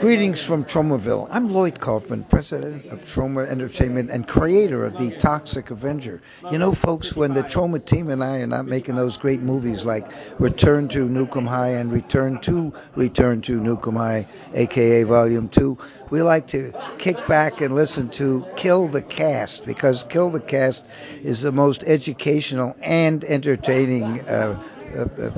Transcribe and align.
Greetings 0.00 0.42
from 0.42 0.64
Tromaville. 0.64 1.26
I'm 1.30 1.50
Lloyd 1.50 1.80
Kaufman, 1.80 2.24
president 2.24 2.84
of 2.92 3.00
Troma 3.04 3.48
Entertainment 3.48 4.10
and 4.10 4.28
creator 4.28 4.84
of 4.84 4.98
The 4.98 5.10
Toxic 5.16 5.70
Avenger. 5.70 6.20
You 6.50 6.58
know, 6.58 6.72
folks, 6.72 7.16
when 7.16 7.32
the 7.32 7.42
Troma 7.42 7.84
team 7.84 8.10
and 8.10 8.22
I 8.22 8.40
are 8.40 8.46
not 8.46 8.66
making 8.66 8.96
those 8.96 9.16
great 9.16 9.40
movies 9.40 9.84
like 9.84 10.06
Return 10.38 10.88
to 10.88 11.08
Nuke 11.08 11.36
'Em 11.36 11.46
High 11.46 11.70
and 11.70 11.90
Return 11.90 12.38
to 12.40 12.72
Return 12.94 13.40
to 13.42 13.58
Nuke 13.58 13.88
'Em 13.88 13.96
High, 13.96 14.26
aka 14.54 15.02
Volume 15.04 15.48
2, 15.48 15.78
we 16.10 16.22
like 16.22 16.46
to 16.48 16.72
kick 16.98 17.26
back 17.26 17.60
and 17.60 17.74
listen 17.74 18.08
to 18.10 18.44
Kill 18.56 18.88
the 18.88 19.02
Cast 19.02 19.64
because 19.64 20.04
Kill 20.04 20.30
the 20.30 20.40
Cast 20.40 20.86
is 21.22 21.40
the 21.42 21.52
most 21.52 21.82
educational 21.84 22.76
and 22.82 23.24
entertaining 23.24 24.20
uh, 24.28 24.62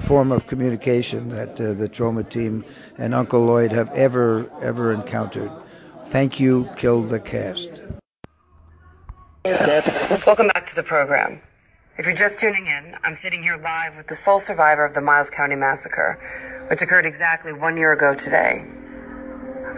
form 0.03 0.33
of 0.33 0.47
communication 0.47 1.29
that 1.31 1.61
uh, 1.61 1.75
the 1.75 1.89
Troma 1.89 2.29
team 2.29 2.65
and 2.97 3.15
Uncle 3.15 3.45
Lloyd 3.45 3.73
have 3.73 3.91
ever 3.91 4.51
ever 4.63 4.93
encountered. 4.93 5.51
Thank 6.07 6.41
you, 6.41 6.69
Kill 6.77 7.03
the 7.03 7.21
Cast. 7.21 7.83
Welcome 9.45 10.49
back 10.49 10.67
to 10.67 10.77
the 10.77 10.83
program. 10.83 11.41
If 11.99 12.07
you're 12.07 12.15
just 12.15 12.39
tuning 12.39 12.67
in, 12.67 12.95
I'm 13.03 13.15
sitting 13.15 13.43
here 13.43 13.57
live 13.57 13.97
with 13.97 14.07
the 14.07 14.15
sole 14.15 14.39
survivor 14.39 14.85
of 14.85 14.95
the 14.95 15.01
Miles 15.01 15.31
County 15.31 15.57
Massacre, 15.57 16.19
which 16.71 16.81
occurred 16.81 17.07
exactly 17.07 17.53
one 17.53 17.77
year 17.77 17.93
ago 17.93 18.15
today. 18.15 18.65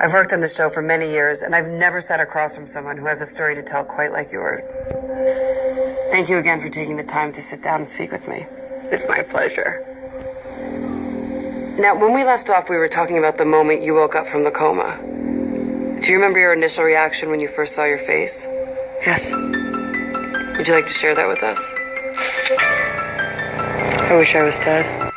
I've 0.03 0.13
worked 0.13 0.33
on 0.33 0.41
the 0.41 0.49
show 0.49 0.71
for 0.71 0.83
many 0.83 1.11
years, 1.11 1.43
and 1.43 1.55
I've 1.55 1.67
never 1.67 2.01
sat 2.01 2.21
across 2.21 2.57
from 2.57 2.67
someone 2.67 2.97
who 2.97 3.07
has 3.07 3.23
a 3.23 3.27
story 3.27 3.55
to 3.57 3.63
tell 3.63 3.85
quite 3.85 4.13
like 4.13 4.33
yours. 4.33 4.75
Thank 6.11 6.29
you 6.31 6.39
again 6.39 6.61
for 6.61 6.69
taking 6.69 6.97
the 6.97 7.05
time 7.05 7.33
to 7.33 7.43
sit 7.43 7.63
down 7.63 7.81
and 7.81 7.89
speak 7.89 8.11
with 8.13 8.29
me. 8.29 8.45
It's 8.93 9.09
my 9.09 9.23
pleasure. 9.23 9.79
Now, 11.81 11.97
when 12.01 12.13
we 12.13 12.25
left 12.25 12.51
off, 12.51 12.69
we 12.69 12.77
were 12.77 12.89
talking 12.89 13.19
about 13.19 13.37
the 13.37 13.45
moment 13.45 13.83
you 13.85 13.95
woke 13.95 14.17
up 14.17 14.27
from 14.27 14.43
the 14.43 14.51
coma. 14.51 14.99
Do 15.01 16.11
you 16.11 16.17
remember 16.17 16.41
your 16.41 16.53
initial 16.53 16.83
reaction 16.83 17.31
when 17.31 17.39
you 17.39 17.47
first 17.47 17.77
saw 17.77 17.85
your 17.85 17.99
face? 17.99 18.47
Yes. 19.07 19.31
Would 19.31 20.67
you 20.67 20.75
like 20.75 20.87
to 20.87 20.93
share 20.93 21.15
that 21.15 21.29
with 21.29 21.43
us? 21.45 21.73
I 24.11 24.17
wish 24.17 24.35
I 24.35 24.43
was 24.43 24.57
dead. 24.57 25.13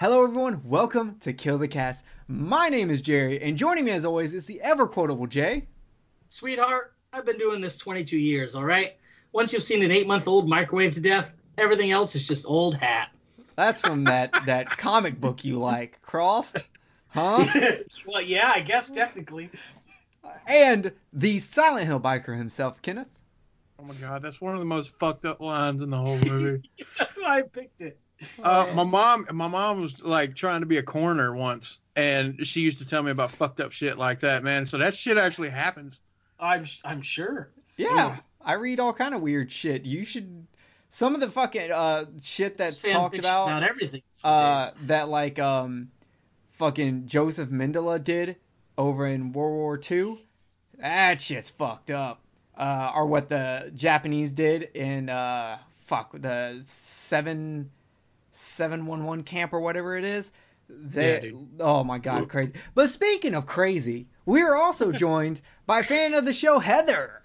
Hello, 0.00 0.24
everyone. 0.24 0.62
Welcome 0.64 1.18
to 1.20 1.34
Kill 1.34 1.58
the 1.58 1.68
Cast. 1.68 2.02
My 2.26 2.70
name 2.70 2.88
is 2.88 3.02
Jerry, 3.02 3.42
and 3.42 3.58
joining 3.58 3.84
me 3.84 3.90
as 3.90 4.06
always 4.06 4.32
is 4.32 4.46
the 4.46 4.62
ever 4.62 4.86
quotable 4.86 5.26
Jay. 5.26 5.66
Sweetheart, 6.30 6.94
I've 7.12 7.26
been 7.26 7.36
doing 7.38 7.60
this 7.60 7.76
22 7.76 8.16
years, 8.16 8.54
all 8.54 8.64
right? 8.64 8.96
Once 9.34 9.52
you've 9.52 9.64
seen 9.64 9.82
an 9.82 9.90
eight 9.90 10.06
month 10.06 10.28
old 10.28 10.48
microwave 10.48 10.94
to 10.94 11.00
death, 11.00 11.32
everything 11.58 11.90
else 11.90 12.14
is 12.14 12.26
just 12.26 12.46
old 12.46 12.76
hat. 12.76 13.08
That's 13.56 13.80
from 13.80 14.04
that 14.04 14.32
that 14.46 14.70
comic 14.78 15.20
book 15.20 15.44
you 15.44 15.56
like, 15.56 16.00
Crossed, 16.02 16.58
huh? 17.08 17.44
well, 18.06 18.22
yeah, 18.22 18.52
I 18.54 18.60
guess 18.60 18.90
technically. 18.90 19.50
And 20.46 20.92
the 21.12 21.40
Silent 21.40 21.86
Hill 21.86 21.98
biker 21.98 22.38
himself, 22.38 22.80
Kenneth. 22.80 23.08
Oh 23.80 23.82
my 23.82 23.94
god, 23.94 24.22
that's 24.22 24.40
one 24.40 24.54
of 24.54 24.60
the 24.60 24.66
most 24.66 24.96
fucked 25.00 25.24
up 25.24 25.40
lines 25.40 25.82
in 25.82 25.90
the 25.90 25.98
whole 25.98 26.18
movie. 26.18 26.70
that's 26.98 27.18
why 27.18 27.38
I 27.38 27.42
picked 27.42 27.80
it. 27.80 27.98
Uh, 28.40 28.70
my 28.72 28.84
mom, 28.84 29.26
my 29.32 29.48
mom 29.48 29.82
was 29.82 30.00
like 30.00 30.36
trying 30.36 30.60
to 30.60 30.66
be 30.66 30.76
a 30.76 30.82
coroner 30.82 31.34
once, 31.34 31.80
and 31.96 32.46
she 32.46 32.60
used 32.60 32.78
to 32.78 32.86
tell 32.86 33.02
me 33.02 33.10
about 33.10 33.32
fucked 33.32 33.60
up 33.60 33.72
shit 33.72 33.98
like 33.98 34.20
that, 34.20 34.44
man. 34.44 34.64
So 34.64 34.78
that 34.78 34.96
shit 34.96 35.18
actually 35.18 35.50
happens. 35.50 36.00
I'm, 36.38 36.64
I'm 36.84 37.02
sure. 37.02 37.50
Yeah, 37.76 38.18
I 38.44 38.54
read 38.54 38.80
all 38.80 38.92
kind 38.92 39.14
of 39.14 39.20
weird 39.20 39.50
shit. 39.50 39.84
You 39.84 40.04
should 40.04 40.46
some 40.90 41.14
of 41.14 41.20
the 41.20 41.30
fucking 41.30 41.72
uh 41.72 42.04
shit 42.22 42.56
that's 42.56 42.80
talked 42.80 43.18
about. 43.18 43.48
About 43.48 43.62
everything. 43.62 44.02
Uh, 44.22 44.70
that 44.82 45.08
like 45.08 45.38
um, 45.38 45.90
fucking 46.52 47.06
Joseph 47.06 47.48
Mengele 47.48 48.02
did 48.02 48.36
over 48.78 49.06
in 49.06 49.32
World 49.32 49.54
War 49.54 49.80
II. 49.90 50.18
That 50.78 51.20
shit's 51.20 51.50
fucked 51.50 51.90
up. 51.90 52.20
Uh, 52.56 52.92
or 52.94 53.06
what 53.06 53.28
the 53.28 53.72
Japanese 53.74 54.32
did 54.32 54.62
in 54.74 55.08
uh, 55.08 55.58
fuck 55.78 56.12
the 56.12 56.60
seven 56.64 57.70
seven 58.30 58.86
one 58.86 59.04
one 59.04 59.24
camp 59.24 59.52
or 59.52 59.60
whatever 59.60 59.96
it 59.96 60.04
is. 60.04 60.30
They, 60.68 61.20
Yeah, 61.24 61.38
oh 61.60 61.84
my 61.84 61.98
god, 61.98 62.28
crazy. 62.28 62.54
But 62.74 62.88
speaking 62.90 63.34
of 63.34 63.46
crazy, 63.46 64.06
we 64.24 64.42
are 64.42 64.56
also 64.56 64.92
joined 65.06 65.40
by 65.66 65.82
fan 65.82 66.14
of 66.14 66.24
the 66.24 66.32
show 66.32 66.58
Heather. 66.58 67.20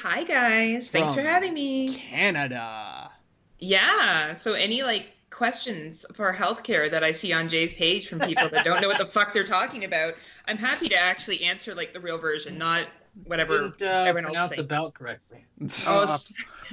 Hi 0.00 0.24
guys, 0.24 0.90
thanks 0.90 1.14
for 1.14 1.20
having 1.22 1.52
me. 1.54 1.94
Canada. 1.94 3.10
Yeah, 3.58 4.34
so 4.34 4.54
any 4.54 4.82
like 4.82 5.08
questions 5.30 6.04
for 6.14 6.32
healthcare 6.32 6.90
that 6.90 7.04
I 7.04 7.12
see 7.12 7.32
on 7.32 7.48
Jay's 7.48 7.72
page 7.72 8.08
from 8.08 8.20
people 8.20 8.48
that 8.48 8.64
don't 8.64 8.80
know 8.80 8.88
what 8.88 8.98
the 8.98 9.04
fuck 9.06 9.32
they're 9.34 9.44
talking 9.44 9.84
about, 9.84 10.14
I'm 10.48 10.56
happy 10.58 10.88
to 10.88 10.96
actually 10.96 11.44
answer 11.44 11.74
like 11.74 11.92
the 11.92 12.00
real 12.00 12.18
version, 12.18 12.58
not 12.58 12.86
whatever 13.24 13.68
Didn't 13.68 13.82
uh, 13.82 14.04
everyone 14.06 14.24
else 14.26 14.34
pronounce 14.34 14.56
thinks. 14.56 14.64
about 14.64 14.94
correctly. 14.94 15.44
Oh, 15.86 16.06
Uh, 16.08 16.16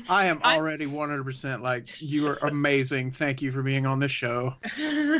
I 0.07 0.25
am 0.25 0.41
already 0.43 0.85
100% 0.87 1.61
like 1.61 2.01
you 2.01 2.27
are 2.27 2.39
amazing. 2.41 3.11
Thank 3.11 3.41
you 3.41 3.51
for 3.51 3.61
being 3.61 3.85
on 3.85 3.99
this 3.99 4.11
show. 4.11 4.55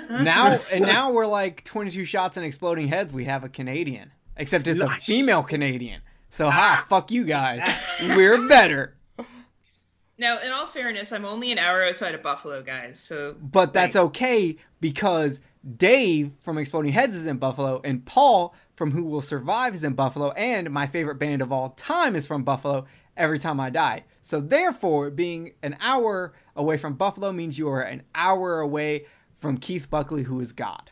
Now 0.10 0.60
and 0.72 0.86
now 0.86 1.12
we're 1.12 1.28
like 1.28 1.64
22 1.66 2.06
shots 2.06 2.38
and 2.38 2.46
exploding 2.46 2.88
heads. 2.88 3.14
We 3.14 3.26
have 3.26 3.44
a 3.44 3.50
Canadian, 3.50 4.12
except 4.38 4.68
it's 4.68 4.82
a 4.82 4.90
female 5.02 5.44
Canadian. 5.44 6.02
So 6.30 6.50
ha, 6.50 6.82
ah. 6.82 6.86
fuck 6.90 7.12
you 7.12 7.24
guys. 7.24 7.62
We're 8.02 8.48
better. 8.48 8.96
now, 10.18 10.40
in 10.40 10.52
all 10.52 10.68
fairness, 10.68 11.12
I'm 11.12 11.26
only 11.26 11.52
an 11.52 11.60
hour 11.60 11.84
outside 11.84 12.16
of 12.16 12.24
Buffalo, 12.24 12.62
guys. 12.62 13.00
So 13.00 13.36
But 13.40 13.74
that's 13.74 13.96
okay 13.96 14.58
because 14.80 15.40
Dave 15.78 16.32
from 16.42 16.58
Exploding 16.58 16.92
Heads 16.92 17.16
is 17.16 17.26
in 17.26 17.38
Buffalo, 17.38 17.82
and 17.84 18.06
Paul 18.06 18.54
from 18.76 18.92
Who 18.92 19.04
Will 19.06 19.22
Survive 19.22 19.74
is 19.74 19.84
in 19.84 19.94
Buffalo, 19.94 20.32
and 20.32 20.70
my 20.72 20.88
favorite 20.88 21.20
band 21.20 21.42
of 21.42 21.52
all 21.52 21.72
time 21.72 22.16
is 22.16 22.28
from 22.28 22.44
Buffalo. 22.44 22.86
Every 23.18 23.40
time 23.40 23.60
I 23.60 23.70
die. 23.70 24.06
So 24.22 24.40
therefore, 24.40 25.10
being 25.10 25.52
an 25.62 25.76
hour 25.82 26.32
away 26.56 26.78
from 26.78 26.94
Buffalo 26.94 27.34
means 27.34 27.58
you 27.58 27.68
are 27.68 27.82
an 27.82 28.04
hour 28.16 28.62
away 28.62 29.08
from 29.42 29.58
Keith 29.58 29.90
Buckley, 29.90 30.24
who 30.24 30.40
is 30.40 30.54
God. 30.54 30.90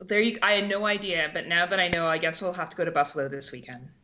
There 0.00 0.20
you. 0.20 0.38
I 0.42 0.52
had 0.52 0.68
no 0.68 0.86
idea, 0.86 1.30
but 1.32 1.46
now 1.46 1.66
that 1.66 1.78
I 1.78 1.88
know, 1.88 2.06
I 2.06 2.18
guess 2.18 2.40
we'll 2.40 2.52
have 2.52 2.70
to 2.70 2.76
go 2.76 2.84
to 2.84 2.90
Buffalo 2.90 3.28
this 3.28 3.52
weekend. 3.52 3.88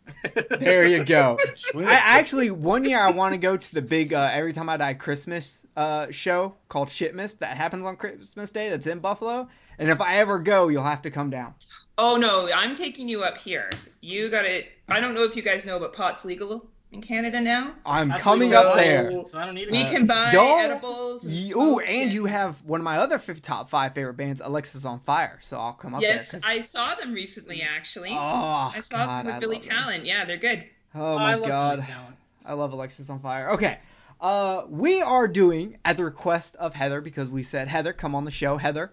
There 0.59 0.87
you 0.87 1.05
go. 1.05 1.37
I 1.77 1.95
actually 1.95 2.51
one 2.51 2.85
year 2.85 2.99
I 2.99 3.11
want 3.11 3.35
to 3.35 3.39
go 3.39 3.57
to 3.57 3.75
the 3.75 3.83
big 3.83 4.13
uh, 4.13 4.31
Every 4.33 4.53
Time 4.53 4.69
I 4.69 4.77
Die 4.77 4.95
Christmas 4.95 5.65
uh, 5.77 6.11
show 6.11 6.55
called 6.69 6.89
Shitmas 6.89 7.39
that 7.39 7.57
happens 7.57 7.85
on 7.85 7.97
Christmas 7.97 8.51
Day. 8.51 8.71
That's 8.71 8.87
in 8.87 8.99
Buffalo. 8.99 9.49
And 9.79 9.91
if 9.91 10.01
I 10.01 10.17
ever 10.17 10.39
go, 10.39 10.69
you'll 10.69 10.83
have 10.83 11.03
to 11.03 11.11
come 11.11 11.31
down. 11.31 11.55
Oh 11.99 12.17
no, 12.17 12.49
I'm 12.53 12.77
taking 12.77 13.09
you 13.09 13.23
up 13.23 13.39
here. 13.39 13.71
You 14.01 14.29
got 14.29 14.43
to 14.43 14.65
I 14.89 15.01
don't 15.01 15.15
know 15.15 15.25
if 15.25 15.37
you 15.37 15.43
guys 15.43 15.65
know, 15.65 15.79
but 15.79 15.93
pot's 15.93 16.25
legal 16.25 16.69
in 16.93 17.03
Canada 17.03 17.41
now. 17.41 17.73
I'm 17.85 18.09
That's 18.09 18.23
coming 18.23 18.51
so- 18.51 18.61
up 18.71 18.77
there. 18.77 19.25
So 19.25 19.39
I 19.39 19.45
don't 19.47 19.55
need 19.55 19.71
We 19.71 19.79
it. 19.79 19.91
can 19.91 20.07
buy 20.07 20.33
y'all- 20.33 20.59
edibles. 20.59 21.25
and 21.25 21.35
You, 21.35 21.53
smoke 21.55 21.83
and 21.87 22.13
you 22.13 22.27
have 22.27 22.63
one 22.65 22.81
of 22.81 22.85
my 22.85 22.99
other 22.99 23.19
50 23.19 23.41
top 23.43 23.69
five 23.69 23.95
favorite 23.95 24.15
bands, 24.15 24.41
Alexisonfire. 24.41 25.39
So 25.43 25.59
I'll 25.59 25.73
come 25.73 25.95
up 25.95 26.01
there. 26.01 26.13
Yes, 26.15 26.33
there. 26.33 26.41
'cause- 26.41 26.51
I 26.51 26.61
saw 26.61 26.95
them 26.95 27.13
recently 27.13 27.63
actually. 27.63 28.13
Oh, 28.13 28.17
I 28.75 28.81
saw 28.81 28.99
God, 29.05 29.19
them 29.21 29.27
with 29.27 29.35
I 29.35 29.39
Billy 29.41 29.57
love 29.57 29.65
them. 29.65 29.77
Talent. 29.77 30.07
Yeah, 30.07 30.25
they're 30.25 30.37
good. 30.37 30.65
Oh 30.95 31.19
my 31.19 31.35
love 31.35 31.47
god. 31.47 31.77
Billy 31.81 31.89
I 32.47 32.53
love 32.53 32.73
Alexisonfire. 32.73 33.55
Okay. 33.55 33.79
Uh, 34.21 34.63
we 34.69 35.03
are 35.03 35.29
doing, 35.29 35.77
at 35.85 35.97
the 35.99 36.05
request 36.05 36.57
of 36.57 36.73
Heather, 36.73 37.01
because 37.03 37.29
we 37.29 37.43
said, 37.43 37.69
Heather, 37.69 37.93
come 37.93 38.15
on 38.15 38.25
the 38.25 38.31
show. 38.31 38.57
Heather, 38.57 38.91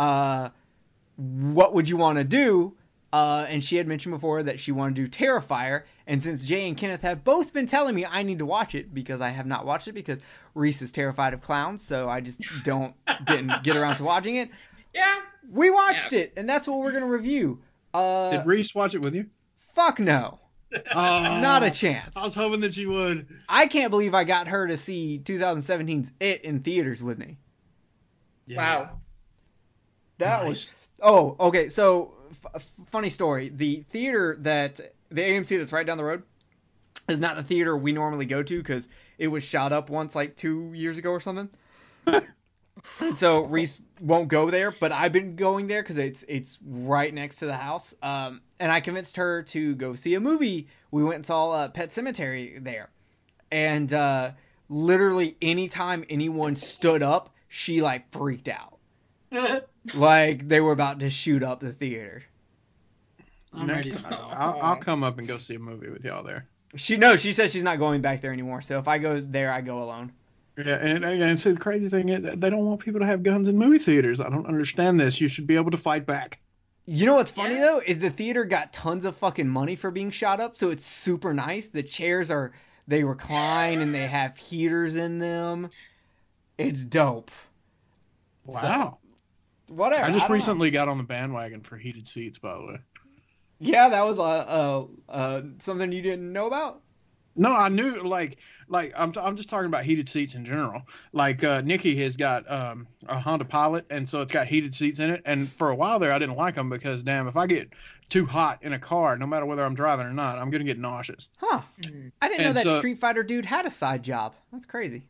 uh, 0.00 0.48
what 1.16 1.74
would 1.74 1.88
you 1.88 1.96
want 1.96 2.18
to 2.18 2.24
do? 2.24 2.74
Uh, 3.14 3.46
and 3.48 3.62
she 3.62 3.76
had 3.76 3.86
mentioned 3.86 4.12
before 4.12 4.42
that 4.42 4.58
she 4.58 4.72
wanted 4.72 4.96
to 4.96 5.02
do 5.02 5.08
Terrifier. 5.08 5.84
And 6.04 6.20
since 6.20 6.44
Jay 6.44 6.66
and 6.66 6.76
Kenneth 6.76 7.02
have 7.02 7.22
both 7.22 7.52
been 7.52 7.68
telling 7.68 7.94
me 7.94 8.04
I 8.04 8.24
need 8.24 8.40
to 8.40 8.44
watch 8.46 8.74
it 8.74 8.92
because 8.92 9.20
I 9.20 9.28
have 9.28 9.46
not 9.46 9.64
watched 9.64 9.86
it 9.86 9.92
because 9.92 10.18
Reese 10.56 10.82
is 10.82 10.90
terrified 10.90 11.32
of 11.32 11.40
clowns, 11.40 11.80
so 11.86 12.08
I 12.08 12.20
just 12.20 12.42
don't 12.64 12.92
didn't 13.24 13.62
get 13.62 13.76
around 13.76 13.96
to 13.98 14.04
watching 14.04 14.34
it. 14.36 14.50
Yeah. 14.92 15.14
We 15.48 15.70
watched 15.70 16.12
Yeah. 16.12 16.20
it, 16.20 16.32
and 16.36 16.48
that's 16.48 16.66
what 16.66 16.78
we're 16.80 16.90
gonna 16.90 17.06
review. 17.06 17.62
Uh, 17.92 18.30
Did 18.32 18.46
Reese 18.46 18.74
watch 18.74 18.94
it 18.96 18.98
with 19.00 19.14
you? 19.14 19.26
fuck 19.74 20.00
no, 20.00 20.40
Oh, 20.94 21.38
not 21.40 21.62
a 21.62 21.70
chance. 21.70 22.16
I 22.16 22.24
was 22.24 22.34
hoping 22.34 22.62
that 22.62 22.74
she 22.74 22.86
would. 22.86 23.28
I 23.48 23.68
can't 23.68 23.90
believe 23.90 24.14
I 24.14 24.24
got 24.24 24.48
her 24.48 24.66
to 24.66 24.76
see 24.76 25.20
2017's 25.24 26.10
It 26.18 26.42
in 26.42 26.60
theaters 26.60 27.00
with 27.00 27.18
me. 27.18 27.38
Wow. 28.48 28.98
That 30.18 30.42
Nice. 30.42 30.48
was 30.48 30.74
oh 31.00 31.36
okay. 31.38 31.68
So 31.68 32.14
f- 32.54 32.72
funny 32.86 33.10
story. 33.10 33.50
The 33.54 33.84
theater 33.88 34.36
that 34.40 34.80
the 35.10 35.22
AMC 35.22 35.58
that's 35.58 35.72
right 35.72 35.86
down 35.86 35.98
the 35.98 36.04
road 36.04 36.22
is 37.08 37.18
not 37.18 37.36
the 37.36 37.42
theater 37.42 37.76
we 37.76 37.92
normally 37.92 38.26
go 38.26 38.42
to 38.42 38.58
because 38.58 38.88
it 39.18 39.28
was 39.28 39.44
shot 39.44 39.72
up 39.72 39.90
once 39.90 40.14
like 40.14 40.36
two 40.36 40.72
years 40.74 40.98
ago 40.98 41.10
or 41.10 41.20
something. 41.20 41.48
so 43.16 43.44
Reese 43.44 43.80
won't 44.00 44.28
go 44.28 44.50
there, 44.50 44.70
but 44.70 44.92
I've 44.92 45.12
been 45.12 45.36
going 45.36 45.66
there 45.66 45.82
because 45.82 45.98
it's 45.98 46.24
it's 46.28 46.58
right 46.64 47.12
next 47.12 47.36
to 47.36 47.46
the 47.46 47.56
house. 47.56 47.94
Um, 48.02 48.40
and 48.58 48.70
I 48.70 48.80
convinced 48.80 49.16
her 49.16 49.42
to 49.42 49.74
go 49.74 49.94
see 49.94 50.14
a 50.14 50.20
movie. 50.20 50.68
We 50.90 51.04
went 51.04 51.16
and 51.16 51.26
saw 51.26 51.52
uh, 51.52 51.68
Pet 51.68 51.90
Sematary 51.90 52.62
there, 52.62 52.90
and 53.50 53.92
uh, 53.92 54.32
literally 54.68 55.36
anytime 55.40 56.04
anyone 56.08 56.56
stood 56.56 57.02
up, 57.02 57.34
she 57.48 57.82
like 57.82 58.10
freaked 58.10 58.48
out. 58.48 58.78
like 59.94 60.46
they 60.48 60.60
were 60.60 60.72
about 60.72 61.00
to 61.00 61.10
shoot 61.10 61.42
up 61.42 61.60
the 61.60 61.72
theater. 61.72 62.22
I'm 63.54 63.66
Next 63.66 63.90
ready. 63.90 64.02
time, 64.02 64.12
I'll, 64.32 64.58
I'll 64.60 64.76
come 64.76 65.04
up 65.04 65.18
and 65.18 65.28
go 65.28 65.38
see 65.38 65.54
a 65.54 65.58
movie 65.58 65.88
with 65.90 66.04
y'all 66.04 66.22
there. 66.24 66.46
She 66.76 66.96
no, 66.96 67.16
she 67.16 67.32
says 67.32 67.52
she's 67.52 67.62
not 67.62 67.78
going 67.78 68.00
back 68.00 68.20
there 68.20 68.32
anymore. 68.32 68.60
So 68.62 68.78
if 68.78 68.88
I 68.88 68.98
go 68.98 69.20
there, 69.20 69.52
I 69.52 69.60
go 69.60 69.82
alone. 69.82 70.12
Yeah, 70.58 70.74
and 70.76 71.04
and 71.04 71.38
see 71.38 71.52
the 71.52 71.60
crazy 71.60 71.88
thing 71.88 72.08
is 72.08 72.36
they 72.36 72.50
don't 72.50 72.64
want 72.64 72.80
people 72.80 73.00
to 73.00 73.06
have 73.06 73.22
guns 73.22 73.48
in 73.48 73.56
movie 73.58 73.78
theaters. 73.78 74.20
I 74.20 74.28
don't 74.28 74.46
understand 74.46 74.98
this. 75.00 75.20
You 75.20 75.28
should 75.28 75.46
be 75.46 75.56
able 75.56 75.70
to 75.72 75.76
fight 75.76 76.06
back. 76.06 76.40
You 76.86 77.06
know 77.06 77.14
what's 77.14 77.30
funny 77.30 77.54
Yeah. 77.54 77.60
though 77.62 77.82
is 77.84 77.98
the 77.98 78.10
theater 78.10 78.44
got 78.44 78.72
tons 78.72 79.04
of 79.04 79.16
fucking 79.16 79.48
money 79.48 79.74
for 79.76 79.90
being 79.90 80.10
shot 80.10 80.40
up, 80.40 80.56
so 80.56 80.70
it's 80.70 80.86
super 80.86 81.32
nice. 81.32 81.68
The 81.68 81.82
chairs 81.82 82.30
are 82.30 82.52
they 82.86 83.04
recline 83.04 83.80
and 83.80 83.94
they 83.94 84.06
have 84.06 84.36
heaters 84.36 84.96
in 84.96 85.18
them. 85.18 85.70
It's 86.58 86.82
dope. 86.82 87.30
Wow. 88.44 88.98
Whatever. 89.68 90.04
I 90.04 90.10
just 90.10 90.20
don't 90.20 90.28
know. 90.28 90.34
recently 90.34 90.70
got 90.70 90.88
on 90.88 90.98
the 90.98 91.04
bandwagon 91.04 91.62
for 91.62 91.76
heated 91.76 92.06
seats, 92.06 92.38
by 92.38 92.54
the 92.54 92.66
way. 92.66 92.78
Yeah, 93.64 93.88
that 93.88 94.04
was 94.06 94.18
a 94.18 94.22
uh, 94.22 94.84
uh, 95.08 95.42
something 95.58 95.90
you 95.90 96.02
didn't 96.02 96.32
know 96.32 96.46
about. 96.46 96.82
No, 97.34 97.50
I 97.52 97.68
knew 97.70 98.02
like 98.02 98.36
like 98.68 98.92
I'm 98.96 99.10
t- 99.12 99.20
I'm 99.20 99.36
just 99.36 99.48
talking 99.48 99.66
about 99.66 99.84
heated 99.84 100.06
seats 100.08 100.34
in 100.34 100.44
general. 100.44 100.82
Like 101.12 101.42
uh, 101.42 101.62
Nikki 101.62 101.96
has 102.02 102.16
got 102.16 102.48
um, 102.50 102.86
a 103.08 103.18
Honda 103.18 103.46
Pilot, 103.46 103.86
and 103.88 104.06
so 104.08 104.20
it's 104.20 104.32
got 104.32 104.46
heated 104.48 104.74
seats 104.74 104.98
in 104.98 105.08
it. 105.10 105.22
And 105.24 105.48
for 105.50 105.70
a 105.70 105.74
while 105.74 105.98
there, 105.98 106.12
I 106.12 106.18
didn't 106.18 106.36
like 106.36 106.54
them 106.56 106.68
because 106.68 107.02
damn, 107.02 107.26
if 107.26 107.36
I 107.38 107.46
get 107.46 107.70
too 108.10 108.26
hot 108.26 108.58
in 108.62 108.74
a 108.74 108.78
car, 108.78 109.16
no 109.16 109.26
matter 109.26 109.46
whether 109.46 109.64
I'm 109.64 109.74
driving 109.74 110.06
or 110.06 110.12
not, 110.12 110.38
I'm 110.38 110.50
gonna 110.50 110.64
get 110.64 110.78
nauseous. 110.78 111.30
Huh. 111.38 111.62
Mhm. 111.80 112.12
I 112.20 112.28
didn't 112.28 112.44
know 112.44 112.52
that 112.52 112.64
so- 112.64 112.78
Street 112.78 112.98
Fighter 112.98 113.22
dude 113.22 113.46
had 113.46 113.64
a 113.64 113.70
side 113.70 114.02
job. 114.02 114.34
That's 114.52 114.66
crazy. 114.66 115.02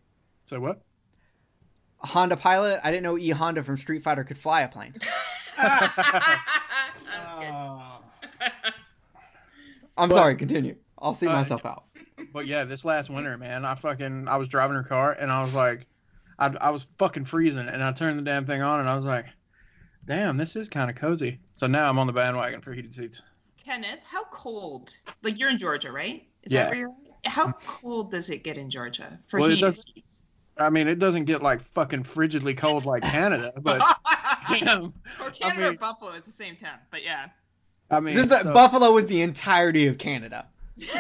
So 0.46 0.60
what? 0.60 0.80
A 2.04 2.06
Honda 2.06 2.36
pilot. 2.36 2.80
I 2.84 2.90
didn't 2.92 3.02
know 3.02 3.18
E 3.18 3.30
Honda 3.30 3.64
from 3.64 3.76
Street 3.78 4.02
Fighter 4.04 4.22
could 4.22 4.38
fly 4.38 4.60
a 4.62 4.68
plane. 4.68 4.94
That's 5.56 5.94
good. 7.38 7.48
Uh, 7.50 7.93
I'm 9.96 10.08
But- 10.08 10.16
sorry. 10.16 10.36
Continue. 10.36 10.76
I'll 10.98 11.14
see 11.14 11.26
Uh, 11.26 11.32
myself 11.32 11.64
out. 11.66 11.84
But 12.32 12.46
yeah, 12.46 12.64
this 12.64 12.84
last 12.84 13.10
winter, 13.10 13.36
man, 13.36 13.64
I 13.64 13.74
fucking 13.74 14.28
I 14.28 14.36
was 14.36 14.48
driving 14.48 14.76
her 14.76 14.82
car 14.84 15.12
and 15.12 15.30
I 15.30 15.40
was 15.42 15.54
like, 15.54 15.86
I, 16.38 16.46
I 16.60 16.70
was 16.70 16.84
fucking 16.98 17.26
freezing 17.26 17.68
and 17.68 17.82
I 17.82 17.92
turned 17.92 18.18
the 18.18 18.22
damn 18.22 18.46
thing 18.46 18.62
on 18.62 18.80
and 18.80 18.88
I 18.88 18.96
was 18.96 19.04
like, 19.04 19.26
damn, 20.06 20.36
this 20.36 20.56
is 20.56 20.68
kind 20.68 20.88
of 20.90 20.96
cozy. 20.96 21.38
So 21.56 21.66
now 21.66 21.88
I'm 21.88 21.98
on 21.98 22.06
the 22.06 22.12
bandwagon 22.12 22.60
for 22.60 22.72
heated 22.72 22.94
seats. 22.94 23.22
Kenneth, 23.64 24.00
how 24.04 24.24
cold? 24.24 24.94
Like 25.22 25.38
you're 25.38 25.50
in 25.50 25.58
Georgia, 25.58 25.92
right? 25.92 26.26
Is 26.44 26.52
Yeah. 26.52 26.64
that 26.64 26.70
where 26.70 26.78
you're? 26.78 26.94
How 27.26 27.52
cold 27.52 28.10
does 28.10 28.28
it 28.30 28.44
get 28.44 28.58
in 28.58 28.68
Georgia 28.70 29.18
for 29.28 29.40
Well, 29.40 29.48
heated 29.50 29.76
seats? 29.76 30.20
I 30.58 30.70
mean, 30.70 30.86
it 30.88 30.98
doesn't 30.98 31.24
get 31.24 31.42
like 31.42 31.60
fucking 31.60 32.04
frigidly 32.04 32.54
cold 32.56 32.84
like 32.84 33.02
Canada, 33.02 33.52
but 33.60 33.80
damn, 34.48 34.92
or 35.20 35.30
Canada 35.30 35.66
or 35.66 35.70
mean- 35.70 35.78
Buffalo 35.78 36.12
is 36.12 36.24
the 36.24 36.30
same 36.32 36.56
temp, 36.56 36.80
but 36.90 37.02
yeah. 37.02 37.26
I 37.94 38.00
mean, 38.00 38.14
This 38.16 38.30
is, 38.30 38.40
so- 38.42 38.52
Buffalo 38.52 38.96
is 38.98 39.06
the 39.06 39.22
entirety 39.22 39.86
of 39.86 39.98
Canada. 39.98 40.46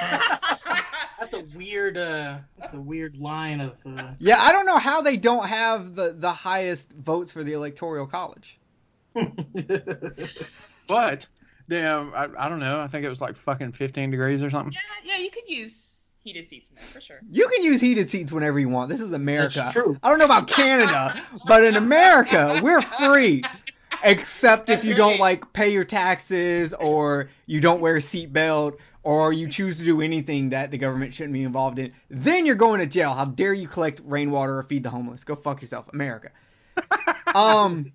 that's 1.18 1.34
a 1.34 1.40
weird. 1.56 1.96
Uh, 1.98 2.38
that's 2.58 2.72
a 2.74 2.80
weird 2.80 3.16
line 3.16 3.60
of. 3.60 3.72
Uh, 3.84 4.12
Yeah, 4.18 4.40
I 4.40 4.52
don't 4.52 4.66
know 4.66 4.78
how 4.78 5.02
they 5.02 5.16
don't 5.16 5.46
have 5.46 5.94
the, 5.94 6.12
the 6.12 6.32
highest 6.32 6.92
votes 6.92 7.32
for 7.32 7.42
the 7.42 7.52
electoral 7.54 8.06
college. 8.06 8.58
but 10.88 11.26
damn, 11.68 12.12
I, 12.14 12.28
I 12.38 12.48
don't 12.48 12.58
know. 12.60 12.80
I 12.80 12.86
think 12.88 13.04
it 13.04 13.08
was 13.08 13.20
like 13.20 13.36
fucking 13.36 13.72
15 13.72 14.10
degrees 14.10 14.42
or 14.42 14.50
something. 14.50 14.72
yeah, 14.72 15.12
yeah, 15.14 15.22
you 15.22 15.30
could 15.30 15.48
use 15.48 16.02
heated 16.22 16.48
seats 16.48 16.70
in 16.70 16.76
there 16.76 16.84
for 16.84 17.00
sure. 17.00 17.20
You 17.30 17.48
can 17.48 17.62
use 17.62 17.80
heated 17.80 18.10
seats 18.10 18.32
whenever 18.32 18.58
you 18.58 18.68
want. 18.68 18.90
This 18.90 19.00
is 19.00 19.12
America. 19.12 19.56
That's 19.58 19.72
true. 19.72 19.98
I 20.02 20.08
don't 20.08 20.18
know 20.18 20.24
about 20.24 20.48
Canada, 20.48 21.14
but 21.46 21.64
in 21.64 21.76
America, 21.76 22.60
we're 22.62 22.82
free. 22.82 23.42
Except 24.04 24.70
if 24.70 24.84
you 24.84 24.94
don't 24.94 25.18
like 25.18 25.52
pay 25.52 25.70
your 25.72 25.84
taxes 25.84 26.74
or 26.74 27.30
you 27.46 27.60
don't 27.60 27.80
wear 27.80 27.96
a 27.96 28.00
seatbelt 28.00 28.78
or 29.02 29.32
you 29.32 29.48
choose 29.48 29.78
to 29.78 29.84
do 29.84 30.00
anything 30.00 30.50
that 30.50 30.70
the 30.70 30.78
government 30.78 31.14
shouldn't 31.14 31.32
be 31.32 31.42
involved 31.42 31.78
in, 31.78 31.92
then 32.08 32.46
you're 32.46 32.54
going 32.54 32.80
to 32.80 32.86
jail. 32.86 33.12
How 33.14 33.24
dare 33.24 33.52
you 33.52 33.68
collect 33.68 34.00
rainwater 34.04 34.58
or 34.58 34.62
feed 34.62 34.82
the 34.82 34.90
homeless? 34.90 35.24
Go 35.24 35.34
fuck 35.36 35.60
yourself, 35.60 35.88
America. 35.92 36.30
Um, 37.34 37.92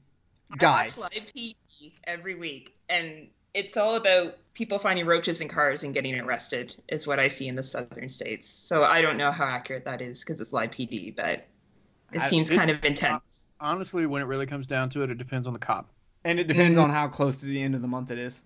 guys. 0.57 0.97
I 0.97 1.01
watch 1.01 1.13
live 1.15 1.33
TV 1.33 1.55
every 2.03 2.35
week, 2.35 2.75
and 2.89 3.27
it's 3.53 3.77
all 3.77 3.95
about 3.95 4.37
people 4.53 4.79
finding 4.79 5.05
roaches 5.05 5.39
in 5.39 5.47
cars 5.47 5.83
and 5.83 5.93
getting 5.93 6.19
arrested, 6.19 6.75
is 6.89 7.07
what 7.07 7.19
I 7.21 7.29
see 7.29 7.47
in 7.47 7.55
the 7.55 7.63
southern 7.63 8.09
states. 8.09 8.49
So 8.49 8.83
I 8.83 9.01
don't 9.01 9.15
know 9.15 9.31
how 9.31 9.45
accurate 9.45 9.85
that 9.85 10.01
is 10.01 10.19
because 10.19 10.41
it's 10.41 10.51
live 10.51 10.71
PD, 10.71 11.15
but 11.15 11.45
it 12.11 12.21
I- 12.21 12.27
seems 12.27 12.49
it- 12.49 12.57
kind 12.57 12.69
of 12.69 12.83
intense. 12.83 13.45
Honestly, 13.61 14.05
when 14.05 14.21
it 14.21 14.25
really 14.25 14.45
comes 14.45 14.67
down 14.67 14.89
to 14.89 15.03
it, 15.03 15.09
it 15.09 15.17
depends 15.17 15.47
on 15.47 15.53
the 15.53 15.59
cop. 15.59 15.89
And 16.23 16.39
it 16.39 16.47
depends 16.47 16.77
on 16.77 16.89
how 16.89 17.07
close 17.07 17.37
to 17.37 17.45
the 17.45 17.61
end 17.61 17.75
of 17.75 17.81
the 17.81 17.87
month 17.87 18.11
it 18.11 18.17
is. 18.19 18.41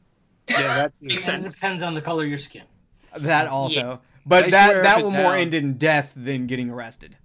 Yeah, 0.49 0.61
that 0.61 0.93
Makes 1.01 1.27
and 1.27 1.45
it 1.45 1.53
depends 1.53 1.81
on 1.83 1.93
the 1.93 2.01
color 2.01 2.23
of 2.23 2.29
your 2.29 2.37
skin. 2.37 2.63
That 3.17 3.47
also. 3.47 3.79
Yeah. 3.79 3.97
But 4.25 4.45
They 4.45 4.51
that 4.51 4.83
that 4.83 4.97
will 5.01 5.07
and 5.07 5.15
more 5.17 5.31
down. 5.31 5.39
end 5.41 5.53
in 5.53 5.77
death 5.77 6.13
than 6.15 6.47
getting 6.47 6.69
arrested. 6.69 7.15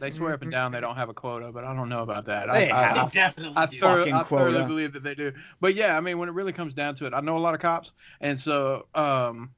they 0.00 0.10
swear 0.10 0.32
up 0.34 0.42
and 0.42 0.50
down 0.50 0.72
they 0.72 0.80
don't 0.80 0.96
have 0.96 1.08
a 1.10 1.14
quota, 1.14 1.52
but 1.52 1.62
I 1.64 1.74
don't 1.74 1.88
know 1.88 2.02
about 2.02 2.24
that. 2.26 2.46
They 2.50 2.70
I, 2.70 2.78
I, 2.80 2.82
have 2.86 2.96
I, 2.96 3.04
They 3.04 3.10
definitely 3.14 3.56
I, 3.56 3.66
do. 3.66 3.78
thor- 3.78 3.96
Fucking 3.98 4.14
I 4.14 4.22
thoroughly 4.22 4.64
believe 4.64 4.92
that 4.94 5.02
they 5.02 5.14
do. 5.14 5.32
But 5.60 5.74
yeah, 5.74 5.96
I 5.96 6.00
mean, 6.00 6.18
when 6.18 6.28
it 6.28 6.32
really 6.32 6.52
comes 6.52 6.74
down 6.74 6.94
to 6.96 7.06
it, 7.06 7.12
I 7.14 7.20
know 7.20 7.36
a 7.36 7.40
lot 7.40 7.54
of 7.54 7.60
cops, 7.60 7.92
and 8.20 8.38
so 8.40 8.86
um, 8.94 9.50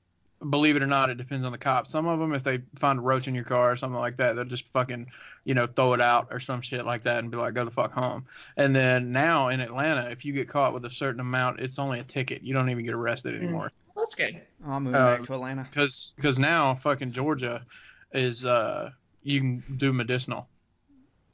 believe 0.50 0.76
it 0.76 0.82
or 0.82 0.86
not, 0.86 1.10
it 1.10 1.16
depends 1.16 1.44
on 1.46 1.52
the 1.52 1.58
cop. 1.58 1.86
Some 1.86 2.06
of 2.06 2.18
them, 2.18 2.32
if 2.34 2.42
they 2.42 2.60
find 2.76 2.98
a 2.98 3.02
roach 3.02 3.28
in 3.28 3.34
your 3.34 3.44
car 3.44 3.72
or 3.72 3.76
something 3.76 3.98
like 3.98 4.16
that, 4.16 4.34
they'll 4.34 4.44
just 4.44 4.66
fucking, 4.68 5.06
you 5.44 5.54
know, 5.54 5.66
throw 5.66 5.92
it 5.94 6.00
out 6.00 6.28
or 6.30 6.40
some 6.40 6.60
shit 6.60 6.84
like 6.84 7.02
that 7.04 7.18
and 7.18 7.30
be 7.30 7.36
like, 7.36 7.54
go 7.54 7.64
the 7.64 7.70
fuck 7.70 7.92
home. 7.92 8.26
And 8.56 8.74
then 8.74 9.12
now 9.12 9.48
in 9.48 9.60
Atlanta, 9.60 10.10
if 10.10 10.24
you 10.24 10.32
get 10.32 10.48
caught 10.48 10.74
with 10.74 10.84
a 10.84 10.90
certain 10.90 11.20
amount, 11.20 11.60
it's 11.60 11.78
only 11.78 12.00
a 12.00 12.04
ticket. 12.04 12.42
You 12.42 12.54
don't 12.54 12.70
even 12.70 12.84
get 12.84 12.94
arrested 12.94 13.34
anymore. 13.40 13.70
That's 13.96 14.14
good. 14.14 14.40
I'm 14.66 14.84
moving 14.84 15.00
Uh, 15.00 15.16
back 15.16 15.26
to 15.26 15.34
Atlanta. 15.34 15.64
Because 15.64 16.14
because 16.16 16.38
now 16.38 16.74
fucking 16.74 17.12
Georgia 17.12 17.64
is 18.12 18.44
uh 18.44 18.90
you 19.22 19.40
can 19.40 19.62
do 19.76 19.92
medicinal. 19.92 20.48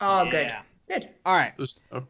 Oh, 0.00 0.24
Yeah. 0.24 0.62
good. 0.88 1.00
Good. 1.02 1.08
All 1.26 1.36
right. 1.36 1.52
So, 1.64 2.06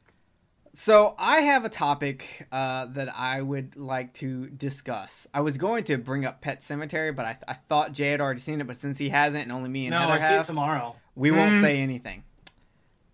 So 0.75 1.15
I 1.19 1.41
have 1.41 1.65
a 1.65 1.69
topic 1.69 2.47
uh, 2.53 2.87
that 2.93 3.15
I 3.17 3.41
would 3.43 3.76
like 3.76 4.12
to 4.15 4.47
discuss. 4.49 5.26
I 5.35 5.41
was 5.41 5.56
going 5.59 5.85
to 5.85 5.99
bring 5.99 6.25
up 6.25 6.41
Pet 6.41 6.61
Sematary, 6.61 7.15
but 7.17 7.25
I, 7.26 7.32
th- 7.32 7.44
I 7.49 7.55
thought 7.69 7.93
Jay 7.93 8.11
had 8.11 8.20
already 8.20 8.41
seen 8.41 8.61
it. 8.61 8.67
But 8.67 8.76
since 8.76 8.99
he 8.99 9.09
hasn't, 9.09 9.43
and 9.44 9.53
only 9.53 9.69
me 9.70 9.87
and 9.87 9.93
no, 9.93 10.00
Heather 10.00 10.12
I 10.12 10.19
see 10.20 10.26
it 10.26 10.37
have, 10.38 10.47
tomorrow. 10.47 10.94
we 11.17 11.31
won't 11.31 11.55
Mm. 11.55 11.61
say 11.61 11.79
anything. 11.81 12.23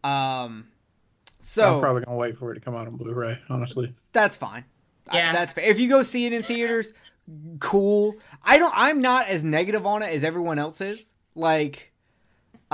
Um, 0.02 0.66
so 1.40 1.74
I'm 1.76 1.80
probably 1.80 2.04
gonna 2.04 2.16
wait 2.16 2.36
for 2.36 2.50
it 2.52 2.56
to 2.56 2.60
come 2.60 2.74
out 2.74 2.86
on 2.86 2.96
Blu-ray. 2.96 3.38
Honestly. 3.48 3.94
that's 4.12 4.36
fine. 4.36 4.64
I- 5.08 5.16
Yeah. 5.18 5.32
that's 5.32 5.52
fair. 5.54 5.64
If 5.64 5.78
you 5.78 5.88
go 5.88 6.02
see 6.02 6.26
it 6.26 6.32
in 6.32 6.42
theaters, 6.42 6.92
cool. 7.60 8.14
I 8.42 8.58
don't. 8.58 8.72
I'm 8.76 9.00
not 9.00 9.28
as 9.28 9.44
negative 9.44 9.86
on 9.86 10.02
it 10.02 10.12
as 10.12 10.24
everyone 10.24 10.58
else 10.58 10.80
is. 10.80 11.02
Like, 11.34 11.92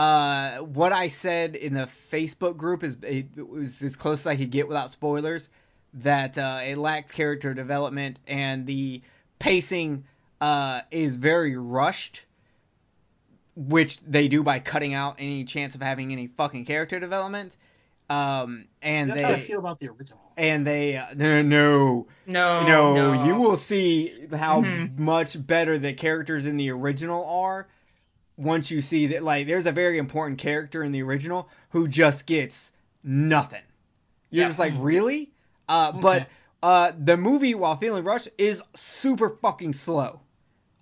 uh, 0.00 0.59
what 0.62 0.92
I 0.92 1.09
said 1.09 1.57
in 1.57 1.75
the 1.75 1.88
Facebook 2.12 2.57
group 2.57 2.83
is 2.83 2.97
it 3.02 3.26
was 3.49 3.83
as 3.83 3.97
close 3.97 4.21
as 4.21 4.26
I 4.28 4.37
could 4.37 4.50
get 4.50 4.66
without 4.69 4.90
spoilers. 4.90 5.49
That 5.95 6.38
uh, 6.38 6.61
it 6.64 6.78
lacked 6.78 7.12
character 7.12 7.52
development 7.52 8.19
and 8.28 8.64
the 8.66 9.02
pacing 9.38 10.04
uh, 10.40 10.83
is 10.90 11.16
very 11.16 11.57
rushed, 11.57 12.25
which 13.57 13.99
they 14.00 14.28
do 14.28 14.42
by 14.42 14.61
cutting 14.61 14.95
out 14.95 15.16
any 15.19 15.45
chance 15.45 15.75
of 15.75 15.83
having 15.83 16.12
any 16.12 16.28
fucking 16.28 16.64
character 16.64 17.00
development. 17.00 17.57
Um, 18.09 18.66
and 18.83 19.11
That's 19.11 19.23
how 19.23 19.28
I 19.28 19.33
they 19.35 19.40
feel 19.42 19.59
about 19.61 19.78
the 19.80 19.88
original. 19.88 20.21
and 20.37 20.66
they 20.66 20.97
uh, 20.97 21.07
no 21.14 21.42
no 21.42 22.07
No. 22.26 22.66
no, 22.66 22.95
no. 23.14 23.25
you 23.26 23.37
will 23.37 23.57
see 23.57 24.26
how 24.33 24.62
Mhm. 24.62 24.99
much 24.99 25.45
better 25.47 25.78
the 25.78 25.92
characters 25.92 26.47
in 26.47 26.57
the 26.57 26.71
original 26.71 27.25
are 27.25 27.69
once 28.37 28.71
you 28.71 28.81
see 28.81 29.09
that 29.09 29.23
like 29.23 29.47
there's 29.47 29.67
a 29.67 29.73
very 29.73 29.99
important 29.99 30.39
character 30.39 30.83
in 30.83 30.93
the 30.93 31.03
original 31.03 31.49
who 31.71 31.89
just 31.89 32.27
gets 32.27 32.71
nothing. 33.03 33.63
You're 34.31 34.43
Yeah. 34.45 34.49
just 34.49 34.59
like, 34.59 34.75
really? 34.77 35.31
Uh, 35.69 35.93
but 35.93 36.29
uh, 36.63 36.93
the 36.99 37.17
movie, 37.17 37.55
while 37.55 37.77
feeling 37.77 38.05
rushed, 38.05 38.29
is 38.39 38.63
super 38.75 39.31
fucking 39.31 39.73
slow, 39.73 40.21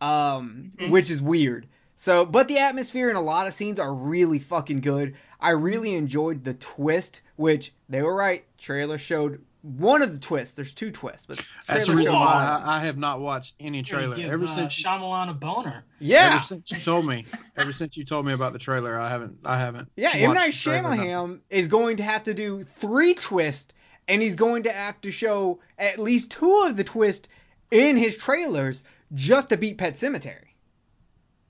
um, 0.00 0.72
Mhm. 0.76 0.90
which 0.90 1.10
is 1.10 1.20
weird. 1.22 1.66
So, 1.96 2.24
but 2.24 2.46
the 2.48 2.58
atmosphere 2.58 3.08
and 3.08 3.18
a 3.18 3.22
lot 3.22 3.46
of 3.46 3.54
scenes 3.54 3.78
are 3.80 3.92
really 3.92 4.38
fucking 4.38 4.80
good. 4.80 5.16
I 5.40 5.50
really 5.50 5.94
enjoyed 5.94 6.44
the 6.44 6.54
twist, 6.54 7.20
which 7.36 7.72
they 7.88 8.02
were 8.02 8.14
right. 8.14 8.44
Trailer 8.56 8.98
showed 8.98 9.40
one 9.62 10.02
of 10.02 10.12
the 10.12 10.18
twists. 10.18 10.54
There's 10.54 10.72
two 10.72 10.90
twists, 10.90 11.26
but 11.26 11.44
That's 11.66 11.86
the 11.86 11.96
reason 11.96 12.12
showed 12.12 12.20
one 12.20 12.28
of 12.28 12.62
why. 12.62 12.62
I, 12.64 12.76
I 12.76 12.84
have 12.84 12.96
not 12.96 13.20
watched 13.20 13.54
any 13.58 13.82
trailer 13.82 14.16
Give, 14.16 14.30
ever 14.30 14.44
uh, 14.44 14.46
since. 14.46 14.82
Shyamalan 14.82 15.30
a 15.30 15.34
boner. 15.34 15.84
Yeah, 15.98 16.34
Ever 16.34 16.44
since 16.44 16.70
you 16.70 16.78
told 16.78 17.06
me, 17.06 17.24
ever 17.56 17.72
since 17.72 17.96
you 17.96 18.04
told 18.04 18.26
me 18.26 18.32
about 18.32 18.52
the 18.52 18.58
trailer, 18.58 18.98
I 18.98 19.08
haven't, 19.08 19.38
I 19.44 19.58
haven't. 19.58 19.90
yeah. 19.96 20.10
M 20.14 20.28
watched 20.28 20.40
Night 20.40 20.52
the 20.52 20.58
trailer, 20.58 20.82
nothing. 20.82 21.10
Shyamalan 21.10 21.40
is 21.50 21.68
going 21.68 21.96
to 21.98 22.02
have 22.02 22.24
to 22.24 22.34
do 22.34 22.64
three 22.80 23.14
twists, 23.14 23.72
and 24.06 24.22
he's 24.22 24.36
going 24.36 24.64
to 24.64 24.72
have 24.72 25.00
to 25.02 25.10
show 25.10 25.60
at 25.78 25.98
least 25.98 26.30
two 26.30 26.64
of 26.66 26.76
the 26.76 26.84
twists 26.84 27.28
in 27.70 27.96
his 27.96 28.16
trailers 28.16 28.82
just 29.14 29.50
to 29.50 29.56
beat 29.56 29.78
Pet 29.78 29.94
Sematary. 29.94 30.47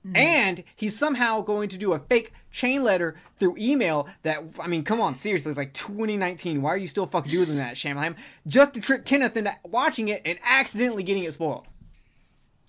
Mm-hmm. 0.05 0.15
And 0.15 0.63
he's 0.77 0.97
somehow 0.97 1.41
going 1.41 1.69
to 1.69 1.77
do 1.77 1.91
a 1.93 1.99
fake 1.99 2.31
chain 2.51 2.83
letter 2.83 3.15
through 3.37 3.55
email 3.59 4.07
that, 4.23 4.43
I 4.59 4.67
mean, 4.67 4.83
come 4.85 5.01
on, 5.01 5.15
seriously, 5.15 5.49
it's 5.51 5.57
like 5.57 5.73
2019. 5.73 6.61
Why 6.61 6.69
are 6.71 6.77
you 6.77 6.87
still 6.87 7.05
fucking 7.05 7.29
doing 7.31 7.57
that, 7.57 7.75
Shamlam? 7.75 8.15
Just 8.47 8.75
to 8.75 8.81
trick 8.81 9.03
Kenneth 9.05 9.35
into 9.35 9.53
watching 9.65 10.07
it 10.07 10.21
and 10.25 10.39
accidentally 10.43 11.03
getting 11.03 11.23
it 11.25 11.33
spoiled. 11.33 11.67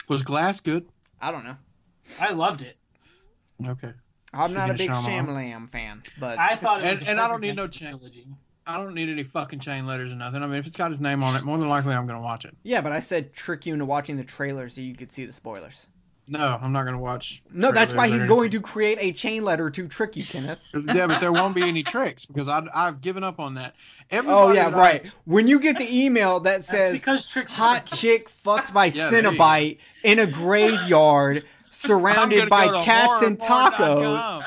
Was 0.09 0.23
Glass 0.25 0.59
good? 0.61 0.89
I 1.21 1.31
don't 1.31 1.45
know. 1.45 1.57
I 2.21 2.33
loved 2.33 2.63
it. 2.63 2.77
Okay. 3.65 3.93
I'm 4.35 4.49
Should 4.49 4.57
not 4.57 4.71
a 4.71 4.75
a 4.75 4.77
big 4.77 4.91
Shyamalan. 4.91 5.27
Shyamalan 5.27 5.69
fan, 5.71 6.03
but 6.19 6.39
I 6.39 6.57
thought 6.57 6.83
it 6.83 6.91
was 6.91 7.01
And- 7.01 7.11
and 7.11 7.21
I 7.21 7.29
don't 7.29 7.41
need 7.41 7.55
no 7.57 7.65
ending 7.65 7.73
to 7.73 7.79
the 7.79 7.85
chain. 7.85 7.99
trilogy. 7.99 8.27
I 8.67 8.77
don't 8.79 8.95
need 8.95 9.09
any 9.09 9.23
fucking 9.23 9.61
chain 9.61 9.87
letters 9.87 10.13
or 10.13 10.17
nothing. 10.17 10.43
I 10.43 10.47
mean, 10.47 10.57
if 10.59 10.67
it's 10.67 10.77
got 10.77 10.91
his 10.91 11.01
name 11.01 11.23
on 11.25 11.35
it, 11.37 11.43
more 11.43 11.59
than 11.59 11.69
likely 11.69 11.95
I'm 11.95 12.07
gonna 12.07 12.21
watch 12.21 12.45
it. 12.45 12.57
yeah, 12.63 12.81
but 12.81 12.93
I 12.93 12.99
said 13.01 13.33
trick 13.33 13.67
you 13.67 13.73
into 13.73 13.85
watching 13.85 14.17
the 14.17 14.25
trailer 14.25 14.69
so 14.69 14.81
you 14.81 14.95
could 14.95 15.11
see 15.13 15.25
the 15.27 15.33
spoilers. 15.33 15.87
No, 16.33 16.59
I'm 16.63 16.73
not 16.73 16.85
gonna 16.85 16.99
watch. 17.01 17.43
No, 17.53 17.73
that's 17.73 17.93
why 17.93 18.07
he's 18.09 18.25
going 18.27 18.51
to 18.51 18.61
create 18.61 18.99
a 19.01 19.13
chain 19.13 19.43
letter 19.43 19.69
to 19.69 19.89
trick 19.89 20.17
you, 20.17 20.25
Kenneth. 20.25 20.63
Yeah, 20.95 21.09
but 21.09 21.19
there 21.21 21.33
won't 21.33 21.57
be 21.57 21.63
any 21.65 21.83
tricks 21.83 22.25
because 22.25 22.49
I, 22.49 22.65
I've 22.73 23.01
given 23.01 23.25
up 23.25 23.41
on 23.41 23.55
that. 23.55 23.75
Oh 24.13 24.53
yeah, 24.53 24.71
that 24.71 24.79
I- 24.79 24.81
right. 24.81 25.15
When 25.25 25.49
you 25.49 25.59
get 25.59 25.77
the 25.79 26.05
email 26.05 26.41
that 26.41 26.63
says 26.65 26.93
because 26.93 27.27
tricks 27.27 27.55
hot 27.55 27.87
chick 27.87 28.29
fucked 28.29 28.73
by 28.73 28.85
Yeah, 28.95 29.11
there. 29.11 29.23
Cenobite 29.25 29.79
in 30.05 30.21
a 30.21 30.27
graveyard 30.27 31.43
surrounded 31.71 32.49
by 32.49 32.67
go 32.67 32.83
cats 32.85 33.23
and 33.23 33.37
tacos. 33.39 34.43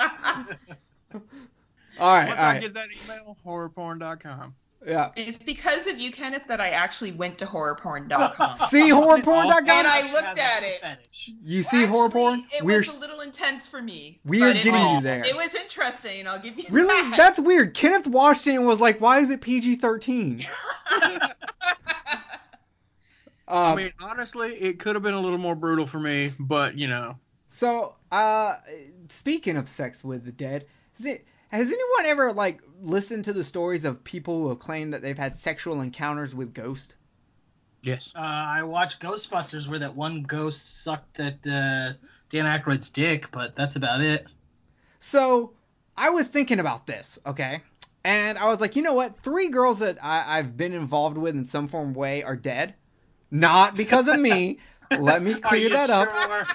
All 1.99 2.07
right, 2.15 2.27
Once 2.27 2.39
all 2.39 2.45
I 2.45 2.53
right. 2.53 2.61
get 2.61 2.73
that 2.75 2.87
email, 3.05 3.37
horrorporn.com. 3.45 4.55
Yeah. 4.85 5.11
It's 5.15 5.37
because 5.37 5.87
of 5.87 5.99
you, 5.99 6.11
Kenneth, 6.11 6.47
that 6.47 6.59
I 6.59 6.69
actually 6.71 7.11
went 7.13 7.37
to 7.39 7.45
horrorporn.com. 7.45 8.55
See 8.69 8.89
horrorporn.com? 8.89 9.59
And 9.69 9.87
I 9.87 10.11
looked 10.11 10.37
at 10.39 10.63
it. 10.63 10.81
Fetish. 10.81 11.31
You 11.43 11.63
see 11.63 11.85
horror 11.85 12.05
Actually, 12.07 12.19
porn? 12.21 12.43
It 12.57 12.63
We're 12.63 12.79
was 12.79 12.97
a 12.97 12.99
little 12.99 13.21
intense 13.21 13.65
for 13.67 13.81
me. 13.81 14.19
we 14.25 14.41
are 14.43 14.49
it, 14.49 14.55
getting 14.55 14.75
Oh. 14.75 14.95
you 14.97 15.01
there. 15.01 15.23
It 15.25 15.35
was 15.35 15.55
interesting. 15.55 16.27
I'll 16.27 16.39
give 16.39 16.57
you 16.57 16.65
Really? 16.69 16.87
that. 17.09 17.17
That's 17.17 17.39
weird. 17.39 17.73
Kenneth 17.73 18.07
watched 18.07 18.45
it 18.47 18.55
and 18.55 18.65
was 18.65 18.81
like, 18.81 18.99
"Why 18.99 19.19
is 19.19 19.29
it 19.29 19.41
PG-13?" 19.41 20.45
I 23.47 23.71
Um, 23.71 23.77
mean, 23.77 23.91
honestly, 24.01 24.53
it 24.55 24.79
could 24.79 24.95
have 24.95 25.03
been 25.03 25.13
a 25.13 25.19
little 25.19 25.37
more 25.37 25.55
brutal 25.55 25.85
for 25.85 25.99
me, 25.99 26.31
but 26.39 26.77
you 26.77 26.87
know, 26.87 27.17
So, 27.49 27.95
uh, 28.11 28.55
speaking 29.09 29.57
of 29.57 29.69
sex 29.69 30.03
with 30.03 30.25
the 30.25 30.31
dead, 30.31 30.65
is 30.99 31.05
it, 31.05 31.27
has 31.53 31.67
anyone 31.67 32.05
ever 32.05 32.33
like 32.33 32.61
listened 32.81 33.25
to 33.25 33.33
the 33.33 33.43
stories 33.43 33.85
of 33.85 34.03
people 34.03 34.41
who 34.41 34.49
have 34.49 34.59
claimed 34.59 34.93
that 34.93 35.01
they've 35.01 35.17
had 35.17 35.35
sexual 35.35 35.81
encounters 35.81 36.33
with 36.33 36.53
ghosts? 36.53 36.95
yes. 37.83 38.11
Uh, 38.15 38.19
I 38.19 38.63
watched 38.63 38.99
Ghostbusters 39.01 39.67
where 39.67 39.79
that 39.79 39.95
one 39.95 40.23
ghost 40.23 40.83
sucked 40.83 41.15
that 41.15 41.45
uh, 41.45 41.93
Dan 42.29 42.45
Aykroyd's 42.45 42.89
dick, 42.89 43.29
but 43.31 43.55
that's 43.55 43.75
about 43.75 44.01
it. 44.01 44.25
So, 44.99 45.53
I 45.95 46.09
was 46.09 46.27
thinking 46.27 46.59
about 46.59 46.87
this, 46.87 47.19
okay, 47.25 47.61
and 48.03 48.37
I 48.37 48.47
was 48.47 48.59
like, 48.59 48.75
you 48.75 48.81
know 48.81 48.93
what? 48.93 49.19
Three 49.21 49.49
girls 49.49 49.79
that 49.79 50.03
I, 50.03 50.39
I've 50.39 50.57
been 50.57 50.73
involved 50.73 51.17
with 51.17 51.35
in 51.35 51.45
some 51.45 51.67
form 51.67 51.91
of 51.91 51.95
way 51.95 52.23
are 52.23 52.35
dead, 52.35 52.73
not 53.29 53.75
because 53.75 54.07
of 54.07 54.19
me. 54.19 54.59
Let 54.91 55.21
me 55.21 55.33
Are 55.33 55.39
clear 55.39 55.61
you 55.61 55.69
that 55.69 55.89
up. 55.89 56.47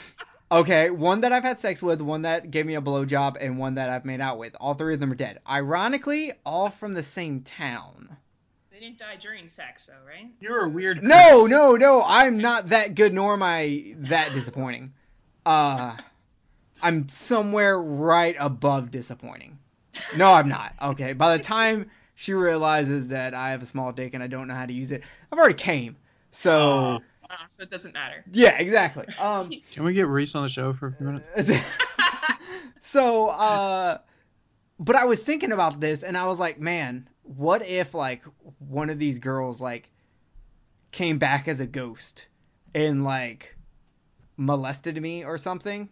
Sure? 0.50 0.58
Okay, 0.60 0.90
one 0.90 1.22
that 1.22 1.32
I've 1.32 1.42
had 1.42 1.58
sex 1.58 1.82
with, 1.82 2.00
one 2.00 2.22
that 2.22 2.50
gave 2.50 2.66
me 2.66 2.74
a 2.74 2.80
blowjob, 2.80 3.36
and 3.40 3.58
one 3.58 3.74
that 3.74 3.90
I've 3.90 4.04
made 4.04 4.20
out 4.20 4.38
with. 4.38 4.56
All 4.60 4.74
three 4.74 4.94
of 4.94 5.00
them 5.00 5.12
are 5.12 5.16
dead. 5.16 5.40
Ironically, 5.48 6.32
all 6.44 6.70
from 6.70 6.94
the 6.94 7.02
same 7.02 7.42
town. 7.42 8.16
They 8.70 8.80
didn't 8.80 8.98
die 8.98 9.16
during 9.16 9.48
sex, 9.48 9.86
though, 9.86 10.06
right? 10.06 10.30
You're 10.40 10.64
a 10.64 10.68
weird. 10.68 11.02
No, 11.02 11.42
person. 11.42 11.50
no, 11.50 11.76
no. 11.76 12.04
I'm 12.06 12.38
not 12.38 12.68
that 12.68 12.94
good, 12.94 13.12
nor 13.12 13.32
am 13.32 13.42
I 13.42 13.94
that 13.98 14.32
disappointing. 14.32 14.92
Uh, 15.44 15.96
I'm 16.82 17.08
somewhere 17.08 17.80
right 17.80 18.36
above 18.38 18.90
disappointing. 18.90 19.58
No, 20.16 20.32
I'm 20.32 20.48
not. 20.48 20.74
Okay, 20.80 21.12
by 21.12 21.36
the 21.36 21.42
time 21.42 21.90
she 22.14 22.34
realizes 22.34 23.08
that 23.08 23.34
I 23.34 23.50
have 23.50 23.62
a 23.62 23.66
small 23.66 23.92
dick 23.92 24.14
and 24.14 24.22
I 24.22 24.28
don't 24.28 24.48
know 24.48 24.54
how 24.54 24.66
to 24.66 24.72
use 24.72 24.92
it, 24.92 25.02
I've 25.32 25.38
already 25.38 25.54
came. 25.54 25.96
So 26.30 27.00
Ah, 27.30 27.44
so 27.48 27.62
it 27.62 27.70
doesn't 27.70 27.94
matter. 27.94 28.24
yeah, 28.32 28.58
exactly. 28.58 29.06
Um, 29.18 29.50
Can 29.72 29.84
we 29.84 29.94
get 29.94 30.08
Reese 30.08 30.34
on 30.34 30.42
the 30.44 30.48
show 30.48 30.72
for 30.72 30.88
a 30.88 30.92
few 30.92 31.06
minutes? 31.06 31.68
so 32.80 33.28
uh 33.28 33.98
but 34.80 34.96
I 34.96 35.04
was 35.04 35.22
thinking 35.22 35.52
about 35.52 35.80
this 35.80 36.02
and 36.02 36.16
I 36.16 36.26
was 36.26 36.38
like, 36.38 36.60
man, 36.60 37.08
what 37.22 37.66
if 37.66 37.94
like 37.94 38.22
one 38.58 38.90
of 38.90 38.98
these 38.98 39.18
girls 39.18 39.60
like 39.60 39.90
came 40.92 41.18
back 41.18 41.48
as 41.48 41.60
a 41.60 41.66
ghost 41.66 42.28
and 42.74 43.04
like 43.04 43.56
molested 44.36 45.00
me 45.00 45.24
or 45.24 45.36
something? 45.36 45.88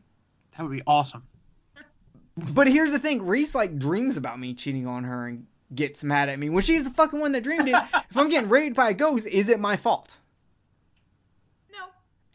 That 0.56 0.62
would 0.62 0.72
be 0.72 0.82
awesome. 0.86 1.26
But 2.52 2.68
here's 2.68 2.92
the 2.92 2.98
thing, 2.98 3.26
Reese 3.26 3.54
like 3.54 3.78
dreams 3.78 4.16
about 4.16 4.38
me 4.38 4.54
cheating 4.54 4.86
on 4.86 5.04
her 5.04 5.26
and 5.26 5.46
gets 5.74 6.04
mad 6.04 6.28
at 6.28 6.38
me 6.38 6.48
when 6.48 6.62
she's 6.62 6.84
the 6.84 6.90
fucking 6.90 7.18
one 7.18 7.32
that 7.32 7.42
dreamed 7.42 7.68
it. 7.68 7.74
if 8.10 8.16
I'm 8.16 8.28
getting 8.28 8.48
raped 8.48 8.76
by 8.76 8.90
a 8.90 8.94
ghost, 8.94 9.26
is 9.26 9.48
it 9.48 9.58
my 9.58 9.76
fault? 9.76 10.16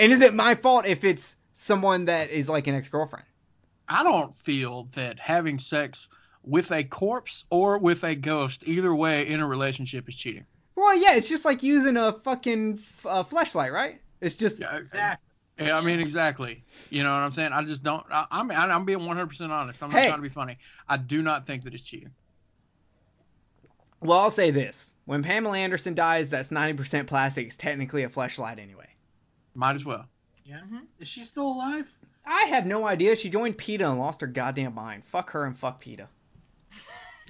And 0.01 0.11
is 0.11 0.21
it 0.21 0.33
my 0.33 0.55
fault 0.55 0.87
if 0.87 1.03
it's 1.03 1.35
someone 1.53 2.05
that 2.05 2.31
is 2.31 2.49
like 2.49 2.65
an 2.65 2.73
ex-girlfriend? 2.73 3.23
I 3.87 4.01
don't 4.01 4.33
feel 4.33 4.89
that 4.95 5.19
having 5.19 5.59
sex 5.59 6.07
with 6.43 6.71
a 6.71 6.83
corpse 6.83 7.45
or 7.51 7.77
with 7.77 8.03
a 8.03 8.15
ghost, 8.15 8.63
either 8.65 8.93
way, 8.95 9.27
in 9.27 9.41
a 9.41 9.47
relationship 9.47 10.09
is 10.09 10.15
cheating. 10.15 10.47
Well, 10.75 10.95
yeah, 10.95 11.13
it's 11.13 11.29
just 11.29 11.45
like 11.45 11.61
using 11.61 11.97
a 11.97 12.13
fucking 12.13 12.79
f- 12.79 13.05
uh, 13.05 13.23
flashlight, 13.23 13.71
right? 13.71 14.01
It's 14.21 14.33
just 14.33 14.59
Yeah, 14.59 14.75
Exactly. 14.75 15.27
Yeah, 15.59 15.77
I 15.77 15.81
mean 15.81 15.99
exactly. 15.99 16.63
You 16.89 17.03
know 17.03 17.11
what 17.11 17.21
I'm 17.21 17.33
saying? 17.33 17.51
I 17.53 17.61
just 17.63 17.83
don't. 17.83 18.03
I, 18.09 18.25
I'm 18.31 18.49
I'm 18.49 18.85
being 18.85 18.99
100% 18.99 19.49
honest. 19.51 19.83
I'm 19.83 19.91
not 19.91 19.99
Hey. 19.99 20.07
trying 20.07 20.17
to 20.17 20.23
be 20.23 20.29
funny. 20.29 20.57
I 20.89 20.97
do 20.97 21.21
not 21.21 21.45
think 21.45 21.65
that 21.65 21.75
it's 21.75 21.83
cheating. 21.83 22.09
Well, 23.99 24.17
I'll 24.17 24.31
say 24.31 24.49
this: 24.49 24.91
when 25.05 25.21
Pamela 25.21 25.59
Anderson 25.59 25.93
dies, 25.93 26.31
that's 26.31 26.49
90% 26.49 27.05
plastic. 27.05 27.45
It's 27.47 27.57
technically 27.57 28.01
a 28.01 28.09
flashlight 28.09 28.57
anyway. 28.57 28.87
Might 29.53 29.75
as 29.75 29.85
well. 29.85 30.05
Yeah. 30.45 30.61
Is 30.99 31.07
she 31.07 31.21
still 31.23 31.47
alive? 31.51 31.87
I 32.25 32.43
have 32.45 32.65
no 32.65 32.85
idea. 32.85 33.15
She 33.15 33.29
joined 33.29 33.57
PETA 33.57 33.89
and 33.89 33.99
lost 33.99 34.21
her 34.21 34.27
goddamn 34.27 34.75
mind. 34.75 35.03
Fuck 35.05 35.31
her 35.31 35.45
and 35.45 35.57
fuck 35.57 35.79
PETA. 35.81 36.07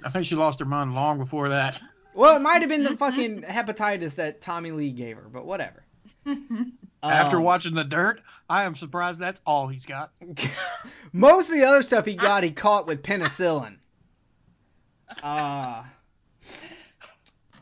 I 0.04 0.08
think 0.10 0.26
she 0.26 0.34
lost 0.34 0.58
her 0.60 0.64
mind 0.66 0.94
long 0.94 1.18
before 1.18 1.50
that. 1.50 1.80
Well, 2.14 2.36
it 2.36 2.40
might 2.40 2.60
have 2.60 2.68
been 2.68 2.84
the 2.84 2.96
fucking 2.96 3.42
hepatitis 3.42 4.16
that 4.16 4.40
Tommy 4.40 4.70
Lee 4.72 4.90
gave 4.90 5.16
her, 5.16 5.28
but 5.32 5.46
whatever. 5.46 5.82
After 7.02 7.38
Um, 7.38 7.42
watching 7.42 7.74
The 7.74 7.84
Dirt, 7.84 8.20
I 8.48 8.64
am 8.64 8.76
surprised 8.76 9.18
that's 9.18 9.40
all 9.46 9.68
he's 9.68 9.86
got. 9.86 10.12
most 11.12 11.48
of 11.48 11.54
the 11.54 11.64
other 11.64 11.82
stuff 11.82 12.04
he 12.04 12.14
got, 12.14 12.42
he 12.44 12.50
caught 12.50 12.86
with 12.86 13.02
penicillin. 13.02 13.76
Uh, 15.22 15.84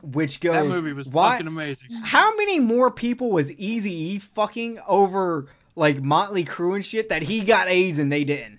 which 0.03 0.41
goes. 0.41 0.55
That 0.55 0.67
movie 0.67 0.93
was 0.93 1.09
why, 1.09 1.33
fucking 1.33 1.47
amazing. 1.47 1.91
How 2.03 2.35
many 2.37 2.61
more 2.61 2.91
people 2.91 3.31
was 3.31 3.51
Easy 3.53 3.93
E 3.93 4.19
fucking 4.19 4.79
over 4.87 5.47
like 5.77 6.03
Motley 6.03 6.45
Crue 6.45 6.75
and 6.77 6.85
shit 6.85 7.09
that 7.11 7.23
he 7.23 7.43
got 7.43 7.69
AIDS 7.69 7.99
and 7.99 8.11
they 8.11 8.25
didn't? 8.25 8.59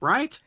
Right? 0.00 0.38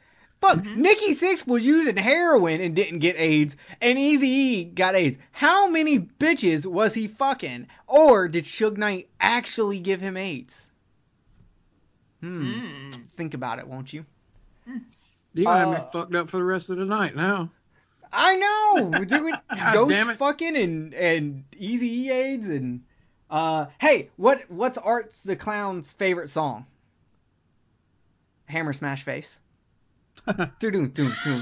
Fuck, 0.41 0.65
Nikki 0.65 1.11
Sixx 1.11 1.47
was 1.47 1.65
using 1.65 1.95
heroin 1.95 2.59
and 2.59 2.75
didn't 2.75 2.99
get 2.99 3.15
AIDS, 3.17 3.55
and 3.79 3.97
Easy 3.97 4.27
E 4.27 4.63
got 4.65 4.93
AIDS. 4.93 5.17
How 5.31 5.69
many 5.69 5.99
bitches 5.99 6.65
was 6.65 6.93
he 6.93 7.07
fucking? 7.07 7.67
Or 7.87 8.27
did 8.27 8.43
Suge 8.43 8.75
Knight 8.75 9.07
actually 9.21 9.79
give 9.79 10.01
him 10.01 10.17
AIDS? 10.17 10.69
Hmm. 12.19 12.51
Mm. 12.51 12.93
Think 12.93 13.33
about 13.35 13.59
it, 13.59 13.67
won't 13.67 13.93
you? 13.93 14.05
You 15.33 15.45
got 15.45 15.69
me 15.69 15.77
Uh, 15.77 15.81
fucked 15.91 16.13
up 16.15 16.29
for 16.29 16.37
the 16.37 16.43
rest 16.43 16.69
of 16.69 16.77
the 16.77 16.85
night 16.85 17.15
now. 17.15 17.49
I 18.13 18.35
know. 18.35 18.85
We're 18.85 19.05
doing 19.05 19.33
ghost 19.73 20.17
fucking 20.17 20.55
and 20.55 20.93
and 20.93 21.43
Easy 21.57 22.11
AIDS 22.11 22.47
and 22.47 22.81
uh 23.29 23.67
hey, 23.79 24.09
what 24.17 24.49
what's 24.49 24.77
Art's 24.77 25.23
the 25.23 25.35
Clown's 25.35 25.91
favorite 25.91 26.29
song? 26.29 26.65
Hammer 28.45 28.73
Smash 28.73 29.03
Face. 29.03 29.37
Doo-doo, 30.59 30.87
doo, 30.87 31.11
doo. 31.23 31.41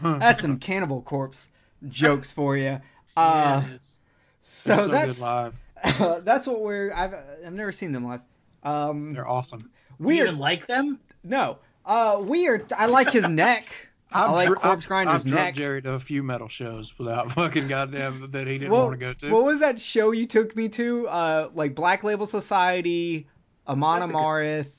That's 0.00 0.40
some 0.40 0.58
Cannibal 0.58 1.02
Corpse 1.02 1.48
jokes 1.86 2.32
for 2.32 2.56
you. 2.56 2.80
Uh, 3.16 3.64
yes. 3.72 4.00
so, 4.42 4.76
so 4.76 4.88
that's 4.88 5.18
good 5.18 5.22
live. 5.22 5.54
that's 6.24 6.46
what 6.46 6.60
we're. 6.60 6.92
I've 6.92 7.14
I've 7.44 7.52
never 7.52 7.72
seen 7.72 7.92
them 7.92 8.06
live. 8.06 8.20
Um, 8.62 9.14
They're 9.14 9.28
awesome. 9.28 9.58
Do 9.60 9.66
you 10.00 10.06
weird. 10.06 10.38
like 10.38 10.66
them? 10.66 11.00
No. 11.24 11.58
Uh, 11.84 12.22
weird. 12.24 12.72
I 12.72 12.86
like 12.86 13.10
his 13.10 13.28
neck. 13.28 13.68
I 14.12 14.30
like 14.30 14.46
dr- 14.48 14.58
Corpse 14.60 14.78
I've- 14.78 14.86
Grinder's 14.88 15.26
I've 15.26 15.32
neck. 15.32 15.54
Jerry 15.54 15.82
to 15.82 15.92
a 15.92 16.00
few 16.00 16.22
metal 16.22 16.48
shows 16.48 16.98
without 16.98 17.30
fucking 17.32 17.68
goddamn 17.68 18.30
that 18.30 18.46
he 18.46 18.58
didn't 18.58 18.72
What- 18.72 18.84
want 18.84 18.92
to 18.94 18.98
go 18.98 19.12
to. 19.12 19.30
What 19.30 19.44
was 19.44 19.60
that 19.60 19.78
show 19.80 20.12
you 20.12 20.26
took 20.26 20.54
me 20.56 20.68
to? 20.70 21.08
Uh, 21.08 21.48
like 21.54 21.74
Black 21.74 22.04
Label 22.04 22.26
Society, 22.26 23.26
Amon 23.66 24.00
That's 24.00 24.12
good- 24.12 24.18
Amarth. 24.18 24.74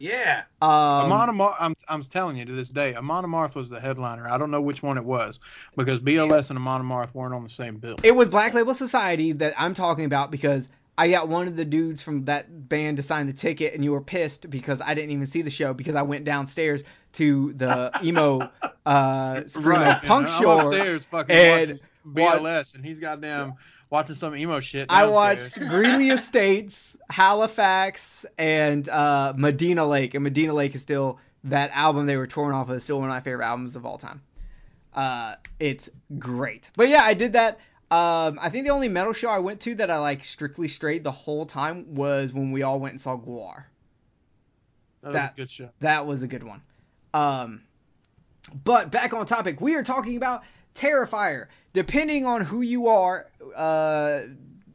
Yeah. 0.00 0.42
Um, 0.62 0.70
Amon 0.70 1.30
Amarth, 1.30 1.56
I'm, 1.58 1.74
I'm 1.88 2.02
telling 2.04 2.36
you 2.36 2.44
to 2.44 2.52
this 2.52 2.68
day, 2.68 2.94
Amon 2.94 3.24
Amarth 3.24 3.56
was 3.56 3.68
the 3.68 3.80
headliner. 3.80 4.28
I 4.30 4.38
don't 4.38 4.52
know 4.52 4.60
which 4.60 4.80
one 4.80 4.96
it 4.96 5.04
was 5.04 5.40
because 5.76 5.98
BLS 5.98 6.50
and 6.50 6.56
Amon 6.56 6.82
Amarth 6.82 7.12
weren't 7.14 7.34
on 7.34 7.42
the 7.42 7.48
same 7.48 7.78
bill. 7.78 7.96
it 8.04 8.14
was 8.14 8.28
Black 8.28 8.54
Label 8.54 8.74
Society 8.74 9.32
that 9.32 9.54
I'm 9.58 9.74
talking 9.74 10.04
about 10.04 10.30
because 10.30 10.68
I 10.98 11.08
got 11.10 11.28
one 11.28 11.46
of 11.46 11.54
the 11.54 11.64
dudes 11.64 12.02
from 12.02 12.24
that 12.24 12.68
band 12.68 12.96
to 12.96 13.04
sign 13.04 13.28
the 13.28 13.32
ticket, 13.32 13.72
and 13.72 13.84
you 13.84 13.92
were 13.92 14.00
pissed 14.00 14.50
because 14.50 14.80
I 14.80 14.94
didn't 14.94 15.12
even 15.12 15.26
see 15.26 15.42
the 15.42 15.50
show 15.50 15.72
because 15.72 15.94
I 15.94 16.02
went 16.02 16.24
downstairs 16.24 16.82
to 17.14 17.52
the 17.52 17.92
emo 18.02 18.50
uh, 18.84 19.42
Right. 19.56 20.02
punk 20.02 20.28
show. 20.28 20.68
upstairs 20.70 21.04
fucking 21.04 21.36
and 21.36 21.80
BLS, 22.04 22.74
and 22.74 22.84
he's 22.84 22.98
goddamn 22.98 23.54
watching 23.90 24.16
some 24.16 24.36
emo 24.36 24.58
shit. 24.58 24.86
I 24.88 25.06
watched 25.06 25.54
Greeley 25.54 26.10
Estates, 26.10 26.96
Halifax, 27.08 28.26
and 28.36 28.86
uh, 28.88 29.34
Medina 29.36 29.86
Lake. 29.86 30.14
And 30.14 30.24
Medina 30.24 30.52
Lake 30.52 30.74
is 30.74 30.82
still 30.82 31.20
that 31.44 31.70
album 31.74 32.06
they 32.06 32.16
were 32.16 32.26
torn 32.26 32.52
off 32.54 32.68
of 32.68 32.76
is 32.76 32.82
still 32.84 32.98
one 32.98 33.08
of 33.08 33.14
my 33.14 33.20
favorite 33.20 33.46
albums 33.46 33.76
of 33.76 33.86
all 33.86 33.98
time. 33.98 34.20
Uh, 34.92 35.36
it's 35.60 35.88
great. 36.18 36.70
But 36.76 36.88
yeah, 36.88 37.02
I 37.02 37.14
did 37.14 37.34
that. 37.34 37.60
Um, 37.90 38.38
I 38.40 38.50
think 38.50 38.66
the 38.66 38.72
only 38.72 38.88
metal 38.88 39.14
show 39.14 39.30
I 39.30 39.38
went 39.38 39.60
to 39.62 39.74
that 39.76 39.90
I 39.90 39.98
like 39.98 40.22
strictly 40.22 40.68
straight 40.68 41.04
the 41.04 41.10
whole 41.10 41.46
time 41.46 41.94
was 41.94 42.34
when 42.34 42.52
we 42.52 42.62
all 42.62 42.78
went 42.78 42.92
and 42.92 43.00
saw 43.00 43.16
Gwar. 43.16 43.64
That 45.02 45.06
was 45.06 45.14
that- 45.14 45.32
a 45.32 45.36
good 45.36 45.50
show. 45.50 45.70
That 45.80 46.06
was 46.06 46.22
a 46.22 46.26
good 46.26 46.42
one. 46.42 46.60
Um, 47.14 47.62
but 48.64 48.90
back 48.90 49.14
on 49.14 49.24
topic, 49.26 49.60
we 49.60 49.74
are 49.74 49.82
talking 49.82 50.16
about 50.16 50.42
Terrifier. 50.74 51.46
Depending 51.72 52.26
on 52.26 52.42
who 52.42 52.60
you 52.60 52.88
are, 52.88 53.26
uh, 53.56 54.22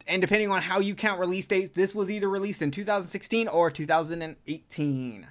and 0.06 0.20
depending 0.20 0.50
on 0.50 0.60
how 0.60 0.80
you 0.80 0.94
count 0.94 1.20
release 1.20 1.46
dates, 1.46 1.70
this 1.70 1.94
was 1.94 2.10
either 2.10 2.28
released 2.28 2.62
in 2.62 2.70
2016 2.70 3.48
or 3.48 3.70
2018. 3.70 5.26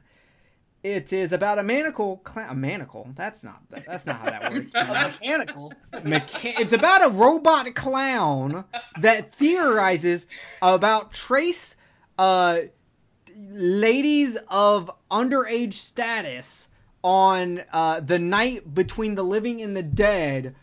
It 0.84 1.14
is 1.14 1.32
about 1.32 1.60
a 1.60 1.64
manacle 1.64 2.18
clown. 2.18 2.50
A 2.50 2.56
manacle? 2.56 3.10
That's 3.16 3.42
not. 3.42 3.62
That's 3.70 4.06
not 4.06 4.18
how 4.18 4.26
that 4.26 4.52
works. 4.52 4.74
Mechanical. 4.74 5.74
Mecha- 5.94 6.60
it's 6.60 6.74
about 6.74 7.06
a 7.06 7.10
robot 7.10 7.74
clown 7.74 8.66
that 9.00 9.38
theorizes 9.38 10.26
about 10.62 11.14
trace 11.14 11.76
uh, 12.18 12.60
ladies 13.34 14.38
of 14.50 14.92
underage 15.10 15.74
status 15.74 16.68
on 17.02 17.64
uh, 17.72 18.02
the 18.02 18.20
night 18.20 18.72
between 18.74 19.16
the 19.16 19.24
living 19.24 19.62
and 19.62 19.76
the 19.76 19.84
dead 19.84 20.56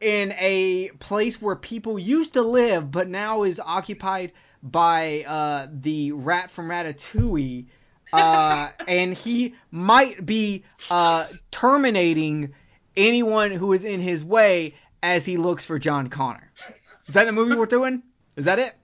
in 0.00 0.32
a 0.32 0.88
place 0.98 1.40
where 1.40 1.56
people 1.56 1.98
used 1.98 2.32
to 2.32 2.42
live 2.42 2.90
but 2.90 3.08
now 3.08 3.44
is 3.44 3.60
occupied 3.60 4.32
by 4.62 5.24
uh, 5.26 5.68
the 5.72 6.12
rat 6.12 6.50
from 6.50 6.68
Ratatouille. 6.68 7.66
Uh, 8.12 8.68
and 8.86 9.14
he 9.14 9.54
might 9.70 10.24
be 10.24 10.64
uh, 10.90 11.26
terminating 11.50 12.52
anyone 12.96 13.50
who 13.52 13.72
is 13.72 13.84
in 13.84 14.00
his 14.00 14.24
way 14.24 14.74
as 15.02 15.24
he 15.24 15.36
looks 15.36 15.64
for 15.64 15.78
John 15.78 16.08
Connor. 16.08 16.52
Is 17.08 17.14
that 17.14 17.24
the 17.24 17.32
movie 17.32 17.54
we're 17.56 17.66
doing? 17.66 18.02
Is 18.36 18.44
that 18.44 18.58
it? 18.58 18.74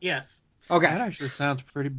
Yes. 0.00 0.40
Okay. 0.70 0.86
That 0.86 1.00
actually 1.00 1.28
sounds 1.28 1.60
pretty 1.62 1.90
Uh, 1.90 1.92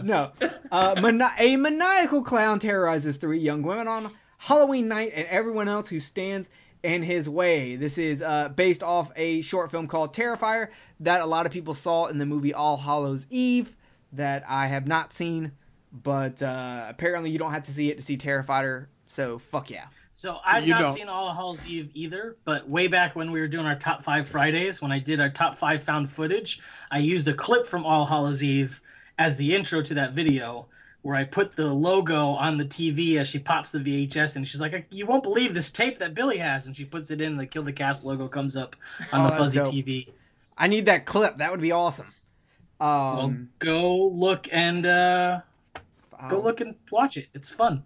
badass. 0.00 0.04
no. 0.04 0.32
Uh, 0.72 0.94
mani- 1.00 1.34
a 1.38 1.56
maniacal 1.56 2.22
clown 2.22 2.58
terrorizes 2.58 3.16
three 3.18 3.40
young 3.40 3.62
women 3.62 3.86
on 3.86 4.10
Halloween 4.38 4.88
night 4.88 5.12
and 5.14 5.26
everyone 5.28 5.68
else 5.68 5.88
who 5.88 6.00
stands 6.00 6.48
in 6.82 7.02
his 7.02 7.28
way. 7.28 7.76
This 7.76 7.96
is 7.98 8.22
uh, 8.22 8.48
based 8.48 8.82
off 8.82 9.10
a 9.16 9.42
short 9.42 9.70
film 9.70 9.86
called 9.88 10.14
Terrifier 10.14 10.68
that 11.00 11.20
a 11.22 11.26
lot 11.26 11.46
of 11.46 11.52
people 11.52 11.74
saw 11.74 12.06
in 12.06 12.18
the 12.18 12.26
movie 12.26 12.54
All 12.54 12.76
Hallows 12.76 13.26
Eve 13.30 13.74
that 14.12 14.44
I 14.48 14.66
have 14.68 14.86
not 14.86 15.12
seen, 15.12 15.52
but 16.02 16.42
uh, 16.42 16.86
apparently 16.88 17.30
you 17.30 17.38
don't 17.38 17.52
have 17.52 17.64
to 17.64 17.72
see 17.72 17.90
it 17.90 17.96
to 17.96 18.02
see 18.02 18.16
Terrifier, 18.16 18.86
so 19.06 19.38
fuck 19.38 19.70
yeah. 19.70 19.84
So 20.16 20.38
I've 20.44 20.64
You 20.66 20.70
not 20.74 20.80
don't. 20.80 20.94
seen 20.94 21.08
All 21.08 21.32
Hallows 21.34 21.66
Eve 21.66 21.90
either, 21.94 22.36
but 22.44 22.68
way 22.68 22.86
back 22.86 23.16
when 23.16 23.32
we 23.32 23.40
were 23.40 23.48
doing 23.48 23.66
our 23.66 23.74
top 23.74 24.04
five 24.04 24.28
Fridays, 24.28 24.80
when 24.80 24.92
I 24.92 24.98
did 25.00 25.20
our 25.20 25.28
top 25.30 25.56
five 25.56 25.82
found 25.82 26.10
footage, 26.10 26.60
I 26.90 26.98
used 26.98 27.26
a 27.26 27.34
clip 27.34 27.66
from 27.66 27.84
All 27.84 28.06
Hallows 28.06 28.42
Eve 28.42 28.80
as 29.18 29.36
the 29.36 29.54
intro 29.54 29.82
to 29.82 29.94
that 29.94 30.12
video, 30.12 30.66
where 31.02 31.16
I 31.16 31.24
put 31.24 31.54
the 31.54 31.66
logo 31.66 32.28
on 32.28 32.58
the 32.58 32.64
TV 32.64 33.16
as 33.16 33.26
she 33.28 33.38
pops 33.40 33.72
the 33.72 33.78
VHS, 33.80 34.36
and 34.36 34.46
she's 34.46 34.60
like, 34.60 34.86
"You 34.90 35.04
won't 35.06 35.22
believe 35.24 35.52
this 35.52 35.70
tape 35.72 35.98
that 35.98 36.14
Billy 36.14 36.38
has," 36.38 36.66
and 36.68 36.76
she 36.76 36.84
puts 36.84 37.10
it 37.10 37.20
in, 37.20 37.32
and 37.32 37.40
the 37.40 37.46
Kill 37.46 37.62
the 37.64 37.72
Cast 37.72 38.04
logo 38.04 38.28
comes 38.28 38.56
up 38.56 38.76
on 39.12 39.20
Oh, 39.26 39.30
the 39.30 39.36
fuzzy 39.36 39.58
dope. 39.58 39.68
TV. 39.68 40.08
I 40.56 40.68
need 40.68 40.86
that 40.86 41.06
clip. 41.06 41.38
That 41.38 41.50
would 41.50 41.60
be 41.60 41.72
awesome. 41.72 42.06
Well, 42.80 43.20
Um, 43.22 43.50
go 43.58 44.06
look 44.06 44.48
and 44.52 44.86
uh, 44.86 45.40
go 46.28 46.40
look 46.40 46.60
and 46.60 46.74
watch 46.90 47.16
it. 47.16 47.28
It's 47.34 47.50
fun. 47.50 47.84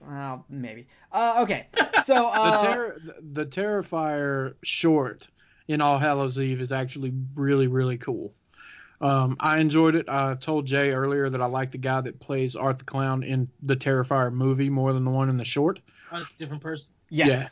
Well, 0.00 0.44
maybe. 0.48 0.86
Uh, 1.12 1.40
okay. 1.42 1.66
So, 2.04 2.14
the, 2.14 2.20
uh, 2.20 2.74
ter- 2.74 2.98
the 2.98 3.42
the 3.44 3.46
Terrifier 3.46 4.54
short 4.62 5.28
in 5.68 5.80
All 5.80 5.98
Hallows 5.98 6.38
Eve 6.38 6.60
is 6.60 6.72
actually 6.72 7.12
really 7.34 7.66
really 7.66 7.98
cool. 7.98 8.32
Um, 9.00 9.36
I 9.40 9.58
enjoyed 9.58 9.94
it. 9.94 10.08
I 10.08 10.34
told 10.36 10.66
Jay 10.66 10.92
earlier 10.92 11.28
that 11.28 11.42
I 11.42 11.46
like 11.46 11.70
the 11.70 11.78
guy 11.78 12.00
that 12.00 12.18
plays 12.18 12.56
Art 12.56 12.78
the 12.78 12.84
Clown 12.84 13.22
in 13.22 13.48
the 13.62 13.76
Terrifier 13.76 14.32
movie 14.32 14.70
more 14.70 14.94
than 14.94 15.04
the 15.04 15.10
one 15.10 15.28
in 15.28 15.36
the 15.36 15.44
short. 15.44 15.80
Oh, 16.10 16.20
it's 16.20 16.32
a 16.32 16.36
different 16.36 16.62
person. 16.62 16.94
yes. 17.10 17.28
yeah. 17.28 17.48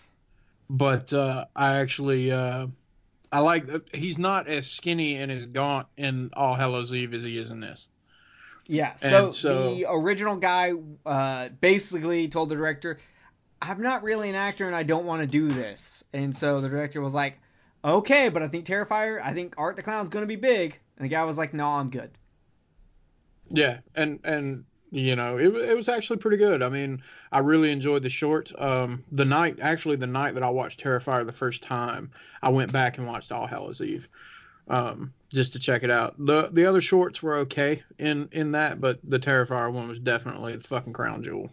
But 0.70 1.12
uh, 1.12 1.44
I 1.54 1.76
actually 1.76 2.32
uh, 2.32 2.68
I 3.30 3.40
like 3.40 3.66
he's 3.94 4.16
not 4.16 4.48
as 4.48 4.70
skinny 4.70 5.16
and 5.16 5.30
as 5.30 5.44
gaunt 5.44 5.88
in 5.96 6.30
All 6.34 6.54
Hallows 6.54 6.92
Eve 6.92 7.12
as 7.12 7.22
he 7.22 7.36
is 7.36 7.50
in 7.50 7.60
this. 7.60 7.88
Yeah. 8.66 8.94
So, 8.96 9.30
so- 9.30 9.74
the 9.74 9.86
original 9.88 10.36
guy 10.36 10.72
uh, 11.04 11.48
basically 11.60 12.28
told 12.28 12.48
the 12.48 12.54
director, 12.54 12.98
"I'm 13.60 13.82
not 13.82 14.02
really 14.02 14.30
an 14.30 14.36
actor 14.36 14.66
and 14.66 14.74
I 14.74 14.82
don't 14.82 15.06
want 15.06 15.20
to 15.22 15.26
do 15.26 15.48
this." 15.48 16.02
And 16.12 16.36
so 16.36 16.60
the 16.60 16.68
director 16.68 17.00
was 17.00 17.14
like, 17.14 17.38
"Okay, 17.84 18.28
but 18.28 18.42
I 18.42 18.48
think 18.48 18.66
Terrifier, 18.66 19.20
I 19.22 19.32
think 19.32 19.54
Art 19.58 19.76
the 19.76 19.82
Clown's 19.82 20.10
gonna 20.10 20.26
be 20.26 20.36
big." 20.36 20.78
And 20.96 21.04
the 21.04 21.08
guy 21.08 21.24
was 21.24 21.36
like, 21.36 21.52
"No, 21.54 21.66
I'm 21.66 21.90
good." 21.90 22.10
Yeah, 23.50 23.78
and 23.94 24.20
and 24.24 24.64
you 24.90 25.16
know 25.16 25.36
it 25.38 25.54
it 25.54 25.76
was 25.76 25.88
actually 25.88 26.18
pretty 26.18 26.38
good. 26.38 26.62
I 26.62 26.68
mean, 26.68 27.02
I 27.30 27.40
really 27.40 27.70
enjoyed 27.72 28.02
the 28.02 28.10
short. 28.10 28.52
Um, 28.58 29.04
the 29.12 29.24
night 29.24 29.58
actually 29.60 29.96
the 29.96 30.06
night 30.06 30.34
that 30.34 30.42
I 30.42 30.50
watched 30.50 30.82
Terrifier 30.82 31.26
the 31.26 31.32
first 31.32 31.62
time, 31.62 32.10
I 32.42 32.48
went 32.50 32.72
back 32.72 32.98
and 32.98 33.06
watched 33.06 33.32
All 33.32 33.46
Hallows 33.46 33.80
Eve, 33.80 34.08
um, 34.68 35.12
just 35.34 35.52
to 35.54 35.58
check 35.58 35.82
it 35.82 35.90
out. 35.90 36.14
the 36.18 36.48
The 36.50 36.66
other 36.66 36.80
shorts 36.80 37.22
were 37.22 37.36
okay 37.38 37.82
in 37.98 38.28
in 38.32 38.52
that, 38.52 38.80
but 38.80 39.00
the 39.04 39.18
Terrifier 39.18 39.70
one 39.72 39.88
was 39.88 39.98
definitely 39.98 40.56
the 40.56 40.64
fucking 40.64 40.92
crown 40.92 41.22
jewel. 41.22 41.50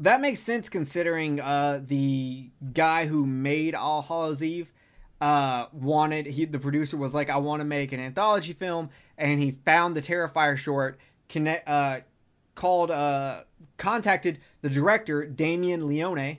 That 0.00 0.20
makes 0.20 0.40
sense 0.40 0.68
considering 0.68 1.40
uh, 1.40 1.80
the 1.84 2.50
guy 2.72 3.06
who 3.06 3.26
made 3.26 3.74
All 3.74 4.02
Hallows 4.02 4.42
Eve 4.42 4.70
uh, 5.20 5.66
wanted 5.72 6.26
he 6.26 6.44
the 6.44 6.58
producer 6.58 6.96
was 6.96 7.14
like 7.14 7.30
I 7.30 7.38
want 7.38 7.60
to 7.60 7.64
make 7.64 7.92
an 7.92 8.00
anthology 8.00 8.52
film 8.52 8.90
and 9.16 9.40
he 9.40 9.56
found 9.64 9.96
the 9.96 10.02
Terrifier 10.02 10.56
short 10.56 11.00
connect 11.28 11.66
uh, 11.66 12.00
called 12.54 12.90
uh, 12.90 13.44
contacted 13.78 14.38
the 14.60 14.68
director 14.68 15.24
Damien 15.24 15.86
Leone. 15.88 16.38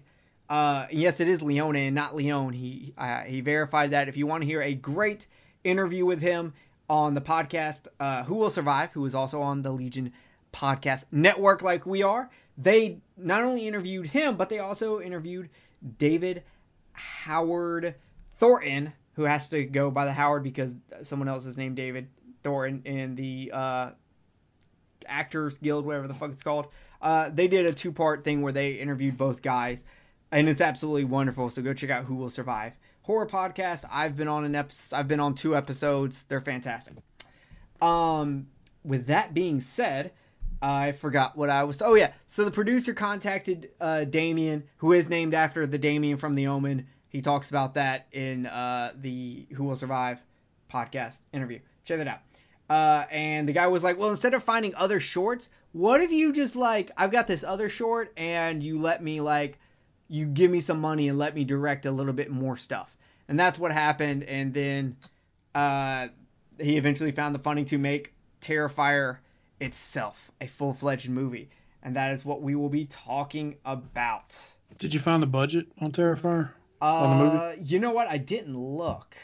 Uh, 0.50 0.86
yes, 0.92 1.20
it 1.20 1.28
is 1.28 1.42
Leone 1.42 1.76
and 1.76 1.96
not 1.96 2.16
Leone. 2.16 2.54
He 2.54 2.94
uh, 2.98 3.22
he 3.22 3.42
verified 3.42 3.92
that. 3.92 4.08
If 4.08 4.18
you 4.18 4.28
want 4.28 4.44
to 4.44 4.48
hear 4.48 4.62
a 4.62 4.76
great 4.76 5.26
interview 5.64 6.06
with 6.06 6.22
him 6.22 6.54
on 6.90 7.14
the 7.14 7.22
podcast, 7.22 7.88
uh, 8.00 8.24
Who 8.24 8.36
Will 8.36 8.50
Survive, 8.50 8.92
who 8.92 9.06
is 9.06 9.16
also 9.16 9.42
on 9.42 9.62
the 9.62 9.72
Legion 9.72 10.14
podcast 10.54 11.04
network 11.12 11.62
like 11.62 11.86
we 11.86 12.04
are, 12.04 12.30
they 12.58 13.00
not 13.18 13.44
only 13.44 13.68
interviewed 13.68 14.08
him, 14.08 14.38
but 14.38 14.50
they 14.50 14.60
also 14.60 15.02
interviewed 15.02 15.50
David 15.98 16.44
Howard 16.94 17.96
Thornton, 18.40 18.94
who 19.14 19.24
has 19.24 19.50
to 19.50 19.66
go 19.66 19.92
by 19.92 20.06
the 20.06 20.14
Howard 20.14 20.44
because 20.44 20.74
someone 21.04 21.28
else 21.28 21.46
is 21.46 21.58
named 21.58 21.76
David 21.76 22.08
Thornton 22.44 22.82
in 22.86 23.16
the 23.16 23.52
uh, 23.54 23.90
Actors 25.06 25.58
Guild, 25.58 25.86
whatever 25.86 26.08
the 26.08 26.14
fuck 26.14 26.32
it's 26.32 26.44
called. 26.44 26.68
Uh, 27.02 27.30
they 27.30 27.48
did 27.48 27.66
a 27.66 27.74
two 27.74 27.92
part 27.92 28.24
thing 28.24 28.42
where 28.42 28.54
they 28.54 28.74
interviewed 28.74 29.18
both 29.18 29.42
guys, 29.42 29.84
and 30.32 30.50
it's 30.50 30.62
absolutely 30.62 31.04
wonderful. 31.04 31.50
So 31.50 31.62
go 31.62 31.74
check 31.74 31.90
out 31.90 32.06
Who 32.06 32.16
Will 32.16 32.30
Survive 32.30 32.74
horror 33.08 33.26
podcast. 33.26 33.86
I've 33.90 34.18
been 34.18 34.28
on 34.28 34.44
an 34.44 34.54
episode. 34.54 34.98
I've 34.98 35.08
been 35.08 35.22
on 35.22 35.34
two 35.34 35.56
episodes. 35.56 36.26
They're 36.26 36.42
fantastic. 36.42 36.96
Um, 37.82 38.48
with 38.84 39.08
that 39.08 39.34
being 39.34 39.62
said, 39.62 40.12
I 40.62 40.92
forgot 40.92 41.38
what 41.38 41.50
I 41.50 41.64
was. 41.64 41.82
Oh 41.82 41.94
yeah, 41.94 42.12
so 42.26 42.44
the 42.44 42.52
producer 42.52 42.94
contacted 42.94 43.70
uh, 43.80 44.04
Damien, 44.04 44.66
who 44.76 44.92
is 44.92 45.08
named 45.08 45.34
after 45.34 45.66
the 45.66 45.78
Damien 45.78 46.18
from 46.18 46.34
The 46.34 46.48
Omen. 46.48 46.86
He 47.08 47.22
talks 47.22 47.50
about 47.50 47.76
that 47.76 48.08
in 48.12 48.46
uh, 48.46 48.92
the 49.00 49.48
Who 49.54 49.64
Will 49.64 49.78
Survive 49.78 50.20
podcast 50.72 51.16
interview. 51.32 51.60
Check 51.86 52.00
that 52.00 52.08
out. 52.10 52.20
Uh, 52.70 53.06
and 53.10 53.48
the 53.48 53.54
guy 53.54 53.68
was 53.68 53.84
like, 53.84 53.98
"Well, 53.98 54.12
instead 54.12 54.34
of 54.34 54.44
finding 54.44 54.76
other 54.76 55.00
shorts, 55.00 55.48
what 55.72 56.02
if 56.02 56.12
you 56.12 56.34
just 56.34 56.58
like 56.58 56.92
I've 56.98 57.12
got 57.12 57.26
this 57.28 57.46
other 57.46 57.70
short, 57.70 58.12
and 58.18 58.62
you 58.62 58.82
let 58.82 59.02
me 59.02 59.22
like 59.22 59.60
you 60.10 60.26
give 60.26 60.52
me 60.52 60.60
some 60.60 60.82
money 60.82 61.08
and 61.08 61.18
let 61.18 61.34
me 61.34 61.46
direct 61.46 61.86
a 61.86 61.92
little 61.92 62.12
bit 62.12 62.30
more 62.30 62.58
stuff." 62.58 62.97
And 63.28 63.40
that's 63.40 63.60
what 63.60 63.72
happened. 63.72 64.24
And 64.24 64.54
then 64.54 64.98
uh, 65.54 66.08
he 66.60 66.78
eventually 66.78 67.12
found 67.12 67.36
the 67.36 67.40
funding 67.40 67.66
to 67.66 67.78
make 67.78 68.14
Terrifier 68.42 69.18
itself 69.60 70.32
a 70.40 70.48
full 70.48 70.74
fledged 70.74 71.10
movie. 71.10 71.50
And 71.84 71.96
that 71.96 72.12
is 72.14 72.24
what 72.26 72.42
we 72.42 72.56
will 72.56 72.70
be 72.70 72.86
talking 72.86 73.58
about. 73.66 74.36
Did 74.78 74.94
you 74.94 75.00
find 75.00 75.22
the 75.22 75.28
budget 75.28 75.68
on 75.80 75.92
Terrifier? 75.92 76.52
Uh, 76.82 76.86
On 76.86 77.18
the 77.18 77.24
movie? 77.26 77.62
You 77.64 77.80
know 77.80 77.92
what? 77.92 78.08
I 78.08 78.18
didn't 78.18 78.58
look. 78.58 79.16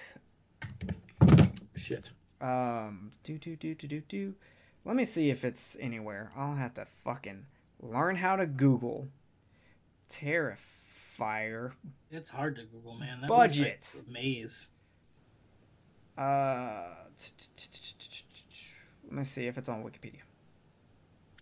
Shit. 1.75 2.11
Um, 2.41 3.11
do 3.23 3.37
do 3.37 3.55
do 3.55 3.75
do 3.75 3.87
do 3.87 4.01
do. 4.01 4.35
Let 4.85 4.95
me 4.95 5.05
see 5.05 5.29
if 5.29 5.43
it's 5.43 5.77
anywhere. 5.79 6.31
I'll 6.35 6.55
have 6.55 6.73
to 6.75 6.85
fucking 7.03 7.45
learn 7.81 8.15
how 8.15 8.35
to 8.37 8.45
Google 8.45 9.07
Terrifier. 10.09 10.57
It's 12.11 12.29
hard 12.29 12.55
to 12.57 12.63
Google, 12.63 12.95
man. 12.95 13.21
That 13.21 13.27
Budget. 13.27 13.79
website's 13.79 13.95
a 13.95 14.11
maze. 14.11 14.67
Uh, 16.17 16.89
let 19.05 19.11
me 19.11 19.23
see 19.23 19.47
if 19.47 19.57
it's 19.57 19.69
on 19.69 19.83
Wikipedia. 19.83 20.21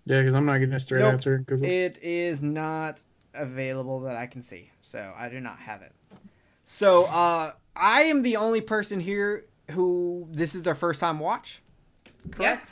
Yeah, 0.05 0.19
because 0.19 0.33
I'm 0.33 0.45
not 0.45 0.57
getting 0.57 0.73
a 0.73 0.79
straight 0.79 1.01
Nope. 1.01 1.13
answer. 1.13 1.37
Google. 1.39 1.67
It 1.67 1.99
is 2.01 2.41
not 2.41 2.99
available 3.33 4.01
that 4.01 4.15
I 4.15 4.27
can 4.27 4.41
see, 4.43 4.71
so 4.81 5.13
I 5.17 5.29
do 5.29 5.39
not 5.39 5.59
have 5.59 5.81
it. 5.81 5.93
So, 6.65 7.05
uh, 7.05 7.51
I 7.75 8.03
am 8.03 8.21
the 8.21 8.37
only 8.37 8.61
person 8.61 8.99
here 8.99 9.45
who 9.71 10.27
this 10.31 10.55
is 10.55 10.63
their 10.63 10.75
first 10.75 10.99
time 10.99 11.19
watch. 11.19 11.61
Correct. 12.31 12.69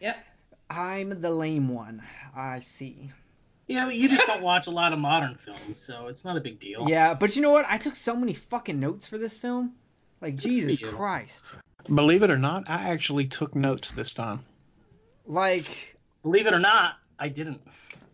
Yep. 0.00 0.16
I'm 0.70 1.20
the 1.20 1.30
lame 1.30 1.68
one. 1.68 2.02
I 2.34 2.60
see. 2.60 3.10
Yeah, 3.72 3.86
but 3.86 3.96
you 3.96 4.08
just 4.08 4.26
don't 4.26 4.42
watch 4.42 4.66
a 4.66 4.70
lot 4.70 4.92
of 4.92 4.98
modern 4.98 5.34
films, 5.34 5.80
so 5.80 6.08
it's 6.08 6.24
not 6.24 6.36
a 6.36 6.40
big 6.40 6.60
deal. 6.60 6.88
Yeah, 6.88 7.14
but 7.14 7.34
you 7.36 7.42
know 7.42 7.50
what? 7.50 7.64
I 7.68 7.78
took 7.78 7.94
so 7.94 8.14
many 8.14 8.34
fucking 8.34 8.78
notes 8.78 9.06
for 9.08 9.18
this 9.18 9.36
film. 9.36 9.72
Like 10.20 10.36
Jesus. 10.36 10.78
Christ. 10.78 11.46
Believe 11.92 12.22
it 12.22 12.30
or 12.30 12.38
not, 12.38 12.68
I 12.68 12.90
actually 12.90 13.26
took 13.26 13.56
notes 13.56 13.92
this 13.92 14.14
time. 14.14 14.40
Like 15.26 15.96
Believe 16.22 16.46
it 16.46 16.54
or 16.54 16.60
not, 16.60 16.96
I 17.18 17.28
didn't. 17.28 17.60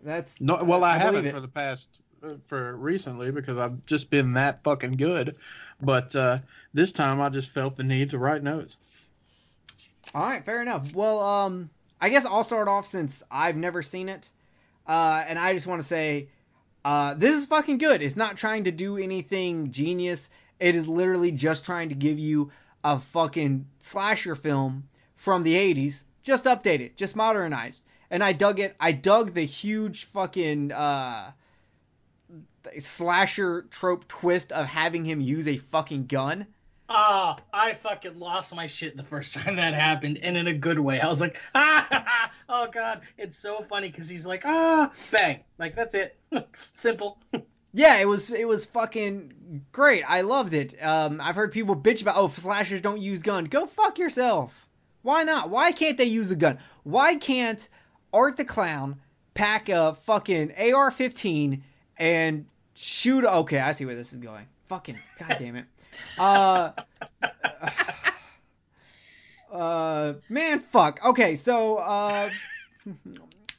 that's 0.03 0.41
No, 0.41 0.63
well, 0.63 0.85
I, 0.85 0.95
I 0.95 0.99
haven't 0.99 1.27
it. 1.27 1.35
for 1.35 1.41
the 1.41 1.49
past 1.49 1.87
uh, 2.23 2.35
for 2.47 2.75
recently 2.77 3.31
because 3.31 3.59
I've 3.59 3.85
just 3.85 4.11
been 4.11 4.35
that 4.35 4.63
fucking 4.65 4.97
good. 4.97 5.37
But 5.81 6.17
uh, 6.17 6.39
this 6.73 6.93
time 6.93 7.21
I 7.21 7.29
just 7.29 7.51
felt 7.51 7.77
the 7.77 7.85
need 7.85 8.11
to 8.11 8.19
write 8.19 8.43
notes. 8.43 8.77
All 10.15 10.23
right, 10.23 10.45
fair 10.45 10.63
enough. 10.63 10.95
Well, 10.95 11.21
um, 11.21 11.71
I 12.01 12.09
guess 12.09 12.25
I'll 12.25 12.45
start 12.45 12.69
off 12.69 12.87
since 12.87 13.23
I've 13.31 13.57
never 13.57 13.83
seen 13.83 14.09
it, 14.09 14.29
uh, 14.89 15.23
and 15.29 15.39
I 15.39 15.53
just 15.53 15.67
want 15.67 15.83
to 15.83 15.87
say, 15.87 16.29
uh, 16.85 17.15
this 17.15 17.35
is 17.35 17.47
fucking 17.47 17.79
good. 17.79 18.03
It's 18.03 18.17
not 18.17 18.39
trying 18.39 18.65
to 18.65 18.71
do 18.71 18.97
anything 18.97 19.71
genius. 19.71 20.31
It 20.59 20.75
is 20.75 20.89
literally 20.89 21.31
just 21.31 21.65
trying 21.65 21.91
to 21.91 21.95
give 21.95 22.19
you 22.19 22.51
a 22.83 22.99
fucking 22.99 23.67
slasher 23.81 24.35
film 24.35 24.89
from 25.17 25.43
the 25.43 25.55
'80s, 25.55 26.03
just 26.23 26.47
updated, 26.47 26.97
just 26.97 27.15
modernized. 27.15 27.83
And 28.11 28.25
I 28.25 28.33
dug 28.33 28.59
it. 28.59 28.75
I 28.81 28.93
dug 28.93 29.35
the 29.35 29.45
huge 29.45 30.07
fucking 30.07 30.73
uh, 30.73 31.33
slasher 32.79 33.63
trope 33.71 34.09
twist 34.09 34.53
of 34.53 34.67
having 34.67 35.05
him 35.05 35.21
use 35.21 35.47
a 35.47 35.59
fucking 35.59 36.07
gun. 36.07 36.47
Ah, 36.91 37.37
I 37.53 37.75
fucking 37.75 38.19
lost 38.19 38.55
my 38.55 38.67
shit 38.67 38.97
the 38.97 39.03
first 39.03 39.35
time 39.37 39.57
that 39.57 39.75
happened, 39.75 40.19
and 40.23 40.37
in 40.37 40.47
a 40.47 40.55
good 40.55 40.79
way. 40.79 41.01
I 41.01 41.09
was 41.09 41.21
like, 41.21 41.39
ah, 41.55 42.31
oh 42.49 42.69
god, 42.69 43.03
it's 43.17 43.39
so 43.39 43.63
funny 43.63 43.89
because 43.89 44.09
he's 44.09 44.25
like, 44.25 44.43
ah, 44.47 44.91
bang, 45.11 45.41
like 45.59 45.77
that's 45.77 45.95
it, 45.95 46.17
simple. 46.73 47.19
Yeah, 47.75 47.99
it 47.99 48.09
was 48.09 48.31
it 48.31 48.49
was 48.49 48.65
fucking 48.65 49.65
great. 49.73 50.03
I 50.09 50.23
loved 50.23 50.55
it. 50.55 50.83
Um, 50.83 51.21
I've 51.21 51.37
heard 51.37 51.53
people 51.53 51.77
bitch 51.77 52.01
about 52.01 52.17
oh 52.17 52.29
slashers 52.29 52.81
don't 52.81 53.01
use 53.01 53.21
gun. 53.21 53.45
Go 53.45 53.67
fuck 53.67 53.99
yourself. 53.99 54.69
Why 55.03 55.23
not? 55.25 55.51
Why 55.51 55.73
can't 55.73 55.99
they 55.99 56.05
use 56.05 56.29
the 56.29 56.37
gun? 56.37 56.59
Why 56.83 57.17
can't 57.17 57.69
Art 58.13 58.37
the 58.37 58.45
Clown 58.45 59.01
pack 59.35 59.69
a 59.69 59.95
fucking 59.95 60.53
AR-15 60.53 61.61
and 61.99 62.47
shoot? 62.75 63.25
Okay, 63.25 63.61
I 63.61 63.73
see 63.73 63.85
where 63.85 63.95
this 63.95 64.13
is 64.13 64.19
going. 64.19 64.47
Fucking 64.69 64.99
god 65.19 65.37
damn 65.39 65.57
it. 65.57 65.67
Uh, 66.19 66.73
uh, 69.53 70.15
man, 70.29 70.61
fuck. 70.61 71.05
Okay, 71.05 71.37
so 71.37 71.79
uh, 71.79 72.31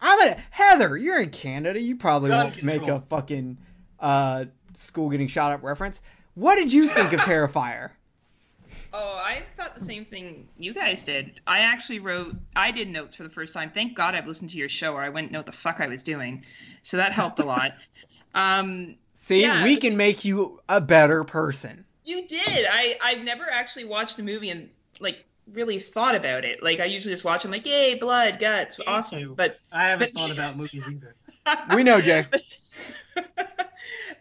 I'm 0.01 0.19
gonna 0.19 0.37
Heather. 0.51 0.95
You're 0.97 1.19
in 1.19 1.29
Canada. 1.29 1.79
You 1.79 1.95
probably 1.95 2.29
Gun 2.29 2.45
won't 2.45 2.63
make 2.63 2.87
a 2.87 3.01
fucking 3.09 3.57
uh 3.99 4.45
school 4.75 5.09
getting 5.09 5.27
shot 5.27 5.51
up 5.51 5.63
reference. 5.63 6.01
What 6.35 6.55
did 6.55 6.71
you 6.71 6.87
think 6.87 7.13
of 7.13 7.19
Terrifier? 7.21 7.91
Oh, 8.93 9.21
I 9.23 9.43
thought 9.57 9.75
the 9.75 9.83
same 9.83 10.05
thing 10.05 10.47
you 10.57 10.73
guys 10.73 11.03
did. 11.03 11.41
I 11.45 11.61
actually 11.61 11.99
wrote, 11.99 12.35
I 12.55 12.71
did 12.71 12.87
notes 12.87 13.15
for 13.15 13.23
the 13.23 13.29
first 13.29 13.53
time. 13.53 13.71
Thank 13.71 13.95
God 13.95 14.13
I've 14.15 14.27
listened 14.27 14.51
to 14.51 14.57
your 14.57 14.69
show, 14.69 14.93
or 14.93 15.01
I 15.01 15.09
wouldn't 15.09 15.31
know 15.31 15.39
what 15.39 15.47
the 15.47 15.51
fuck 15.51 15.81
I 15.81 15.87
was 15.87 16.03
doing. 16.03 16.45
So 16.83 16.97
that 16.97 17.11
helped 17.11 17.39
a 17.39 17.43
lot. 17.45 17.71
Um, 18.35 18.95
See, 19.15 19.41
Yeah. 19.41 19.63
we 19.63 19.77
can 19.77 19.97
make 19.97 20.23
you 20.23 20.61
a 20.69 20.79
better 20.79 21.23
person. 21.23 21.83
You 22.05 22.27
did. 22.27 22.65
I 22.69 22.97
I've 23.03 23.23
never 23.23 23.45
actually 23.49 23.85
watched 23.85 24.19
a 24.19 24.23
movie 24.23 24.49
and 24.49 24.69
like 24.99 25.25
really 25.53 25.79
thought 25.79 26.15
about 26.15 26.45
it. 26.45 26.61
Like 26.63 26.79
I 26.79 26.85
usually 26.85 27.13
just 27.13 27.25
watch 27.25 27.43
them 27.43 27.51
like, 27.51 27.65
yay, 27.65 27.95
blood, 27.95 28.39
guts, 28.39 28.77
Me 28.79 28.85
awesome. 28.87 29.19
too. 29.19 29.35
But 29.35 29.59
I 29.71 29.89
haven't 29.89 30.13
But- 30.13 30.19
thought 30.21 30.31
about 30.33 30.55
movies 30.57 30.83
either. 30.87 31.15
We 31.73 31.81
know, 31.81 31.99
Jay. 31.99 32.25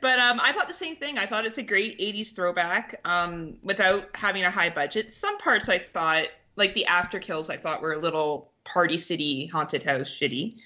but 0.01 0.19
um, 0.19 0.41
I 0.43 0.53
thought 0.53 0.69
the 0.69 0.75
same 0.75 0.97
thing. 0.97 1.19
I 1.19 1.27
thought 1.27 1.45
it's 1.45 1.59
a 1.59 1.63
great 1.63 1.99
80s 1.99 2.35
throwback 2.35 2.99
um, 3.05 3.57
without 3.63 4.17
having 4.17 4.45
a 4.45 4.51
high 4.51 4.71
budget. 4.71 5.13
Some 5.13 5.37
parts 5.39 5.69
I 5.69 5.79
thought, 5.79 6.29
like 6.57 6.73
the 6.75 6.87
after 6.87 7.19
kills, 7.19 7.51
I 7.51 7.57
thought 7.59 7.83
were 7.83 7.93
a 7.93 7.99
little 7.99 8.53
Party 8.65 8.97
City 8.97 9.47
haunted 9.47 9.83
house 9.83 10.09
shitty. 10.11 10.59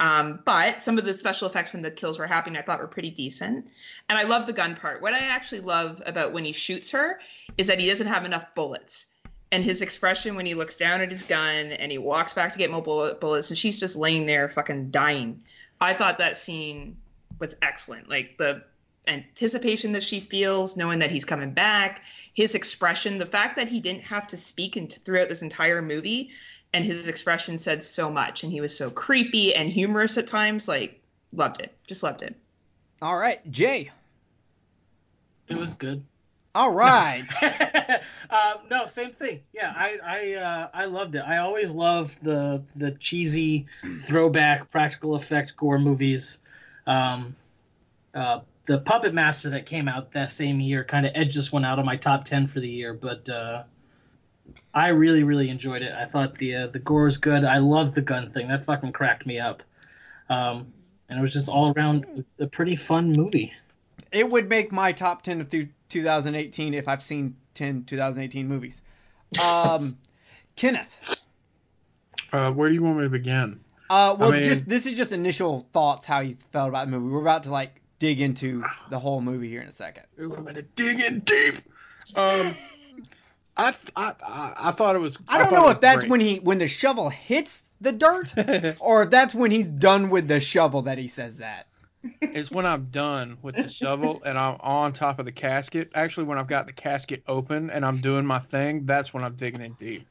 Um, 0.00 0.40
but 0.46 0.82
some 0.82 0.96
of 0.96 1.04
the 1.04 1.12
special 1.12 1.46
effects 1.46 1.74
when 1.74 1.82
the 1.82 1.90
kills 1.90 2.18
were 2.18 2.26
happening, 2.26 2.58
I 2.58 2.62
thought 2.62 2.80
were 2.80 2.88
pretty 2.88 3.10
decent. 3.10 3.68
And 4.08 4.18
I 4.18 4.22
love 4.22 4.46
the 4.46 4.52
gun 4.54 4.74
part. 4.74 5.02
What 5.02 5.12
I 5.12 5.18
actually 5.18 5.60
love 5.60 6.02
about 6.06 6.32
when 6.32 6.44
he 6.44 6.52
shoots 6.52 6.90
her 6.92 7.20
is 7.58 7.66
that 7.66 7.78
he 7.78 7.86
doesn't 7.86 8.06
have 8.06 8.24
enough 8.24 8.54
bullets. 8.54 9.06
And 9.52 9.62
his 9.62 9.82
expression 9.82 10.36
when 10.36 10.46
he 10.46 10.54
looks 10.54 10.76
down 10.76 11.02
at 11.02 11.12
his 11.12 11.22
gun 11.24 11.72
and 11.72 11.92
he 11.92 11.98
walks 11.98 12.32
back 12.32 12.52
to 12.52 12.58
get 12.58 12.70
more 12.70 12.82
bullet, 12.82 13.20
bullets 13.20 13.50
and 13.50 13.58
she's 13.58 13.78
just 13.78 13.94
laying 13.94 14.24
there 14.24 14.48
fucking 14.48 14.90
dying. 14.90 15.42
I 15.80 15.92
thought 15.92 16.18
that 16.18 16.36
scene 16.36 16.96
was 17.38 17.56
excellent. 17.60 18.08
Like 18.08 18.38
the 18.38 18.62
anticipation 19.06 19.92
that 19.92 20.02
she 20.02 20.20
feels, 20.20 20.76
knowing 20.76 21.00
that 21.00 21.10
he's 21.10 21.24
coming 21.24 21.52
back, 21.52 22.02
his 22.32 22.54
expression, 22.54 23.18
the 23.18 23.26
fact 23.26 23.56
that 23.56 23.68
he 23.68 23.80
didn't 23.80 24.04
have 24.04 24.28
to 24.28 24.36
speak 24.36 24.78
throughout 25.04 25.28
this 25.28 25.42
entire 25.42 25.82
movie, 25.82 26.30
and 26.72 26.84
his 26.84 27.08
expression 27.08 27.58
said 27.58 27.82
so 27.82 28.10
much, 28.10 28.42
and 28.42 28.52
he 28.52 28.60
was 28.60 28.76
so 28.76 28.90
creepy 28.90 29.54
and 29.54 29.70
humorous 29.70 30.16
at 30.18 30.26
times. 30.26 30.68
Like, 30.68 31.00
loved 31.32 31.60
it. 31.60 31.74
Just 31.86 32.02
loved 32.02 32.22
it. 32.22 32.36
All 33.02 33.16
right, 33.16 33.48
Jay. 33.50 33.90
It 35.48 35.56
was 35.56 35.74
good. 35.74 36.04
All 36.54 36.72
right. 36.72 37.22
uh, 38.30 38.54
no, 38.70 38.86
same 38.86 39.10
thing. 39.12 39.40
Yeah, 39.52 39.72
I 39.76 39.98
I 40.04 40.34
uh, 40.34 40.68
I 40.74 40.84
loved 40.86 41.14
it. 41.14 41.20
I 41.20 41.38
always 41.38 41.70
love 41.70 42.16
the 42.22 42.62
the 42.74 42.92
cheesy 42.92 43.66
throwback 44.02 44.68
practical 44.70 45.14
effect 45.14 45.56
gore 45.56 45.78
movies. 45.78 46.38
Um, 46.86 47.36
uh, 48.14 48.40
the 48.66 48.78
Puppet 48.78 49.14
Master 49.14 49.50
that 49.50 49.66
came 49.66 49.86
out 49.88 50.12
that 50.12 50.32
same 50.32 50.60
year 50.60 50.84
kind 50.84 51.06
of 51.06 51.12
edged 51.14 51.36
this 51.36 51.52
one 51.52 51.64
out 51.64 51.78
of 51.78 51.84
my 51.84 51.96
top 51.96 52.24
ten 52.24 52.48
for 52.48 52.58
the 52.58 52.68
year, 52.68 52.94
but 52.94 53.28
uh, 53.28 53.62
I 54.74 54.88
really 54.88 55.22
really 55.24 55.48
enjoyed 55.48 55.82
it. 55.82 55.92
I 55.92 56.04
thought 56.04 56.36
the 56.36 56.54
uh, 56.56 56.66
the 56.68 56.78
gore 56.78 57.04
was 57.04 57.18
good. 57.18 57.44
I 57.44 57.58
loved 57.58 57.94
the 57.94 58.02
gun 58.02 58.30
thing. 58.30 58.48
That 58.48 58.64
fucking 58.64 58.92
cracked 58.92 59.26
me 59.26 59.38
up. 59.38 59.62
Um, 60.28 60.72
and 61.08 61.18
it 61.18 61.22
was 61.22 61.32
just 61.32 61.48
all 61.48 61.72
around 61.76 62.24
a 62.38 62.46
pretty 62.46 62.76
fun 62.76 63.12
movie. 63.12 63.52
it 64.12 64.30
would 64.30 64.48
make 64.48 64.70
my 64.70 64.92
top 64.92 65.22
10 65.22 65.40
of 65.40 65.50
th- 65.50 65.68
2018 65.88 66.72
if 66.74 66.86
I've 66.86 67.02
seen 67.02 67.34
10 67.54 67.84
2018 67.84 68.46
movies. 68.46 68.80
Um, 69.42 69.92
Kenneth. 70.56 71.26
Uh, 72.32 72.52
where 72.52 72.68
do 72.68 72.74
you 72.76 72.82
want 72.82 72.98
me 72.98 73.02
to 73.04 73.08
begin? 73.10 73.58
Uh, 73.88 74.14
well, 74.18 74.30
mean- 74.30 74.44
just 74.44 74.68
this 74.68 74.86
is 74.86 74.96
just 74.96 75.10
initial 75.10 75.66
thoughts 75.72 76.06
how 76.06 76.20
you 76.20 76.36
felt 76.52 76.68
about 76.68 76.86
the 76.86 76.96
movie. 76.96 77.12
We're 77.12 77.20
about 77.22 77.42
to 77.44 77.50
like 77.50 77.80
dig 77.98 78.20
into 78.20 78.62
the 78.88 78.98
whole 79.00 79.20
movie 79.20 79.48
here 79.48 79.60
in 79.62 79.68
a 79.68 79.72
second. 79.72 80.04
Ooh, 80.20 80.34
I'm 80.36 80.44
gonna 80.44 80.62
dig 80.62 81.00
in 81.00 81.20
deep. 81.20 81.56
Um, 82.14 82.54
I, 83.60 83.74
I 83.96 84.14
I 84.26 84.54
I 84.56 84.70
thought 84.70 84.96
it 84.96 85.00
was. 85.00 85.18
I 85.28 85.38
don't 85.38 85.50
thought 85.50 85.54
know 85.54 85.68
if 85.70 85.80
that's 85.80 85.98
great. 86.00 86.10
when 86.10 86.20
he 86.20 86.36
when 86.36 86.58
the 86.58 86.68
shovel 86.68 87.10
hits 87.10 87.64
the 87.80 87.92
dirt 87.92 88.32
or 88.80 89.02
if 89.02 89.10
that's 89.10 89.34
when 89.34 89.50
he's 89.50 89.68
done 89.68 90.10
with 90.10 90.28
the 90.28 90.40
shovel 90.40 90.82
that 90.82 90.98
he 90.98 91.08
says 91.08 91.38
that. 91.38 91.66
It's 92.22 92.50
when 92.50 92.64
I'm 92.64 92.86
done 92.86 93.36
with 93.42 93.56
the 93.56 93.68
shovel 93.68 94.22
and 94.24 94.38
I'm 94.38 94.56
on 94.60 94.94
top 94.94 95.18
of 95.18 95.26
the 95.26 95.32
casket. 95.32 95.90
Actually, 95.94 96.24
when 96.24 96.38
I've 96.38 96.46
got 96.46 96.66
the 96.66 96.72
casket 96.72 97.22
open 97.28 97.68
and 97.68 97.84
I'm 97.84 97.98
doing 97.98 98.24
my 98.24 98.38
thing, 98.38 98.86
that's 98.86 99.12
when 99.12 99.22
I'm 99.22 99.34
digging 99.34 99.60
in 99.60 99.74
deep. 99.74 100.06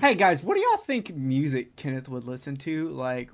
Hey 0.00 0.14
guys, 0.14 0.40
what 0.44 0.54
do 0.54 0.60
y'all 0.60 0.76
think 0.76 1.12
music 1.16 1.74
Kenneth 1.74 2.08
would 2.08 2.24
listen 2.24 2.56
to 2.58 2.90
like 2.90 3.30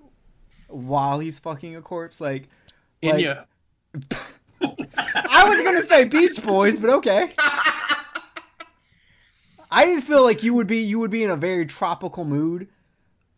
while 0.68 1.18
he's 1.18 1.38
fucking 1.38 1.76
a 1.76 1.82
corpse? 1.82 2.18
Like, 2.22 2.48
like 3.02 3.16
Enya. 3.16 3.44
I 4.62 5.48
was 5.48 5.62
gonna 5.62 5.82
say 5.82 6.04
Beach 6.04 6.42
Boys, 6.42 6.80
but 6.80 6.88
okay. 6.88 7.30
I 9.70 9.86
just 9.86 10.06
feel 10.06 10.22
like 10.22 10.42
you 10.42 10.54
would 10.54 10.66
be 10.66 10.78
you 10.78 10.98
would 11.00 11.10
be 11.10 11.24
in 11.24 11.30
a 11.30 11.36
very 11.36 11.66
tropical 11.66 12.24
mood. 12.24 12.68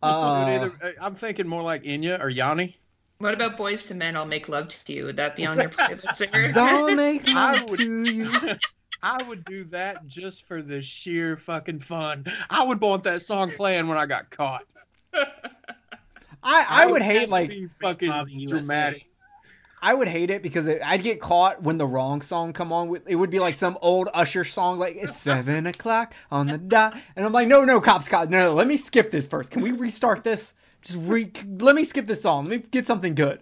Uh, 0.01 0.45
would 0.45 0.81
either- 0.83 0.95
I'm 1.01 1.15
thinking 1.15 1.47
more 1.47 1.63
like 1.63 1.83
Enya 1.83 2.21
or 2.21 2.29
Yanni. 2.29 2.77
What 3.19 3.33
about 3.33 3.57
Boyz 3.57 3.89
II 3.89 3.97
Men? 3.97 4.15
I'll 4.15 4.25
make 4.27 4.47
love 4.47 4.67
to 4.67 4.93
you. 4.93 5.05
Would 5.05 5.17
that 5.17 5.35
be 5.35 5.45
on 5.45 5.57
your 5.57 5.69
playlist? 5.69 6.55
I'll 6.55 6.95
make 6.95 7.27
love 7.33 7.69
would- 7.69 7.79
to 7.79 8.03
you. 8.03 8.29
I 9.03 9.21
would 9.23 9.45
do 9.45 9.63
that 9.65 10.07
just 10.07 10.47
for 10.47 10.61
the 10.63 10.81
sheer 10.81 11.37
fucking 11.37 11.81
fun. 11.81 12.25
I 12.49 12.63
would 12.65 12.81
want 12.81 13.03
that 13.03 13.21
song 13.21 13.51
playing 13.51 13.87
when 13.87 13.97
I 13.97 14.07
got 14.07 14.31
caught. 14.31 14.65
I, 15.13 16.65
I 16.67 16.85
would 16.87 17.01
hate 17.03 17.19
have 17.19 17.25
to 17.25 17.31
like 17.31 17.49
be 17.49 17.67
fucking 17.67 18.09
Bobbing 18.09 18.39
USA. 18.39 19.03
Dramatic. 19.79 19.93
I 19.93 19.93
would 19.93 20.07
hate 20.07 20.29
it 20.29 20.43
because 20.43 20.67
it, 20.67 20.81
I'd 20.83 21.03
get 21.03 21.19
caught 21.19 21.61
when 21.61 21.77
the 21.77 21.85
wrong 21.85 22.21
song 22.21 22.53
come 22.53 22.71
on. 22.73 22.89
With, 22.89 23.07
it 23.07 23.15
would 23.15 23.29
be 23.29 23.39
like 23.39 23.55
some 23.55 23.77
old 23.81 24.09
Usher 24.13 24.43
song, 24.43 24.79
like 24.79 24.95
it's 24.95 25.17
seven 25.21 25.67
o'clock 25.67 26.13
on 26.31 26.47
the 26.47 26.57
dot, 26.57 26.97
and 27.15 27.25
I'm 27.25 27.33
like, 27.33 27.47
no, 27.47 27.65
no, 27.65 27.81
cops, 27.81 28.07
cops, 28.07 28.29
no, 28.29 28.45
no, 28.49 28.53
let 28.53 28.67
me 28.67 28.77
skip 28.77 29.11
this 29.11 29.27
first. 29.27 29.51
Can 29.51 29.61
we 29.61 29.71
restart 29.71 30.23
this? 30.23 30.53
Just 30.81 30.99
re, 31.01 31.31
let 31.59 31.75
me 31.75 31.83
skip 31.83 32.07
this 32.07 32.21
song. 32.21 32.47
Let 32.47 32.61
me 32.61 32.67
get 32.69 32.87
something 32.87 33.15
good. 33.15 33.41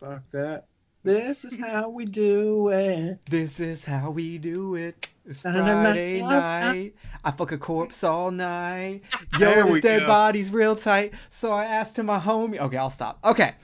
Fuck 0.00 0.22
that. 0.32 0.66
This 1.02 1.44
is 1.44 1.58
how 1.58 1.90
we 1.90 2.06
do 2.06 2.70
it. 2.70 3.18
This 3.26 3.60
is 3.60 3.84
how 3.84 4.10
we 4.10 4.38
do 4.38 4.74
it. 4.74 5.08
It's 5.26 5.42
Friday 5.42 6.22
night. 6.22 6.94
I 7.22 7.30
fuck 7.30 7.52
a 7.52 7.58
corpse 7.58 8.02
all 8.04 8.30
night. 8.30 9.02
There 9.38 9.60
Yo, 9.60 9.66
we 9.66 9.72
his 9.74 9.82
dead 9.82 10.00
go. 10.00 10.06
body's 10.06 10.50
real 10.50 10.76
tight. 10.76 11.12
So 11.28 11.52
I 11.52 11.66
asked 11.66 11.98
him 11.98 12.06
my 12.06 12.18
homie. 12.18 12.58
Okay, 12.58 12.78
I'll 12.78 12.88
stop. 12.88 13.18
Okay. 13.22 13.54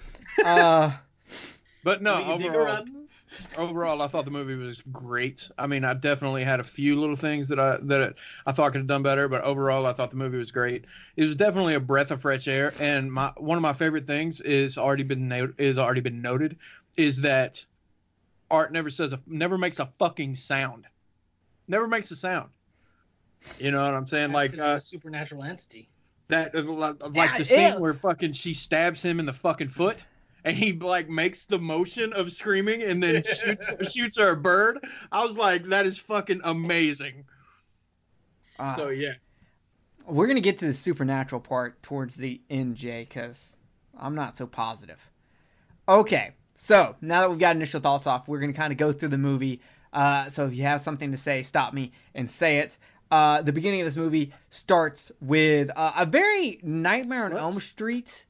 Uh, 0.43 0.93
But 1.83 2.03
no, 2.03 2.15
Will 2.15 2.21
you 2.21 2.39
dig 2.39 2.47
overall, 2.47 2.85
overall, 3.57 4.03
I 4.03 4.07
thought 4.07 4.27
the 4.27 4.31
movie 4.31 4.55
was 4.55 4.83
great. 4.93 5.49
I 5.57 5.67
mean, 5.67 5.83
I 5.85 5.95
definitely 5.95 6.45
had 6.45 6.61
a 6.61 6.65
few 6.65 7.01
little 7.01 7.17
things 7.17 7.49
that 7.49 7.59
I 7.59 7.79
that 7.85 8.17
I 8.45 8.53
thought 8.53 8.73
could 8.73 8.81
have 8.83 8.87
done 8.87 9.03
better, 9.03 9.29
but 9.29 9.43
overall, 9.45 9.87
I 9.87 9.95
thought 9.95 10.11
the 10.11 10.17
movie 10.17 10.37
was 10.37 10.51
great. 10.51 10.85
It 11.17 11.23
was 11.23 11.37
definitely 11.37 11.75
a 11.75 11.81
breath 11.81 12.11
of 12.11 12.21
fresh 12.21 12.49
air, 12.49 12.75
and 12.79 13.11
my 13.11 13.33
one 13.39 13.57
of 13.57 13.63
my 13.63 13.73
favorite 13.73 14.07
things 14.07 14.43
is 14.43 14.77
already 14.77 15.05
been 15.05 15.27
noted 15.27 15.55
is 15.59 15.79
already 15.79 16.03
been 16.03 16.21
noted 16.21 16.59
is 16.99 17.23
that 17.23 17.65
art 18.51 18.73
never 18.73 18.91
says 18.91 19.13
a 19.15 19.21
never 19.27 19.57
makes 19.57 19.79
a 19.79 19.87
fucking 19.99 20.35
sound, 20.35 20.87
never 21.67 21.89
makes 21.89 22.11
a 22.11 22.17
sound. 22.17 22.51
You 23.59 23.71
know 23.71 23.83
what 23.85 23.95
I'm 23.95 24.07
saying? 24.07 24.33
Like 24.33 24.59
uh, 24.59 24.77
a 24.77 24.81
supernatural 24.81 25.45
entity. 25.45 25.89
that 26.29 26.55
uh, 26.55 26.63
like 27.11 27.33
Yeah, 27.33 27.39
the 27.39 27.45
scene 27.45 27.57
yeah. 27.57 27.79
where 27.79 27.95
fucking 27.95 28.33
she 28.33 28.55
stabs 28.55 29.03
him 29.03 29.19
in 29.19 29.27
the 29.27 29.33
fucking 29.33 29.69
foot 29.69 30.03
and 30.45 30.57
he 30.57 30.73
like 30.73 31.09
makes 31.09 31.45
the 31.47 31.59
motion 31.59 32.13
of 32.13 32.31
screaming 32.33 32.83
and 32.83 33.03
then 33.03 33.23
shoots 33.35 33.93
shoots 33.93 34.19
her 34.19 34.31
a 34.31 34.37
bird 34.37 34.79
i 35.11 35.25
was 35.25 35.37
like 35.37 35.65
that 35.65 35.87
is 35.87 35.99
fucking 35.99 36.41
amazing 36.45 37.25
uh, 38.59 38.77
so 38.77 38.89
yeah 38.89 39.13
we're 40.11 40.27
gonna 40.27 40.41
get 40.41 40.59
to 40.59 40.67
the 40.67 40.75
supernatural 40.75 41.41
part 41.41 41.83
towards 41.83 42.17
the 42.17 42.41
end, 42.51 42.77
Jay, 42.77 43.07
because 43.09 43.57
I'm 43.97 44.15
not 44.15 44.37
so 44.37 44.47
positive. 44.47 44.99
Okay, 45.89 46.33
so 46.57 46.97
now 47.01 47.23
that 47.23 47.31
we've 47.31 47.39
got 47.39 47.57
initial 47.57 47.81
thoughts 47.81 48.07
off, 48.07 48.29
we're 48.29 48.41
gonna 48.41 48.53
kind 48.53 48.73
of 48.73 48.79
go 48.79 48.93
through 48.93 49.09
the 49.09 49.19
movie. 49.19 49.61
Uh, 49.93 50.29
so 50.29 50.47
if 50.47 50.55
you 50.55 50.65
have 50.65 50.81
something 50.81 51.13
to 51.13 51.17
say, 51.17 51.43
stop 51.43 51.73
me 51.73 51.93
and 52.15 52.31
say 52.31 52.59
it. 52.59 52.77
Uh, 53.11 53.43
the 53.43 53.53
beginning 53.53 53.81
of 53.81 53.87
this 53.87 53.97
movie 53.97 54.33
starts 54.51 55.11
with 55.21 55.71
uh, 55.75 55.93
a 55.97 56.07
very 56.07 56.61
Nightmare 56.63 57.25
on 57.25 57.33
What? 57.33 57.43
Elm 57.43 57.61
Street 57.61 58.25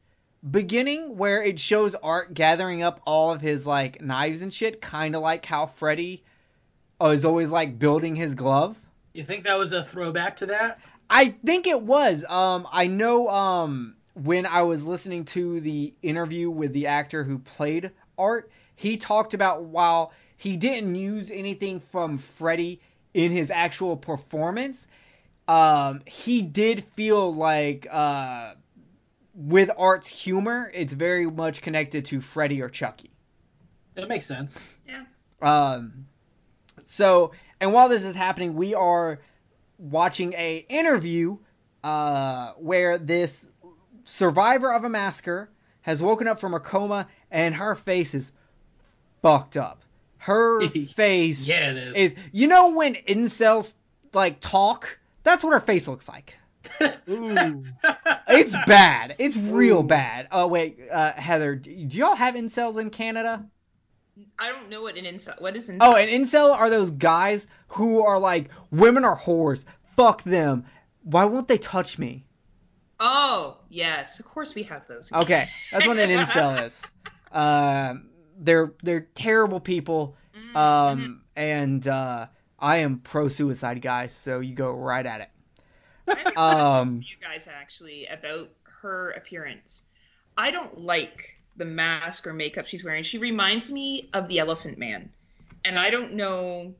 beginning, 0.48 1.16
where 1.16 1.42
it 1.42 1.60
shows 1.60 1.94
Art 1.94 2.34
gathering 2.34 2.82
up 2.82 3.00
all 3.04 3.32
of 3.32 3.40
his 3.40 3.66
like 3.66 4.00
knives 4.00 4.40
and 4.40 4.52
shit, 4.52 4.80
kind 4.80 5.14
of 5.14 5.22
like 5.22 5.44
how 5.44 5.66
Freddy 5.66 6.22
uh, 7.00 7.08
is 7.08 7.24
always 7.24 7.50
like 7.50 7.78
building 7.78 8.14
his 8.14 8.34
glove. 8.34 8.78
You 9.12 9.24
think 9.24 9.44
that 9.44 9.58
was 9.58 9.72
a 9.72 9.84
throwback 9.84 10.36
to 10.38 10.46
that? 10.46 10.80
I 11.08 11.28
think 11.44 11.66
it 11.66 11.82
was. 11.82 12.24
Um, 12.24 12.68
I 12.70 12.86
know. 12.86 13.28
Um, 13.28 13.96
when 14.14 14.46
I 14.46 14.62
was 14.62 14.84
listening 14.84 15.24
to 15.26 15.60
the 15.60 15.94
interview 16.02 16.50
with 16.50 16.72
the 16.72 16.88
actor 16.88 17.24
who 17.24 17.38
played 17.38 17.90
Art, 18.18 18.50
he 18.76 18.96
talked 18.96 19.34
about 19.34 19.64
while 19.64 20.12
he 20.36 20.56
didn't 20.56 20.94
use 20.94 21.30
anything 21.30 21.80
from 21.80 22.18
Freddy 22.18 22.80
in 23.14 23.30
his 23.30 23.50
actual 23.50 23.96
performance, 23.96 24.86
um, 25.48 26.02
he 26.06 26.42
did 26.42 26.84
feel 26.84 27.34
like 27.34 27.86
uh, 27.90 28.54
with 29.34 29.70
Art's 29.76 30.08
humor, 30.08 30.70
it's 30.72 30.92
very 30.92 31.26
much 31.30 31.62
connected 31.62 32.06
to 32.06 32.20
Freddy 32.20 32.62
or 32.62 32.68
Chucky. 32.68 33.10
That 33.94 34.08
makes 34.08 34.26
sense. 34.26 34.62
Yeah. 34.88 35.04
Um, 35.42 36.06
so, 36.86 37.32
and 37.60 37.72
while 37.72 37.88
this 37.88 38.04
is 38.04 38.14
happening, 38.16 38.54
we 38.54 38.74
are 38.74 39.20
watching 39.78 40.32
a 40.34 40.56
interview 40.68 41.38
uh, 41.82 42.52
where 42.58 42.98
this 42.98 43.48
survivor 44.04 44.72
of 44.72 44.84
a 44.84 44.88
massacre 44.88 45.48
has 45.82 46.02
woken 46.02 46.28
up 46.28 46.40
from 46.40 46.54
a 46.54 46.60
coma 46.60 47.06
and 47.30 47.54
her 47.54 47.74
face 47.74 48.14
is 48.14 48.30
fucked 49.22 49.56
up. 49.56 49.82
Her 50.18 50.66
face 50.68 51.40
Yeah, 51.46 51.70
it 51.70 51.76
is. 51.78 51.94
is 51.94 52.16
you 52.32 52.48
know 52.48 52.74
when 52.74 52.94
incels 52.94 53.72
like 54.12 54.40
talk? 54.40 54.98
That's 55.22 55.42
what 55.44 55.52
her 55.54 55.60
face 55.60 55.88
looks 55.88 56.08
like. 56.08 56.36
Ooh. 57.08 57.64
It's 58.28 58.54
bad. 58.66 59.16
It's 59.18 59.36
real 59.36 59.82
bad. 59.82 60.28
Oh 60.30 60.46
wait, 60.46 60.78
uh, 60.90 61.12
Heather, 61.12 61.56
do 61.56 61.70
y'all 61.70 62.14
have 62.14 62.34
incels 62.34 62.80
in 62.80 62.90
Canada? 62.90 63.44
I 64.38 64.48
don't 64.48 64.68
know 64.68 64.82
what 64.82 64.96
an 64.96 65.04
incel. 65.04 65.40
What 65.40 65.56
is 65.56 65.70
incel? 65.70 65.78
Oh, 65.80 65.96
an 65.96 66.08
incel 66.08 66.52
are 66.52 66.70
those 66.70 66.90
guys 66.90 67.46
who 67.68 68.02
are 68.02 68.18
like, 68.18 68.50
women 68.70 69.04
are 69.04 69.16
whores. 69.16 69.64
Fuck 69.96 70.22
them. 70.22 70.66
Why 71.02 71.24
won't 71.24 71.48
they 71.48 71.58
touch 71.58 71.98
me? 71.98 72.24
Oh, 72.98 73.56
yes. 73.68 74.20
Of 74.20 74.26
course 74.26 74.54
we 74.54 74.64
have 74.64 74.86
those. 74.86 75.12
Okay, 75.12 75.46
that's 75.72 75.86
what 75.86 75.98
an 75.98 76.10
incel 76.18 76.64
is. 76.66 76.80
Um, 77.32 78.10
they're 78.38 78.72
they're 78.82 79.08
terrible 79.14 79.60
people. 79.60 80.16
Mm-hmm. 80.36 80.56
Um, 80.56 81.22
and 81.36 81.86
uh, 81.86 82.26
I 82.58 82.78
am 82.78 82.98
pro 82.98 83.28
suicide, 83.28 83.80
guys. 83.80 84.12
So 84.12 84.40
you 84.40 84.54
go 84.54 84.70
right 84.70 85.04
at 85.04 85.22
it. 85.22 85.28
I 85.28 85.30
have 85.30 85.58
a 85.58 85.60
question 85.60 85.89
Um, 86.36 87.00
for 87.00 87.06
you 87.06 87.16
guys 87.20 87.48
actually 87.48 88.06
about 88.06 88.50
her 88.82 89.10
appearance. 89.10 89.82
I 90.36 90.50
don't 90.50 90.80
like 90.80 91.38
the 91.56 91.64
mask 91.64 92.26
or 92.26 92.32
makeup 92.32 92.66
she's 92.66 92.84
wearing. 92.84 93.02
She 93.02 93.18
reminds 93.18 93.70
me 93.70 94.08
of 94.14 94.28
the 94.28 94.38
Elephant 94.38 94.78
Man, 94.78 95.10
and 95.64 95.78
I 95.78 95.90
don't 95.90 96.14
know 96.14 96.74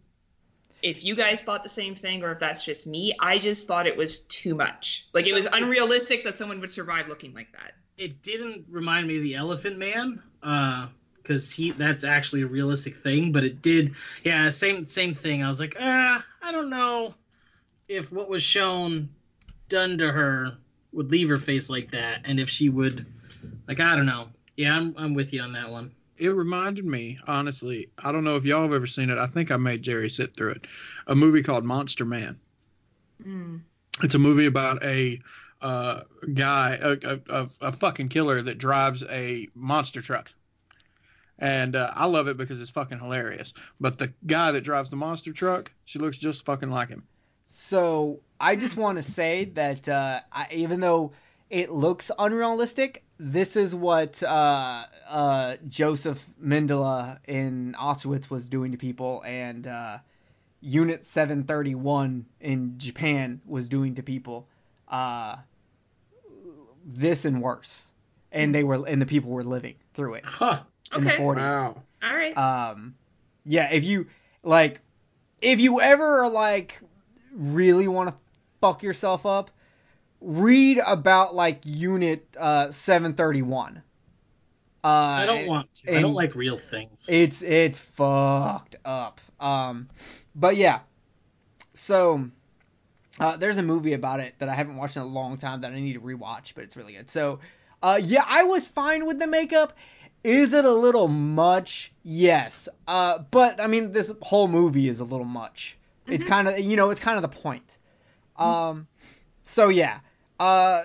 if 0.82 1.04
you 1.04 1.14
guys 1.14 1.42
thought 1.42 1.62
the 1.62 1.68
same 1.68 1.94
thing 1.94 2.22
or 2.22 2.32
if 2.32 2.40
that's 2.40 2.64
just 2.64 2.86
me. 2.86 3.12
I 3.20 3.38
just 3.38 3.68
thought 3.68 3.86
it 3.86 3.96
was 3.96 4.20
too 4.20 4.54
much. 4.54 5.08
Like 5.12 5.26
it 5.26 5.34
was 5.34 5.46
unrealistic 5.52 6.24
that 6.24 6.36
someone 6.36 6.60
would 6.60 6.70
survive 6.70 7.08
looking 7.08 7.34
like 7.34 7.52
that. 7.52 7.74
it 7.98 8.22
didn't 8.22 8.64
remind 8.70 9.06
me 9.06 9.18
of 9.18 9.22
the 9.22 9.34
Elephant 9.34 9.78
Man, 9.78 10.22
because 11.22 11.52
he 11.52 11.72
that's 11.72 12.04
actually 12.04 12.42
a 12.42 12.46
realistic 12.46 12.96
thing. 12.96 13.30
But 13.32 13.44
it 13.44 13.60
did, 13.60 13.94
yeah, 14.24 14.50
same 14.50 14.86
same 14.86 15.12
thing. 15.12 15.44
I 15.44 15.48
was 15.48 15.60
like, 15.60 15.76
ah, 15.78 16.24
I 16.42 16.52
don't 16.52 16.70
know 16.70 17.14
if 17.90 18.12
what 18.12 18.28
was 18.30 18.42
shown 18.42 19.08
done 19.68 19.98
to 19.98 20.10
her 20.12 20.56
would 20.92 21.10
leave 21.10 21.28
her 21.28 21.36
face 21.36 21.68
like 21.68 21.90
that, 21.90 22.20
and 22.24 22.38
if 22.40 22.48
she 22.48 22.68
would, 22.68 23.04
like, 23.68 23.80
I 23.80 23.96
don't 23.96 24.06
know. 24.06 24.28
Yeah, 24.56 24.76
I'm 24.76 24.94
I'm 24.96 25.14
with 25.14 25.32
you 25.32 25.42
on 25.42 25.52
that 25.54 25.70
one. 25.70 25.90
it 26.18 26.28
reminded 26.28 26.84
me 26.84 27.18
honestly 27.26 27.88
i 27.98 28.12
don't 28.12 28.24
know 28.24 28.36
if 28.36 28.44
y'all 28.44 28.60
have 28.62 28.74
ever 28.74 28.86
seen 28.86 29.08
it 29.08 29.16
i 29.16 29.26
think 29.26 29.50
i 29.50 29.56
made 29.56 29.80
jerry 29.82 30.10
sit 30.10 30.36
through 30.36 30.50
it 30.50 30.66
a 31.06 31.14
movie 31.14 31.42
called 31.42 31.64
monster 31.64 32.04
man 32.04 32.38
Mm. 33.26 33.60
it's 34.02 34.14
a 34.14 34.18
movie 34.18 34.44
about 34.46 34.82
a 34.84 35.18
uh, 35.62 36.02
guy, 36.34 36.78
a, 36.80 36.92
a, 37.04 37.20
a, 37.28 37.48
a 37.68 37.72
fucking 37.72 38.08
killer 38.08 38.40
that 38.40 38.56
drives 38.56 39.04
a 39.10 39.46
monster 39.54 40.00
truck. 40.00 40.30
And 41.38 41.76
uh, 41.76 41.90
I 41.94 42.06
love 42.06 42.26
it 42.28 42.38
because 42.38 42.60
it's 42.62 42.70
fucking 42.70 42.98
hilarious. 42.98 43.52
But 43.78 43.98
the 43.98 44.12
guy 44.26 44.52
that 44.52 44.62
drives 44.62 44.88
the 44.88 44.96
monster 44.96 45.34
truck, 45.34 45.70
she 45.84 45.98
looks 45.98 46.16
just 46.16 46.46
fucking 46.46 46.70
like 46.70 46.88
him. 46.88 47.02
So 47.52 48.20
I 48.38 48.54
just 48.54 48.76
want 48.76 48.98
to 48.98 49.02
say 49.02 49.46
that 49.54 49.88
uh, 49.88 50.20
I, 50.32 50.46
even 50.52 50.78
though 50.78 51.12
it 51.50 51.70
looks 51.70 52.10
unrealistic, 52.16 53.02
this 53.18 53.56
is 53.56 53.74
what 53.74 54.22
uh, 54.22 54.84
uh, 55.08 55.56
Joseph 55.68 56.24
Mengele 56.40 57.18
in 57.26 57.74
Auschwitz 57.76 58.30
was 58.30 58.48
doing 58.48 58.70
to 58.70 58.78
people, 58.78 59.22
and 59.26 59.66
uh, 59.66 59.98
Unit 60.60 61.04
731 61.06 62.26
in 62.40 62.78
Japan 62.78 63.40
was 63.44 63.68
doing 63.68 63.96
to 63.96 64.04
people. 64.04 64.48
Uh, 64.86 65.36
this 66.86 67.24
and 67.24 67.42
worse, 67.42 67.90
and 68.30 68.54
they 68.54 68.62
were 68.62 68.86
and 68.86 69.02
the 69.02 69.06
people 69.06 69.30
were 69.30 69.44
living 69.44 69.74
through 69.94 70.14
it 70.14 70.24
Huh. 70.24 70.62
in 70.94 71.02
the 71.04 71.10
Okay. 71.10 71.18
40s. 71.18 71.50
All 71.50 71.84
right. 72.02 72.36
Um, 72.36 72.94
yeah, 73.44 73.70
if 73.72 73.84
you 73.84 74.06
like, 74.42 74.80
if 75.42 75.60
you 75.60 75.80
ever 75.80 76.28
like 76.28 76.80
really 77.34 77.88
want 77.88 78.10
to 78.10 78.14
fuck 78.60 78.82
yourself 78.82 79.26
up, 79.26 79.50
read 80.20 80.78
about 80.84 81.34
like 81.34 81.60
Unit 81.64 82.26
uh 82.38 82.70
731. 82.70 83.82
Uh, 84.82 84.88
I 84.88 85.26
don't 85.26 85.46
want 85.46 85.74
to. 85.74 85.96
I 85.96 86.00
don't 86.00 86.14
like 86.14 86.34
real 86.34 86.56
things. 86.56 87.06
It's 87.08 87.42
it's 87.42 87.80
fucked 87.80 88.76
up. 88.84 89.20
Um, 89.38 89.88
but 90.34 90.56
yeah, 90.56 90.80
so 91.74 92.30
uh, 93.18 93.36
there's 93.36 93.58
a 93.58 93.62
movie 93.62 93.92
about 93.92 94.20
it 94.20 94.34
that 94.38 94.48
I 94.48 94.54
haven't 94.54 94.76
watched 94.76 94.96
in 94.96 95.02
a 95.02 95.06
long 95.06 95.36
time 95.36 95.60
that 95.62 95.72
I 95.72 95.80
need 95.80 95.94
to 95.94 96.00
rewatch, 96.00 96.54
but 96.54 96.64
it's 96.64 96.76
really 96.76 96.94
good. 96.94 97.10
So, 97.10 97.40
uh, 97.82 98.00
yeah, 98.02 98.24
I 98.26 98.44
was 98.44 98.66
fine 98.66 99.06
with 99.06 99.18
the 99.18 99.26
makeup. 99.26 99.76
Is 100.24 100.52
it 100.52 100.64
a 100.64 100.72
little 100.72 101.08
much? 101.08 101.92
Yes. 102.02 102.68
Uh, 102.86 103.18
but 103.18 103.60
I 103.60 103.66
mean, 103.66 103.92
this 103.92 104.12
whole 104.22 104.48
movie 104.48 104.88
is 104.88 105.00
a 105.00 105.04
little 105.04 105.26
much. 105.26 105.76
It's 106.06 106.24
kind 106.24 106.48
of, 106.48 106.58
you 106.58 106.76
know, 106.76 106.90
it's 106.90 107.00
kind 107.00 107.16
of 107.16 107.22
the 107.22 107.36
point. 107.40 107.78
Um, 108.36 108.88
so 109.42 109.68
yeah. 109.68 110.00
Uh, 110.38 110.84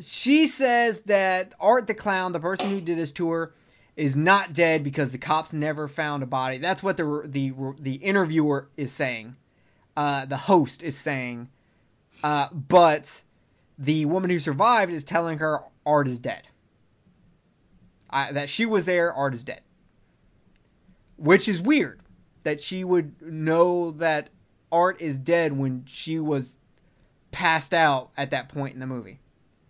she 0.00 0.46
says 0.46 1.00
that 1.02 1.54
Art 1.58 1.86
the 1.86 1.94
Clown, 1.94 2.32
the 2.32 2.40
person 2.40 2.70
who 2.70 2.80
did 2.80 2.98
this 2.98 3.12
to 3.12 3.30
her, 3.30 3.54
is 3.96 4.14
not 4.14 4.52
dead 4.52 4.84
because 4.84 5.10
the 5.12 5.18
cops 5.18 5.54
never 5.54 5.88
found 5.88 6.22
a 6.22 6.26
body. 6.26 6.58
That's 6.58 6.82
what 6.82 6.98
the 6.98 7.22
the 7.24 7.52
the 7.78 7.94
interviewer 7.94 8.68
is 8.76 8.92
saying. 8.92 9.34
Uh, 9.96 10.26
the 10.26 10.36
host 10.36 10.82
is 10.82 10.98
saying. 10.98 11.48
Uh, 12.22 12.48
but 12.52 13.22
the 13.78 14.04
woman 14.04 14.28
who 14.30 14.38
survived 14.38 14.92
is 14.92 15.04
telling 15.04 15.38
her 15.38 15.60
Art 15.86 16.08
is 16.08 16.18
dead. 16.18 16.42
I, 18.08 18.32
that 18.32 18.50
she 18.50 18.66
was 18.66 18.84
there, 18.84 19.12
Art 19.12 19.34
is 19.34 19.44
dead. 19.44 19.60
Which 21.16 21.48
is 21.48 21.60
weird 21.60 22.00
that 22.46 22.60
she 22.60 22.84
would 22.84 23.20
know 23.20 23.90
that 23.90 24.30
Art 24.70 25.00
is 25.00 25.18
dead 25.18 25.52
when 25.52 25.82
she 25.86 26.20
was 26.20 26.56
passed 27.32 27.74
out 27.74 28.10
at 28.16 28.30
that 28.30 28.50
point 28.50 28.74
in 28.74 28.78
the 28.78 28.86
movie. 28.86 29.18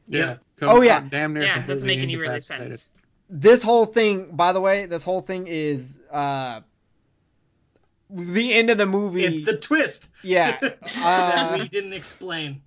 Yeah. 0.07 0.37
Oh, 0.61 0.83
yeah. 0.83 1.01
Damn 1.01 1.33
near 1.33 1.45
Yeah, 1.45 1.61
it 1.61 1.67
doesn't 1.67 1.87
make 1.87 2.01
any 2.01 2.17
really 2.17 2.39
sense. 2.39 2.91
This 3.31 3.63
whole 3.63 3.87
thing, 3.87 4.37
by 4.37 4.53
the 4.53 4.61
way, 4.61 4.85
this 4.85 5.03
whole 5.03 5.23
thing 5.23 5.47
is 5.47 5.99
uh, 6.13 6.61
the 8.11 8.53
end 8.53 8.69
of 8.69 8.77
the 8.77 8.85
movie. 8.85 9.25
It's 9.25 9.47
the 9.47 9.57
twist 9.57 10.11
yeah, 10.23 10.59
that 10.61 10.97
uh, 11.03 11.57
we 11.59 11.69
didn't 11.69 11.95
explain. 11.95 12.61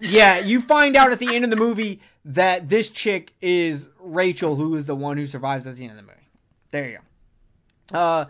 yeah. 0.00 0.40
You 0.40 0.60
find 0.60 0.96
out 0.96 1.12
at 1.12 1.20
the 1.20 1.32
end 1.32 1.44
of 1.44 1.50
the 1.50 1.56
movie 1.56 2.00
that 2.24 2.68
this 2.68 2.90
chick 2.90 3.32
is 3.40 3.88
Rachel, 4.00 4.56
who 4.56 4.74
is 4.74 4.86
the 4.86 4.96
one 4.96 5.16
who 5.16 5.28
survives 5.28 5.64
at 5.68 5.76
the 5.76 5.84
end 5.84 5.92
of 5.92 5.96
the 5.96 6.02
movie. 6.02 6.28
There 6.72 6.88
you 6.88 6.98
go. 7.92 7.98
Uh, 7.98 8.24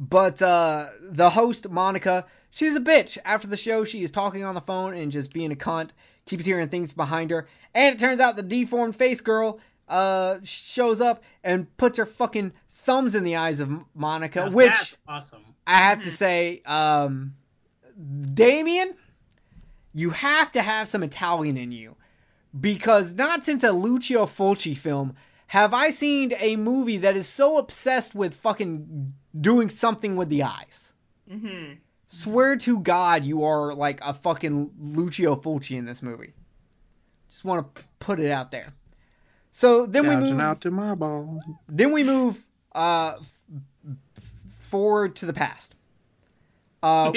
but 0.00 0.40
uh, 0.40 0.88
the 1.02 1.28
host 1.28 1.68
Monica, 1.68 2.24
she's 2.50 2.74
a 2.74 2.80
bitch. 2.80 3.18
After 3.22 3.46
the 3.46 3.56
show, 3.56 3.84
she 3.84 4.02
is 4.02 4.10
talking 4.10 4.44
on 4.44 4.54
the 4.54 4.62
phone 4.62 4.94
and 4.94 5.12
just 5.12 5.32
being 5.32 5.52
a 5.52 5.56
cunt. 5.56 5.90
Keeps 6.24 6.44
hearing 6.44 6.68
things 6.68 6.92
behind 6.92 7.30
her, 7.30 7.46
and 7.74 7.94
it 7.94 7.98
turns 7.98 8.18
out 8.18 8.36
the 8.36 8.42
deformed 8.42 8.96
face 8.96 9.20
girl 9.20 9.60
uh 9.88 10.36
shows 10.44 11.00
up 11.00 11.24
and 11.42 11.76
puts 11.76 11.98
her 11.98 12.06
fucking 12.06 12.52
thumbs 12.68 13.14
in 13.14 13.24
the 13.24 13.36
eyes 13.36 13.60
of 13.60 13.70
Monica, 13.94 14.46
Now 14.46 14.50
which 14.50 14.70
that's 14.70 14.96
awesome. 15.06 15.44
I 15.66 15.76
have 15.76 16.02
to 16.02 16.10
say, 16.10 16.62
um, 16.64 17.34
Damien, 18.32 18.94
you 19.94 20.10
have 20.10 20.52
to 20.52 20.62
have 20.62 20.88
some 20.88 21.02
Italian 21.02 21.56
in 21.56 21.72
you. 21.72 21.96
Because 22.58 23.14
not 23.14 23.44
since 23.44 23.62
a 23.62 23.70
Lucio 23.70 24.26
Fulci 24.26 24.76
film 24.76 25.14
have 25.46 25.74
I 25.74 25.90
seen 25.90 26.32
a 26.36 26.56
movie 26.56 26.98
that 26.98 27.16
is 27.16 27.28
so 27.28 27.58
obsessed 27.58 28.14
with 28.14 28.34
fucking 28.34 29.14
doing 29.38 29.70
something 29.70 30.16
with 30.16 30.28
the 30.28 30.44
eyes. 30.44 30.92
hmm 31.28 31.72
Swear 32.12 32.56
to 32.56 32.80
God, 32.80 33.24
you 33.24 33.44
are 33.44 33.72
like 33.72 34.00
a 34.02 34.12
fucking 34.12 34.72
Lucio 34.80 35.36
Fulci 35.36 35.76
in 35.78 35.84
this 35.84 36.02
movie. 36.02 36.32
Just 37.28 37.44
want 37.44 37.72
to 37.76 37.82
put 38.00 38.18
it 38.18 38.32
out 38.32 38.50
there. 38.50 38.66
So 39.52 39.86
then 39.86 40.08
we 40.08 40.16
move. 40.16 40.40
out 40.40 40.62
to 40.62 40.72
my 40.72 40.96
ball. 40.96 41.40
Then 41.68 41.92
we 41.92 42.02
move 42.02 42.42
uh, 42.74 43.14
f- 43.20 43.94
forward 44.70 45.14
to 45.16 45.26
the 45.26 45.32
past. 45.32 45.74
Uh, 46.82 47.12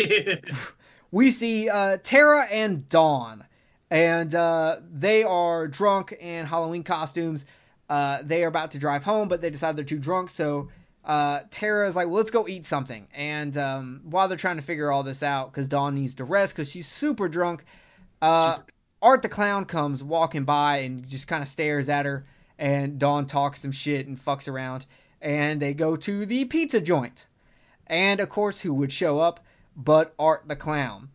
we 1.11 1.31
see 1.31 1.69
uh, 1.69 1.97
Tara 2.03 2.43
and 2.45 2.87
Dawn, 2.87 3.43
and 3.89 4.33
uh, 4.35 4.77
they 4.91 5.23
are 5.23 5.67
drunk 5.67 6.11
in 6.11 6.45
Halloween 6.45 6.83
costumes. 6.83 7.45
Uh, 7.89 8.19
they 8.23 8.43
are 8.43 8.47
about 8.47 8.71
to 8.71 8.79
drive 8.79 9.03
home, 9.03 9.27
but 9.27 9.41
they 9.41 9.49
decide 9.49 9.75
they're 9.75 9.85
too 9.85 9.97
drunk, 9.97 10.29
so 10.29 10.69
uh, 11.05 11.41
Tara 11.51 11.87
is 11.87 11.95
like, 11.95 12.07
well, 12.07 12.17
let's 12.17 12.31
go 12.31 12.47
eat 12.47 12.65
something. 12.65 13.07
And 13.13 13.55
um, 13.57 14.01
while 14.03 14.27
they're 14.27 14.37
trying 14.37 14.55
to 14.57 14.61
figure 14.61 14.91
all 14.91 15.03
this 15.03 15.23
out, 15.23 15.51
because 15.51 15.67
Dawn 15.67 15.95
needs 15.95 16.15
to 16.15 16.23
rest 16.23 16.55
because 16.55 16.69
she's 16.69 16.87
super 16.87 17.27
drunk, 17.27 17.65
uh, 18.21 18.59
Art 19.01 19.21
the 19.21 19.29
Clown 19.29 19.65
comes 19.65 20.01
walking 20.01 20.45
by 20.45 20.77
and 20.77 21.07
just 21.07 21.27
kind 21.27 21.43
of 21.43 21.49
stares 21.49 21.89
at 21.89 22.05
her, 22.05 22.25
and 22.57 22.99
Dawn 22.99 23.25
talks 23.25 23.61
some 23.61 23.73
shit 23.73 24.07
and 24.07 24.23
fucks 24.23 24.47
around, 24.47 24.85
and 25.21 25.61
they 25.61 25.73
go 25.73 25.97
to 25.97 26.25
the 26.25 26.45
pizza 26.45 26.79
joint. 26.79 27.25
And 27.85 28.21
of 28.21 28.29
course, 28.29 28.61
who 28.61 28.73
would 28.75 28.93
show 28.93 29.19
up 29.19 29.41
but 29.75 30.13
Art 30.17 30.43
the 30.47 30.55
Clown? 30.55 31.09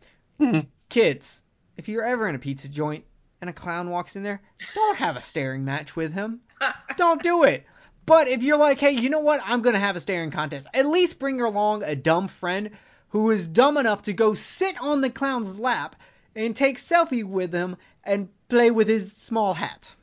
Kids, 0.90 1.42
if 1.76 1.88
you're 1.88 2.04
ever 2.04 2.28
in 2.28 2.34
a 2.34 2.38
pizza 2.38 2.68
joint 2.68 3.04
and 3.40 3.48
a 3.48 3.54
clown 3.54 3.88
walks 3.88 4.16
in 4.16 4.22
there, 4.22 4.42
don't 4.74 4.98
have 4.98 5.16
a 5.16 5.22
staring 5.22 5.64
match 5.64 5.96
with 5.96 6.12
him. 6.12 6.40
Don't 6.96 7.22
do 7.22 7.44
it. 7.44 7.64
But 8.08 8.26
if 8.26 8.42
you're 8.42 8.56
like, 8.56 8.80
hey, 8.80 8.92
you 8.92 9.10
know 9.10 9.20
what? 9.20 9.42
I'm 9.44 9.60
going 9.60 9.74
to 9.74 9.80
have 9.80 9.94
a 9.94 10.00
staring 10.00 10.30
contest. 10.30 10.66
At 10.72 10.86
least 10.86 11.18
bring 11.18 11.42
along 11.42 11.82
a 11.82 11.94
dumb 11.94 12.28
friend 12.28 12.70
who 13.10 13.30
is 13.30 13.46
dumb 13.46 13.76
enough 13.76 14.04
to 14.04 14.14
go 14.14 14.32
sit 14.32 14.80
on 14.80 15.02
the 15.02 15.10
clown's 15.10 15.58
lap 15.58 15.94
and 16.34 16.56
take 16.56 16.78
selfie 16.78 17.22
with 17.22 17.52
him 17.52 17.76
and 18.02 18.30
play 18.48 18.70
with 18.70 18.88
his 18.88 19.12
small 19.12 19.52
hat. 19.52 19.94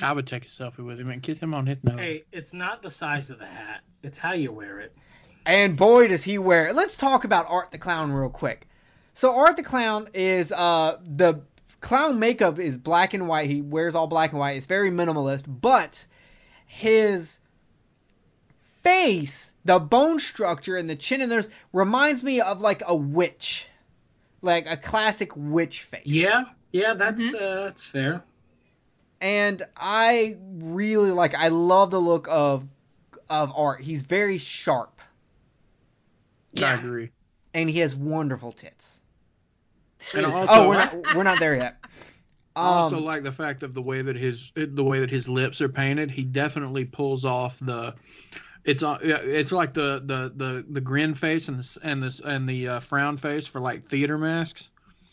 I 0.00 0.12
would 0.12 0.28
take 0.28 0.46
a 0.46 0.48
selfie 0.48 0.84
with 0.84 1.00
him 1.00 1.10
and 1.10 1.20
kiss 1.20 1.40
him 1.40 1.52
on 1.52 1.66
his 1.66 1.78
nose. 1.82 1.98
hey, 1.98 2.24
it's 2.30 2.52
not 2.52 2.80
the 2.80 2.92
size 2.92 3.30
of 3.30 3.40
the 3.40 3.46
hat; 3.46 3.80
it's 4.04 4.16
how 4.16 4.32
you 4.32 4.52
wear 4.52 4.78
it. 4.78 4.96
And 5.44 5.76
boy, 5.76 6.08
does 6.08 6.22
he 6.22 6.38
wear 6.38 6.68
it. 6.68 6.76
Let's 6.76 6.96
talk 6.96 7.24
about 7.24 7.46
Art 7.48 7.72
the 7.72 7.78
Clown 7.78 8.12
real 8.12 8.30
quick. 8.30 8.68
So 9.14 9.36
Art 9.36 9.56
the 9.56 9.64
Clown 9.64 10.08
is 10.14 10.52
uh 10.52 10.98
the 11.04 11.42
clown 11.80 12.20
makeup 12.20 12.60
is 12.60 12.78
black 12.78 13.14
and 13.14 13.26
white. 13.26 13.50
He 13.50 13.60
wears 13.60 13.96
all 13.96 14.06
black 14.06 14.30
and 14.30 14.38
white. 14.38 14.56
It's 14.56 14.66
very 14.66 14.90
minimalist, 14.90 15.44
but 15.48 16.06
his 16.72 17.40
face, 18.82 19.52
the 19.64 19.78
bone 19.78 20.20
structure 20.20 20.76
and 20.76 20.88
the 20.88 20.96
chin 20.96 21.20
and 21.20 21.30
there's 21.30 21.50
reminds 21.72 22.22
me 22.22 22.40
of 22.40 22.60
like 22.62 22.82
a 22.86 22.94
witch. 22.94 23.66
Like 24.42 24.66
a 24.66 24.76
classic 24.78 25.32
witch 25.36 25.82
face. 25.82 26.02
Yeah, 26.06 26.44
yeah, 26.72 26.94
that's 26.94 27.34
uh, 27.34 27.64
that's 27.66 27.86
fair. 27.86 28.22
and 29.20 29.62
I 29.76 30.36
really 30.40 31.10
like. 31.10 31.34
I 31.34 31.48
love 31.48 31.90
the 31.90 32.00
look 32.00 32.26
of 32.30 32.66
of 33.28 33.52
Art. 33.54 33.82
He's 33.82 34.02
very 34.04 34.38
sharp, 34.38 34.98
Yeah. 36.54 36.70
I 36.70 36.74
agree. 36.74 37.10
and 37.52 37.68
he 37.68 37.80
has 37.80 37.94
wonderful 37.94 38.52
tits. 38.52 38.98
And 40.14 40.24
also- 40.24 40.46
Oh, 40.48 40.68
we're 40.68 40.74
not 40.78 41.14
we're 41.14 41.22
not 41.22 41.38
there 41.38 41.56
yet. 41.56 41.76
I 42.56 42.62
also 42.66 42.96
Um, 42.98 43.04
like 43.04 43.22
the 43.22 43.32
fact 43.32 43.62
of 43.62 43.74
the 43.74 43.82
way 43.82 44.02
that 44.02 44.16
his 44.16 44.52
the 44.54 44.84
way 44.84 45.00
that 45.00 45.10
his 45.10 45.28
lips 45.28 45.60
are 45.60 45.68
painted. 45.68 46.10
He 46.10 46.24
definitely 46.24 46.84
pulls 46.84 47.24
off 47.24 47.58
the. 47.60 47.94
It's 48.64 48.82
uh, 48.82 48.98
it's 49.02 49.52
like 49.52 49.72
the 49.72 50.02
the 50.04 50.32
the 50.34 50.66
the 50.68 50.80
grin 50.80 51.14
face 51.14 51.48
and 51.48 51.58
the 51.60 51.78
and 51.82 52.02
the 52.02 52.20
and 52.24 52.48
the 52.48 52.68
uh, 52.68 52.80
frown 52.80 53.16
face 53.16 53.46
for 53.46 53.60
like 53.60 53.86
theater 53.86 54.18
masks. 54.18 54.70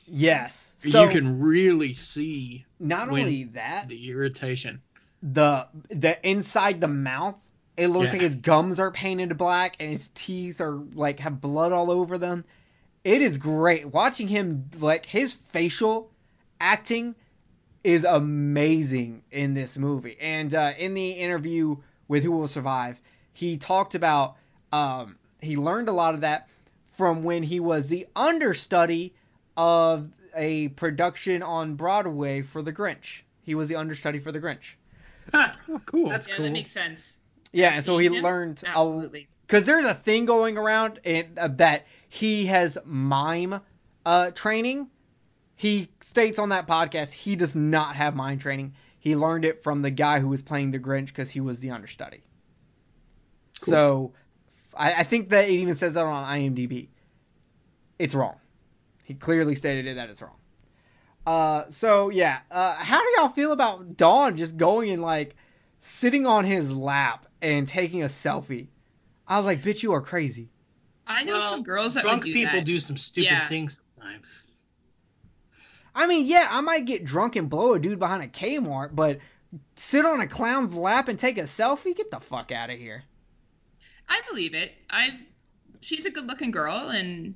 yes. 0.08 0.76
So 0.80 1.04
you 1.06 1.10
can 1.10 1.39
really 1.39 1.93
see 1.93 2.65
not 2.80 3.10
only 3.10 3.45
that, 3.54 3.88
the 3.88 4.10
irritation. 4.10 4.82
the 5.23 5.67
the 5.89 6.17
inside 6.28 6.82
the 6.82 6.88
mouth, 6.89 7.36
it 7.78 7.88
looks 7.88 8.08
Yeah. 8.08 8.12
like 8.13 8.21
his 8.21 8.36
gums 8.36 8.80
are 8.80 8.91
painted 8.91 9.38
black 9.38 9.78
and 9.80 9.91
his 9.91 10.10
teeth 10.13 10.60
are 10.60 10.76
like 10.93 11.19
have 11.19 11.39
blood 11.39 11.71
all 11.71 11.89
over 11.91 12.17
them. 12.17 12.43
It 13.04 13.21
is 13.21 13.38
great 13.38 13.86
watching 13.86 14.28
him 14.28 14.69
like 14.80 15.06
his 15.06 15.32
facial 15.34 16.12
acting 16.60 17.15
is 17.83 18.03
amazing 18.03 19.23
in 19.31 19.53
this 19.53 19.77
movie. 19.77 20.17
And 20.19 20.53
uh, 20.53 20.73
in 20.77 20.93
the 20.93 21.11
interview 21.11 21.77
with 22.07 22.23
Who 22.23 22.31
Will 22.31 22.47
Survive, 22.47 22.99
he 23.33 23.57
talked 23.57 23.95
about 23.95 24.35
um, 24.71 25.17
he 25.41 25.57
learned 25.57 25.89
a 25.89 25.93
lot 25.93 26.13
of 26.13 26.21
that 26.21 26.47
from 26.97 27.23
when 27.23 27.43
he 27.43 27.59
was 27.59 27.87
the 27.87 28.07
understudy 28.15 29.13
of 29.55 30.09
a 30.35 30.67
production 30.69 31.41
on 31.43 31.75
Broadway 31.75 32.41
for 32.41 32.61
The 32.61 32.73
Grinch. 32.73 33.21
He 33.43 33.55
was 33.55 33.69
the 33.69 33.75
understudy 33.75 34.19
for 34.19 34.31
The 34.31 34.39
Grinch. 34.39 34.75
Oh, 35.33 35.81
cool. 35.85 36.09
That's 36.09 36.27
Yeah, 36.27 36.35
cool. 36.35 36.45
that 36.45 36.51
makes 36.51 36.71
sense. 36.71 37.17
Yeah, 37.51 37.73
and 37.75 37.83
so 37.83 37.97
he 37.97 38.07
him? 38.07 38.23
learned 38.23 38.63
Absolutely. 38.65 39.27
because 39.45 39.65
there's 39.65 39.83
a 39.85 39.93
thing 39.93 40.25
going 40.25 40.57
around 40.57 40.99
in, 41.03 41.33
uh, 41.37 41.49
that 41.57 41.85
he 42.07 42.45
has 42.45 42.77
mime 42.85 43.59
uh, 44.05 44.31
training. 44.31 44.89
He 45.57 45.89
states 46.01 46.39
on 46.39 46.49
that 46.49 46.67
podcast 46.67 47.11
he 47.11 47.35
does 47.35 47.55
not 47.55 47.95
have 47.95 48.15
mind 48.15 48.41
training. 48.41 48.75
He 48.99 49.15
learned 49.15 49.43
it 49.43 49.63
from 49.63 49.81
the 49.81 49.91
guy 49.91 50.19
who 50.19 50.27
was 50.29 50.41
playing 50.41 50.71
the 50.71 50.79
Grinch 50.79 51.07
because 51.07 51.29
he 51.29 51.41
was 51.41 51.59
the 51.59 51.71
understudy. 51.71 52.23
Cool. 53.61 53.71
So 53.73 54.13
I, 54.75 54.93
I 54.93 55.03
think 55.03 55.29
that 55.29 55.49
it 55.49 55.51
even 55.53 55.75
says 55.75 55.93
that 55.93 56.05
on 56.05 56.25
IMDb. 56.25 56.89
It's 57.97 58.13
wrong. 58.13 58.35
He 59.03 59.15
clearly 59.15 59.55
stated 59.55 59.87
it 59.87 59.95
that 59.95 60.10
it's 60.10 60.21
wrong. 60.21 60.35
Uh, 61.25 61.65
so 61.69 62.10
yeah, 62.10 62.39
uh, 62.51 62.75
how 62.75 63.01
do 63.01 63.10
y'all 63.17 63.27
feel 63.29 63.51
about 63.51 63.97
Dawn 63.97 64.37
just 64.37 64.55
going 64.58 64.91
and 64.91 65.01
like 65.01 65.35
sitting 65.79 66.25
on 66.25 66.45
his 66.45 66.73
lap 66.73 67.25
and 67.41 67.67
taking 67.67 68.03
a 68.03 68.08
selfie? 68.08 68.67
I 69.27 69.37
was 69.37 69.45
like, 69.45 69.62
bitch, 69.62 69.81
you 69.83 69.93
are 69.93 70.01
crazy. 70.01 70.49
I 71.05 71.23
know 71.23 71.33
Well, 71.33 71.41
some 71.51 71.63
girls 71.63 71.95
that 71.95 72.03
drunk 72.03 72.23
would 72.23 72.25
do 72.27 72.33
people 72.33 72.60
that. 72.60 72.65
do 72.65 72.79
some 72.79 72.95
stupid 72.97 73.25
Yeah. 73.31 73.47
things 73.47 73.81
sometimes. 73.95 74.45
I 75.98 76.06
mean, 76.06 76.27
yeah, 76.27 76.48
I 76.48 76.62
might 76.62 76.85
get 76.85 77.06
drunk 77.06 77.35
and 77.35 77.50
blow 77.50 77.73
a 77.73 77.79
dude 77.79 77.98
behind 77.98 78.23
a 78.23 78.27
Kmart, 78.27 78.95
but 78.95 79.17
sit 79.75 80.06
on 80.06 80.21
a 80.21 80.27
clown's 80.27 80.75
lap 80.75 81.08
and 81.08 81.17
take 81.17 81.39
a 81.39 81.43
selfie? 81.43 81.95
Get 81.95 82.12
the 82.12 82.19
fuck 82.19 82.52
out 82.52 82.69
of 82.69 82.77
here. 82.77 83.04
I 84.08 84.21
believe 84.29 84.54
it. 84.54 84.71
I 84.89 85.19
she's 85.81 86.06
a 86.06 86.12
good 86.12 86.27
looking 86.27 86.52
girl 86.52 86.89
and 86.89 87.33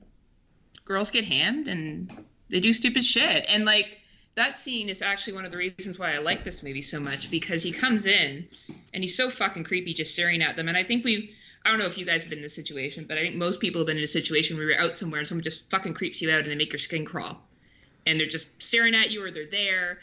girls 0.85 1.09
get 1.09 1.25
hammed 1.25 1.67
and 1.67 2.11
they 2.49 2.59
do 2.59 2.71
stupid 2.71 3.03
shit. 3.03 3.45
And 3.49 3.65
like 3.65 3.99
that 4.35 4.59
scene 4.59 4.89
is 4.89 5.01
actually 5.01 5.33
one 5.33 5.45
of 5.45 5.51
the 5.51 5.57
reasons 5.57 5.97
why 5.97 6.13
I 6.13 6.19
like 6.19 6.43
this 6.43 6.61
movie 6.61 6.83
so 6.83 6.99
much 6.99 7.31
because 7.31 7.63
he 7.63 7.71
comes 7.71 8.05
in 8.05 8.47
and 8.93 9.03
he's 9.03 9.17
so 9.17 9.31
fucking 9.31 9.63
creepy 9.63 9.95
just 9.95 10.13
staring 10.13 10.43
at 10.43 10.55
them. 10.55 10.67
And 10.67 10.77
I 10.77 10.83
think 10.83 11.03
we 11.03 11.33
I 11.65 11.71
don't 11.71 11.79
know 11.79 11.87
if 11.87 11.97
you 11.97 12.05
guys 12.05 12.23
have 12.23 12.29
been 12.29 12.39
in 12.39 12.43
this 12.43 12.55
situation, 12.55 13.05
but 13.07 13.17
I 13.17 13.21
think 13.21 13.35
most 13.35 13.59
people 13.59 13.81
have 13.81 13.87
been 13.87 13.97
in 13.97 14.03
a 14.03 14.07
situation 14.07 14.57
where 14.57 14.69
you're 14.69 14.79
out 14.79 14.97
somewhere 14.97 15.19
and 15.19 15.27
someone 15.27 15.43
just 15.43 15.67
fucking 15.71 15.95
creeps 15.95 16.21
you 16.21 16.31
out 16.31 16.41
and 16.41 16.51
they 16.51 16.55
make 16.55 16.73
your 16.73 16.79
skin 16.79 17.05
crawl. 17.05 17.41
And 18.05 18.19
they're 18.19 18.27
just 18.27 18.61
staring 18.61 18.95
at 18.95 19.11
you 19.11 19.23
or 19.23 19.31
they're 19.31 19.45
there. 19.45 19.99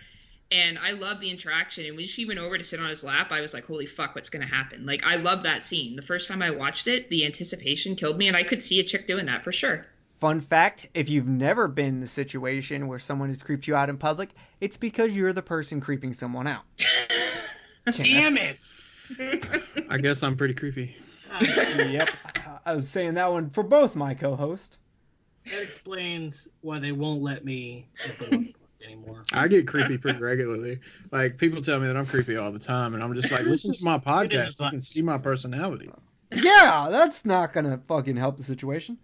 And 0.51 0.79
I 0.79 0.93
love 0.93 1.21
the 1.21 1.31
interaction. 1.31 1.85
And 1.87 1.97
when 1.97 2.07
she 2.07 2.25
went 2.25 2.39
over 2.39 2.57
to 2.57 2.65
sit 2.65 2.81
on 2.81 2.89
his 2.89 3.05
lap, 3.05 3.33
I 3.33 3.41
was 3.41 3.53
like, 3.53 3.67
holy 3.67 3.87
fuck, 3.87 4.15
what's 4.15 4.31
going 4.31 4.47
to 4.47 4.53
happen? 4.53 4.87
Like, 4.87 5.05
I 5.05 5.17
love 5.17 5.43
that 5.43 5.63
scene. 5.63 5.95
The 5.95 6.03
first 6.03 6.29
time 6.29 6.43
I 6.43 6.51
watched 6.51 6.87
it, 6.87 7.11
the 7.11 7.27
anticipation 7.27 7.97
killed 7.97 8.17
me. 8.17 8.29
And 8.29 8.37
I 8.37 8.45
could 8.45 8.63
see 8.63 8.81
a 8.81 8.85
chick 8.85 9.07
doing 9.07 9.27
that 9.27 9.45
for 9.45 9.53
sure. 9.53 9.87
Fun 10.21 10.41
fact 10.41 10.89
if 10.95 11.09
you've 11.11 11.29
never 11.29 11.69
been 11.69 11.87
in 11.87 12.01
the 12.01 12.09
situation 12.09 12.89
where 12.89 12.99
someone 12.99 13.29
has 13.29 13.43
creeped 13.43 13.69
you 13.69 13.77
out 13.77 13.89
in 13.89 13.99
public, 13.99 14.31
it's 14.61 14.77
because 14.77 15.13
you're 15.13 15.33
the 15.33 15.43
person 15.43 15.81
creeping 15.81 16.13
someone 16.13 16.49
out. 16.49 16.65
Damn 17.97 18.37
it! 18.37 18.59
I 19.89 19.99
guess 19.99 20.23
I'm 20.25 20.37
pretty 20.37 20.55
creepy. 20.55 20.97
yep. 21.41 22.11
I 22.67 22.75
was 22.75 22.89
saying 22.89 23.15
that 23.15 23.31
one 23.31 23.51
for 23.51 23.63
both 23.63 23.95
my 23.95 24.15
co 24.15 24.35
host. 24.35 24.77
That 25.47 25.63
explains 25.63 26.49
why 26.61 26.79
they 26.79 26.93
won't 26.93 27.23
let 27.23 27.45
me 27.45 27.89
anymore. 28.85 29.23
I 29.33 29.49
get 29.49 29.67
creepy 29.67 29.99
pretty 29.99 30.21
regularly. 30.21 30.81
Like 31.11 31.39
people 31.39 31.63
tell 31.63 31.81
me 31.81 31.87
that 31.87 31.97
I'm 31.97 32.07
creepy 32.07 32.37
all 32.37 32.53
the 32.53 32.59
time, 32.59 32.95
and 32.95 33.03
I'm 33.03 33.15
just 33.15 33.31
like, 33.31 33.43
listen 33.47 33.73
to 33.73 33.85
my 33.85 33.99
podcast. 33.99 34.61
You 34.61 34.71
can 34.71 34.81
see 34.81 35.03
my 35.03 35.19
personality. 35.19 35.91
Yeah, 36.35 36.89
that's 36.91 37.25
not 37.25 37.53
gonna 37.53 37.81
fucking 37.89 38.17
help 38.17 38.37
the 38.37 38.43
situation. 38.43 38.99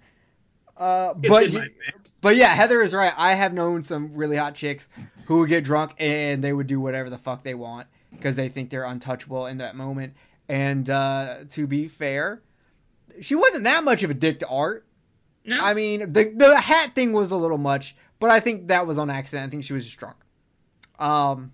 Uh, 0.76 1.14
but 1.14 1.45
in 1.45 1.53
y- 1.55 1.59
my 1.61 1.68
mix. 1.97 2.11
but 2.20 2.37
yeah, 2.37 2.49
Heather 2.49 2.82
is 2.82 2.93
right. 2.93 3.12
I 3.16 3.35
have 3.35 3.55
known 3.55 3.82
some 3.82 4.14
really 4.14 4.37
hot 4.37 4.55
chicks 4.55 4.89
who 5.26 5.39
would 5.39 5.49
get 5.49 5.64
drunk 5.64 5.95
and 5.99 6.43
they 6.43 6.53
would 6.53 6.66
do 6.66 6.80
whatever 6.80 7.09
the 7.11 7.18
fuck 7.18 7.45
they 7.45 7.55
want 7.55 7.87
because 8.11 8.37
they 8.37 8.49
think 8.49 8.70
they're 8.70 8.85
untouchable 8.85 9.47
in 9.47 9.59
that 9.59 9.76
moment. 9.76 10.14
And 10.49 10.89
uh, 10.91 11.45
to 11.51 11.66
be 11.66 11.87
fair, 11.89 12.43
she 13.20 13.35
wasn't 13.37 13.64
that 13.64 13.85
much 13.85 14.03
of 14.03 14.11
a 14.11 14.14
dick 14.14 14.41
to 14.41 14.49
Art. 14.49 14.85
No. 15.45 15.61
I 15.61 15.74
mean, 15.74 16.09
the 16.09 16.32
the 16.34 16.59
hat 16.59 16.95
thing 16.95 17.12
was 17.12 17.30
a 17.30 17.36
little 17.36 17.59
much, 17.59 17.97
but 18.18 18.30
I 18.30 18.40
think 18.40 18.68
that 18.68 18.86
was 18.86 18.99
on 18.99 19.11
accident. 19.11 19.47
I 19.47 19.51
think 19.51 19.64
she 19.64 19.72
was 19.72 19.84
just 19.84 19.99
drunk. 19.99 20.16
Um, 20.99 21.53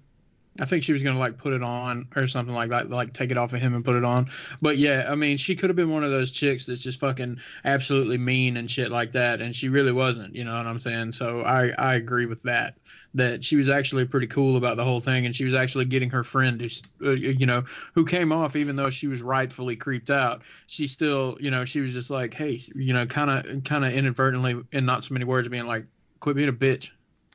I 0.58 0.64
think 0.64 0.84
she 0.84 0.92
was 0.92 1.02
gonna 1.02 1.18
like 1.18 1.38
put 1.38 1.52
it 1.52 1.62
on 1.62 2.08
or 2.14 2.28
something 2.28 2.54
like 2.54 2.70
that, 2.70 2.90
like 2.90 3.12
take 3.12 3.30
it 3.30 3.38
off 3.38 3.52
of 3.52 3.60
him 3.60 3.74
and 3.74 3.84
put 3.84 3.96
it 3.96 4.04
on. 4.04 4.30
But 4.60 4.78
yeah, 4.78 5.08
I 5.08 5.14
mean, 5.14 5.38
she 5.38 5.56
could 5.56 5.70
have 5.70 5.76
been 5.76 5.90
one 5.90 6.04
of 6.04 6.10
those 6.10 6.30
chicks 6.30 6.66
that's 6.66 6.82
just 6.82 7.00
fucking 7.00 7.38
absolutely 7.64 8.18
mean 8.18 8.56
and 8.56 8.70
shit 8.70 8.90
like 8.90 9.12
that, 9.12 9.40
and 9.40 9.54
she 9.56 9.68
really 9.68 9.92
wasn't. 9.92 10.34
You 10.34 10.44
know 10.44 10.56
what 10.56 10.66
I'm 10.66 10.80
saying? 10.80 11.12
So 11.12 11.42
I 11.42 11.70
I 11.78 11.94
agree 11.94 12.26
with 12.26 12.42
that. 12.42 12.76
That 13.14 13.42
she 13.42 13.56
was 13.56 13.68
actually 13.68 14.04
pretty 14.04 14.28
cool 14.28 14.56
about 14.56 14.76
the 14.76 14.84
whole 14.84 15.00
thing, 15.00 15.26
and 15.26 15.34
she 15.34 15.44
was 15.44 15.54
actually 15.54 15.86
getting 15.86 16.10
her 16.10 16.22
friend, 16.22 16.60
who's, 16.60 16.80
uh, 17.02 17.10
you 17.10 17.44
know, 17.44 17.64
who 17.94 18.04
came 18.04 18.30
off 18.30 18.54
even 18.54 18.76
though 18.76 18.90
she 18.90 19.08
was 19.08 19.20
rightfully 19.20 19.74
creeped 19.74 20.10
out. 20.10 20.42
She 20.68 20.86
still, 20.86 21.36
you 21.40 21.50
know, 21.50 21.64
she 21.64 21.80
was 21.80 21.92
just 21.92 22.10
like, 22.10 22.34
hey, 22.34 22.60
you 22.72 22.92
know, 22.92 23.06
kind 23.06 23.30
of 23.30 23.64
kind 23.64 23.84
of 23.84 23.92
inadvertently, 23.92 24.62
in 24.70 24.86
not 24.86 25.02
so 25.02 25.14
many 25.14 25.24
words, 25.24 25.48
being 25.48 25.66
like, 25.66 25.86
quit 26.20 26.36
being 26.36 26.48
a 26.48 26.52
bitch. 26.52 26.90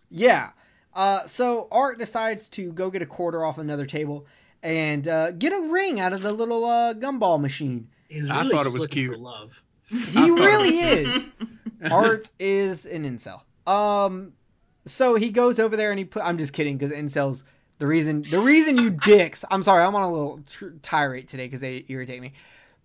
Yeah. 0.10 0.52
Uh, 0.94 1.26
so 1.26 1.68
Art 1.70 2.00
decides 2.00 2.48
to 2.50 2.72
go 2.72 2.90
get 2.90 3.02
a 3.02 3.06
quarter 3.06 3.44
off 3.44 3.58
another 3.58 3.86
table 3.86 4.28
and 4.64 5.06
uh, 5.06 5.32
get 5.32 5.52
a 5.52 5.60
ring 5.74 6.00
out 6.00 6.14
of 6.14 6.22
the 6.22 6.32
little 6.32 6.64
uh, 6.64 6.94
gumball 6.94 7.42
machine. 7.42 7.90
He's 8.08 8.30
I 8.30 8.48
thought 8.48 8.66
it 8.66 8.72
was 8.72 8.88
cute. 8.88 9.12
For 9.12 9.18
love. 9.18 9.62
He 9.90 10.32
really 10.32 10.80
is. 10.80 11.26
Art 11.92 12.30
is 12.40 12.86
an 12.86 13.04
incel. 13.04 13.42
Um, 13.70 14.32
so 14.86 15.16
he 15.16 15.32
goes 15.32 15.60
over 15.60 15.76
there 15.76 15.92
and 15.92 16.00
he 16.00 16.06
put. 16.06 16.24
I'm 16.24 16.38
just 16.38 16.54
kidding 16.54 16.78
because 16.78 16.96
incels. 16.96 17.44
The 17.78 17.88
reason 17.88 18.22
the 18.22 18.40
reason 18.40 18.78
you 18.78 18.92
dicks. 18.92 19.44
I'm 19.50 19.62
sorry. 19.62 19.84
I'm 19.84 19.96
on 19.96 20.04
a 20.04 20.12
little 20.12 20.40
tirade 20.82 21.28
today 21.28 21.46
because 21.46 21.60
they 21.60 21.84
irritate 21.88 22.22
me. 22.22 22.34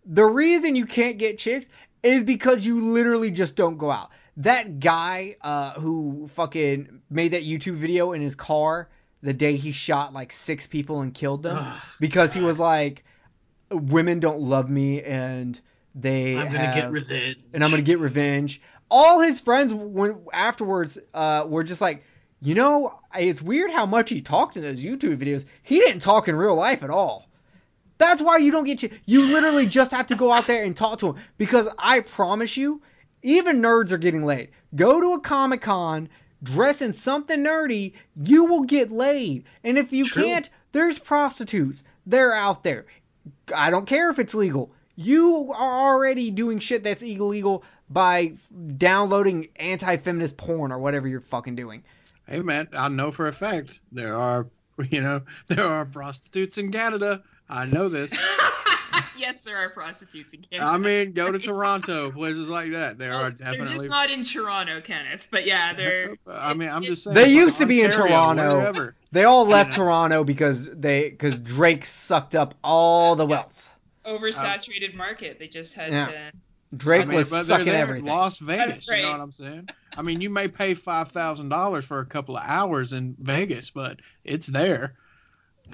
The 0.07 0.25
reason 0.25 0.75
you 0.77 0.87
can't 0.87 1.19
get 1.19 1.39
chicks 1.39 1.69
is 2.03 2.25
because 2.25 2.65
you 2.65 2.81
literally 2.93 3.31
just 3.31 3.55
don't 3.55 3.77
go 3.77 3.91
out. 3.91 4.11
That 4.39 4.81
guy 4.81 5.37
uh, 5.43 5.73
who 5.73 6.29
fucking 6.35 7.03
made 7.11 7.33
that 7.33 7.45
YouTube 7.45 7.77
video 7.77 8.13
in 8.13 8.23
his 8.23 8.35
car 8.35 8.89
the 9.23 9.35
day 9.35 9.57
he 9.57 9.73
shot 9.73 10.15
like 10.15 10.33
six 10.33 10.67
people 10.67 11.03
and 11.03 11.13
killed 11.13 11.43
them 11.43 11.59
Ugh. 11.59 11.81
because 12.01 12.33
he 12.33 12.41
was 12.41 12.59
like, 12.59 13.05
women 13.71 14.19
don't 14.19 14.41
love 14.41 14.71
me 14.71 15.03
and 15.03 15.61
they 15.95 16.39
I'm 16.39 16.47
gonna 16.47 16.59
have, 16.59 16.75
get 16.75 16.91
revenge. 16.91 17.37
and 17.53 17.63
I'm 17.63 17.71
gonna 17.71 17.83
get 17.83 17.99
revenge. 17.99 18.63
All 18.91 19.21
his 19.21 19.41
friends 19.41 19.73
when 19.73 20.19
afterwards 20.33 20.99
uh, 21.15 21.45
were 21.47 21.65
just 21.65 21.81
like, 21.81 22.05
you 22.43 22.55
know, 22.55 22.99
it's 23.15 23.43
weird 23.43 23.71
how 23.71 23.87
much 23.87 24.11
he 24.11 24.21
talked 24.21 24.57
in 24.57 24.63
those 24.63 24.85
YouTube 24.85 25.19
videos. 25.19 25.45
He 25.63 25.79
didn't 25.79 26.01
talk 26.01 26.29
in 26.29 26.35
real 26.35 26.57
life 26.57 26.83
at 26.83 26.91
all. 26.91 27.29
That's 27.99 28.23
why 28.23 28.39
you 28.39 28.51
don't 28.51 28.65
get 28.65 28.83
you. 28.83 28.91
You 29.05 29.27
literally 29.27 29.67
just 29.67 29.91
have 29.93 30.07
to 30.07 30.15
go 30.15 30.33
out 30.33 30.47
there 30.47 30.65
and 30.65 30.75
talk 30.75 31.01
to 31.01 31.11
him 31.11 31.17
because 31.37 31.69
I 31.79 32.01
promise 32.01 32.57
you, 32.57 32.81
even 33.23 33.61
nerds 33.61 33.93
are 33.93 33.99
getting 33.99 34.25
laid. 34.25 34.49
Go 34.75 35.01
to 35.01 35.13
a 35.13 35.21
comic 35.21 35.61
con, 35.61 36.09
dress 36.43 36.81
in 36.81 36.95
something 36.95 37.45
nerdy, 37.45 37.93
you 38.17 38.47
will 38.47 38.63
get 38.63 38.91
laid. 38.91 39.45
And 39.63 39.77
if 39.77 39.93
you 39.93 40.07
True. 40.07 40.23
can't, 40.23 40.49
there's 40.73 40.99
prostitutes. 40.99 41.85
They're 42.07 42.35
out 42.35 42.65
there. 42.65 42.87
I 43.55 43.71
don't 43.71 43.87
care 43.87 44.11
if 44.11 44.19
it's 44.19 44.35
legal. 44.35 44.73
You 45.03 45.53
are 45.57 45.95
already 45.95 46.31
doing 46.31 46.59
shit 46.59 46.83
that's 46.85 47.01
illegal 47.01 47.65
by 47.89 48.35
downloading 48.77 49.49
anti-feminist 49.57 50.37
porn 50.37 50.73
or 50.73 50.79
whatever 50.79 51.09
you're 51.09 51.23
fucking 51.23 51.57
doing. 51.57 51.85
Hey 52.27 52.41
man, 52.41 52.69
I 52.75 52.89
know 52.89 53.11
for 53.11 53.27
a 53.27 53.33
fact 53.33 53.81
there 53.93 54.15
are 54.15 54.47
you 54.91 55.01
know 55.01 55.23
there 55.47 55.65
are 55.65 55.87
prostitutes 55.87 56.59
in 56.59 56.71
Canada. 56.71 57.23
I 57.49 57.65
know 57.65 57.89
this. 57.89 58.13
yes, 59.17 59.37
there 59.45 59.57
are 59.57 59.71
prostitutes 59.71 60.35
in 60.35 60.43
Canada. 60.43 60.71
I 60.71 60.77
mean, 60.77 61.13
go 61.13 61.33
to 61.33 61.39
Toronto, 61.39 62.11
places 62.11 62.51
like 62.51 62.73
that. 62.73 62.99
There 62.99 63.11
Well, 63.11 63.27
are 63.27 63.31
they're 63.31 63.65
just 63.65 63.89
not 63.89 64.11
in 64.11 64.25
Toronto, 64.25 64.83
Kenneth. 64.83 65.29
But 65.31 65.47
yeah, 65.47 65.73
they're. 65.73 66.17
I 66.27 66.53
mean, 66.53 66.69
I'm 66.69 66.83
just 66.83 67.05
saying. 67.05 67.15
They 67.15 67.33
used 67.33 67.57
to 67.59 67.67
be 67.67 67.81
in 67.81 67.91
Toronto. 67.91 68.59
wherever. 68.59 68.95
They 69.13 69.25
all 69.25 69.47
left 69.47 69.73
uh, 69.73 69.77
Toronto 69.77 70.25
because 70.25 70.67
they 70.67 71.09
because 71.09 71.39
Drake 71.39 71.87
sucked 71.87 72.35
up 72.35 72.55
all 72.63 73.17
the 73.17 73.25
wealth. 73.27 73.70
Oversaturated 74.05 74.95
market. 74.95 75.39
They 75.39 75.49
just 75.49 75.75
had 75.75 75.93
Yeah. 75.93 76.07
to. 76.07 76.33
Drake 76.77 77.03
I 77.03 77.05
mean, 77.07 77.17
was 77.17 77.31
but 77.31 77.37
they're 77.37 77.59
sucking 77.59 77.67
there 77.67 77.75
in 77.75 77.81
everything. 77.81 78.09
Las 78.09 78.39
Vegas, 78.39 78.87
you 78.89 79.03
know 79.03 79.11
what 79.11 79.21
I'm 79.21 79.33
saying? 79.33 79.69
I 79.97 80.03
mean, 80.03 80.21
you 80.21 80.31
may 80.31 80.47
pay 80.47 80.75
five 80.75 81.11
thousand 81.11 81.49
dollars 81.49 81.85
for 81.85 81.99
a 81.99 82.07
couple 82.07 82.37
of 82.37 82.45
hours 82.47 82.93
in 82.93 83.17
Vegas, 83.19 83.71
but 83.71 83.99
it's 84.25 84.47
there. 84.47 84.95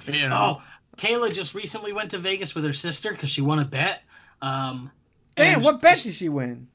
You 0.07 0.29
know. 0.29 0.59
Oh, 0.59 0.61
Kayla 0.97 1.31
just 1.33 1.53
recently 1.53 1.93
went 1.93 2.11
to 2.11 2.17
Vegas 2.17 2.55
with 2.55 2.63
her 2.63 2.73
sister 2.73 3.11
because 3.11 3.29
she 3.29 3.41
won 3.41 3.59
a 3.59 3.65
bet. 3.65 4.01
Um, 4.41 4.91
Damn, 5.35 5.55
and 5.55 5.63
what 5.63 5.81
bet 5.81 5.99
did 5.99 6.15
she 6.15 6.29
win? 6.29 6.67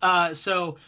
Uh, 0.00 0.34
so 0.34 0.78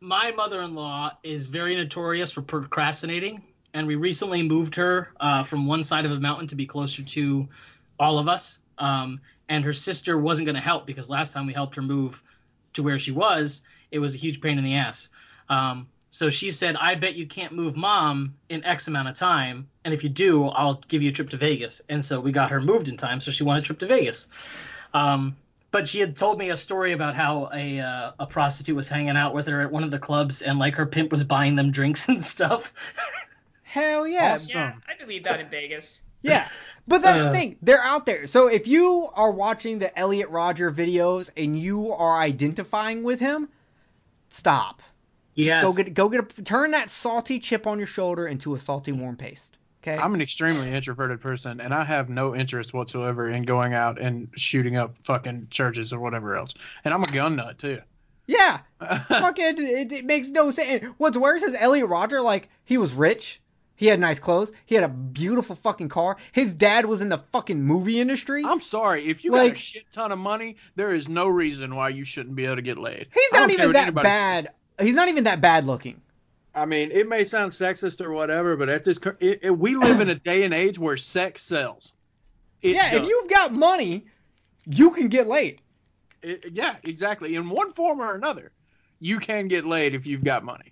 my 0.00 0.32
mother-in-law 0.32 1.18
is 1.22 1.46
very 1.46 1.76
notorious 1.76 2.32
for 2.32 2.40
procrastinating, 2.40 3.42
and 3.74 3.86
we 3.86 3.96
recently 3.96 4.42
moved 4.42 4.76
her 4.76 5.12
uh, 5.20 5.44
from 5.44 5.66
one 5.66 5.84
side 5.84 6.06
of 6.06 6.12
a 6.12 6.18
mountain 6.20 6.48
to 6.48 6.56
be 6.56 6.66
closer 6.66 7.02
to 7.02 7.48
all 7.98 8.18
of 8.18 8.28
us. 8.28 8.58
Um, 8.82 9.20
and 9.48 9.64
her 9.64 9.72
sister 9.72 10.18
wasn't 10.18 10.46
going 10.46 10.56
to 10.56 10.60
help 10.60 10.86
because 10.86 11.08
last 11.08 11.32
time 11.32 11.46
we 11.46 11.52
helped 11.52 11.76
her 11.76 11.82
move 11.82 12.22
to 12.72 12.82
where 12.82 12.98
she 12.98 13.12
was, 13.12 13.62
it 13.90 14.00
was 14.00 14.14
a 14.14 14.18
huge 14.18 14.40
pain 14.40 14.58
in 14.58 14.64
the 14.64 14.74
ass. 14.74 15.10
Um, 15.48 15.86
so 16.10 16.30
she 16.30 16.50
said, 16.50 16.76
"I 16.76 16.96
bet 16.96 17.14
you 17.14 17.26
can't 17.26 17.52
move 17.52 17.76
mom 17.76 18.34
in 18.48 18.64
X 18.64 18.88
amount 18.88 19.08
of 19.08 19.14
time, 19.14 19.68
and 19.84 19.94
if 19.94 20.02
you 20.02 20.10
do, 20.10 20.46
I'll 20.46 20.82
give 20.88 21.02
you 21.02 21.10
a 21.10 21.12
trip 21.12 21.30
to 21.30 21.36
Vegas." 21.36 21.80
And 21.88 22.04
so 22.04 22.20
we 22.20 22.32
got 22.32 22.50
her 22.50 22.60
moved 22.60 22.88
in 22.88 22.96
time, 22.96 23.20
so 23.20 23.30
she 23.30 23.44
won 23.44 23.56
a 23.56 23.62
trip 23.62 23.78
to 23.78 23.86
Vegas. 23.86 24.28
Um, 24.92 25.36
but 25.70 25.88
she 25.88 26.00
had 26.00 26.16
told 26.16 26.38
me 26.38 26.50
a 26.50 26.56
story 26.56 26.92
about 26.92 27.14
how 27.14 27.50
a 27.52 27.80
uh, 27.80 28.12
a 28.18 28.26
prostitute 28.26 28.76
was 28.76 28.88
hanging 28.88 29.16
out 29.16 29.32
with 29.32 29.46
her 29.46 29.62
at 29.62 29.70
one 29.70 29.84
of 29.84 29.90
the 29.90 29.98
clubs, 29.98 30.42
and 30.42 30.58
like 30.58 30.74
her 30.74 30.86
pimp 30.86 31.10
was 31.12 31.24
buying 31.24 31.56
them 31.56 31.70
drinks 31.70 32.08
and 32.08 32.22
stuff. 32.22 32.74
Hell 33.62 34.06
yeah, 34.06 34.34
Awesome. 34.34 34.58
Yeah, 34.58 34.74
I 34.86 34.94
believe 34.98 35.24
that 35.24 35.40
in 35.40 35.48
Vegas. 35.48 36.02
yeah. 36.20 36.48
But 36.88 37.02
that's 37.02 37.18
the 37.18 37.28
Uh. 37.28 37.32
thing, 37.32 37.56
they're 37.62 37.82
out 37.82 38.06
there. 38.06 38.26
So 38.26 38.48
if 38.48 38.66
you 38.66 39.08
are 39.14 39.30
watching 39.30 39.78
the 39.78 39.96
Elliot 39.98 40.30
Rodger 40.30 40.70
videos 40.72 41.30
and 41.36 41.58
you 41.58 41.92
are 41.92 42.20
identifying 42.20 43.02
with 43.04 43.20
him, 43.20 43.48
stop. 44.30 44.82
yes. 45.34 45.64
Go 45.64 45.72
get 45.72 45.94
go 45.94 46.08
get 46.08 46.38
a 46.38 46.42
turn 46.42 46.72
that 46.72 46.90
salty 46.90 47.38
chip 47.38 47.66
on 47.66 47.78
your 47.78 47.86
shoulder 47.86 48.26
into 48.26 48.54
a 48.54 48.58
salty 48.58 48.92
warm 48.92 49.16
paste. 49.16 49.56
Okay. 49.82 49.96
I'm 49.96 50.14
an 50.14 50.22
extremely 50.22 50.70
introverted 50.72 51.20
person, 51.20 51.60
and 51.60 51.74
I 51.74 51.82
have 51.82 52.08
no 52.08 52.36
interest 52.36 52.72
whatsoever 52.72 53.28
in 53.28 53.42
going 53.42 53.74
out 53.74 54.00
and 54.00 54.28
shooting 54.36 54.76
up 54.76 54.96
fucking 54.98 55.48
churches 55.50 55.92
or 55.92 55.98
whatever 55.98 56.36
else. 56.36 56.54
And 56.84 56.94
I'm 56.94 57.02
a 57.02 57.10
gun 57.10 57.34
nut 57.36 57.58
too. 57.58 57.80
yeah. 58.28 58.60
Fuck 59.08 59.40
it, 59.40 59.58
it, 59.58 59.90
it 59.90 60.04
makes 60.04 60.28
no 60.28 60.52
sense. 60.52 60.84
What's 60.98 61.16
worse 61.16 61.42
is 61.42 61.56
Elliot 61.58 61.88
Rodger, 61.88 62.20
like, 62.20 62.48
he 62.64 62.78
was 62.78 62.94
rich. 62.94 63.40
He 63.74 63.86
had 63.86 63.98
nice 63.98 64.20
clothes. 64.20 64.52
He 64.66 64.74
had 64.74 64.84
a 64.84 64.88
beautiful 64.88 65.56
fucking 65.56 65.88
car. 65.88 66.16
His 66.32 66.54
dad 66.54 66.86
was 66.86 67.00
in 67.00 67.08
the 67.08 67.18
fucking 67.32 67.60
movie 67.60 68.00
industry. 68.00 68.42
I'm 68.44 68.60
sorry. 68.60 69.04
If 69.06 69.24
you 69.24 69.32
got 69.32 69.46
a 69.46 69.54
shit 69.54 69.84
ton 69.92 70.12
of 70.12 70.18
money, 70.18 70.56
there 70.76 70.94
is 70.94 71.08
no 71.08 71.26
reason 71.26 71.74
why 71.74 71.88
you 71.88 72.04
shouldn't 72.04 72.36
be 72.36 72.44
able 72.44 72.56
to 72.56 72.62
get 72.62 72.78
laid. 72.78 73.08
He's 73.12 73.32
not 73.32 73.50
even 73.50 73.72
that 73.72 73.82
anybody 73.84 74.08
says. 74.08 74.44
bad. 74.44 74.48
He's 74.80 74.94
not 74.94 75.08
even 75.08 75.24
that 75.24 75.40
bad 75.40 75.64
looking. 75.64 76.00
I 76.54 76.66
mean, 76.66 76.90
it 76.92 77.08
may 77.08 77.24
sound 77.24 77.52
sexist 77.52 78.00
or 78.04 78.12
whatever, 78.12 78.56
but 78.56 78.68
at 78.68 78.84
this, 78.84 78.98
cur- 78.98 79.16
it, 79.20 79.40
it, 79.42 79.50
we 79.58 79.74
live 79.74 80.00
in 80.00 80.10
a 80.10 80.14
day 80.14 80.44
and 80.44 80.52
age 80.52 80.78
where 80.78 80.96
sex 80.98 81.40
sells. 81.40 81.92
It 82.60 82.74
yeah, 82.76 82.94
if 82.96 83.06
you've 83.06 83.30
got 83.30 83.52
money, 83.52 84.04
you 84.66 84.90
can 84.90 85.08
get 85.08 85.26
laid. 85.26 85.60
It- 86.20 86.50
yeah, 86.52 86.76
exactly. 86.82 87.34
In 87.36 87.48
one 87.48 87.72
form 87.72 88.00
or 88.00 88.14
another, 88.14 88.52
you 89.00 89.18
can 89.18 89.48
get 89.48 89.64
laid 89.64 89.94
if 89.94 90.06
you've 90.06 90.22
got 90.24 90.44
money. 90.44 90.71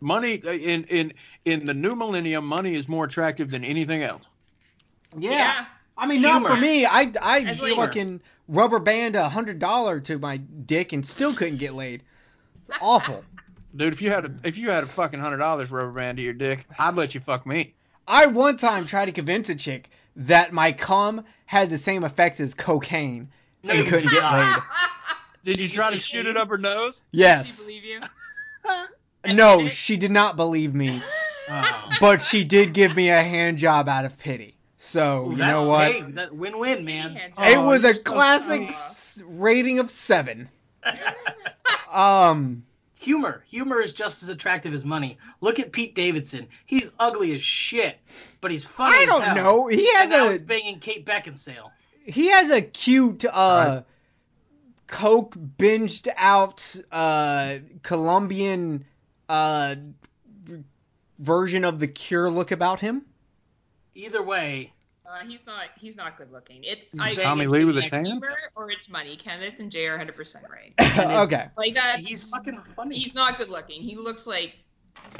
Money 0.00 0.42
uh, 0.44 0.50
in 0.50 0.84
in 0.84 1.12
in 1.44 1.66
the 1.66 1.74
new 1.74 1.94
millennium, 1.96 2.46
money 2.46 2.74
is 2.74 2.88
more 2.88 3.04
attractive 3.04 3.50
than 3.50 3.64
anything 3.64 4.02
else. 4.02 4.26
Yeah. 5.16 5.66
I 5.96 6.06
mean, 6.06 6.22
not 6.22 6.44
for 6.44 6.56
me. 6.56 6.84
I 6.86 7.12
I 7.22 7.54
fucking 7.54 8.20
rubber 8.48 8.80
band 8.80 9.16
a 9.16 9.28
hundred 9.28 9.58
dollar 9.58 10.00
to 10.00 10.18
my 10.18 10.38
dick 10.38 10.92
and 10.92 11.06
still 11.06 11.32
couldn't 11.32 11.58
get 11.58 11.74
laid. 11.74 12.02
It's 12.68 12.78
awful. 12.82 13.24
Dude, 13.76 13.92
if 13.92 14.02
you 14.02 14.10
had 14.10 14.24
a 14.24 14.34
if 14.42 14.58
you 14.58 14.70
had 14.70 14.82
a 14.82 14.86
fucking 14.86 15.20
hundred 15.20 15.38
dollars 15.38 15.70
rubber 15.70 15.92
band 15.92 16.16
to 16.18 16.22
your 16.22 16.32
dick, 16.32 16.66
I'd 16.78 16.96
let 16.96 17.14
you 17.14 17.20
fuck 17.20 17.46
me. 17.46 17.74
I 18.06 18.26
one 18.26 18.56
time 18.56 18.86
tried 18.86 19.06
to 19.06 19.12
convince 19.12 19.48
a 19.48 19.54
chick 19.54 19.88
that 20.16 20.52
my 20.52 20.72
cum 20.72 21.24
had 21.46 21.70
the 21.70 21.78
same 21.78 22.04
effect 22.04 22.40
as 22.40 22.54
cocaine 22.54 23.28
No, 23.62 23.72
and 23.72 23.84
you 23.84 23.90
couldn't 23.90 24.10
get 24.10 24.22
laid. 24.32 24.56
Did 25.44 25.58
you 25.58 25.68
Did 25.68 25.74
try 25.74 25.90
to 25.92 26.00
shoot 26.00 26.26
it 26.26 26.36
up 26.36 26.48
her 26.48 26.58
nose? 26.58 26.96
Does 26.96 27.02
Yes. 27.12 27.46
she 27.46 27.62
believe 27.62 27.84
you? 27.84 28.00
No, 29.32 29.68
she 29.68 29.96
did 29.96 30.10
not 30.10 30.36
believe 30.36 30.74
me, 30.74 31.02
Oh. 31.48 31.90
but 32.00 32.22
she 32.22 32.44
did 32.44 32.72
give 32.74 32.94
me 32.94 33.10
a 33.10 33.22
hand 33.22 33.58
job 33.58 33.88
out 33.88 34.04
of 34.04 34.18
pity. 34.18 34.56
So 34.78 35.30
you 35.30 35.36
know 35.36 35.66
what? 35.68 35.92
Hey, 35.92 36.02
that 36.02 36.34
win-win, 36.34 36.84
man. 36.84 37.16
Hand 37.16 37.32
it 37.38 37.54
job. 37.54 37.66
was 37.66 37.82
you're 37.82 37.92
a 37.92 37.94
so 37.94 38.12
classic 38.12 38.58
sweet. 38.62 38.70
s- 38.70 39.22
rating 39.26 39.78
of 39.78 39.90
seven. 39.90 40.48
Um. 41.92 42.64
humor. 42.98 43.44
Humor 43.48 43.80
is 43.80 43.92
just 43.92 44.22
as 44.24 44.28
attractive 44.28 44.74
as 44.74 44.84
money. 44.84 45.18
Look 45.40 45.58
at 45.60 45.70
Pete 45.72 45.94
Davidson. 45.94 46.48
He's 46.66 46.90
ugly 46.98 47.34
as 47.34 47.42
shit, 47.42 47.98
but 48.40 48.50
he's 48.50 48.64
funny 48.66 48.96
I 48.96 49.02
as 49.02 49.08
don't 49.08 49.22
hell. 49.22 49.34
know. 49.36 49.66
He 49.68 49.86
has 49.94 50.02
and 50.04 50.10
now 50.10 50.28
a 50.28 50.30
he's 50.32 50.42
banging 50.42 50.80
Kate 50.80 51.06
Beckinsale. 51.06 51.70
he 52.04 52.28
has 52.28 52.50
a 52.50 52.60
cute 52.62 53.24
uh 53.24 53.30
Right. 53.30 53.84
coke 54.88 55.36
binged 55.36 56.08
out 56.16 56.74
uh 56.90 57.58
Colombian 57.82 58.84
uh 59.28 59.74
version 61.18 61.64
of 61.64 61.78
the 61.78 61.86
cure 61.88 62.30
look 62.30 62.50
about 62.50 62.80
him. 62.80 63.02
Either 63.94 64.22
way, 64.22 64.72
Uh, 65.06 65.24
he's 65.26 65.46
not. 65.46 65.66
He's 65.78 65.96
not 65.96 66.16
good 66.18 66.32
looking. 66.32 66.64
It's 66.64 66.90
He's 66.90 67.00
I 67.00 67.14
Tommy 67.14 67.44
it's 67.44 67.52
Lee 67.52 67.64
with 67.64 67.76
a 67.76 67.82
either 67.84 67.88
tan? 68.04 68.20
or 68.56 68.70
it's 68.70 68.88
money. 68.88 69.16
Kenneth 69.16 69.58
and 69.58 69.70
Jay 69.70 69.86
are 69.86 69.92
100 69.92 70.16
percent 70.16 70.46
right. 70.50 70.72
okay. 71.24 71.46
Like 71.56 71.74
that. 71.74 72.00
he's 72.00 72.24
fucking 72.24 72.60
funny. 72.74 72.98
He's 72.98 73.14
not 73.14 73.38
good 73.38 73.50
looking. 73.50 73.82
He 73.82 73.96
looks 73.96 74.26
like 74.26 74.54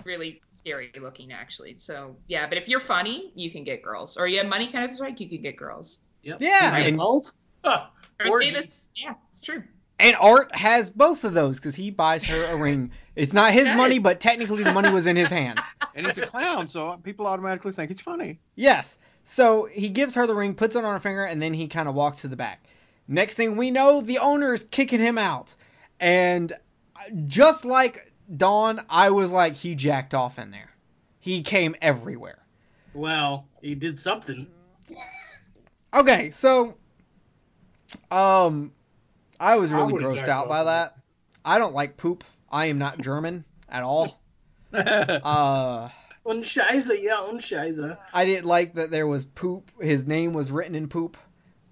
really 0.05 0.41
scary 0.55 0.91
looking 1.01 1.33
actually. 1.33 1.77
So 1.79 2.17
yeah, 2.27 2.47
but 2.47 2.59
if 2.59 2.69
you're 2.69 2.81
funny, 2.81 3.31
you 3.35 3.51
can 3.51 3.63
get 3.63 3.83
girls. 3.83 4.17
Or 4.17 4.27
you 4.27 4.39
have 4.39 4.47
money, 4.49 4.67
Kenneth 4.67 4.93
is 4.93 5.01
right. 5.01 5.19
You 5.21 5.29
can 5.29 5.41
get 5.43 5.57
girls. 5.57 5.99
Yep. 6.23 6.39
Yeah, 6.41 6.71
Right. 6.73 6.87
and- 6.89 6.97
Both? 6.97 7.33
Huh. 7.63 7.87
Or 8.25 8.41
say 8.41 8.51
this. 8.51 8.89
Yeah, 8.95 9.15
it's 9.33 9.41
true. 9.43 9.63
And 9.99 10.17
Art 10.17 10.55
has 10.55 10.91
both 10.91 11.25
of 11.25 11.35
those 11.35 11.57
because 11.59 11.75
he 11.75 11.91
buys 11.91 12.25
her 12.25 12.45
a 12.47 12.57
ring. 12.57 12.91
It's 13.15 13.33
not 13.33 13.53
his 13.53 13.67
Yes. 13.67 13.77
money, 13.77 13.99
but 14.01 14.21
technically 14.21 14.65
the 14.65 14.73
money 14.73 14.91
was 14.91 15.07
in 15.07 15.17
his 15.17 15.29
hand. 15.29 15.61
And 15.97 16.05
he's 16.09 16.19
a 16.19 16.27
clown, 16.27 16.67
so 16.67 16.97
people 17.05 17.29
automatically 17.29 17.71
think 17.71 17.89
he's 17.89 18.01
funny. 18.01 18.41
Yes. 18.57 18.99
So 19.23 19.67
he 19.67 19.91
gives 19.91 20.17
her 20.17 20.27
the 20.27 20.35
ring, 20.35 20.55
puts 20.55 20.75
it 20.75 20.85
on 20.85 20.93
her 20.93 20.99
finger, 20.99 21.25
and 21.25 21.41
then 21.41 21.55
he 21.55 21.69
kind 21.69 21.89
of 21.89 21.95
walks 21.95 22.23
to 22.23 22.29
the 22.29 22.35
back. 22.35 22.67
Next 23.07 23.35
thing 23.35 23.57
we 23.57 23.71
know, 23.71 24.01
the 24.01 24.19
owner 24.19 24.53
is 24.55 24.65
kicking 24.65 24.99
him 24.99 25.19
out. 25.19 25.55
And 26.01 26.53
just 27.27 27.65
like 27.65 28.13
Dawn, 28.37 28.85
I 28.91 29.11
was 29.11 29.31
like, 29.31 29.55
he 29.55 29.77
jacked 29.77 30.15
off 30.15 30.37
in 30.41 30.51
there. 30.51 30.75
He 31.21 31.43
came 31.43 31.77
everywhere. 31.81 32.39
Well, 32.93 33.47
he 33.63 33.77
did 33.77 33.97
something. 33.97 34.49
Okay, 35.95 36.31
so 36.31 36.75
um 38.11 38.73
I 39.41 39.57
was 39.57 39.73
really 39.73 39.93
would've 39.93 40.13
grossed 40.13 40.29
out 40.29 40.49
by 40.49 40.61
in 40.61 40.67
that. 40.67 40.97
I 41.45 41.59
don't 41.59 41.75
like 41.75 41.97
poop. 41.97 42.25
I 42.51 42.67
am 42.67 42.79
not 42.79 42.99
German 43.01 43.45
at 43.69 43.83
all. 43.83 44.21
Uh 44.75 45.89
Unscheiße, 46.27 47.03
yeah, 47.03 47.17
unscheiße. 47.31 47.99
I 48.13 48.25
didn't 48.25 48.47
like 48.47 48.75
that 48.75 48.91
there 48.91 49.07
was 49.07 49.25
poop. 49.27 49.71
His 49.81 50.07
name 50.07 50.33
was 50.33 50.51
written 50.51 50.75
in 50.75 50.89
poop. 50.89 51.17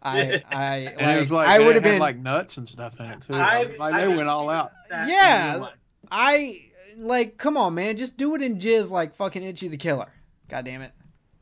I 0.02 0.42
I 0.50 0.76
and 0.98 1.10
it 1.16 1.18
was 1.18 1.32
like 1.32 1.48
I 1.48 1.58
would 1.58 1.74
have 1.74 1.82
been 1.84 1.98
like 1.98 2.18
nuts 2.18 2.58
and 2.58 2.68
stuff 2.68 3.00
in 3.00 3.06
it 3.06 3.22
too. 3.22 3.34
I've- 3.34 3.76
like 3.78 3.94
they 3.96 4.04
I've 4.04 4.16
went 4.16 4.28
all 4.28 4.50
out. 4.50 4.72
Yeah. 4.90 5.52
real 5.52 5.60
life. 5.62 5.74
I 6.10 6.62
like 6.98 7.38
come 7.38 7.56
on 7.56 7.74
man, 7.74 7.96
just 7.96 8.16
do 8.16 8.34
it 8.34 8.42
in 8.42 8.58
jizz 8.58 8.90
like 8.90 9.16
fucking 9.16 9.42
Ichi 9.42 9.68
the 9.68 9.76
Killer. 9.78 10.12
God 10.48 10.64
damn 10.66 10.82
it. 10.82 10.92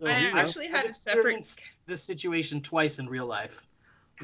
I 0.03 0.12
actually 0.41 0.68
had 0.68 0.85
I've 0.85 0.91
a 0.91 0.95
separate- 0.95 1.18
experienced 1.18 1.61
this 1.87 2.03
situation 2.03 2.62
twice 2.62 2.99
in 3.01 3.09
real 3.09 3.27
life. 3.27 3.66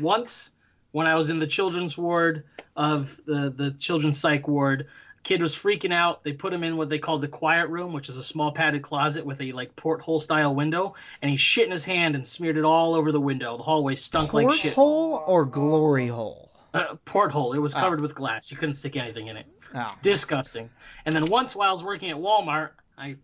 Once 0.01 0.53
when 0.97 1.07
I 1.07 1.15
was 1.15 1.29
in 1.29 1.39
the 1.39 1.47
children's 1.47 1.99
ward 1.99 2.45
of 2.75 3.21
the 3.27 3.53
the 3.55 3.71
children's 3.73 4.19
psych 4.19 4.49
ward, 4.49 4.87
kid 5.25 5.43
was 5.43 5.55
freaking 5.55 5.93
out. 5.93 6.25
They 6.25 6.33
put 6.33 6.55
him 6.55 6.65
in 6.65 6.79
what 6.79 6.89
they 6.89 6.99
called 6.99 7.21
the 7.21 7.29
quiet 7.29 7.69
room, 7.69 7.93
which 7.93 8.09
is 8.09 8.17
a 8.17 8.23
small 8.23 8.51
padded 8.51 8.81
closet 8.81 9.27
with 9.27 9.43
a 9.43 9.53
like 9.53 9.77
porthole 9.77 10.21
style 10.21 10.55
window, 10.55 10.95
and 11.21 11.31
he 11.31 11.37
shit 11.37 11.67
in 11.67 11.71
his 11.73 11.85
hand 11.85 12.15
and 12.15 12.27
smeared 12.27 12.57
it 12.57 12.65
all 12.65 12.95
over 12.95 13.13
the 13.13 13.21
window. 13.21 13.59
The 13.59 13.63
hallway 13.63 13.95
stunk 13.95 14.33
like 14.33 14.51
shit. 14.57 14.75
Porthole 14.75 15.23
or 15.27 15.45
glory 15.45 16.07
hole? 16.07 16.51
Uh, 16.73 16.95
porthole. 17.05 17.53
It 17.53 17.59
was 17.59 17.75
Oh. 17.75 17.81
covered 17.81 18.01
with 18.01 18.15
glass. 18.15 18.51
You 18.51 18.57
couldn't 18.57 18.77
stick 18.77 18.97
anything 18.97 19.29
in 19.29 19.37
it. 19.37 19.47
Oh. 19.75 19.95
Disgusting. 20.03 20.71
And 21.05 21.15
then 21.15 21.27
once 21.27 21.55
while 21.55 21.69
I 21.69 21.73
was 21.73 21.85
working 21.85 22.09
at 22.11 22.17
Walmart, 22.17 22.71
I 22.97 23.17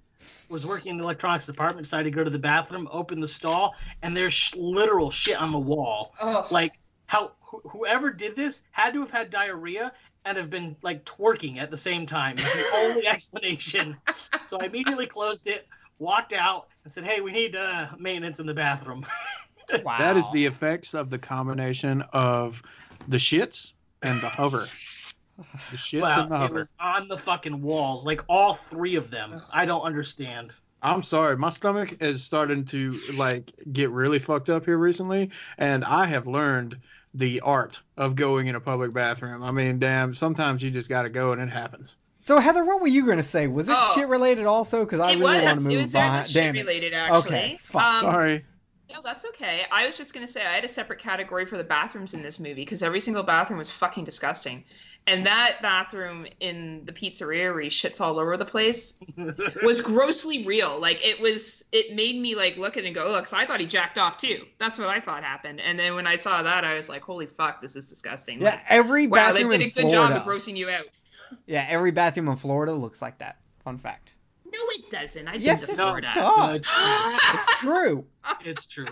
was 0.50 0.66
working 0.66 0.90
in 0.92 0.98
the 0.98 1.04
electronics 1.04 1.46
department, 1.46 1.84
decided 1.84 2.04
to 2.04 2.10
go 2.10 2.22
to 2.22 2.30
the 2.30 2.38
bathroom, 2.38 2.86
open 2.92 3.20
the 3.20 3.28
stall, 3.28 3.74
and 4.02 4.14
there's 4.14 4.34
sh- 4.34 4.54
literal 4.56 5.10
shit 5.10 5.36
on 5.40 5.52
the 5.52 5.58
wall. 5.58 6.14
Oh, 6.20 6.46
Like 6.50 6.72
how 7.06 7.32
wh- 7.52 7.68
whoever 7.70 8.10
did 8.10 8.36
this 8.36 8.62
had 8.70 8.94
to 8.94 9.00
have 9.00 9.10
had 9.10 9.30
diarrhea 9.30 9.92
and 10.24 10.36
have 10.36 10.50
been 10.50 10.76
like 10.82 11.04
twerking 11.04 11.58
at 11.58 11.70
the 11.70 11.76
same 11.76 12.06
time. 12.06 12.36
It's 12.38 12.52
the 12.52 12.76
only 12.76 13.06
explanation. 13.06 13.96
So 14.46 14.58
I 14.60 14.66
immediately 14.66 15.06
closed 15.06 15.46
it, 15.46 15.66
walked 15.98 16.32
out, 16.32 16.68
and 16.84 16.92
said, 16.92 17.04
"Hey, 17.04 17.20
we 17.20 17.32
need 17.32 17.56
uh, 17.56 17.88
maintenance 17.98 18.40
in 18.40 18.46
the 18.46 18.54
bathroom." 18.54 19.04
Wow. 19.84 19.96
That 19.98 20.18
is 20.18 20.30
the 20.32 20.44
effects 20.44 20.92
of 20.92 21.08
the 21.08 21.18
combination 21.18 22.02
of 22.12 22.62
the 23.08 23.16
shits 23.16 23.72
and 24.02 24.20
the 24.20 24.28
hover. 24.28 24.68
The 25.38 25.76
shits 25.78 26.02
wow, 26.02 26.22
and 26.24 26.30
the 26.30 26.36
hover. 26.36 26.54
it 26.54 26.58
was 26.58 26.70
on 26.78 27.08
the 27.08 27.16
fucking 27.16 27.62
walls, 27.62 28.04
like 28.04 28.22
all 28.28 28.54
three 28.54 28.96
of 28.96 29.10
them. 29.10 29.40
I 29.54 29.64
don't 29.64 29.80
understand. 29.80 30.54
I'm 30.82 31.02
sorry, 31.04 31.36
my 31.36 31.50
stomach 31.50 32.02
is 32.02 32.24
starting 32.24 32.64
to 32.66 32.92
like 33.14 33.52
get 33.72 33.90
really 33.90 34.18
fucked 34.18 34.50
up 34.50 34.64
here 34.66 34.76
recently, 34.76 35.30
and 35.56 35.84
I 35.84 36.06
have 36.06 36.26
learned 36.26 36.78
the 37.14 37.40
art 37.40 37.80
of 37.96 38.16
going 38.16 38.46
in 38.46 38.54
a 38.54 38.60
public 38.60 38.92
bathroom. 38.92 39.42
I 39.42 39.50
mean, 39.50 39.78
damn, 39.78 40.14
sometimes 40.14 40.62
you 40.62 40.70
just 40.70 40.88
gotta 40.88 41.08
go 41.10 41.32
and 41.32 41.40
it 41.42 41.50
happens. 41.50 41.96
So 42.22 42.38
Heather, 42.38 42.64
what 42.64 42.80
were 42.80 42.86
you 42.88 43.06
gonna 43.06 43.22
say? 43.22 43.46
Was 43.48 43.66
this 43.66 43.76
Oh. 43.78 43.92
shit 43.94 44.08
related 44.08 44.46
also? 44.46 44.84
Because 44.84 45.00
I 45.00 45.10
really 45.12 45.22
was. 45.22 45.44
want 45.44 45.58
to 45.58 45.64
move 45.64 45.72
it 45.78 45.82
was 45.82 45.92
very 45.92 46.04
behind. 46.04 46.20
much 46.22 46.26
shit 46.28 46.34
Damn 46.42 46.56
it. 46.56 46.60
related 46.60 46.94
actually. 46.94 47.18
Okay, 47.20 47.58
fuck, 47.60 47.82
Um, 47.82 48.00
sorry. 48.00 48.44
No, 48.92 49.00
that's 49.02 49.24
okay. 49.24 49.62
I 49.72 49.86
was 49.86 49.96
just 49.96 50.12
gonna 50.14 50.26
say 50.26 50.42
I 50.42 50.52
had 50.52 50.64
a 50.64 50.68
separate 50.68 50.98
category 51.00 51.46
for 51.46 51.56
the 51.58 51.64
bathrooms 51.64 52.14
in 52.14 52.22
this 52.22 52.38
movie 52.38 52.54
because 52.54 52.82
every 52.82 53.00
single 53.00 53.22
bathroom 53.22 53.58
was 53.58 53.70
fucking 53.70 54.04
disgusting, 54.04 54.64
and 55.06 55.26
that 55.26 55.58
bathroom 55.62 56.26
in 56.40 56.84
the 56.84 56.92
pizzeria 56.92 57.52
where 57.52 57.60
he 57.60 57.68
shits 57.68 58.00
all 58.00 58.18
over 58.18 58.36
the 58.36 58.44
place 58.44 58.94
was 59.62 59.80
grossly 59.80 60.44
real. 60.44 60.80
Like 60.80 61.04
it 61.06 61.20
was, 61.20 61.64
it 61.72 61.94
made 61.94 62.16
me 62.16 62.34
like 62.36 62.56
look 62.56 62.76
at 62.76 62.84
it 62.84 62.86
and 62.86 62.94
go, 62.94 63.04
look. 63.08 63.26
So 63.26 63.36
I 63.36 63.44
thought 63.46 63.60
he 63.60 63.66
jacked 63.66 63.98
off 63.98 64.18
too. 64.18 64.44
That's 64.58 64.78
what 64.78 64.88
I 64.88 65.00
thought 65.00 65.24
happened. 65.24 65.60
And 65.60 65.78
then 65.78 65.94
when 65.94 66.06
I 66.06 66.16
saw 66.16 66.42
that, 66.42 66.64
I 66.64 66.74
was 66.74 66.88
like, 66.88 67.02
holy 67.02 67.26
fuck, 67.26 67.60
this 67.60 67.74
is 67.76 67.88
disgusting. 67.88 68.40
Yeah, 68.40 68.50
Like, 68.52 68.60
every 68.68 69.06
wow, 69.06 69.32
they 69.32 69.42
bathroom 69.42 69.50
did 69.50 69.60
a 69.62 69.64
good 69.70 69.90
Florida. 69.90 70.14
job 70.14 70.16
of 70.20 70.22
grossing 70.26 70.56
you 70.56 70.70
out. 70.70 70.84
yeah, 71.46 71.66
every 71.68 71.90
bathroom 71.90 72.28
in 72.28 72.36
Florida 72.36 72.72
looks 72.72 73.02
like 73.02 73.18
that. 73.18 73.38
Fun 73.64 73.78
fact. 73.78 74.14
No, 74.44 74.58
it 74.70 74.90
doesn't. 74.90 75.26
I've 75.28 75.40
Yes, 75.40 75.62
been 75.62 75.70
it 75.70 75.72
to 75.72 75.82
Florida. 75.82 76.12
does. 76.14 76.56
it's 76.56 76.70
true. 76.80 77.24
It's 77.34 77.60
true. 77.60 78.04
It's 78.44 78.66
true. 78.66 78.86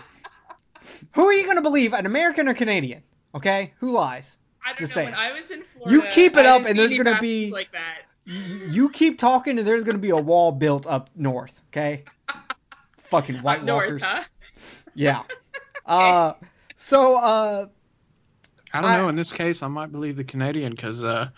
Who 1.13 1.25
are 1.25 1.33
you 1.33 1.45
gonna 1.45 1.61
believe, 1.61 1.93
an 1.93 2.05
American 2.05 2.47
or 2.47 2.53
Canadian? 2.53 3.03
Okay, 3.35 3.73
who 3.79 3.91
lies? 3.91 4.37
I 4.63 4.69
don't 4.69 4.77
Just 4.79 4.91
know. 4.91 5.01
saying. 5.03 5.11
When 5.11 5.19
I 5.19 5.31
was 5.33 5.51
in 5.51 5.63
Florida, 5.63 5.95
You 6.07 6.11
keep 6.13 6.37
it 6.37 6.45
up 6.45 6.65
and 6.65 6.77
there's 6.77 6.97
gonna 6.97 7.17
be- 7.19 7.51
like 7.51 7.71
that. 7.71 8.01
You 8.25 8.89
keep 8.91 9.17
talking, 9.17 9.57
and 9.57 9.67
there's 9.67 9.83
gonna 9.83 9.97
be 9.97 10.11
a 10.11 10.17
wall 10.17 10.51
built 10.51 10.85
up 10.87 11.09
north. 11.15 11.61
Okay. 11.69 12.03
Fucking 13.05 13.37
White 13.37 13.59
Up 13.61 13.65
north, 13.65 13.83
Walkers. 13.85 14.03
huh? 14.03 14.23
Yeah. 14.93 15.23
Uh, 15.83 16.33
so 16.75 17.17
uh, 17.17 17.67
I 18.71 18.81
don't 18.81 18.91
I- 18.91 18.97
know. 18.97 19.09
In 19.09 19.15
this 19.15 19.33
case, 19.33 19.63
I 19.63 19.67
might 19.67 19.91
believe 19.91 20.15
the 20.15 20.23
Canadian 20.23 20.71
because 20.73 21.03
uh, 21.03 21.29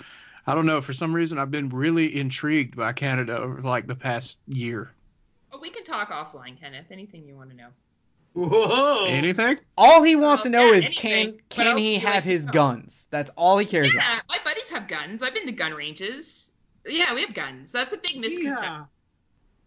I 0.45 0.53
don't 0.53 0.65
know. 0.65 0.81
For 0.81 0.91
some 0.93 1.13
reason, 1.15 1.39
I've 1.39 1.49
been 1.49 1.69
really 1.69 2.19
intrigued 2.19 2.75
by 2.75 2.91
Canada 2.91 3.37
over 3.37 3.61
like 3.61 3.87
the 3.87 3.95
past 3.95 4.37
year. 4.47 4.91
Oh, 5.53 5.59
we 5.59 5.69
can 5.69 5.85
talk 5.85 6.11
offline, 6.11 6.59
Kenneth. 6.59 6.87
Anything 6.91 7.23
you 7.25 7.37
want 7.37 7.51
to 7.51 7.55
know? 7.55 7.69
Whoa. 8.33 9.05
Anything? 9.05 9.57
All 9.77 10.01
he 10.03 10.15
wants 10.15 10.41
Oh, 10.41 10.45
to 10.45 10.49
know 10.49 10.71
yeah, 10.71 10.87
is 10.89 10.95
can 10.97 11.11
anything. 11.11 11.33
What 11.33 11.49
can 11.49 11.77
he 11.77 11.93
would 11.93 12.03
like 12.03 12.13
have 12.13 12.23
his 12.23 12.45
guns? 12.45 13.05
That's 13.09 13.29
all 13.37 13.57
he 13.57 13.65
cares 13.65 13.93
about. 13.93 14.03
Yeah, 14.03 14.19
my 14.29 14.37
buddies 14.43 14.69
have 14.69 14.87
guns. 14.87 15.21
I've 15.21 15.35
been 15.35 15.45
to 15.45 15.51
gun 15.51 15.73
ranges. 15.73 16.51
Yeah, 16.87 17.13
we 17.13 17.21
have 17.21 17.33
guns. 17.33 17.71
That's 17.71 17.93
a 17.93 17.97
big 17.97 18.17
misconception. 18.17 18.63
Yeah. 18.73 18.83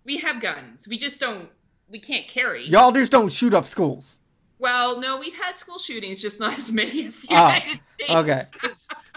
We 0.04 0.18
have 0.18 0.40
guns. 0.40 0.86
We 0.88 0.98
just 0.98 1.20
don't. 1.20 1.48
We 1.88 2.00
can't 2.00 2.26
carry. 2.26 2.66
Y'all 2.68 2.90
just 2.92 3.12
don't 3.12 3.30
shoot 3.30 3.54
up 3.54 3.66
schools. 3.66 4.18
Well, 4.58 5.00
no, 5.00 5.20
we've 5.20 5.36
had 5.36 5.54
school 5.56 5.78
shootings, 5.78 6.20
just 6.20 6.40
not 6.40 6.52
as 6.56 6.72
many 6.72 7.04
as 7.04 7.22
the 7.22 7.34
Oh, 7.34 7.46
United 7.46 7.80
States. 8.00 8.10
okay. 8.10 8.42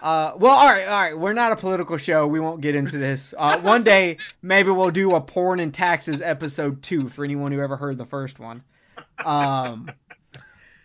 Uh, 0.02 0.34
well, 0.38 0.52
all 0.54 0.68
right, 0.68 0.86
all 0.88 1.02
right. 1.02 1.18
We're 1.18 1.34
not 1.34 1.52
a 1.54 1.56
political 1.56 1.98
show. 1.98 2.28
We 2.28 2.40
won't 2.40 2.62
get 2.62 2.76
into 2.76 2.98
this. 2.98 3.34
Uh, 3.38 3.60
one 3.60 3.84
day, 3.84 4.18
maybe 4.42 4.70
we'll 4.72 4.92
do 4.92 5.16
a 5.16 5.22
porn 5.22 5.60
and 5.60 5.74
taxes 5.74 6.22
episode 6.22 6.84
two 6.84 7.08
for 7.10 7.24
anyone 7.24 7.52
who 7.52 7.62
ever 7.62 7.76
heard 7.78 7.98
the 7.98 8.06
first 8.06 8.38
one. 8.40 8.64
Um, 9.24 9.92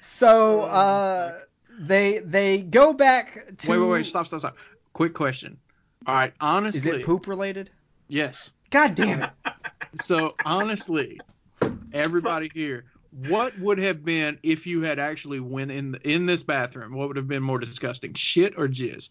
so 0.01 0.63
uh, 0.63 1.39
they 1.79 2.19
they 2.19 2.59
go 2.59 2.93
back 2.93 3.57
to. 3.59 3.71
Wait, 3.71 3.79
wait, 3.79 3.89
wait. 3.89 4.07
Stop, 4.07 4.27
stop, 4.27 4.41
stop. 4.41 4.57
Quick 4.93 5.15
question. 5.15 5.59
All 6.07 6.15
right. 6.15 6.33
Honestly, 6.41 6.91
is 6.91 6.97
it 6.99 7.05
poop 7.07 7.27
related? 7.27 7.71
Yes. 8.09 8.53
God 8.71 8.95
damn 8.95 9.23
it! 9.23 9.31
So 10.03 10.35
honestly, 10.45 11.21
everybody 11.93 12.51
here, 12.53 12.87
what 13.29 13.57
would 13.61 13.79
have 13.79 14.05
been 14.05 14.41
if 14.43 14.67
you 14.67 14.83
had 14.83 14.99
actually 14.99 15.39
went 15.39 15.71
in 15.71 15.95
in 16.03 16.27
this 16.27 16.43
bathroom? 16.43 16.95
What 16.97 17.07
would 17.07 17.17
have 17.17 17.29
been 17.29 17.45
more 17.45 17.61
disgusting, 17.61 18.15
shit 18.15 18.55
or 18.57 18.67
jizz? 18.67 19.09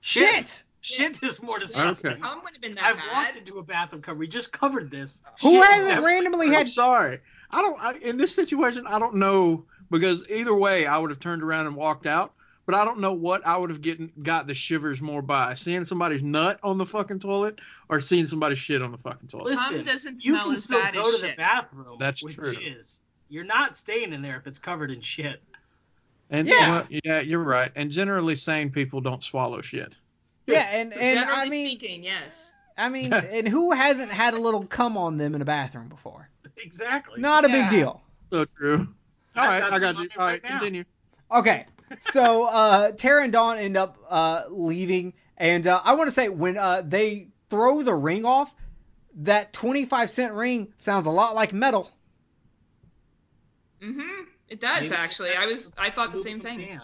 Shit! 0.00 0.62
Shit 0.80 1.22
is 1.22 1.42
more 1.42 1.58
disgusting. 1.58 2.12
Okay. 2.12 2.20
Home 2.20 2.40
would 2.44 2.52
have 2.54 2.62
been 2.62 2.76
that 2.76 2.84
I've 2.84 2.96
bad. 2.96 3.12
walked 3.12 3.36
into 3.36 3.58
a 3.58 3.62
bathroom 3.62 4.00
cover. 4.00 4.18
We 4.18 4.26
just 4.28 4.52
covered 4.52 4.90
this. 4.90 5.20
Who 5.42 5.50
Shit 5.50 5.64
hasn't 5.64 5.88
definitely- 5.88 6.10
randomly 6.12 6.46
I'm 6.46 6.52
had? 6.54 6.68
sorry. 6.68 7.18
I 7.50 7.62
don't. 7.62 7.80
I, 7.80 7.94
in 7.98 8.16
this 8.16 8.34
situation, 8.34 8.86
I 8.86 8.98
don't 8.98 9.16
know 9.16 9.64
because 9.90 10.28
either 10.30 10.54
way, 10.54 10.86
I 10.86 10.98
would 10.98 11.10
have 11.10 11.20
turned 11.20 11.42
around 11.42 11.66
and 11.66 11.76
walked 11.76 12.06
out. 12.06 12.32
But 12.66 12.74
I 12.74 12.84
don't 12.84 12.98
know 12.98 13.12
what 13.12 13.46
I 13.46 13.56
would 13.56 13.70
have 13.70 13.80
getting 13.80 14.10
got 14.20 14.48
the 14.48 14.54
shivers 14.54 15.00
more 15.00 15.22
by 15.22 15.54
seeing 15.54 15.84
somebody's 15.84 16.24
nut 16.24 16.58
on 16.64 16.78
the 16.78 16.84
fucking 16.86 17.20
toilet 17.20 17.60
or 17.88 18.00
seeing 18.00 18.26
somebody's 18.26 18.58
shit 18.58 18.82
on 18.82 18.90
the 18.90 18.98
fucking 18.98 19.28
toilet. 19.28 19.44
Listen, 19.50 19.76
Cum 19.76 19.84
doesn't 19.84 20.24
you 20.24 20.32
smell 20.32 20.44
can 20.46 20.54
as 20.54 20.64
still 20.64 20.80
bad 20.80 20.94
go 20.94 21.08
as 21.08 21.14
to 21.14 21.22
the 21.22 21.34
bathroom 21.36 21.96
That's 22.00 22.24
with 22.24 22.34
true. 22.34 22.54
jizz. 22.54 23.02
You're 23.28 23.44
not 23.44 23.76
staying 23.76 24.12
in 24.12 24.20
there 24.20 24.36
if 24.36 24.48
it's 24.48 24.58
covered 24.58 24.90
in 24.90 25.00
shit. 25.00 25.40
And 26.28 26.48
Yeah. 26.48 26.70
well, 26.70 26.86
yeah, 26.90 27.20
you're 27.20 27.38
right. 27.44 27.70
And 27.76 27.88
generally, 27.88 28.34
sane 28.34 28.70
people 28.70 29.00
don't 29.00 29.22
swallow 29.22 29.60
shit. 29.62 29.96
Yeah, 30.46 30.62
and 30.62 30.92
and 30.92 31.18
Generally 31.20 31.46
I 31.46 31.48
mean, 31.48 31.66
speaking, 31.68 32.02
yes. 32.02 32.52
I 32.78 32.88
mean, 32.88 33.12
and 33.12 33.48
who 33.48 33.72
hasn't 33.72 34.10
had 34.10 34.34
a 34.34 34.38
little 34.38 34.64
cum 34.66 34.96
on 34.96 35.16
them 35.18 35.34
in 35.34 35.42
a 35.42 35.44
bathroom 35.44 35.88
before? 35.88 36.28
Exactly. 36.56 37.20
Not 37.20 37.44
a 37.44 37.48
Yeah. 37.48 37.68
big 37.68 37.78
deal. 37.78 38.02
So 38.30 38.44
true. 38.44 38.88
All 39.36 39.42
I've 39.42 39.48
right, 39.50 39.60
got 39.60 39.72
I 39.72 39.78
got 39.78 39.98
you. 39.98 40.08
All 40.18 40.26
right 40.26 40.42
right, 40.42 40.42
continue. 40.42 40.84
Okay, 41.30 41.66
so 42.00 42.46
uh, 42.46 42.92
Tara 42.92 43.24
and 43.24 43.32
Dawn 43.32 43.58
end 43.58 43.76
up 43.76 43.98
uh, 44.08 44.44
leaving, 44.48 45.12
and 45.36 45.66
uh, 45.66 45.80
I 45.84 45.94
want 45.94 46.08
to 46.08 46.12
say 46.12 46.28
when 46.28 46.56
uh, 46.56 46.82
they 46.84 47.28
throw 47.50 47.82
the 47.82 47.94
ring 47.94 48.24
off, 48.24 48.52
that 49.16 49.52
25 49.52 50.10
cent 50.10 50.32
ring 50.34 50.72
sounds 50.78 51.06
a 51.06 51.10
lot 51.10 51.34
like 51.34 51.52
metal. 51.52 51.90
Mm-hmm. 53.82 54.22
It 54.48 54.60
does 54.60 54.82
Maybe 54.82 54.94
actually. 54.94 55.30
I 55.36 55.46
was. 55.46 55.72
I 55.78 55.90
thought 55.90 56.12
the 56.12 56.18
same 56.18 56.40
thing. 56.40 56.80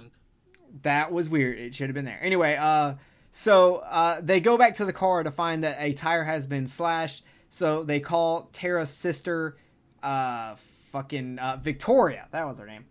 That 0.82 1.12
was 1.12 1.28
weird. 1.28 1.58
It 1.58 1.74
should 1.74 1.88
have 1.88 1.94
been 1.94 2.04
there. 2.04 2.18
Anyway, 2.20 2.56
uh, 2.56 2.94
so 3.32 3.76
uh, 3.76 4.20
they 4.22 4.40
go 4.40 4.58
back 4.58 4.76
to 4.76 4.84
the 4.84 4.92
car 4.92 5.22
to 5.22 5.30
find 5.30 5.64
that 5.64 5.78
a 5.80 5.94
tire 5.94 6.22
has 6.22 6.46
been 6.46 6.66
slashed. 6.66 7.24
So 7.48 7.82
they 7.82 8.00
call 8.00 8.50
Tara's 8.52 8.90
sister, 8.90 9.56
uh, 10.02 10.56
fucking 10.92 11.38
uh, 11.38 11.58
Victoria. 11.60 12.28
That 12.30 12.46
was 12.46 12.58
her 12.60 12.66
name. 12.66 12.84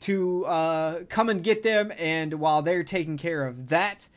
To 0.00 0.46
uh, 0.46 1.00
come 1.08 1.28
and 1.28 1.42
get 1.42 1.64
them. 1.64 1.92
And 1.96 2.34
while 2.34 2.62
they're 2.62 2.84
taking 2.84 3.18
care 3.18 3.46
of 3.46 3.68
that, 3.70 4.08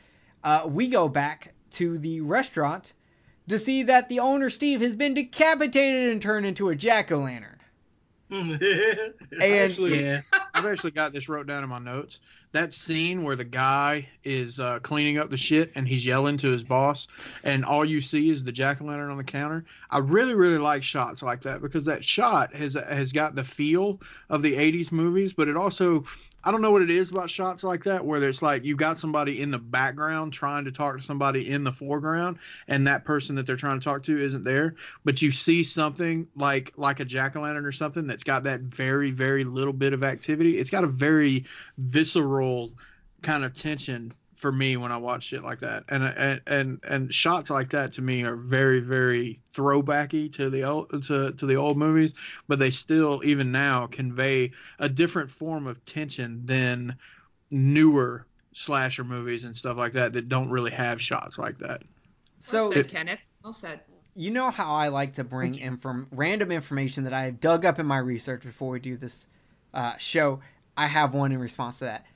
uh, 0.44 0.62
we 0.66 0.88
go 0.88 1.08
back 1.08 1.54
to 1.72 1.98
the 1.98 2.20
restaurant 2.20 2.92
to 3.48 3.58
see 3.58 3.84
that 3.84 4.08
the 4.08 4.20
owner 4.20 4.48
Steve 4.48 4.80
has 4.80 4.94
been 4.94 5.14
decapitated 5.14 6.10
and 6.10 6.22
turned 6.22 6.46
into 6.46 6.68
a 6.68 6.76
jack 6.76 7.10
o' 7.10 7.18
lantern. 7.18 7.58
And 8.32 9.42
Actually, 9.42 10.04
yeah. 10.04 10.20
I've 10.54 10.64
actually 10.64 10.92
got 10.92 11.12
this 11.12 11.28
wrote 11.28 11.46
down 11.46 11.64
in 11.64 11.68
my 11.68 11.78
notes. 11.78 12.18
That 12.52 12.72
scene 12.72 13.24
where 13.24 13.36
the 13.36 13.44
guy 13.44 14.08
is 14.24 14.58
uh, 14.58 14.78
cleaning 14.78 15.18
up 15.18 15.28
the 15.28 15.36
shit 15.36 15.72
and 15.74 15.86
he's 15.86 16.04
yelling 16.04 16.38
to 16.38 16.50
his 16.50 16.64
boss, 16.64 17.08
and 17.44 17.64
all 17.64 17.84
you 17.84 18.00
see 18.00 18.30
is 18.30 18.42
the 18.42 18.52
jack 18.52 18.80
o' 18.80 18.84
lantern 18.84 19.10
on 19.10 19.18
the 19.18 19.24
counter. 19.24 19.66
I 19.90 19.98
really, 19.98 20.34
really 20.34 20.58
like 20.58 20.82
shots 20.82 21.22
like 21.22 21.42
that 21.42 21.60
because 21.60 21.84
that 21.86 22.04
shot 22.04 22.54
has 22.54 22.72
has 22.74 23.12
got 23.12 23.34
the 23.34 23.44
feel 23.44 24.00
of 24.30 24.40
the 24.40 24.54
'80s 24.54 24.92
movies, 24.92 25.34
but 25.34 25.48
it 25.48 25.56
also 25.56 26.04
I 26.44 26.50
don't 26.50 26.60
know 26.60 26.72
what 26.72 26.82
it 26.82 26.90
is 26.90 27.10
about 27.10 27.30
shots 27.30 27.62
like 27.62 27.84
that 27.84 28.04
where 28.04 28.22
it's 28.28 28.42
like 28.42 28.64
you've 28.64 28.78
got 28.78 28.98
somebody 28.98 29.40
in 29.40 29.50
the 29.50 29.58
background 29.58 30.32
trying 30.32 30.64
to 30.64 30.72
talk 30.72 30.96
to 30.96 31.02
somebody 31.02 31.48
in 31.48 31.62
the 31.62 31.72
foreground, 31.72 32.38
and 32.66 32.86
that 32.86 33.04
person 33.04 33.36
that 33.36 33.46
they're 33.46 33.56
trying 33.56 33.78
to 33.78 33.84
talk 33.84 34.02
to 34.04 34.22
isn't 34.22 34.42
there, 34.42 34.74
but 35.04 35.22
you 35.22 35.30
see 35.30 35.62
something 35.62 36.26
like 36.34 36.72
like 36.76 37.00
a 37.00 37.04
jack 37.04 37.36
o' 37.36 37.42
lantern 37.42 37.64
or 37.64 37.72
something 37.72 38.06
that's 38.06 38.24
got 38.24 38.44
that 38.44 38.60
very, 38.60 39.10
very 39.12 39.44
little 39.44 39.72
bit 39.72 39.92
of 39.92 40.02
activity. 40.02 40.58
It's 40.58 40.70
got 40.70 40.84
a 40.84 40.88
very 40.88 41.46
visceral 41.78 42.72
kind 43.22 43.44
of 43.44 43.54
tension 43.54 44.12
for 44.42 44.50
me 44.50 44.76
when 44.76 44.90
I 44.90 44.96
watch 44.96 45.22
shit 45.22 45.44
like 45.44 45.60
that, 45.60 45.84
and 45.88 46.02
and 46.02 46.40
and, 46.48 46.80
and 46.86 47.14
shots 47.14 47.48
like 47.48 47.70
that 47.70 47.92
to 47.92 48.02
me 48.02 48.24
are 48.24 48.34
very, 48.34 48.80
very 48.80 49.40
throwbacky 49.54 50.32
to 50.34 50.50
the 50.50 50.64
old 50.64 51.04
to, 51.04 51.32
to 51.32 51.46
the 51.46 51.54
old 51.54 51.78
movies, 51.78 52.12
but 52.48 52.58
they 52.58 52.72
still 52.72 53.22
even 53.24 53.52
now 53.52 53.86
convey 53.86 54.50
a 54.80 54.88
different 54.88 55.30
form 55.30 55.68
of 55.68 55.82
tension 55.86 56.44
than 56.44 56.96
newer 57.52 58.26
slasher 58.52 59.04
movies 59.04 59.44
and 59.44 59.56
stuff 59.56 59.76
like 59.76 59.92
that 59.92 60.14
that 60.14 60.28
don't 60.28 60.50
really 60.50 60.72
have 60.72 61.00
shots 61.00 61.38
like 61.38 61.58
that. 61.58 61.82
so 62.40 62.64
well 62.64 62.72
said, 62.72 62.88
Kenneth. 62.88 63.20
Well 63.44 63.52
said. 63.52 63.80
you 64.16 64.32
know 64.32 64.50
how 64.50 64.74
I 64.74 64.88
like 64.88 65.14
to 65.14 65.24
bring 65.24 65.54
inform 65.54 66.08
random 66.10 66.50
information 66.50 67.04
that 67.04 67.12
I 67.12 67.26
have 67.26 67.38
dug 67.38 67.64
up 67.64 67.78
in 67.78 67.86
my 67.86 67.98
research 67.98 68.42
before 68.42 68.70
we 68.70 68.80
do 68.80 68.96
this 68.96 69.24
uh, 69.72 69.96
show. 69.98 70.40
I 70.76 70.88
have 70.88 71.14
one 71.14 71.30
in 71.30 71.38
response 71.38 71.78
to 71.78 71.84
that. 71.84 72.06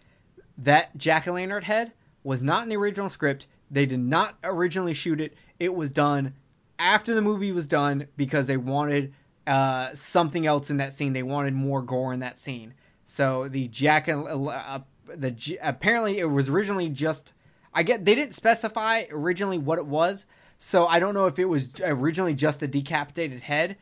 That 0.58 0.96
jack 0.96 1.28
o' 1.28 1.34
lantern 1.34 1.62
head 1.62 1.92
was 2.26 2.42
not 2.42 2.64
in 2.64 2.68
the 2.68 2.76
original 2.76 3.08
script. 3.08 3.46
They 3.70 3.86
did 3.86 4.00
not 4.00 4.34
originally 4.42 4.94
shoot 4.94 5.20
it. 5.20 5.34
It 5.60 5.72
was 5.72 5.92
done 5.92 6.34
after 6.76 7.14
the 7.14 7.22
movie 7.22 7.52
was 7.52 7.68
done 7.68 8.08
because 8.16 8.48
they 8.48 8.56
wanted 8.56 9.14
uh, 9.46 9.94
something 9.94 10.44
else 10.44 10.68
in 10.68 10.78
that 10.78 10.94
scene. 10.94 11.12
They 11.12 11.22
wanted 11.22 11.54
more 11.54 11.82
gore 11.82 12.12
in 12.12 12.20
that 12.20 12.40
scene. 12.40 12.74
So 13.04 13.46
the 13.46 13.68
jack 13.68 14.08
o' 14.08 14.48
uh, 14.48 14.80
the 15.14 15.58
apparently 15.62 16.18
it 16.18 16.24
was 16.24 16.48
originally 16.48 16.88
just 16.88 17.32
I 17.72 17.84
get 17.84 18.04
they 18.04 18.16
didn't 18.16 18.34
specify 18.34 19.04
originally 19.08 19.58
what 19.58 19.78
it 19.78 19.86
was. 19.86 20.26
So 20.58 20.84
I 20.88 20.98
don't 20.98 21.14
know 21.14 21.26
if 21.26 21.38
it 21.38 21.44
was 21.44 21.70
originally 21.80 22.34
just 22.34 22.60
a 22.60 22.66
decapitated 22.66 23.40
head, 23.40 23.76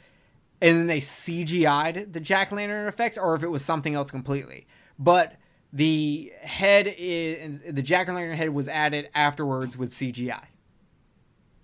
and 0.60 0.76
then 0.76 0.86
they 0.86 1.00
CGI'd 1.00 2.12
the 2.12 2.20
jack 2.20 2.52
lantern 2.52 2.88
effects, 2.88 3.16
or 3.16 3.36
if 3.36 3.42
it 3.42 3.48
was 3.48 3.64
something 3.64 3.94
else 3.94 4.10
completely. 4.10 4.66
But 4.98 5.34
the 5.74 6.32
head 6.40 6.94
is 6.96 7.60
the 7.74 7.82
jack 7.82 8.08
o' 8.08 8.12
lantern 8.14 8.36
head 8.36 8.50
was 8.50 8.68
added 8.68 9.08
afterwards 9.14 9.76
with 9.76 9.92
CGI. 9.92 10.40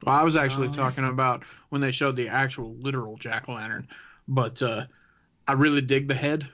Well, 0.04 0.14
I 0.14 0.24
was 0.24 0.34
actually 0.34 0.68
Oh. 0.68 0.72
talking 0.72 1.04
about 1.04 1.44
when 1.68 1.80
they 1.80 1.92
showed 1.92 2.16
the 2.16 2.28
actual 2.28 2.74
literal 2.74 3.16
jack 3.16 3.48
o' 3.48 3.54
lantern, 3.54 3.86
but 4.26 4.60
uh, 4.62 4.86
I 5.46 5.52
really 5.52 5.80
dig 5.80 6.08
the 6.08 6.14
head. 6.14 6.46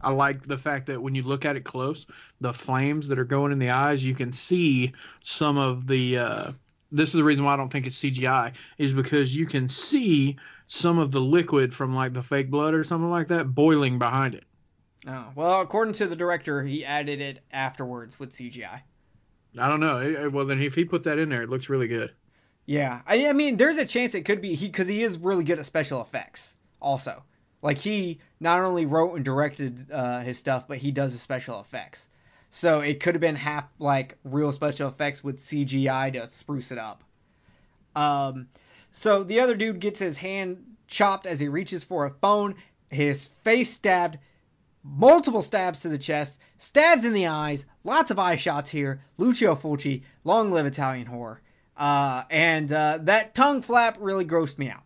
I 0.00 0.12
like 0.12 0.42
the 0.42 0.56
fact 0.56 0.86
that 0.86 1.02
when 1.02 1.14
you 1.14 1.24
look 1.24 1.44
at 1.44 1.56
it 1.56 1.64
close, 1.64 2.06
the 2.40 2.54
flames 2.54 3.08
that 3.08 3.18
are 3.18 3.24
going 3.24 3.52
in 3.52 3.58
the 3.58 3.70
eyes, 3.70 4.04
you 4.04 4.14
can 4.14 4.32
see 4.32 4.92
some 5.20 5.58
of 5.58 5.86
the. 5.86 6.18
Uh, 6.18 6.52
this 6.92 7.08
is 7.10 7.14
the 7.14 7.24
reason 7.24 7.44
why 7.44 7.54
I 7.54 7.56
don't 7.56 7.70
think 7.70 7.86
it's 7.86 7.98
CGI, 7.98 8.52
is 8.78 8.92
because 8.92 9.34
you 9.34 9.46
can 9.46 9.68
see 9.68 10.36
some 10.66 10.98
of 10.98 11.10
the 11.10 11.20
liquid 11.20 11.74
from 11.74 11.94
like 11.94 12.12
the 12.12 12.22
fake 12.22 12.50
blood 12.50 12.74
or 12.74 12.84
something 12.84 13.10
like 13.10 13.28
that 13.28 13.52
boiling 13.52 13.98
behind 13.98 14.34
it. 14.34 14.44
Oh, 15.06 15.26
well, 15.34 15.60
according 15.60 15.94
to 15.94 16.06
the 16.06 16.16
director, 16.16 16.62
he 16.62 16.84
added 16.84 17.20
it 17.20 17.42
afterwards 17.50 18.18
with 18.18 18.34
CGI. 18.34 18.82
I 19.58 19.68
don't 19.68 19.80
know. 19.80 20.30
Well, 20.32 20.46
then 20.46 20.60
if 20.60 20.74
he 20.74 20.84
put 20.84 21.04
that 21.04 21.18
in 21.18 21.28
there, 21.28 21.42
it 21.42 21.50
looks 21.50 21.68
really 21.68 21.88
good. 21.88 22.12
Yeah, 22.66 23.00
I, 23.06 23.26
I 23.28 23.32
mean, 23.32 23.56
there's 23.56 23.78
a 23.78 23.84
chance 23.84 24.14
it 24.14 24.24
could 24.24 24.40
be 24.40 24.54
he 24.54 24.66
because 24.66 24.86
he 24.86 25.02
is 25.02 25.18
really 25.18 25.44
good 25.44 25.58
at 25.58 25.66
special 25.66 26.00
effects. 26.00 26.56
Also, 26.80 27.22
like 27.62 27.78
he 27.78 28.20
not 28.38 28.60
only 28.60 28.86
wrote 28.86 29.14
and 29.16 29.24
directed 29.24 29.90
uh, 29.90 30.20
his 30.20 30.38
stuff, 30.38 30.68
but 30.68 30.78
he 30.78 30.92
does 30.92 31.12
the 31.12 31.18
special 31.18 31.60
effects. 31.60 32.06
So 32.50 32.80
it 32.80 33.00
could 33.00 33.14
have 33.14 33.20
been 33.20 33.36
half 33.36 33.64
like 33.78 34.18
real 34.24 34.52
special 34.52 34.88
effects 34.88 35.24
with 35.24 35.40
CGI 35.40 36.12
to 36.12 36.26
spruce 36.26 36.72
it 36.72 36.78
up. 36.78 37.02
Um, 37.96 38.48
so 38.92 39.24
the 39.24 39.40
other 39.40 39.56
dude 39.56 39.80
gets 39.80 39.98
his 39.98 40.16
hand 40.16 40.64
chopped 40.86 41.26
as 41.26 41.40
he 41.40 41.48
reaches 41.48 41.84
for 41.84 42.06
a 42.06 42.10
phone. 42.10 42.56
His 42.88 43.28
face 43.44 43.74
stabbed, 43.74 44.18
multiple 44.82 45.42
stabs 45.42 45.80
to 45.80 45.88
the 45.88 45.98
chest, 45.98 46.38
stabs 46.58 47.04
in 47.04 47.12
the 47.12 47.26
eyes, 47.26 47.66
lots 47.84 48.10
of 48.10 48.18
eye 48.18 48.36
shots 48.36 48.70
here. 48.70 49.02
Lucio 49.18 49.54
Fulci, 49.54 50.02
long 50.24 50.50
live 50.50 50.66
Italian 50.66 51.06
horror. 51.06 51.40
Uh, 51.76 52.24
and 52.30 52.72
uh, 52.72 52.98
that 53.02 53.34
tongue 53.34 53.62
flap 53.62 53.96
really 54.00 54.24
grossed 54.24 54.58
me 54.58 54.68
out. 54.68 54.82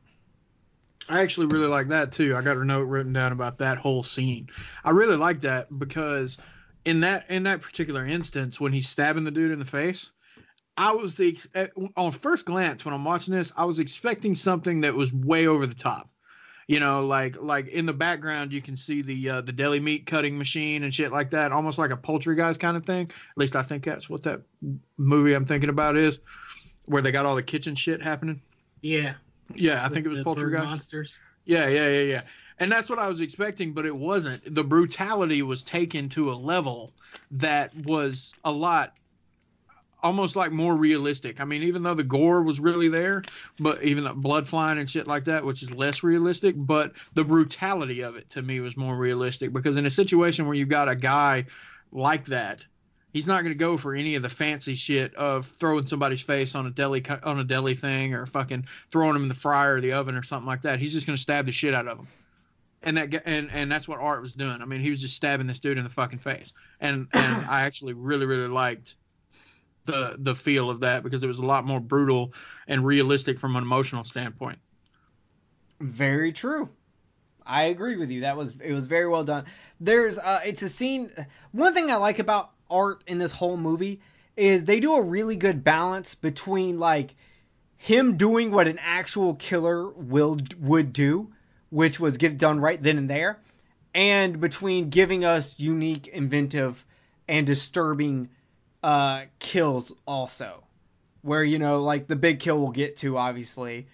I 1.08 1.20
actually 1.20 1.46
really 1.46 1.66
like 1.66 1.88
that 1.88 2.12
too. 2.12 2.36
I 2.36 2.42
got 2.42 2.56
a 2.56 2.64
note 2.64 2.84
written 2.84 3.12
down 3.12 3.32
about 3.32 3.58
that 3.58 3.78
whole 3.78 4.02
scene. 4.02 4.48
I 4.82 4.90
really 4.90 5.16
like 5.16 5.40
that 5.40 5.76
because 5.76 6.38
in 6.84 7.00
that 7.00 7.30
in 7.30 7.42
that 7.42 7.60
particular 7.60 8.04
instance, 8.06 8.60
when 8.60 8.72
he's 8.72 8.88
stabbing 8.88 9.24
the 9.24 9.30
dude 9.30 9.52
in 9.52 9.58
the 9.58 9.64
face, 9.64 10.12
I 10.76 10.92
was 10.92 11.14
the 11.14 11.38
on 11.96 12.12
first 12.12 12.46
glance 12.46 12.84
when 12.84 12.94
I'm 12.94 13.04
watching 13.04 13.34
this, 13.34 13.52
I 13.56 13.66
was 13.66 13.80
expecting 13.80 14.34
something 14.34 14.80
that 14.80 14.94
was 14.94 15.12
way 15.12 15.46
over 15.46 15.66
the 15.66 15.74
top. 15.74 16.08
You 16.66 16.80
know, 16.80 17.06
like 17.06 17.40
like 17.40 17.68
in 17.68 17.86
the 17.86 17.92
background 17.92 18.52
you 18.52 18.62
can 18.62 18.76
see 18.76 19.02
the 19.02 19.30
uh, 19.30 19.40
the 19.42 19.52
deli 19.52 19.80
meat 19.80 20.06
cutting 20.06 20.38
machine 20.38 20.82
and 20.82 20.94
shit 20.94 21.12
like 21.12 21.30
that, 21.30 21.52
almost 21.52 21.78
like 21.78 21.90
a 21.90 21.96
Poultrygeist 21.96 22.58
kind 22.58 22.76
of 22.76 22.86
thing. 22.86 23.06
At 23.06 23.36
least 23.38 23.54
I 23.56 23.62
think 23.62 23.84
that's 23.84 24.08
what 24.08 24.22
that 24.22 24.40
movie 24.96 25.34
I'm 25.34 25.44
thinking 25.44 25.70
about 25.70 25.96
is, 25.96 26.18
where 26.86 27.02
they 27.02 27.12
got 27.12 27.26
all 27.26 27.34
the 27.34 27.42
kitchen 27.42 27.74
shit 27.74 28.02
happening. 28.02 28.40
Yeah. 28.80 29.14
Yeah, 29.54 29.84
I 29.84 29.88
think 29.88 30.06
it 30.06 30.08
was 30.08 30.20
Poultrygeist. 30.20 30.64
monsters. 30.64 31.20
Yeah, 31.44 31.68
yeah, 31.68 31.88
yeah, 31.88 32.02
yeah. 32.02 32.22
And 32.60 32.70
that's 32.70 32.88
what 32.88 32.98
I 32.98 33.08
was 33.08 33.20
expecting, 33.20 33.72
but 33.72 33.84
it 33.84 33.94
wasn't. 33.94 34.54
The 34.54 34.64
brutality 34.64 35.42
was 35.42 35.62
taken 35.62 36.08
to 36.10 36.32
a 36.32 36.34
level 36.34 36.92
that 37.32 37.74
was 37.76 38.32
a 38.44 38.52
lot 38.52 38.94
almost 40.04 40.36
like 40.36 40.52
more 40.52 40.76
realistic. 40.76 41.40
I 41.40 41.46
mean, 41.46 41.62
even 41.62 41.82
though 41.82 41.94
the 41.94 42.04
gore 42.04 42.42
was 42.42 42.60
really 42.60 42.90
there, 42.90 43.22
but 43.58 43.82
even 43.82 44.04
the 44.04 44.12
blood 44.12 44.46
flying 44.46 44.78
and 44.78 44.88
shit 44.88 45.06
like 45.06 45.24
that, 45.24 45.46
which 45.46 45.62
is 45.62 45.70
less 45.70 46.02
realistic, 46.02 46.54
but 46.58 46.92
the 47.14 47.24
brutality 47.24 48.02
of 48.02 48.14
it 48.16 48.28
to 48.30 48.42
me 48.42 48.60
was 48.60 48.76
more 48.76 48.94
realistic 48.94 49.50
because 49.50 49.78
in 49.78 49.86
a 49.86 49.90
situation 49.90 50.44
where 50.46 50.54
you've 50.54 50.68
got 50.68 50.90
a 50.90 50.94
guy 50.94 51.46
like 51.90 52.26
that, 52.26 52.66
he's 53.14 53.26
not 53.26 53.44
going 53.44 53.54
to 53.54 53.58
go 53.58 53.78
for 53.78 53.94
any 53.94 54.16
of 54.16 54.22
the 54.22 54.28
fancy 54.28 54.74
shit 54.74 55.14
of 55.14 55.46
throwing 55.46 55.86
somebody's 55.86 56.20
face 56.20 56.54
on 56.54 56.66
a 56.66 56.70
deli 56.70 57.02
on 57.22 57.40
a 57.40 57.44
deli 57.44 57.74
thing 57.74 58.12
or 58.12 58.26
fucking 58.26 58.66
throwing 58.92 59.16
him 59.16 59.22
in 59.22 59.28
the 59.28 59.34
fryer 59.34 59.76
or 59.76 59.80
the 59.80 59.92
oven 59.92 60.16
or 60.16 60.22
something 60.22 60.46
like 60.46 60.62
that. 60.62 60.80
He's 60.80 60.92
just 60.92 61.06
going 61.06 61.16
to 61.16 61.22
stab 61.22 61.46
the 61.46 61.52
shit 61.52 61.72
out 61.72 61.88
of 61.88 62.00
him. 62.00 62.06
And 62.82 62.98
that 62.98 63.22
and 63.24 63.50
and 63.50 63.72
that's 63.72 63.88
what 63.88 64.00
Art 64.00 64.20
was 64.20 64.34
doing. 64.34 64.60
I 64.60 64.66
mean, 64.66 64.82
he 64.82 64.90
was 64.90 65.00
just 65.00 65.16
stabbing 65.16 65.46
this 65.46 65.60
dude 65.60 65.78
in 65.78 65.84
the 65.84 65.90
fucking 65.90 66.18
face. 66.18 66.52
And 66.78 67.08
and 67.14 67.46
I 67.46 67.62
actually 67.62 67.94
really 67.94 68.26
really 68.26 68.48
liked 68.48 68.96
the 69.84 70.16
the 70.18 70.34
feel 70.34 70.70
of 70.70 70.80
that 70.80 71.02
because 71.02 71.22
it 71.22 71.26
was 71.26 71.38
a 71.38 71.44
lot 71.44 71.64
more 71.64 71.80
brutal 71.80 72.32
and 72.66 72.84
realistic 72.84 73.38
from 73.38 73.56
an 73.56 73.62
emotional 73.62 74.04
standpoint. 74.04 74.58
Very 75.80 76.32
true. 76.32 76.68
I 77.46 77.64
agree 77.64 77.96
with 77.96 78.10
you. 78.10 78.22
That 78.22 78.36
was 78.36 78.54
it 78.62 78.72
was 78.72 78.86
very 78.86 79.08
well 79.08 79.24
done. 79.24 79.44
There's 79.80 80.18
uh 80.18 80.40
it's 80.44 80.62
a 80.62 80.68
scene 80.68 81.10
one 81.52 81.74
thing 81.74 81.90
I 81.90 81.96
like 81.96 82.18
about 82.18 82.50
art 82.70 83.04
in 83.06 83.18
this 83.18 83.32
whole 83.32 83.56
movie 83.56 84.00
is 84.36 84.64
they 84.64 84.80
do 84.80 84.94
a 84.94 85.02
really 85.02 85.36
good 85.36 85.62
balance 85.62 86.14
between 86.14 86.78
like 86.78 87.14
him 87.76 88.16
doing 88.16 88.50
what 88.50 88.66
an 88.66 88.78
actual 88.80 89.34
killer 89.34 89.88
will 89.90 90.38
would 90.58 90.92
do, 90.92 91.30
which 91.70 92.00
was 92.00 92.16
get 92.16 92.32
it 92.32 92.38
done 92.38 92.58
right 92.58 92.82
then 92.82 92.96
and 92.96 93.10
there, 93.10 93.38
and 93.94 94.40
between 94.40 94.88
giving 94.88 95.24
us 95.24 95.58
unique, 95.60 96.08
inventive, 96.08 96.82
and 97.28 97.46
disturbing 97.46 98.30
uh 98.84 99.24
kills 99.38 99.92
also. 100.06 100.62
Where 101.22 101.42
you 101.42 101.58
know 101.58 101.82
like 101.82 102.06
the 102.06 102.16
big 102.16 102.40
kill 102.40 102.58
we'll 102.60 102.70
get 102.70 102.98
to 102.98 103.16
obviously 103.16 103.86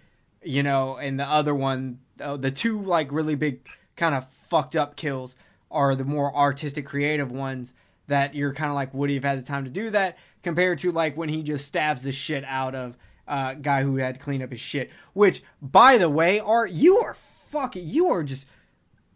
you 0.42 0.62
know, 0.62 0.96
and 0.96 1.18
the 1.18 1.24
other 1.24 1.54
one, 1.54 1.98
uh, 2.20 2.36
the 2.36 2.50
two 2.50 2.82
like 2.82 3.12
really 3.12 3.34
big 3.34 3.66
kind 3.96 4.14
of 4.14 4.28
fucked 4.48 4.76
up 4.76 4.96
kills 4.96 5.36
are 5.70 5.94
the 5.94 6.04
more 6.04 6.34
artistic, 6.34 6.86
creative 6.86 7.30
ones 7.30 7.72
that 8.08 8.34
you're 8.34 8.54
kind 8.54 8.70
of 8.70 8.74
like, 8.74 8.92
would 8.94 9.10
he 9.10 9.16
have 9.16 9.24
had 9.24 9.38
the 9.38 9.46
time 9.46 9.64
to 9.64 9.70
do 9.70 9.90
that? 9.90 10.18
Compared 10.42 10.78
to 10.80 10.92
like 10.92 11.16
when 11.16 11.28
he 11.28 11.42
just 11.42 11.66
stabs 11.66 12.02
the 12.02 12.12
shit 12.12 12.44
out 12.44 12.74
of 12.74 12.96
uh, 13.28 13.54
guy 13.54 13.82
who 13.82 13.96
had 13.96 14.14
to 14.14 14.20
clean 14.20 14.42
up 14.42 14.50
his 14.50 14.60
shit. 14.60 14.90
Which, 15.12 15.42
by 15.60 15.98
the 15.98 16.08
way, 16.08 16.40
Art, 16.40 16.70
you 16.70 16.98
are 16.98 17.14
fucking, 17.50 17.86
you 17.86 18.12
are 18.12 18.22
just 18.22 18.46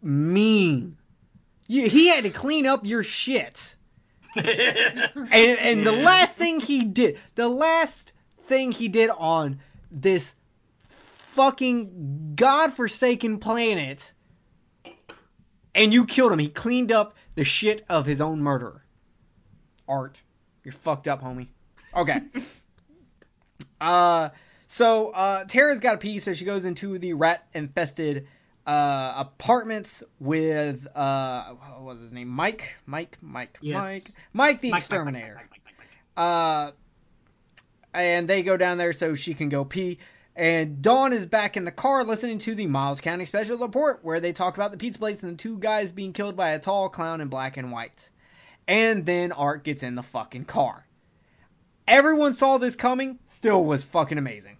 mean. 0.01 0.97
You, 1.67 1.89
he 1.89 2.07
had 2.07 2.23
to 2.23 2.29
clean 2.29 2.67
up 2.67 2.85
your 2.85 3.03
shit. 3.03 3.75
And, 4.35 5.59
and 5.59 5.87
the 5.87 5.91
last 5.91 6.35
thing 6.35 6.59
he 6.59 6.83
did, 6.83 7.17
the 7.35 7.47
last 7.47 8.13
thing 8.43 8.71
he 8.71 8.87
did 8.87 9.09
on 9.09 9.59
this 9.91 10.35
fucking 10.89 12.33
godforsaken 12.35 13.39
planet, 13.39 14.13
and 15.73 15.93
you 15.93 16.05
killed 16.05 16.31
him. 16.31 16.39
He 16.39 16.49
cleaned 16.49 16.91
up 16.91 17.15
the 17.35 17.43
shit 17.43 17.85
of 17.89 18.05
his 18.05 18.21
own 18.21 18.41
murderer. 18.41 18.83
Art, 19.87 20.19
you're 20.63 20.73
fucked 20.73 21.07
up, 21.07 21.21
homie. 21.21 21.47
Okay. 21.93 22.21
uh, 23.81 24.29
so 24.67 25.11
uh, 25.11 25.45
Tara's 25.45 25.79
got 25.79 25.95
a 25.95 25.97
pee, 25.97 26.19
so 26.19 26.33
she 26.33 26.45
goes 26.45 26.65
into 26.65 26.97
the 26.97 27.13
rat-infested 27.13 28.27
uh, 28.65 29.13
apartments 29.17 30.03
with 30.19 30.87
uh, 30.95 31.43
what 31.53 31.83
was 31.83 32.01
his 32.01 32.11
name? 32.11 32.27
Mike, 32.27 32.75
Mike, 32.85 33.17
Mike, 33.21 33.57
Yes. 33.61 33.75
Mike, 33.83 34.03
Mike 34.33 34.61
the 34.61 34.71
Mike, 34.71 34.79
exterminator. 34.79 35.35
Mike. 35.35 35.61
Uh, 36.17 36.71
and 37.93 38.27
they 38.27 38.43
go 38.43 38.57
down 38.57 38.77
there 38.77 38.93
so 38.93 39.13
she 39.15 39.33
can 39.33 39.49
go 39.49 39.65
pee. 39.65 39.99
And 40.35 40.81
Dawn 40.81 41.13
is 41.13 41.25
back 41.25 41.55
in 41.55 41.63
the 41.63 41.71
car 41.71 42.03
listening 42.03 42.39
to 42.39 42.55
the 42.55 42.67
Miles 42.67 42.99
County 42.99 43.23
Special 43.23 43.57
Report, 43.57 43.99
where 44.03 44.19
they 44.19 44.33
talk 44.33 44.57
about 44.57 44.71
the 44.71 44.77
pizza 44.77 44.99
place 44.99 45.23
and 45.23 45.33
the 45.33 45.37
two 45.41 45.57
guys 45.57 45.93
being 45.93 46.11
killed 46.11 46.35
by 46.35 46.49
a 46.49 46.59
tall 46.59 46.89
clown 46.89 47.21
in 47.21 47.29
black 47.29 47.55
and 47.55 47.71
white. 47.71 48.09
And 48.67 49.05
then 49.05 49.31
Art 49.31 49.63
gets 49.63 49.81
in 49.83 49.95
the 49.95 50.03
fucking 50.03 50.45
car. 50.45 50.85
Everyone 51.87 52.33
saw 52.33 52.57
this 52.57 52.75
coming, 52.75 53.19
still 53.27 53.63
was 53.63 53.85
fucking 53.85 54.17
amazing. 54.17 54.54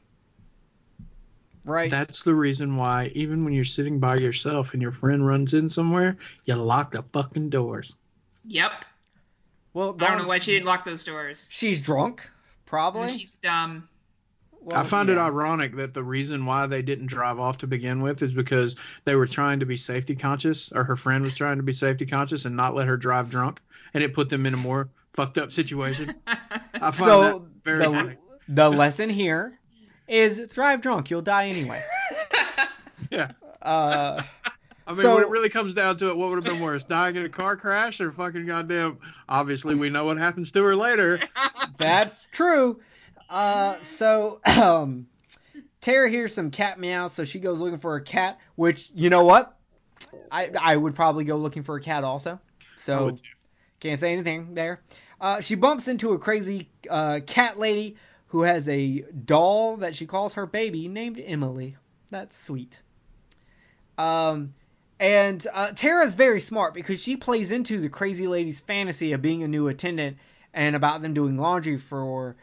Right? 1.65 1.89
That's 1.89 2.23
the 2.23 2.35
reason 2.35 2.77
why 2.77 3.11
even 3.15 3.43
when 3.43 3.53
you're 3.53 3.63
sitting 3.65 3.99
by 3.99 4.17
yourself 4.17 4.73
and 4.73 4.81
your 4.81 4.91
friend 4.91 5.25
runs 5.25 5.53
in 5.53 5.69
somewhere, 5.69 6.17
you 6.45 6.55
lock 6.55 6.91
the 6.91 7.01
fucking 7.11 7.49
doors. 7.49 7.95
Yep. 8.47 8.85
well, 9.73 9.95
I 9.99 10.07
don't 10.09 10.19
know 10.19 10.27
why 10.27 10.37
she 10.39 10.51
didn't 10.51 10.67
lock 10.67 10.85
those 10.85 11.03
doors. 11.03 11.47
She's 11.51 11.81
drunk, 11.81 12.29
probably. 12.65 13.09
She's 13.09 13.33
dumb. 13.33 13.89
Well, 14.61 14.79
I 14.79 14.83
find 14.83 15.09
it 15.09 15.17
ironic 15.17 15.75
that 15.75 15.93
the 15.93 16.03
reason 16.03 16.45
why 16.45 16.65
they 16.67 16.81
didn't 16.81 17.07
drive 17.07 17.39
off 17.39 17.59
to 17.59 17.67
begin 17.67 18.01
with 18.01 18.21
is 18.23 18.33
because 18.33 18.75
they 19.03 19.15
were 19.15 19.27
trying 19.27 19.59
to 19.59 19.65
be 19.65 19.75
safety 19.77 20.15
conscious, 20.15 20.71
or 20.71 20.83
her 20.83 20.95
friend 20.95 21.23
was 21.23 21.35
trying 21.35 21.57
to 21.57 21.63
be 21.63 21.73
safety 21.73 22.05
conscious 22.05 22.45
and 22.45 22.55
not 22.55 22.73
let 22.75 22.87
her 22.87 22.97
drive 22.97 23.29
drunk, 23.29 23.59
and 23.93 24.03
it 24.03 24.13
put 24.13 24.29
them 24.29 24.45
in 24.45 24.53
a 24.53 24.57
more 24.57 24.89
fucked 25.13 25.37
up 25.37 25.51
situation. 25.51 26.13
I 26.27 26.91
find 26.91 26.95
So 26.95 27.39
that 27.39 27.41
very 27.63 27.77
the, 27.79 27.85
funny. 27.85 28.15
the 28.47 28.69
lesson 28.69 29.09
here 29.09 29.57
is 30.07 30.39
drive 30.51 30.81
drunk, 30.81 31.09
you'll 31.09 31.21
die 31.21 31.47
anyway. 31.47 31.81
Yeah. 33.11 33.31
Uh, 33.61 34.23
I 34.87 34.91
mean, 34.91 35.01
So- 35.01 35.13
when 35.15 35.23
it 35.23 35.29
really 35.29 35.49
comes 35.49 35.73
down 35.73 35.97
to 35.97 36.09
it, 36.09 36.17
what 36.17 36.29
would 36.29 36.43
have 36.43 36.53
been 36.53 36.61
worse, 36.61 36.83
dying 36.83 37.15
in 37.15 37.23
a 37.25 37.29
car 37.29 37.55
crash 37.55 38.01
or 38.01 38.11
fucking 38.11 38.45
goddamn? 38.45 38.97
Obviously, 39.29 39.75
we 39.75 39.89
know 39.89 40.05
what 40.05 40.17
happens 40.17 40.51
to 40.53 40.63
her 40.63 40.75
later. 40.75 41.19
that's 41.77 42.17
true. 42.31 42.79
Uh, 43.29 43.75
so 43.81 44.39
um, 44.45 45.07
Tara 45.81 46.09
hears 46.09 46.33
some 46.33 46.51
cat 46.51 46.79
meows, 46.79 47.13
so 47.13 47.25
she 47.25 47.39
goes 47.39 47.59
looking 47.59 47.79
for 47.79 47.95
a 47.95 48.01
cat. 48.01 48.39
Which 48.55 48.89
you 48.93 49.09
know 49.09 49.23
what, 49.23 49.55
I 50.31 50.51
I 50.59 50.75
would 50.75 50.95
probably 50.95 51.25
go 51.25 51.37
looking 51.37 51.63
for 51.63 51.75
a 51.75 51.81
cat 51.81 52.03
also. 52.03 52.39
So 52.75 53.15
can't 53.79 53.99
say 53.99 54.13
anything 54.13 54.53
there. 54.55 54.81
Uh, 55.19 55.41
she 55.41 55.55
bumps 55.55 55.87
into 55.87 56.13
a 56.13 56.19
crazy 56.19 56.69
uh, 56.89 57.19
cat 57.25 57.57
lady 57.57 57.95
who 58.27 58.41
has 58.41 58.67
a 58.67 59.01
doll 59.01 59.77
that 59.77 59.95
she 59.95 60.05
calls 60.05 60.33
her 60.33 60.45
baby 60.45 60.87
named 60.87 61.21
Emily. 61.23 61.77
That's 62.09 62.37
sweet. 62.37 62.79
Um, 63.97 64.53
and 64.99 65.45
uh, 65.53 65.71
Tara's 65.71 66.15
very 66.15 66.39
smart 66.39 66.73
because 66.73 67.01
she 67.01 67.17
plays 67.17 67.51
into 67.51 67.79
the 67.79 67.89
crazy 67.89 68.27
lady's 68.27 68.59
fantasy 68.59 69.13
of 69.13 69.21
being 69.21 69.43
a 69.43 69.47
new 69.47 69.67
attendant 69.67 70.17
and 70.53 70.75
about 70.75 71.01
them 71.01 71.13
doing 71.13 71.37
laundry 71.37 71.77
for, 71.77 72.35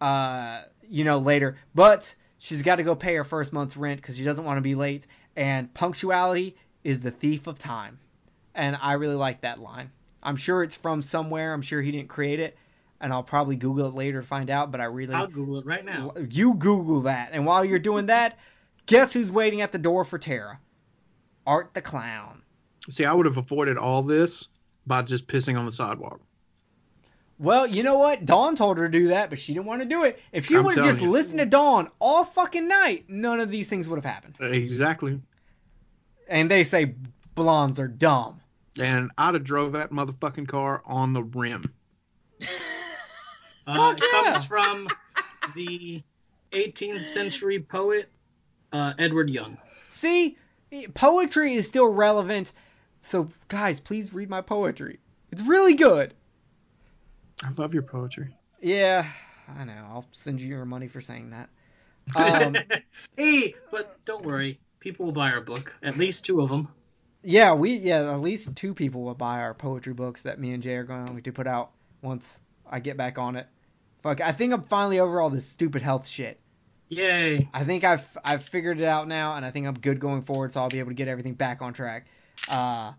uh, 0.00 0.62
you 0.88 1.04
know, 1.04 1.18
later. 1.18 1.56
But 1.74 2.14
she's 2.38 2.62
got 2.62 2.76
to 2.76 2.82
go 2.82 2.94
pay 2.94 3.14
her 3.16 3.24
first 3.24 3.52
month's 3.52 3.76
rent 3.76 4.00
because 4.00 4.16
she 4.16 4.24
doesn't 4.24 4.44
want 4.44 4.56
to 4.56 4.62
be 4.62 4.74
late. 4.74 5.06
And 5.36 5.72
punctuality 5.72 6.56
is 6.82 7.00
the 7.00 7.10
thief 7.10 7.46
of 7.46 7.58
time. 7.58 7.98
And 8.54 8.76
I 8.80 8.94
really 8.94 9.14
like 9.14 9.42
that 9.42 9.60
line. 9.60 9.90
I'm 10.22 10.36
sure 10.36 10.62
it's 10.62 10.74
from 10.76 11.02
somewhere. 11.02 11.52
I'm 11.52 11.62
sure 11.62 11.80
he 11.80 11.92
didn't 11.92 12.08
create 12.08 12.40
it. 12.40 12.56
And 13.00 13.12
I'll 13.12 13.22
probably 13.22 13.56
Google 13.56 13.86
it 13.86 13.94
later 13.94 14.20
to 14.20 14.26
find 14.26 14.50
out. 14.50 14.70
But 14.72 14.80
I 14.80 14.84
really 14.84 15.14
I'll 15.14 15.26
Google 15.28 15.58
it 15.60 15.66
right 15.66 15.84
now. 15.84 16.12
you 16.30 16.54
Google 16.54 17.02
that. 17.02 17.30
And 17.32 17.46
while 17.46 17.64
you're 17.64 17.78
doing 17.78 18.06
that, 18.06 18.38
guess 18.86 19.12
who's 19.12 19.30
waiting 19.30 19.60
at 19.60 19.72
the 19.72 19.78
door 19.78 20.04
for 20.04 20.18
Tara? 20.18 20.58
Art 21.46 21.70
the 21.74 21.80
Clown. 21.80 22.42
See, 22.90 23.04
I 23.04 23.12
would 23.12 23.26
have 23.26 23.36
avoided 23.36 23.76
all 23.78 24.02
this 24.02 24.48
by 24.86 25.02
just 25.02 25.28
pissing 25.28 25.58
on 25.58 25.66
the 25.66 25.72
sidewalk. 25.72 26.20
Well, 27.38 27.66
you 27.68 27.84
know 27.84 27.98
what? 27.98 28.24
Dawn 28.24 28.56
told 28.56 28.78
her 28.78 28.88
to 28.88 28.98
do 28.98 29.08
that, 29.08 29.30
but 29.30 29.38
she 29.38 29.54
didn't 29.54 29.66
want 29.66 29.80
to 29.82 29.86
do 29.86 30.02
it. 30.04 30.20
If 30.32 30.46
she 30.46 30.56
I'm 30.56 30.64
would 30.64 30.74
have 30.76 30.84
just 30.84 31.00
you. 31.00 31.10
listened 31.10 31.38
to 31.38 31.46
Dawn 31.46 31.88
all 32.00 32.24
fucking 32.24 32.66
night, 32.66 33.04
none 33.08 33.38
of 33.38 33.48
these 33.48 33.68
things 33.68 33.88
would 33.88 33.96
have 33.96 34.04
happened. 34.04 34.34
Exactly. 34.40 35.20
And 36.28 36.50
they 36.50 36.64
say 36.64 36.94
blondes 37.36 37.78
are 37.78 37.86
dumb. 37.86 38.40
And 38.80 39.10
I'd 39.16 39.34
have 39.34 39.44
drove 39.44 39.72
that 39.72 39.90
motherfucking 39.90 40.48
car 40.48 40.82
on 40.84 41.12
the 41.12 41.22
rim. 41.22 41.72
Uh, 43.68 43.94
it 43.96 44.02
yeah. 44.02 44.22
comes 44.22 44.44
from 44.44 44.88
the 45.54 46.02
18th 46.52 47.04
century 47.04 47.60
poet 47.60 48.08
uh, 48.72 48.94
Edward 48.98 49.28
Young. 49.28 49.58
See, 49.90 50.38
poetry 50.94 51.52
is 51.52 51.68
still 51.68 51.92
relevant. 51.92 52.50
So 53.02 53.28
guys, 53.48 53.78
please 53.78 54.14
read 54.14 54.30
my 54.30 54.40
poetry. 54.40 55.00
It's 55.30 55.42
really 55.42 55.74
good. 55.74 56.14
I 57.42 57.50
love 57.58 57.74
your 57.74 57.82
poetry. 57.82 58.34
Yeah, 58.62 59.06
I 59.54 59.64
know. 59.64 59.84
I'll 59.90 60.06
send 60.12 60.40
you 60.40 60.48
your 60.48 60.64
money 60.64 60.88
for 60.88 61.00
saying 61.00 61.30
that. 61.30 61.48
Um, 62.16 62.56
hey, 63.18 63.54
but 63.70 64.02
don't 64.06 64.24
worry, 64.24 64.58
people 64.80 65.04
will 65.04 65.12
buy 65.12 65.30
our 65.30 65.42
book. 65.42 65.76
At 65.82 65.98
least 65.98 66.24
two 66.24 66.40
of 66.40 66.48
them. 66.48 66.68
yeah, 67.22 67.52
we 67.52 67.76
yeah 67.76 68.10
at 68.10 68.22
least 68.22 68.56
two 68.56 68.72
people 68.72 69.02
will 69.02 69.14
buy 69.14 69.40
our 69.40 69.52
poetry 69.52 69.92
books 69.92 70.22
that 70.22 70.40
me 70.40 70.54
and 70.54 70.62
Jay 70.62 70.76
are 70.76 70.84
going 70.84 71.20
to 71.20 71.32
put 71.32 71.46
out 71.46 71.70
once 72.00 72.40
I 72.66 72.80
get 72.80 72.96
back 72.96 73.18
on 73.18 73.36
it. 73.36 73.46
Fuck, 74.02 74.20
I 74.20 74.32
think 74.32 74.52
I'm 74.52 74.62
finally 74.62 75.00
over 75.00 75.20
all 75.20 75.30
this 75.30 75.46
stupid 75.46 75.82
health 75.82 76.06
shit. 76.06 76.40
Yay! 76.88 77.48
I 77.52 77.64
think 77.64 77.84
I've 77.84 78.06
I've 78.24 78.44
figured 78.44 78.80
it 78.80 78.86
out 78.86 79.08
now, 79.08 79.34
and 79.34 79.44
I 79.44 79.50
think 79.50 79.66
I'm 79.66 79.74
good 79.74 80.00
going 80.00 80.22
forward, 80.22 80.52
so 80.52 80.60
I'll 80.60 80.70
be 80.70 80.78
able 80.78 80.90
to 80.90 80.94
get 80.94 81.08
everything 81.08 81.34
back 81.34 81.60
on 81.60 81.74
track. 81.74 82.06
Uh, 82.48 82.92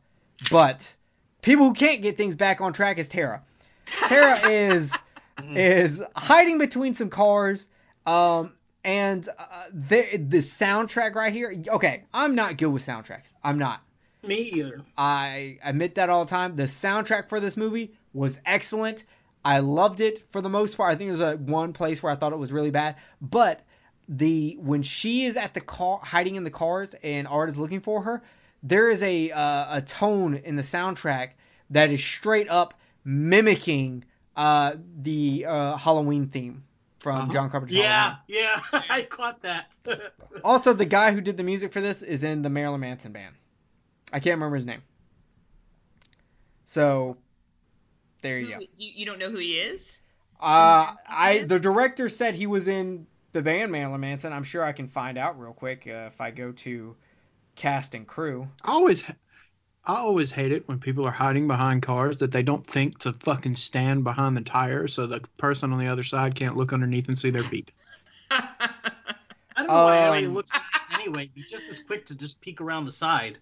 but 0.51 0.93
people 1.41 1.65
who 1.65 1.73
can't 1.73 2.01
get 2.01 2.17
things 2.17 2.35
back 2.35 2.61
on 2.61 2.73
track 2.73 2.99
is 2.99 3.09
Tara. 3.09 3.41
Tara 3.85 4.39
is 4.49 4.95
is 5.43 6.03
hiding 6.15 6.59
between 6.59 6.93
some 6.93 7.09
cars, 7.09 7.67
um, 8.05 8.53
and 8.83 9.27
uh, 9.27 9.63
the 9.73 10.17
the 10.17 10.37
soundtrack 10.37 11.15
right 11.15 11.33
here. 11.33 11.63
Okay, 11.67 12.03
I'm 12.13 12.35
not 12.35 12.57
good 12.57 12.67
with 12.67 12.85
soundtracks. 12.85 13.33
I'm 13.43 13.57
not. 13.57 13.81
Me 14.21 14.35
either. 14.35 14.81
I 14.97 15.59
admit 15.63 15.95
that 15.95 16.09
all 16.09 16.25
the 16.25 16.29
time. 16.29 16.55
The 16.55 16.63
soundtrack 16.63 17.29
for 17.29 17.39
this 17.39 17.55
movie 17.55 17.93
was 18.13 18.37
excellent. 18.45 19.05
I 19.43 19.59
loved 19.59 20.01
it 20.01 20.23
for 20.31 20.41
the 20.41 20.49
most 20.49 20.75
part. 20.77 20.91
I 20.91 20.95
think 20.95 21.09
there's 21.09 21.19
a 21.33 21.37
one 21.37 21.73
place 21.73 22.03
where 22.03 22.11
I 22.11 22.15
thought 22.15 22.33
it 22.33 22.39
was 22.39 22.51
really 22.51 22.71
bad, 22.71 22.97
but 23.21 23.61
the 24.07 24.57
when 24.59 24.83
she 24.83 25.25
is 25.25 25.37
at 25.37 25.53
the 25.53 25.61
car 25.61 25.99
hiding 26.03 26.35
in 26.35 26.43
the 26.43 26.49
cars 26.51 26.93
and 27.03 27.27
Art 27.27 27.49
is 27.49 27.57
looking 27.57 27.79
for 27.79 28.01
her, 28.01 28.21
there 28.63 28.89
is 28.89 29.01
a 29.03 29.31
uh, 29.31 29.77
a 29.77 29.81
tone 29.81 30.35
in 30.35 30.55
the 30.55 30.61
soundtrack 30.63 31.31
that 31.69 31.91
is 31.91 32.03
straight 32.03 32.49
up 32.49 32.73
mimicking 33.05 34.03
uh, 34.35 34.73
the 35.01 35.45
uh, 35.47 35.77
Halloween 35.77 36.27
theme 36.27 36.63
from 36.99 37.21
Uh-huh. 37.21 37.31
John 37.31 37.49
Carpenter's 37.49 37.77
Yeah, 37.77 38.15
Halloween. 38.27 38.61
yeah, 38.73 38.81
I 38.89 39.03
caught 39.03 39.41
that. 39.43 39.67
Also, 40.43 40.73
the 40.73 40.85
guy 40.85 41.11
who 41.11 41.21
did 41.21 41.37
the 41.37 41.43
music 41.43 41.73
for 41.73 41.81
this 41.81 42.01
is 42.01 42.23
in 42.23 42.41
the 42.43 42.49
Marilyn 42.49 42.79
Manson 42.81 43.11
band. 43.11 43.35
I 44.13 44.19
can't 44.19 44.35
remember 44.35 44.55
his 44.55 44.65
name. 44.65 44.81
So, 46.65 47.17
there 48.21 48.39
you 48.39 48.49
go. 48.49 48.55
Who- 48.55 48.61
you, 48.77 48.91
you 48.95 49.05
don't 49.05 49.19
know 49.19 49.29
who 49.29 49.37
he 49.37 49.59
is? 49.59 49.99
Uh, 50.39 50.93
I 51.07 51.39
the 51.39 51.59
director 51.59 52.07
said 52.07 52.33
he 52.33 52.47
was 52.47 52.67
in 52.67 53.07
the 53.33 53.41
band 53.41 53.71
Marilyn 53.71 53.99
Manson. 53.99 54.31
I'm 54.31 54.43
sure 54.45 54.63
I 54.63 54.71
can 54.71 54.87
find 54.87 55.17
out 55.17 55.39
real 55.39 55.53
quick 55.53 55.85
uh, 55.87 56.07
if 56.07 56.21
I 56.21 56.31
go 56.31 56.51
to 56.53 56.95
cast 57.55 57.93
and 57.93 58.07
crew. 58.07 58.47
I 58.63 58.71
always, 58.71 59.03
I 59.83 59.95
always 59.97 60.31
hate 60.31 60.53
it 60.53 60.67
when 60.67 60.79
people 60.79 61.05
are 61.05 61.11
hiding 61.11 61.47
behind 61.47 61.81
cars 61.81 62.19
that 62.19 62.31
they 62.31 62.41
don't 62.43 62.65
think 62.65 62.99
to 62.99 63.11
fucking 63.11 63.55
stand 63.55 64.05
behind 64.05 64.37
the 64.37 64.41
tire, 64.41 64.87
so 64.87 65.07
the 65.07 65.21
person 65.37 65.73
on 65.73 65.79
the 65.79 65.87
other 65.87 66.03
side 66.03 66.35
can't 66.35 66.55
look 66.55 66.71
underneath 66.71 67.09
and 67.09 67.19
see 67.19 67.31
their 67.31 67.43
feet. 67.43 67.73
I 68.31 68.69
don't 69.57 69.67
know 69.67 69.83
why 69.83 69.97
anybody 69.97 70.27
Um, 70.27 70.33
looks 70.33 70.51
anyway. 70.93 71.29
Be 71.35 71.43
just 71.43 71.69
as 71.69 71.83
quick 71.83 72.05
to 72.05 72.15
just 72.15 72.39
peek 72.39 72.61
around 72.61 72.85
the 72.85 72.91
side. 72.93 73.39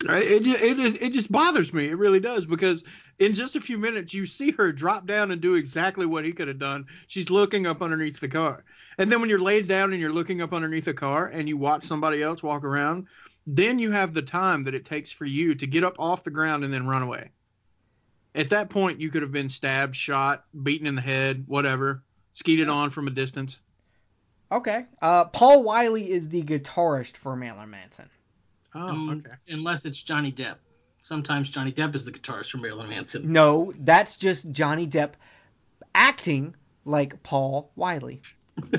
It 0.00 0.46
it 0.46 1.02
it 1.02 1.12
just 1.12 1.32
bothers 1.32 1.72
me. 1.72 1.88
It 1.88 1.98
really 1.98 2.20
does 2.20 2.46
because 2.46 2.84
in 3.18 3.34
just 3.34 3.56
a 3.56 3.60
few 3.60 3.78
minutes 3.78 4.14
you 4.14 4.26
see 4.26 4.52
her 4.52 4.70
drop 4.72 5.06
down 5.06 5.32
and 5.32 5.40
do 5.40 5.54
exactly 5.54 6.06
what 6.06 6.24
he 6.24 6.32
could 6.32 6.46
have 6.46 6.58
done. 6.58 6.86
She's 7.08 7.30
looking 7.30 7.66
up 7.66 7.82
underneath 7.82 8.20
the 8.20 8.28
car, 8.28 8.64
and 8.98 9.10
then 9.10 9.20
when 9.20 9.28
you're 9.28 9.40
laid 9.40 9.66
down 9.66 9.92
and 9.92 10.00
you're 10.00 10.12
looking 10.12 10.40
up 10.40 10.52
underneath 10.52 10.86
a 10.86 10.94
car 10.94 11.26
and 11.26 11.48
you 11.48 11.56
watch 11.56 11.82
somebody 11.82 12.22
else 12.22 12.44
walk 12.44 12.62
around, 12.62 13.08
then 13.46 13.80
you 13.80 13.90
have 13.90 14.14
the 14.14 14.22
time 14.22 14.64
that 14.64 14.74
it 14.74 14.84
takes 14.84 15.10
for 15.10 15.24
you 15.24 15.56
to 15.56 15.66
get 15.66 15.82
up 15.82 15.96
off 15.98 16.22
the 16.22 16.30
ground 16.30 16.62
and 16.62 16.72
then 16.72 16.86
run 16.86 17.02
away. 17.02 17.30
At 18.34 18.50
that 18.50 18.70
point, 18.70 19.00
you 19.00 19.10
could 19.10 19.22
have 19.22 19.32
been 19.32 19.48
stabbed, 19.48 19.96
shot, 19.96 20.44
beaten 20.62 20.86
in 20.86 20.94
the 20.94 21.00
head, 21.00 21.44
whatever, 21.48 22.04
skeeted 22.34 22.68
on 22.68 22.90
from 22.90 23.08
a 23.08 23.10
distance. 23.10 23.62
Okay. 24.52 24.86
Uh, 25.02 25.24
Paul 25.24 25.64
Wiley 25.64 26.08
is 26.08 26.28
the 26.28 26.42
guitarist 26.42 27.16
for 27.16 27.34
Marilyn 27.34 27.70
Manson. 27.70 28.08
Oh, 28.78 28.86
Um, 28.88 29.10
okay. 29.26 29.36
Unless 29.48 29.84
it's 29.86 30.00
Johnny 30.00 30.30
Depp. 30.30 30.56
Sometimes 31.02 31.48
Johnny 31.50 31.72
Depp 31.72 31.94
is 31.94 32.04
the 32.04 32.12
guitarist 32.12 32.50
for 32.50 32.58
Marilyn 32.58 32.88
Manson. 32.88 33.32
No, 33.32 33.72
that's 33.80 34.16
just 34.18 34.50
Johnny 34.52 34.86
Depp 34.86 35.12
acting 35.94 36.54
like 36.84 37.22
Paul 37.22 37.72
Wiley 37.76 38.22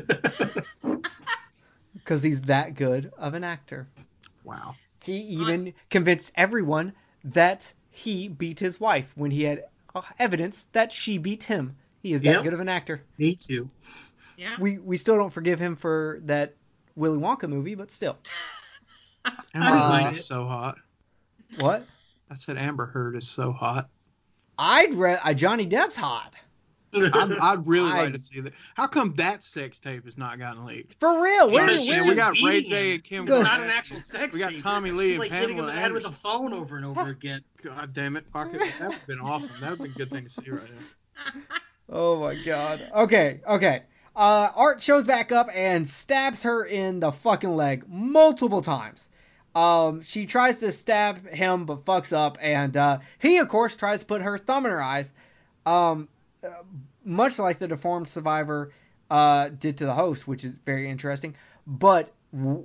because 1.93 2.23
he's 2.23 2.43
that 2.43 2.75
good 2.75 3.11
of 3.17 3.33
an 3.33 3.43
actor. 3.43 3.87
Wow. 4.43 4.75
He 5.03 5.17
even 5.17 5.73
convinced 5.89 6.31
everyone 6.35 6.93
that 7.25 7.71
he 7.89 8.27
beat 8.27 8.59
his 8.59 8.79
wife 8.79 9.11
when 9.15 9.31
he 9.31 9.43
had 9.43 9.63
uh, 9.95 10.01
evidence 10.17 10.67
that 10.73 10.93
she 10.93 11.17
beat 11.17 11.43
him. 11.43 11.75
He 12.01 12.13
is 12.13 12.21
that 12.21 12.35
Yep. 12.35 12.43
good 12.43 12.53
of 12.53 12.59
an 12.59 12.69
actor. 12.69 13.01
Me 13.17 13.35
too. 13.35 13.69
Yeah. 14.37 14.55
We 14.59 14.77
we 14.77 14.97
still 14.97 15.17
don't 15.17 15.33
forgive 15.33 15.59
him 15.59 15.75
for 15.75 16.19
that 16.25 16.55
Willy 16.95 17.17
Wonka 17.17 17.49
movie, 17.49 17.75
but 17.75 17.91
still. 17.91 18.17
Amber 19.25 19.67
Uh, 19.67 20.03
Heard 20.03 20.13
is 20.13 20.25
so 20.25 20.45
hot. 20.45 20.77
What? 21.57 21.85
I 22.29 22.35
said 22.35 22.57
Amber 22.57 22.85
Heard 22.85 23.15
is 23.15 23.27
so 23.27 23.51
hot. 23.51 23.89
I'd 24.57 24.93
read 24.93 25.19
uh, 25.23 25.33
Johnny 25.33 25.65
Depp's 25.67 25.95
hot. 25.95 26.33
I'd, 26.93 27.13
I'd 27.39 27.67
really 27.67 27.91
I- 27.93 28.03
like 28.03 28.13
to 28.13 28.19
see 28.19 28.39
that. 28.41 28.53
How 28.75 28.87
come 28.87 29.13
that 29.15 29.43
sex 29.43 29.79
tape 29.79 30.05
has 30.05 30.17
not 30.17 30.37
gotten 30.39 30.65
leaked? 30.65 30.95
For 30.99 31.21
real. 31.21 31.49
Where, 31.51 31.65
Because 31.65 31.87
Yeah, 31.87 31.95
she's 31.95 32.05
where 32.05 32.11
we 32.13 32.15
got 32.17 32.33
just 32.33 32.45
Ray 32.45 32.53
beating 32.61 32.69
J 32.71 32.93
and 32.95 33.03
Kim. 33.03 33.25
Good. 33.25 33.43
Not 33.43 33.59
Kardashian. 33.59 33.63
an 33.63 33.69
actual 33.69 34.01
sex 34.01 34.33
We 34.33 34.39
got 34.39 34.51
tape. 34.51 34.63
Tommy 34.63 34.91
Lee 34.91 35.03
She's 35.05 35.11
and 35.11 35.19
like 35.19 35.31
hitting 35.31 35.57
him 35.57 35.59
in 35.59 35.65
the 35.67 35.71
head 35.71 35.91
with 35.91 36.05
a 36.05 36.11
phone 36.11 36.53
over 36.53 36.77
and 36.77 36.85
over 36.85 37.07
again. 37.09 37.41
God 37.63 37.93
damn 37.93 38.15
it, 38.15 38.31
Pocket. 38.31 38.59
That 38.79 38.89
would 38.89 38.93
have 38.97 39.07
been 39.07 39.19
awesome. 39.19 39.51
That 39.61 39.71
would 39.77 39.83
be 39.83 39.89
a 39.89 39.93
good 39.93 40.09
thing 40.09 40.25
to 40.25 40.29
see 40.29 40.49
right 40.51 40.63
now. 40.69 41.31
Oh 41.91 42.19
my 42.19 42.35
god. 42.35 42.87
Okay, 42.93 43.41
okay. 43.47 43.81
Uh, 44.19 44.51
Art 44.53 44.81
shows 44.81 45.05
back 45.05 45.31
up 45.31 45.47
and 45.49 45.87
stabs 45.87 46.43
her 46.43 46.65
in 46.65 46.99
the 46.99 47.13
fucking 47.13 47.55
leg 47.55 47.85
multiple 47.87 48.61
times. 48.61 49.09
Um, 49.55 50.01
she 50.01 50.25
tries 50.25 50.59
to 50.59 50.73
stab 50.73 51.25
him 51.25 51.65
but 51.65 51.85
fucks 51.85 52.11
up, 52.11 52.37
and 52.41 52.75
uh, 52.75 52.99
he 53.19 53.37
of 53.37 53.47
course 53.47 53.77
tries 53.77 54.01
to 54.01 54.05
put 54.05 54.21
her 54.21 54.37
thumb 54.37 54.65
in 54.65 54.73
her 54.73 54.81
eyes. 54.81 55.09
Um, 55.65 56.09
uh, 56.43 56.49
much 57.05 57.39
like 57.39 57.59
the 57.59 57.69
deformed 57.69 58.09
survivor 58.09 58.73
uh, 59.09 59.51
did 59.57 59.77
to 59.77 59.85
the 59.85 59.93
host, 59.93 60.27
which 60.27 60.43
is 60.43 60.51
very 60.51 60.89
interesting. 60.89 61.35
But 61.65 62.11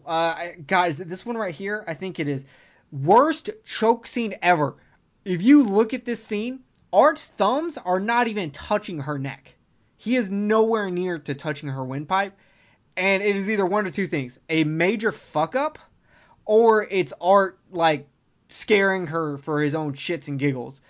uh, 0.07 0.47
guys, 0.67 0.97
this 0.97 1.25
one 1.25 1.37
right 1.37 1.55
here, 1.55 1.85
I 1.87 1.95
think 1.95 2.19
it 2.19 2.27
is 2.27 2.45
worst 2.91 3.51
choke 3.65 4.09
scene 4.09 4.35
ever. 4.43 4.75
If 5.25 5.41
you 5.41 5.63
look 5.63 5.95
at 5.95 6.05
this 6.05 6.25
scene, 6.25 6.65
Art's 6.93 7.25
thumbs 7.25 7.79
are 7.79 8.01
not 8.01 8.27
even 8.27 8.51
touching 8.51 8.99
her 9.03 9.21
neck. 9.21 9.55
He 9.97 10.17
is 10.17 10.31
nowhere 10.31 10.91
near 10.91 11.19
to 11.19 11.35
touching 11.35 11.69
her 11.71 11.85
windpipe, 11.85 12.37
and 12.97 13.23
it 13.23 13.37
is 13.37 13.49
either 13.49 13.65
one 13.67 13.87
of 13.87 13.95
two 13.95 14.07
things: 14.07 14.39
a 14.49 14.65
major 14.65 15.13
fuck 15.13 15.55
up, 15.55 15.79
or 16.45 16.87
it's 16.89 17.13
Art 17.21 17.59
like 17.71 18.09
scaring 18.49 19.07
her 19.09 19.39
for 19.39 19.61
his 19.63 19.75
own 19.75 19.95
shits 19.95 20.29
and 20.29 20.39
giggles. 20.39 20.81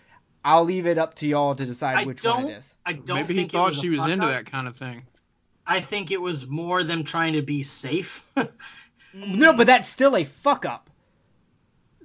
I'll 0.45 0.65
leave 0.65 0.87
it 0.87 0.99
up 0.99 1.15
to 1.17 1.27
y'all 1.27 1.55
to 1.55 1.65
decide 1.65 1.97
I 1.99 2.05
which 2.05 2.21
don't. 2.21 2.45
one 2.45 2.53
it 2.53 2.59
is. 2.59 2.75
I 2.85 2.93
don't 2.93 3.17
Maybe 3.17 3.35
he 3.35 3.41
think 3.41 3.55
it 3.55 3.57
thought 3.57 3.71
was 3.71 3.81
she 3.81 3.89
was 3.89 4.01
into 4.07 4.27
up. 4.27 4.31
that 4.33 4.47
kind 4.47 4.69
of 4.69 4.77
thing. 4.77 5.05
I 5.67 5.81
think 5.81 6.11
it 6.11 6.21
was 6.21 6.47
more 6.47 6.85
them 6.85 7.05
trying 7.05 7.35
to 7.35 7.43
be 7.43 7.63
safe. 7.63 8.25
No, 9.17 9.53
but 9.53 9.69
that's 9.69 9.89
still 9.89 10.17
a 10.17 10.25
fuck 10.25 10.67
up. 10.67 10.91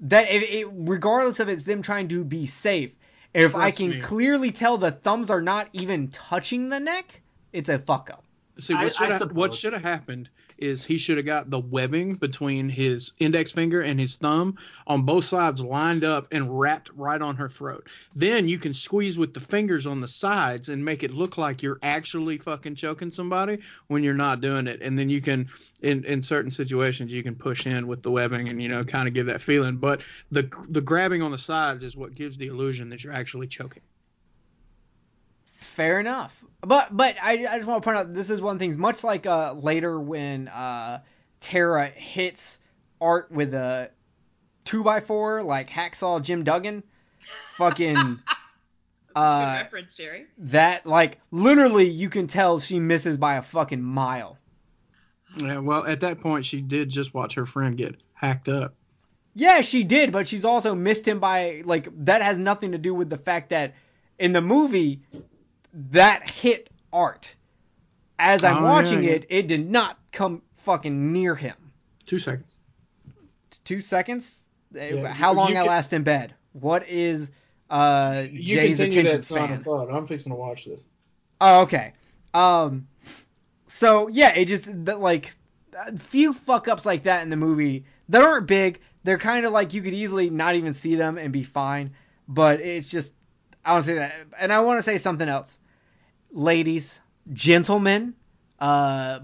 That 0.01 0.29
it, 0.31 0.43
it, 0.43 0.67
regardless 0.71 1.39
of 1.39 1.49
it's 1.49 1.63
them 1.63 1.81
trying 1.81 2.09
to 2.09 2.23
be 2.23 2.45
safe, 2.45 2.91
if 3.33 3.55
I 3.55 3.71
can 3.71 3.89
me. 3.89 4.01
clearly 4.01 4.51
tell 4.51 4.77
the 4.77 4.91
thumbs 4.91 5.29
are 5.29 5.41
not 5.41 5.69
even 5.73 6.09
touching 6.09 6.69
the 6.69 6.79
neck, 6.79 7.21
it's 7.53 7.69
a 7.69 7.79
fuck 7.79 8.09
up. 8.09 8.23
See, 8.59 8.73
what 8.73 8.93
should 8.93 9.09
I 9.09 9.13
have 9.13 9.21
what 9.31 9.53
suppose. 9.53 9.59
should 9.59 9.73
have 9.73 9.81
happened 9.81 10.29
is 10.61 10.83
he 10.83 10.97
should 10.97 11.17
have 11.17 11.25
got 11.25 11.49
the 11.49 11.59
webbing 11.59 12.15
between 12.15 12.69
his 12.69 13.11
index 13.19 13.51
finger 13.51 13.81
and 13.81 13.99
his 13.99 14.17
thumb 14.17 14.57
on 14.85 15.03
both 15.03 15.25
sides 15.25 15.61
lined 15.61 16.03
up 16.03 16.27
and 16.31 16.59
wrapped 16.59 16.91
right 16.95 17.21
on 17.21 17.37
her 17.37 17.49
throat. 17.49 17.87
Then 18.15 18.47
you 18.47 18.59
can 18.59 18.73
squeeze 18.73 19.17
with 19.17 19.33
the 19.33 19.39
fingers 19.39 19.85
on 19.85 20.01
the 20.01 20.07
sides 20.07 20.69
and 20.69 20.83
make 20.83 21.03
it 21.03 21.11
look 21.11 21.37
like 21.37 21.63
you're 21.63 21.79
actually 21.81 22.37
fucking 22.37 22.75
choking 22.75 23.11
somebody 23.11 23.59
when 23.87 24.03
you're 24.03 24.13
not 24.13 24.41
doing 24.41 24.67
it. 24.67 24.81
And 24.81 24.97
then 24.97 25.09
you 25.09 25.21
can 25.21 25.49
in 25.81 26.03
in 26.03 26.21
certain 26.21 26.51
situations 26.51 27.11
you 27.11 27.23
can 27.23 27.35
push 27.35 27.65
in 27.65 27.87
with 27.87 28.03
the 28.03 28.11
webbing 28.11 28.49
and 28.49 28.61
you 28.61 28.67
know 28.67 28.83
kind 28.83 29.07
of 29.07 29.13
give 29.13 29.27
that 29.27 29.41
feeling. 29.41 29.77
But 29.77 30.01
the 30.31 30.49
the 30.67 30.81
grabbing 30.81 31.21
on 31.21 31.31
the 31.31 31.37
sides 31.37 31.83
is 31.83 31.95
what 31.95 32.15
gives 32.15 32.37
the 32.37 32.47
illusion 32.47 32.89
that 32.89 33.03
you're 33.03 33.13
actually 33.13 33.47
choking. 33.47 33.83
Fair 35.59 35.99
enough. 35.99 36.41
But 36.61 36.95
but 36.95 37.17
I, 37.21 37.33
I 37.45 37.55
just 37.57 37.67
want 37.67 37.83
to 37.83 37.85
point 37.85 37.97
out 37.97 38.13
this 38.13 38.29
is 38.29 38.39
one 38.41 38.55
of 38.55 38.59
the 38.59 38.63
things 38.63 38.77
much 38.77 39.03
like 39.03 39.25
uh 39.25 39.53
later 39.53 39.99
when 39.99 40.47
uh 40.47 41.01
Tara 41.41 41.87
hits 41.87 42.57
Art 43.01 43.29
with 43.29 43.53
a 43.53 43.91
two 44.63 44.83
by 44.83 45.01
four 45.01 45.43
like 45.43 45.69
hacksaw 45.69 46.21
Jim 46.21 46.43
Duggan, 46.45 46.83
fucking 47.55 47.95
Good 47.95 48.19
uh 49.15 49.59
reference, 49.63 49.95
Jerry. 49.95 50.27
that 50.37 50.85
like 50.85 51.19
literally 51.29 51.89
you 51.89 52.07
can 52.09 52.27
tell 52.27 52.59
she 52.59 52.79
misses 52.79 53.17
by 53.17 53.35
a 53.35 53.41
fucking 53.41 53.81
mile. 53.83 54.37
Yeah, 55.37 55.59
well, 55.59 55.85
at 55.85 55.99
that 56.01 56.21
point, 56.21 56.45
she 56.45 56.61
did 56.61 56.89
just 56.89 57.13
watch 57.13 57.35
her 57.35 57.45
friend 57.45 57.77
get 57.77 57.95
hacked 58.13 58.47
up. 58.49 58.75
Yeah, 59.35 59.61
she 59.61 59.83
did, 59.83 60.11
but 60.11 60.25
she's 60.25 60.45
also 60.45 60.73
missed 60.73 61.05
him 61.07 61.19
by 61.19 61.63
like 61.65 61.89
that 62.05 62.21
has 62.21 62.37
nothing 62.37 62.71
to 62.71 62.77
do 62.77 62.93
with 62.93 63.09
the 63.09 63.17
fact 63.17 63.49
that 63.49 63.75
in 64.17 64.31
the 64.33 64.41
movie 64.41 65.01
that 65.73 66.29
hit 66.29 66.69
art. 66.91 67.35
As 68.17 68.43
I'm 68.43 68.57
Oh, 68.59 68.63
watching 68.63 69.03
yeah, 69.03 69.09
yeah. 69.11 69.15
it, 69.15 69.25
it 69.29 69.47
did 69.47 69.69
not 69.69 69.97
come 70.11 70.41
fucking 70.57 71.13
near 71.13 71.35
him. 71.35 71.55
Two 72.05 72.19
seconds. 72.19 72.57
Two 73.63 73.79
seconds? 73.79 74.45
Yeah, 74.73 75.07
How 75.13 75.31
you- 75.31 75.37
long 75.37 75.49
you 75.51 75.55
I 75.57 75.59
can- 75.61 75.67
last 75.67 75.93
in 75.93 76.03
bed? 76.03 76.33
What 76.53 76.87
is 76.87 77.29
uh 77.69 78.23
You 78.29 78.55
Jay's 78.55 78.79
attention 78.79 79.21
span? 79.21 79.63
I'm 79.67 80.07
fixing 80.07 80.31
to 80.31 80.35
watch 80.35 80.65
this. 80.65 80.85
Oh, 81.39 81.61
okay. 81.61 81.93
Um, 82.33 82.87
so 83.67 84.07
yeah, 84.07 84.33
it 84.35 84.45
just 84.45 84.69
that 84.85 84.99
like 84.99 85.31
a 85.77 85.97
few 85.97 86.33
fuck 86.33 86.67
ups 86.67 86.85
like 86.85 87.03
that 87.03 87.21
in 87.23 87.29
the 87.29 87.35
movie 87.37 87.85
that 88.09 88.21
aren't 88.23 88.47
big. 88.47 88.81
They're 89.03 89.17
kind 89.19 89.45
of 89.45 89.53
like 89.53 89.73
you 89.73 89.81
could 89.81 89.93
easily 89.93 90.29
not 90.29 90.55
even 90.55 90.73
see 90.73 90.95
them 90.95 91.17
and 91.17 91.31
be 91.31 91.43
fine. 91.43 91.91
But 92.27 92.59
it's 92.59 92.89
just 92.89 93.13
I 93.69 93.73
want 93.73 93.85
to 93.85 93.91
say 93.91 93.95
that, 93.99 94.15
and 94.39 94.51
I 94.51 94.61
want 94.61 94.79
to 94.79 94.83
say 94.83 94.97
something 94.97 95.29
else, 95.29 95.55
ladies, 96.31 96.99
gentlemen, 97.31 98.15
uh, 98.57 99.19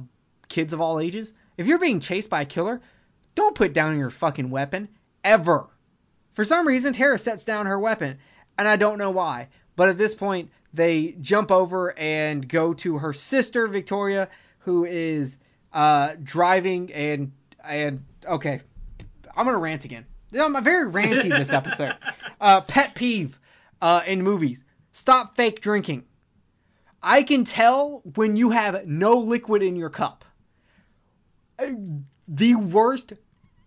kids 0.47 0.71
of 0.71 0.81
all 0.81 0.99
ages. 0.99 1.33
If 1.57 1.65
you're 1.65 1.79
being 1.79 1.99
chased 1.99 2.29
by 2.29 2.41
a 2.41 2.45
killer, 2.45 2.79
don't 3.33 3.55
put 3.55 3.73
down 3.73 3.97
your 3.97 4.11
fucking 4.11 4.51
weapon 4.51 4.89
ever. 5.23 5.65
For 6.33 6.45
some 6.45 6.67
reason, 6.67 6.93
Tara 6.93 7.17
sets 7.17 7.43
down 7.43 7.65
her 7.65 7.79
weapon, 7.79 8.19
and 8.55 8.67
I 8.67 8.75
don't 8.75 8.99
know 8.99 9.09
why. 9.09 9.47
But 9.75 9.89
at 9.89 9.97
this 9.97 10.13
point, 10.13 10.51
they 10.75 11.15
jump 11.19 11.51
over 11.51 11.97
and 11.97 12.47
go 12.47 12.73
to 12.73 12.99
her 12.99 13.13
sister 13.13 13.67
Victoria, 13.67 14.29
who 14.59 14.85
is 14.85 15.35
uh, 15.73 16.13
driving 16.21 16.93
and 16.93 17.31
and 17.63 18.05
okay, 18.23 18.61
I'm 19.35 19.45
gonna 19.47 19.57
rant 19.57 19.85
again. 19.85 20.05
I'm 20.39 20.63
very 20.63 20.91
ranty 20.91 21.29
this 21.29 21.51
episode. 21.51 21.95
Uh, 22.41 22.59
pet 22.59 22.93
peeve 22.95 23.39
uh, 23.85 24.01
in 24.07 24.23
movies: 24.23 24.63
stop 24.93 25.35
fake 25.35 25.61
drinking. 25.61 26.05
I 27.03 27.21
can 27.21 27.43
tell 27.45 28.01
when 28.15 28.35
you 28.35 28.49
have 28.49 28.87
no 28.87 29.19
liquid 29.19 29.61
in 29.61 29.75
your 29.75 29.91
cup. 29.91 30.25
The 32.27 32.55
worst 32.55 33.13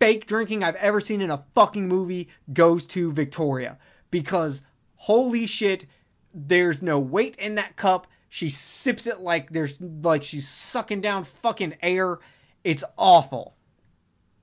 fake 0.00 0.26
drinking 0.26 0.64
I've 0.64 0.74
ever 0.74 1.00
seen 1.00 1.20
in 1.20 1.30
a 1.30 1.44
fucking 1.54 1.86
movie 1.86 2.30
goes 2.52 2.88
to 2.88 3.12
Victoria 3.12 3.78
because 4.10 4.64
holy 4.96 5.46
shit, 5.46 5.86
there's 6.34 6.82
no 6.82 6.98
weight 6.98 7.36
in 7.36 7.54
that 7.54 7.76
cup. 7.76 8.08
She 8.28 8.48
sips 8.48 9.06
it 9.06 9.20
like 9.20 9.50
there's 9.50 9.80
like 9.80 10.24
she's 10.24 10.48
sucking 10.48 11.00
down 11.00 11.22
fucking 11.22 11.76
air. 11.80 12.18
It's 12.64 12.82
awful. 12.96 13.54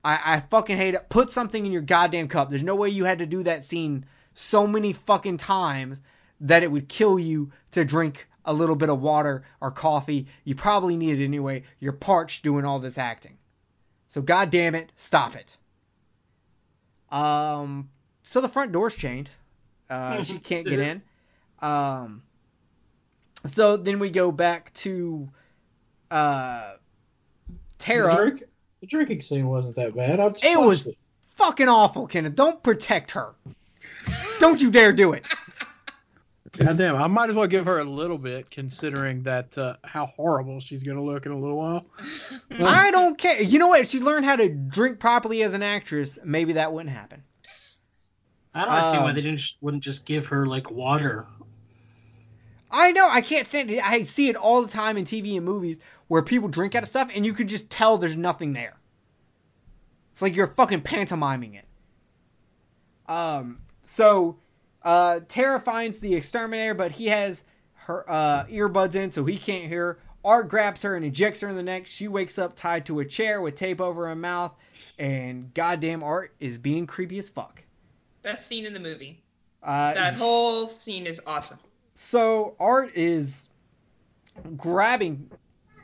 I, 0.02 0.20
I 0.24 0.40
fucking 0.40 0.78
hate 0.78 0.94
it. 0.94 1.10
Put 1.10 1.30
something 1.30 1.66
in 1.66 1.70
your 1.70 1.82
goddamn 1.82 2.28
cup. 2.28 2.48
There's 2.48 2.62
no 2.62 2.76
way 2.76 2.88
you 2.88 3.04
had 3.04 3.18
to 3.18 3.26
do 3.26 3.42
that 3.42 3.64
scene 3.64 4.06
so 4.36 4.66
many 4.66 4.92
fucking 4.92 5.38
times 5.38 6.00
that 6.42 6.62
it 6.62 6.70
would 6.70 6.88
kill 6.88 7.18
you 7.18 7.50
to 7.72 7.84
drink 7.84 8.28
a 8.44 8.52
little 8.52 8.76
bit 8.76 8.90
of 8.90 9.00
water 9.00 9.44
or 9.60 9.70
coffee. 9.70 10.26
You 10.44 10.54
probably 10.54 10.96
need 10.96 11.18
it 11.20 11.24
anyway. 11.24 11.62
You're 11.80 11.92
parched 11.92 12.44
doing 12.44 12.64
all 12.64 12.78
this 12.78 12.98
acting. 12.98 13.38
So 14.08 14.20
goddamn 14.20 14.74
it, 14.74 14.92
stop 14.96 15.34
it. 15.34 15.56
Um, 17.10 17.88
so 18.22 18.40
the 18.40 18.48
front 18.48 18.72
door's 18.72 18.94
chained. 18.94 19.30
Uh, 19.88 20.22
she 20.22 20.38
can't 20.38 20.66
get 20.66 20.80
in. 20.80 21.02
Um, 21.60 22.22
so 23.46 23.78
then 23.78 23.98
we 23.98 24.10
go 24.10 24.30
back 24.30 24.72
to 24.74 25.30
uh, 26.10 26.74
Tara. 27.78 28.10
The, 28.10 28.16
drink, 28.16 28.42
the 28.80 28.86
drinking 28.86 29.22
scene 29.22 29.46
wasn't 29.46 29.76
that 29.76 29.96
bad. 29.96 30.20
It 30.42 30.60
was 30.60 30.88
fucking 31.36 31.68
awful, 31.68 32.06
Kenneth. 32.06 32.34
Don't 32.34 32.62
protect 32.62 33.12
her. 33.12 33.34
Don't 34.38 34.60
you 34.60 34.70
dare 34.70 34.92
do 34.92 35.12
it. 35.12 35.24
God 36.52 36.78
damn, 36.78 36.96
I 36.96 37.06
might 37.06 37.28
as 37.28 37.36
well 37.36 37.46
give 37.46 37.66
her 37.66 37.80
a 37.80 37.84
little 37.84 38.16
bit, 38.16 38.50
considering 38.50 39.24
that 39.24 39.58
uh, 39.58 39.76
how 39.84 40.06
horrible 40.06 40.58
she's 40.60 40.82
gonna 40.82 41.02
look 41.02 41.26
in 41.26 41.32
a 41.32 41.38
little 41.38 41.56
while. 41.58 41.84
I 42.50 42.90
don't 42.90 43.18
care. 43.18 43.42
You 43.42 43.58
know 43.58 43.66
what? 43.68 43.80
If 43.80 43.88
she 43.88 44.00
learned 44.00 44.24
how 44.24 44.36
to 44.36 44.48
drink 44.48 44.98
properly 44.98 45.42
as 45.42 45.52
an 45.52 45.62
actress, 45.62 46.18
maybe 46.24 46.54
that 46.54 46.72
wouldn't 46.72 46.94
happen. 46.94 47.22
I 48.54 48.64
don't 48.64 48.72
understand 48.72 49.02
why 49.02 49.10
Um, 49.10 49.16
they 49.16 49.20
didn't 49.20 49.36
just, 49.36 49.56
wouldn't 49.60 49.82
just 49.82 50.06
give 50.06 50.26
her 50.28 50.46
like 50.46 50.70
water. 50.70 51.26
I 52.70 52.92
know. 52.92 53.08
I 53.08 53.20
can't 53.20 53.46
stand 53.46 53.70
it. 53.70 53.84
I 53.84 54.02
see 54.02 54.28
it 54.30 54.36
all 54.36 54.62
the 54.62 54.68
time 54.68 54.96
in 54.96 55.04
TV 55.04 55.36
and 55.36 55.44
movies 55.44 55.78
where 56.08 56.22
people 56.22 56.48
drink 56.48 56.74
out 56.74 56.82
of 56.82 56.88
stuff 56.88 57.10
and 57.14 57.26
you 57.26 57.34
can 57.34 57.48
just 57.48 57.68
tell 57.68 57.98
there's 57.98 58.16
nothing 58.16 58.54
there. 58.54 58.74
It's 60.12 60.22
like 60.22 60.36
you're 60.36 60.46
fucking 60.46 60.80
pantomiming 60.82 61.54
it. 61.54 61.64
Um. 63.06 63.58
So, 63.86 64.36
uh, 64.82 65.20
Tara 65.28 65.60
finds 65.60 66.00
the 66.00 66.14
exterminator, 66.14 66.74
but 66.74 66.92
he 66.92 67.06
has 67.06 67.42
her 67.74 68.04
uh, 68.08 68.44
earbuds 68.46 68.94
in, 68.96 69.12
so 69.12 69.24
he 69.24 69.38
can't 69.38 69.64
hear. 69.64 69.98
Art 70.24 70.48
grabs 70.48 70.82
her 70.82 70.96
and 70.96 71.04
ejects 71.04 71.40
her 71.42 71.48
in 71.48 71.54
the 71.54 71.62
neck. 71.62 71.86
She 71.86 72.08
wakes 72.08 72.36
up 72.36 72.56
tied 72.56 72.86
to 72.86 72.98
a 72.98 73.04
chair 73.04 73.40
with 73.40 73.54
tape 73.54 73.80
over 73.80 74.08
her 74.08 74.16
mouth, 74.16 74.52
and 74.98 75.54
goddamn 75.54 76.02
Art 76.02 76.34
is 76.40 76.58
being 76.58 76.86
creepy 76.88 77.18
as 77.18 77.28
fuck. 77.28 77.62
Best 78.22 78.48
scene 78.48 78.66
in 78.66 78.72
the 78.74 78.80
movie. 78.80 79.22
Uh, 79.62 79.94
That 79.94 80.14
whole 80.14 80.66
scene 80.66 81.06
is 81.06 81.20
awesome. 81.26 81.58
So 81.94 82.56
Art 82.58 82.92
is 82.96 83.48
grabbing 84.56 85.30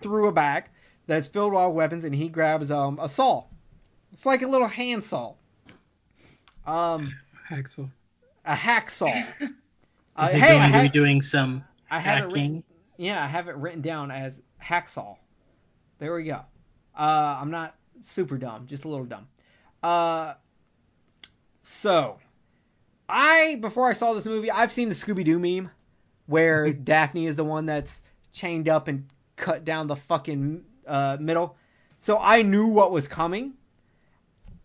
through 0.03 0.26
a 0.26 0.32
bag 0.32 0.64
that's 1.07 1.28
filled 1.28 1.53
with 1.53 1.61
all 1.61 1.72
weapons, 1.72 2.03
and 2.03 2.12
he 2.14 2.28
grabs 2.28 2.70
um 2.72 2.98
a 3.00 3.09
saw. 3.09 3.44
It's 4.12 4.26
like 4.26 4.42
a 4.42 4.48
little 4.48 4.68
hand 4.68 5.05
saw. 5.05 5.34
Um, 6.66 7.12
Hacksaw. 7.53 7.90
a 8.44 8.55
hacksaw. 8.55 9.48
Uh, 10.14 10.26
Is 10.28 10.34
it 10.34 10.40
hey, 10.40 10.48
going 10.48 10.61
I 10.61 10.70
to 10.72 10.82
be 10.82 10.88
doing 10.90 11.22
some 11.22 11.64
I 11.90 11.98
have 11.98 12.24
it 12.24 12.26
written. 12.26 12.40
hacking? 12.57 12.64
Yeah, 12.98 13.24
I 13.24 13.26
have 13.28 13.48
it 13.48 13.57
written 13.57 13.80
down 13.80 14.11
as 14.11 14.38
hacksaw. 14.62 15.16
There 15.98 16.14
we 16.14 16.24
go. 16.24 16.40
Uh, 16.94 17.38
I'm 17.40 17.50
not 17.50 17.74
super 18.03 18.36
dumb, 18.36 18.66
just 18.66 18.84
a 18.84 18.88
little 18.88 19.07
dumb. 19.07 19.26
Uh, 19.82 20.34
so 21.62 22.18
I 23.09 23.57
before 23.59 23.88
I 23.88 23.94
saw 23.94 24.12
this 24.12 24.26
movie, 24.26 24.50
I've 24.50 24.70
seen 24.70 24.90
the 24.90 24.94
Scooby 24.94 25.24
Doo 25.24 25.38
meme 25.38 25.70
where 26.26 26.70
Daphne 26.74 27.24
is 27.24 27.36
the 27.36 27.44
one 27.44 27.64
that's 27.64 28.03
chained 28.32 28.68
up 28.68 28.88
and 28.88 29.07
cut 29.36 29.64
down 29.64 29.86
the 29.86 29.96
fucking 29.96 30.62
uh, 30.86 31.16
middle. 31.18 31.57
So 32.00 32.18
I 32.18 32.42
knew 32.42 32.66
what 32.66 32.92
was 32.92 33.09
coming. 33.09 33.55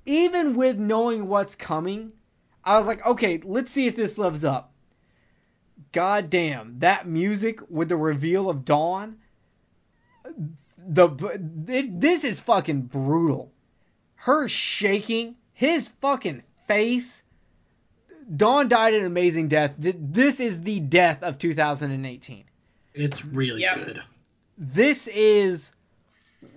Even 0.05 0.55
with 0.55 0.77
knowing 0.77 1.27
what's 1.29 1.55
coming, 1.55 2.11
I 2.67 2.77
was 2.77 2.85
like, 2.85 3.05
okay, 3.05 3.39
let's 3.45 3.71
see 3.71 3.87
if 3.87 3.95
this 3.95 4.17
lives 4.17 4.43
up. 4.43 4.73
God 5.93 6.29
damn, 6.29 6.79
that 6.79 7.07
music 7.07 7.61
with 7.69 7.87
the 7.87 7.95
reveal 7.95 8.49
of 8.49 8.65
Dawn. 8.65 9.19
The 10.77 11.07
it, 11.69 12.01
this 12.01 12.25
is 12.25 12.41
fucking 12.41 12.81
brutal. 12.81 13.53
Her 14.15 14.49
shaking, 14.49 15.35
his 15.53 15.87
fucking 16.01 16.43
face. 16.67 17.23
Dawn 18.35 18.67
died 18.67 18.95
an 18.95 19.05
amazing 19.05 19.47
death. 19.47 19.75
This 19.77 20.41
is 20.41 20.59
the 20.61 20.81
death 20.81 21.23
of 21.23 21.37
2018. 21.37 22.43
It's 22.93 23.23
really 23.23 23.61
Yep. 23.61 23.75
good. 23.75 24.01
This 24.57 25.07
is 25.07 25.71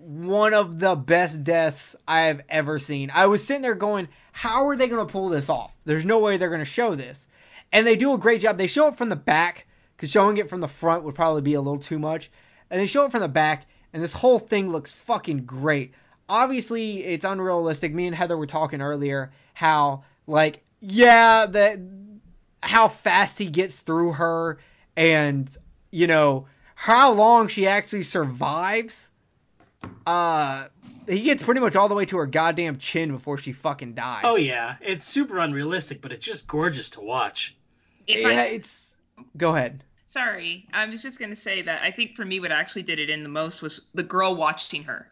one 0.01 0.55
of 0.55 0.79
the 0.79 0.95
best 0.95 1.43
deaths 1.43 1.97
I 2.07 2.23
have 2.23 2.43
ever 2.49 2.79
seen. 2.79 3.11
I 3.13 3.27
was 3.27 3.45
sitting 3.45 3.63
there 3.63 3.75
going, 3.75 4.09
how 4.33 4.69
are 4.69 4.77
they 4.77 4.89
going 4.89 5.07
to 5.07 5.13
pull 5.13 5.29
this 5.29 5.49
off? 5.49 5.73
There's 5.85 6.05
no 6.05 6.19
way 6.19 6.37
they're 6.37 6.49
going 6.49 6.61
to 6.61 6.65
show 6.65 6.95
this. 6.95 7.27
And 7.73 7.87
they 7.87 7.97
do 7.97 8.13
a 8.15 8.19
great 8.19 8.41
job. 8.41 8.59
They 8.59 8.67
show 8.67 8.89
it 8.89 8.97
from 8.97 9.09
the 9.09 9.17
back, 9.17 9.67
because 9.97 10.11
showing 10.11 10.37
it 10.37 10.51
from 10.51 10.61
the 10.61 10.69
front 10.69 11.05
would 11.05 11.15
probably 11.15 11.43
be 11.43 11.55
a 11.55 11.61
little 11.61 11.79
too 11.79 11.99
much. 11.99 12.31
And 12.71 12.81
they 12.81 12.87
show 12.87 13.05
it 13.07 13.11
from 13.11 13.21
the 13.21 13.29
back, 13.29 13.67
and 13.93 14.03
this 14.03 14.13
whole 14.13 14.39
thing 14.39 14.71
looks 14.71 14.93
fucking 14.93 15.45
great. 15.45 15.95
Obviously, 16.29 17.05
it's 17.05 17.25
unrealistic. 17.25 17.93
Me 17.93 18.07
and 18.07 18.15
Heather 18.15 18.37
were 18.37 18.47
talking 18.47 18.81
earlier 18.81 19.33
how, 19.55 20.05
like, 20.27 20.63
yeah, 20.81 21.47
that 21.47 21.81
how 22.63 22.89
fast 22.89 23.39
he 23.39 23.47
gets 23.47 23.81
through 23.81 24.13
her, 24.13 24.59
and 24.97 25.51
you 25.91 26.07
know 26.07 26.47
how 26.75 27.13
long 27.13 27.49
she 27.49 27.67
actually 27.67 28.05
survives. 28.05 29.11
Uh, 30.07 30.67
he 31.09 31.21
gets 31.23 31.43
pretty 31.43 31.61
much 31.61 31.77
all 31.77 31.89
the 31.89 31.95
way 31.95 32.05
to 32.07 32.19
her 32.19 32.27
goddamn 32.27 32.79
chin 32.79 33.13
before 33.13 33.39
she 33.39 33.53
fucking 33.53 33.95
dies. 33.95 34.23
Oh 34.25 34.37
yeah, 34.37 34.77
it's 34.81 35.07
super 35.07 35.39
unrealistic, 35.39 36.01
but 36.01 36.13
it's 36.13 36.25
just 36.25 36.47
gorgeous 36.47 36.91
to 36.91 37.01
watch. 37.01 37.57
If 38.07 38.25
I- 38.27 38.31
yeah. 38.33 38.43
It's. 38.43 38.95
Go 39.37 39.55
ahead. 39.55 39.85
Sorry, 40.07 40.67
I 40.73 40.87
was 40.87 41.03
just 41.03 41.21
gonna 41.21 41.37
say 41.37 41.63
that 41.63 41.83
I 41.83 41.91
think 41.93 42.17
for 42.17 42.25
me, 42.25 42.41
what 42.41 42.51
actually 42.51 42.83
did 42.83 42.99
it 42.99 43.11
in 43.11 43.23
the 43.23 43.29
most 43.29 43.63
was 43.63 43.83
the 43.95 44.03
girl 44.03 44.35
watching 44.35 44.85
her, 44.85 45.11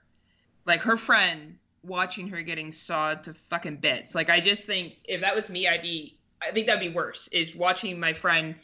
like 0.66 0.80
her 0.80 0.96
friend 0.96 1.56
watching 1.84 2.28
her 2.28 2.42
getting 2.42 2.72
sawed 2.72 3.22
to 3.24 3.34
fucking 3.34 3.76
bits. 3.76 4.14
Like 4.14 4.28
I 4.30 4.40
just 4.40 4.66
think 4.66 4.94
if 5.04 5.20
that 5.20 5.34
was 5.36 5.48
me, 5.50 5.68
I'd 5.68 5.82
be. 5.82 6.16
I 6.42 6.50
think 6.52 6.66
that'd 6.66 6.80
be 6.80 6.88
worse. 6.94 7.28
Is 7.28 7.54
watching 7.54 8.00
my 8.00 8.12
friend. 8.12 8.54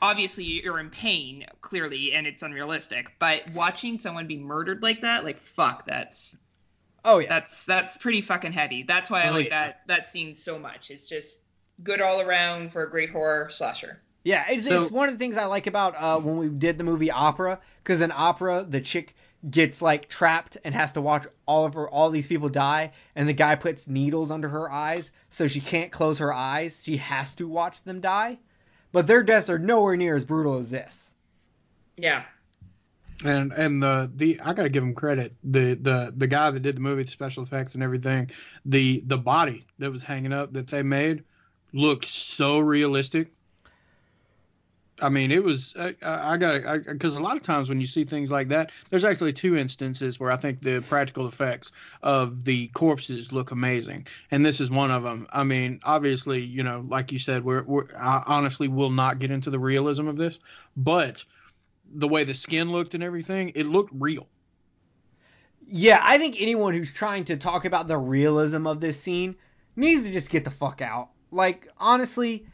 Obviously, 0.00 0.44
you're 0.44 0.78
in 0.78 0.90
pain, 0.90 1.46
clearly, 1.60 2.12
and 2.12 2.26
it's 2.26 2.42
unrealistic. 2.42 3.12
But 3.18 3.42
watching 3.54 3.98
someone 3.98 4.26
be 4.26 4.36
murdered 4.36 4.82
like 4.82 5.00
that, 5.02 5.24
like 5.24 5.38
fuck, 5.40 5.86
that's 5.86 6.36
Oh 7.04 7.18
yeah. 7.18 7.28
That's 7.28 7.64
that's 7.64 7.96
pretty 7.96 8.20
fucking 8.20 8.52
heavy. 8.52 8.82
That's 8.82 9.08
why 9.10 9.22
I 9.22 9.28
Oh, 9.28 9.32
like 9.32 9.46
yeah. 9.48 9.66
that 9.66 9.80
that 9.86 10.06
scene 10.08 10.34
so 10.34 10.58
much. 10.58 10.90
It's 10.90 11.08
just 11.08 11.40
good 11.82 12.00
all 12.00 12.20
around 12.20 12.72
for 12.72 12.82
a 12.82 12.90
great 12.90 13.10
horror 13.10 13.48
slasher. 13.50 14.02
Yeah, 14.24 14.44
it's, 14.50 14.66
So- 14.66 14.82
it's 14.82 14.90
one 14.90 15.08
of 15.08 15.14
the 15.14 15.18
things 15.18 15.36
I 15.36 15.44
like 15.44 15.68
about 15.68 15.94
uh, 15.96 16.18
when 16.18 16.36
we 16.38 16.48
did 16.48 16.78
the 16.78 16.84
movie 16.84 17.12
Opera, 17.12 17.60
because 17.82 18.00
in 18.00 18.10
Opera 18.10 18.66
the 18.68 18.80
chick 18.80 19.14
gets 19.48 19.80
like 19.80 20.08
trapped 20.08 20.56
and 20.64 20.74
has 20.74 20.94
to 20.94 21.00
watch 21.00 21.26
all 21.46 21.64
of 21.64 21.74
her 21.74 21.88
all 21.88 22.10
these 22.10 22.26
people 22.26 22.48
die, 22.48 22.90
and 23.14 23.28
the 23.28 23.32
guy 23.32 23.54
puts 23.54 23.86
needles 23.86 24.32
under 24.32 24.48
her 24.48 24.68
eyes 24.70 25.12
so 25.30 25.46
she 25.46 25.60
can't 25.60 25.92
close 25.92 26.18
her 26.18 26.32
eyes. 26.34 26.82
She 26.82 26.96
has 26.96 27.36
to 27.36 27.46
watch 27.46 27.84
them 27.84 28.00
die, 28.00 28.38
but 28.96 29.06
their 29.06 29.22
deaths 29.22 29.50
are 29.50 29.58
nowhere 29.58 29.94
near 29.94 30.16
as 30.16 30.24
brutal 30.24 30.56
as 30.56 30.70
this. 30.70 31.12
Yeah. 31.98 32.22
And 33.22 33.52
and 33.52 33.82
the 33.82 34.10
the 34.16 34.40
I 34.40 34.54
gotta 34.54 34.70
give 34.70 34.82
him 34.82 34.94
credit. 34.94 35.34
The 35.44 35.74
the 35.74 36.14
the 36.16 36.26
guy 36.26 36.50
that 36.50 36.60
did 36.60 36.76
the 36.76 36.80
movie, 36.80 37.02
the 37.02 37.10
special 37.10 37.42
effects 37.42 37.74
and 37.74 37.82
everything, 37.82 38.30
the 38.64 39.02
the 39.04 39.18
body 39.18 39.66
that 39.80 39.92
was 39.92 40.02
hanging 40.02 40.32
up 40.32 40.54
that 40.54 40.68
they 40.68 40.82
made 40.82 41.24
looked 41.74 42.06
so 42.06 42.58
realistic. 42.58 43.32
I 45.02 45.10
mean, 45.10 45.30
it 45.30 45.44
was. 45.44 45.74
I, 45.78 45.94
I 46.02 46.36
got 46.38 46.84
because 46.86 47.16
a 47.16 47.22
lot 47.22 47.36
of 47.36 47.42
times 47.42 47.68
when 47.68 47.80
you 47.80 47.86
see 47.86 48.04
things 48.04 48.30
like 48.30 48.48
that, 48.48 48.72
there's 48.88 49.04
actually 49.04 49.34
two 49.34 49.56
instances 49.56 50.18
where 50.18 50.30
I 50.30 50.36
think 50.36 50.62
the 50.62 50.80
practical 50.88 51.26
effects 51.26 51.72
of 52.02 52.44
the 52.44 52.68
corpses 52.68 53.30
look 53.30 53.50
amazing, 53.50 54.06
and 54.30 54.44
this 54.44 54.60
is 54.60 54.70
one 54.70 54.90
of 54.90 55.02
them. 55.02 55.26
I 55.32 55.44
mean, 55.44 55.80
obviously, 55.84 56.40
you 56.40 56.62
know, 56.62 56.84
like 56.88 57.12
you 57.12 57.18
said, 57.18 57.44
we're, 57.44 57.62
we're 57.64 57.94
I 57.98 58.22
honestly 58.26 58.68
will 58.68 58.90
not 58.90 59.18
get 59.18 59.30
into 59.30 59.50
the 59.50 59.58
realism 59.58 60.08
of 60.08 60.16
this, 60.16 60.38
but 60.76 61.22
the 61.92 62.08
way 62.08 62.24
the 62.24 62.34
skin 62.34 62.72
looked 62.72 62.94
and 62.94 63.04
everything, 63.04 63.52
it 63.54 63.66
looked 63.66 63.92
real. 63.94 64.26
Yeah, 65.68 66.00
I 66.02 66.16
think 66.16 66.36
anyone 66.38 66.74
who's 66.74 66.92
trying 66.92 67.24
to 67.24 67.36
talk 67.36 67.64
about 67.64 67.88
the 67.88 67.98
realism 67.98 68.66
of 68.66 68.80
this 68.80 69.00
scene 69.00 69.36
needs 69.74 70.04
to 70.04 70.12
just 70.12 70.30
get 70.30 70.44
the 70.44 70.50
fuck 70.50 70.80
out. 70.80 71.10
Like, 71.30 71.68
honestly, 71.78 72.46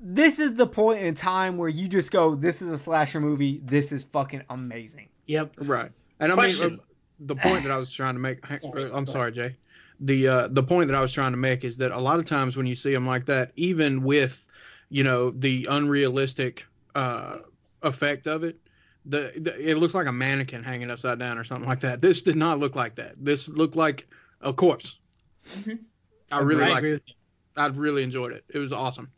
this 0.00 0.38
is 0.38 0.54
the 0.54 0.66
point 0.66 1.02
in 1.02 1.14
time 1.14 1.56
where 1.56 1.68
you 1.68 1.88
just 1.88 2.10
go, 2.10 2.34
this 2.34 2.62
is 2.62 2.70
a 2.70 2.78
slasher 2.78 3.20
movie. 3.20 3.60
This 3.64 3.92
is 3.92 4.04
fucking 4.04 4.42
amazing. 4.50 5.08
Yep. 5.26 5.54
Right. 5.58 5.90
And 6.20 6.32
I 6.32 6.34
mean, 6.34 6.62
uh, 6.62 6.76
the 7.20 7.36
point 7.36 7.64
that 7.64 7.72
I 7.72 7.78
was 7.78 7.92
trying 7.92 8.14
to 8.14 8.20
make. 8.20 8.44
hang- 8.44 8.60
Sorry, 8.60 8.84
uh, 8.84 8.96
I'm 8.96 9.06
sorry, 9.06 9.32
Jay. 9.32 9.56
The 10.00 10.28
uh, 10.28 10.48
the 10.48 10.62
point 10.62 10.88
that 10.88 10.96
I 10.96 11.00
was 11.00 11.12
trying 11.12 11.32
to 11.32 11.38
make 11.38 11.64
is 11.64 11.78
that 11.78 11.90
a 11.92 11.98
lot 11.98 12.18
of 12.20 12.26
times 12.26 12.56
when 12.56 12.66
you 12.66 12.76
see 12.76 12.92
them 12.92 13.06
like 13.06 13.26
that, 13.26 13.52
even 13.56 14.02
with 14.02 14.46
you 14.90 15.02
know 15.04 15.30
the 15.30 15.66
unrealistic 15.70 16.66
uh, 16.94 17.38
effect 17.82 18.26
of 18.26 18.44
it, 18.44 18.58
the, 19.06 19.32
the 19.36 19.70
it 19.70 19.76
looks 19.76 19.94
like 19.94 20.06
a 20.06 20.12
mannequin 20.12 20.62
hanging 20.62 20.90
upside 20.90 21.18
down 21.18 21.38
or 21.38 21.44
something 21.44 21.68
like 21.68 21.80
that. 21.80 22.02
This 22.02 22.20
did 22.22 22.36
not 22.36 22.58
look 22.58 22.76
like 22.76 22.96
that. 22.96 23.14
This 23.18 23.48
looked 23.48 23.76
like 23.76 24.06
a 24.42 24.52
corpse. 24.52 24.98
Mhm. 25.48 25.78
I 26.30 26.40
really 26.40 26.64
I 26.64 26.68
liked 26.68 26.86
it. 26.86 27.02
I 27.56 27.66
really 27.68 28.02
enjoyed 28.02 28.32
it. 28.32 28.44
It 28.50 28.58
was 28.58 28.72
awesome. 28.72 29.10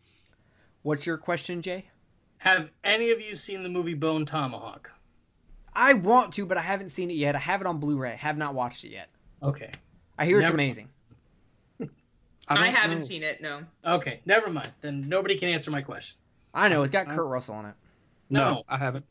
What's 0.89 1.05
your 1.05 1.19
question, 1.19 1.61
Jay? 1.61 1.85
Have 2.39 2.71
any 2.83 3.11
of 3.11 3.21
you 3.21 3.37
seen 3.37 3.63
the 3.63 3.69
movie 3.69 3.93
Bone 3.93 4.25
Tomahawk? 4.25 4.91
I 5.75 5.93
want 5.93 6.33
to, 6.33 6.47
but 6.47 6.57
I 6.57 6.63
haven't 6.63 6.89
seen 6.89 7.11
it 7.11 7.17
yet. 7.19 7.35
I 7.37 7.39
have 7.41 7.61
it 7.61 7.67
on 7.67 7.79
Blu-ray. 7.79 8.17
Have 8.17 8.39
not 8.39 8.55
watched 8.55 8.87
it 8.87 8.93
yet. 8.93 9.11
Okay. 9.43 9.71
I 10.17 10.25
hear 10.25 10.41
it's 10.41 10.49
amazing. 10.49 10.89
I, 12.49 12.55
don't 12.55 12.75
haven't 12.75 13.01
know. 13.01 13.05
seen 13.05 13.23
it. 13.23 13.43
No. 13.43 13.65
Okay. 13.85 14.21
Never 14.25 14.49
mind. 14.49 14.73
Then 14.81 15.07
nobody 15.11 15.37
can 15.37 15.51
answer 15.51 15.71
my 15.71 15.83
question. 15.83 16.17
I 16.55 16.71
know 16.71 16.81
it's 16.81 16.91
got 16.91 17.07
I- 17.07 17.15
Kurt 17.15 17.27
Russell 17.27 17.57
on 17.57 17.67
it. 17.67 17.75
No, 18.31 18.55
No. 18.55 18.63
I 18.67 18.79
haven't. 18.79 19.05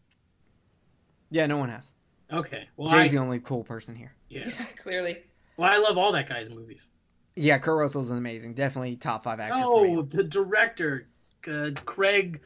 Yeah, 1.30 1.46
no 1.46 1.58
one 1.58 1.70
has. 1.70 1.92
Okay. 2.34 2.68
Well, 2.76 2.90
Jay's 2.90 3.12
I, 3.12 3.18
the 3.18 3.22
only 3.22 3.40
cool 3.40 3.64
person 3.64 3.96
here. 3.96 4.16
yeah. 4.30 4.50
Clearly. 4.82 5.20
Well, 5.58 5.72
I 5.72 5.78
love 5.78 6.00
all 6.00 6.12
that 6.14 6.28
guy's 6.28 6.50
movies. 6.50 6.90
Yeah, 7.36 7.60
Kurt 7.60 7.78
Russell's 7.78 8.10
amazing. 8.10 8.56
Definitely 8.56 8.96
top 8.96 9.26
five 9.26 9.40
actor. 9.40 9.62
for 9.62 9.64
oh, 9.64 9.84
me. 9.84 9.98
Oh, 9.98 10.02
the 10.02 10.24
director, 10.24 11.06
uh, 11.48 11.72
Craig, 11.86 12.42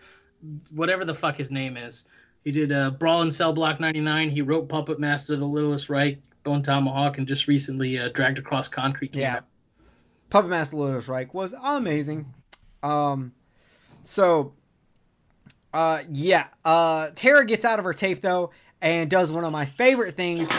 whatever 0.69 1.05
the 1.05 1.15
fuck 1.15 1.37
his 1.37 1.51
name 1.51 1.77
is. 1.77 2.05
He 2.43 2.51
did 2.51 2.71
uh, 2.71 2.89
Brawl 2.91 3.21
in 3.21 3.31
Cell 3.31 3.53
Block 3.53 3.79
99. 3.79 4.29
He 4.29 4.41
wrote 4.41 4.67
Puppet 4.67 4.99
Master, 4.99 5.35
The 5.35 5.45
Littlest 5.45 5.89
Reich, 5.89 6.19
Bone 6.43 6.63
Tomahawk, 6.63 7.17
and 7.19 7.27
just 7.27 7.47
recently 7.47 7.99
uh, 7.99 8.09
Dragged 8.09 8.39
Across 8.39 8.69
Concrete. 8.69 9.11
came 9.11 9.21
Yeah. 9.21 9.35
out. 9.37 9.45
Puppet 10.31 10.49
Master 10.49 10.75
The 10.75 10.81
Littlest 10.81 11.07
Reich 11.07 11.33
was 11.33 11.53
amazing. 11.61 12.33
Um, 12.81 13.31
so, 14.03 14.53
uh, 15.73 16.01
yeah, 16.11 16.47
uh, 16.65 17.09
Tara 17.13 17.45
gets 17.45 17.63
out 17.63 17.77
of 17.77 17.85
her 17.85 17.93
tape 17.93 18.21
though 18.21 18.49
and 18.81 19.09
does 19.09 19.31
one 19.31 19.43
of 19.43 19.51
my 19.51 19.65
favorite 19.65 20.15
things: 20.15 20.49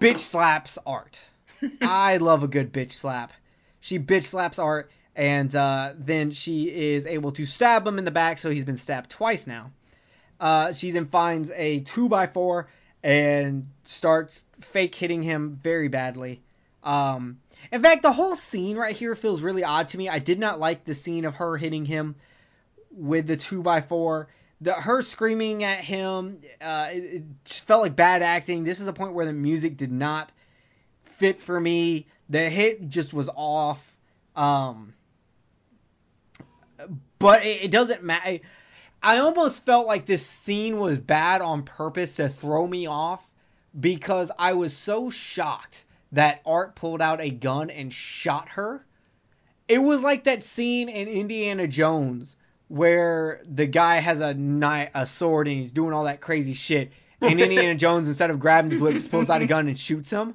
bitch 0.00 0.18
slaps 0.18 0.78
art. 0.84 1.20
I 1.82 2.16
love 2.16 2.42
a 2.42 2.48
good 2.48 2.72
bitch 2.72 2.92
slap. 2.92 3.32
She 3.80 3.98
bitch 4.00 4.24
slaps 4.24 4.58
art, 4.58 4.90
and 5.18 5.52
uh, 5.56 5.94
then 5.98 6.30
she 6.30 6.70
is 6.70 7.04
able 7.04 7.32
to 7.32 7.44
stab 7.44 7.84
him 7.84 7.98
in 7.98 8.04
the 8.04 8.12
back. 8.12 8.38
So 8.38 8.50
he's 8.50 8.64
been 8.64 8.76
stabbed 8.76 9.10
twice 9.10 9.48
now. 9.48 9.72
Uh, 10.38 10.72
she 10.72 10.92
then 10.92 11.06
finds 11.06 11.50
a 11.50 11.80
two 11.80 12.08
by 12.08 12.28
four 12.28 12.68
and 13.02 13.66
starts 13.82 14.44
fake 14.60 14.94
hitting 14.94 15.24
him 15.24 15.58
very 15.60 15.88
badly. 15.88 16.40
Um, 16.84 17.40
in 17.72 17.82
fact, 17.82 18.02
the 18.02 18.12
whole 18.12 18.36
scene 18.36 18.76
right 18.76 18.94
here 18.94 19.16
feels 19.16 19.42
really 19.42 19.64
odd 19.64 19.88
to 19.88 19.98
me. 19.98 20.08
I 20.08 20.20
did 20.20 20.38
not 20.38 20.60
like 20.60 20.84
the 20.84 20.94
scene 20.94 21.24
of 21.24 21.34
her 21.34 21.56
hitting 21.56 21.84
him 21.84 22.14
with 22.92 23.26
the 23.26 23.36
two 23.36 23.64
by 23.64 23.80
four. 23.80 24.28
The 24.60 24.72
her 24.72 25.02
screaming 25.02 25.64
at 25.64 25.80
him, 25.80 26.42
uh, 26.60 26.90
it, 26.92 27.02
it 27.02 27.48
felt 27.48 27.82
like 27.82 27.96
bad 27.96 28.22
acting. 28.22 28.62
This 28.62 28.80
is 28.80 28.86
a 28.86 28.92
point 28.92 29.14
where 29.14 29.26
the 29.26 29.32
music 29.32 29.76
did 29.76 29.90
not 29.90 30.30
fit 31.02 31.40
for 31.40 31.58
me. 31.58 32.06
The 32.28 32.48
hit 32.48 32.88
just 32.88 33.12
was 33.12 33.28
off. 33.34 33.96
Um, 34.36 34.94
but 37.18 37.44
it, 37.44 37.64
it 37.64 37.70
doesn't 37.70 38.02
matter. 38.02 38.40
I 39.02 39.18
almost 39.18 39.64
felt 39.64 39.86
like 39.86 40.06
this 40.06 40.26
scene 40.26 40.78
was 40.78 40.98
bad 40.98 41.40
on 41.40 41.62
purpose 41.62 42.16
to 42.16 42.28
throw 42.28 42.66
me 42.66 42.86
off 42.86 43.24
because 43.78 44.30
I 44.38 44.54
was 44.54 44.76
so 44.76 45.10
shocked 45.10 45.84
that 46.12 46.40
Art 46.44 46.74
pulled 46.74 47.02
out 47.02 47.20
a 47.20 47.30
gun 47.30 47.70
and 47.70 47.92
shot 47.92 48.48
her. 48.50 48.84
It 49.68 49.78
was 49.78 50.02
like 50.02 50.24
that 50.24 50.42
scene 50.42 50.88
in 50.88 51.06
Indiana 51.08 51.68
Jones 51.68 52.34
where 52.68 53.42
the 53.44 53.66
guy 53.66 53.96
has 53.96 54.20
a 54.20 54.34
knife, 54.34 54.90
a 54.94 55.06
sword, 55.06 55.46
and 55.46 55.56
he's 55.56 55.72
doing 55.72 55.92
all 55.92 56.04
that 56.04 56.20
crazy 56.20 56.54
shit. 56.54 56.92
And 57.20 57.40
Indiana 57.40 57.74
Jones, 57.74 58.08
instead 58.08 58.30
of 58.30 58.40
grabbing 58.40 58.70
his 58.70 58.80
whip, 58.80 59.10
pulls 59.10 59.30
out 59.30 59.42
a 59.42 59.46
gun 59.46 59.68
and 59.68 59.78
shoots 59.78 60.10
him. 60.10 60.34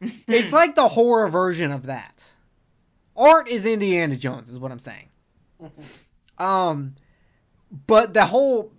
It's 0.00 0.52
like 0.52 0.74
the 0.76 0.88
horror 0.88 1.28
version 1.28 1.72
of 1.72 1.86
that. 1.86 2.24
Art 3.16 3.48
is 3.48 3.66
Indiana 3.66 4.16
Jones, 4.16 4.48
is 4.48 4.58
what 4.58 4.72
I'm 4.72 4.78
saying. 4.78 5.09
Um, 6.38 6.94
but 7.86 8.14
the 8.14 8.24
whole 8.24 8.72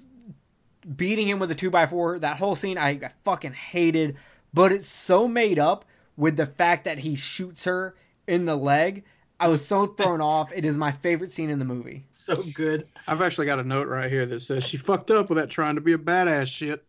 beating 0.95 1.27
him 1.27 1.38
with 1.38 1.51
a 1.51 1.55
two 1.55 1.69
by 1.69 1.86
four, 1.86 2.17
that 2.17 2.38
whole 2.38 2.55
scene, 2.55 2.79
I, 2.79 2.89
I 2.89 3.11
fucking 3.23 3.53
hated. 3.53 4.17
But 4.51 4.71
it's 4.71 4.88
so 4.88 5.27
made 5.27 5.59
up 5.59 5.86
with 6.17 6.36
the 6.38 6.47
fact 6.47 6.86
that 6.86 6.97
he 6.97 7.15
shoots 7.15 7.65
her 7.65 7.95
in 8.25 8.45
the 8.45 8.55
leg. 8.55 9.03
I 9.39 9.47
was 9.47 9.65
so 9.65 9.86
thrown 9.86 10.21
off. 10.21 10.51
It 10.53 10.65
is 10.65 10.75
my 10.77 10.91
favorite 10.91 11.31
scene 11.31 11.51
in 11.51 11.60
the 11.60 11.65
movie. 11.65 12.07
So 12.10 12.35
good. 12.35 12.88
I've 13.07 13.22
actually 13.22 13.45
got 13.45 13.60
a 13.60 13.64
note 13.64 13.88
right 13.88 14.10
here 14.10 14.26
that 14.26 14.41
says 14.41 14.65
she 14.68 14.77
fucked 14.77 15.11
up 15.11 15.30
with 15.30 15.38
that 15.38 15.51
trying 15.51 15.76
to 15.76 15.81
be 15.81 15.93
a 15.93 15.97
badass 15.99 16.47
shit. 16.47 16.84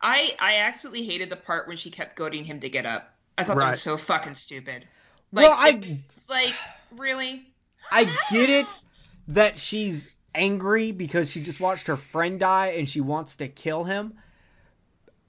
I 0.00 0.36
I 0.38 0.56
absolutely 0.56 1.06
hated 1.06 1.30
the 1.30 1.36
part 1.36 1.66
when 1.68 1.78
she 1.78 1.90
kept 1.90 2.16
goading 2.16 2.44
him 2.44 2.60
to 2.60 2.68
get 2.68 2.84
up. 2.84 3.14
I 3.38 3.44
thought 3.44 3.56
that 3.58 3.70
was 3.70 3.82
so 3.82 3.96
fucking 3.96 4.34
stupid. 4.34 4.86
Like, 5.32 5.48
well, 5.48 5.56
I 5.58 5.68
it- 5.70 5.98
like 6.28 6.54
really. 6.92 7.46
I 7.90 8.04
get 8.30 8.50
it 8.50 8.78
that 9.28 9.56
she's 9.56 10.08
angry 10.34 10.92
because 10.92 11.30
she 11.30 11.42
just 11.42 11.60
watched 11.60 11.86
her 11.86 11.96
friend 11.96 12.40
die 12.40 12.74
and 12.78 12.88
she 12.88 13.00
wants 13.00 13.36
to 13.36 13.48
kill 13.48 13.84
him. 13.84 14.14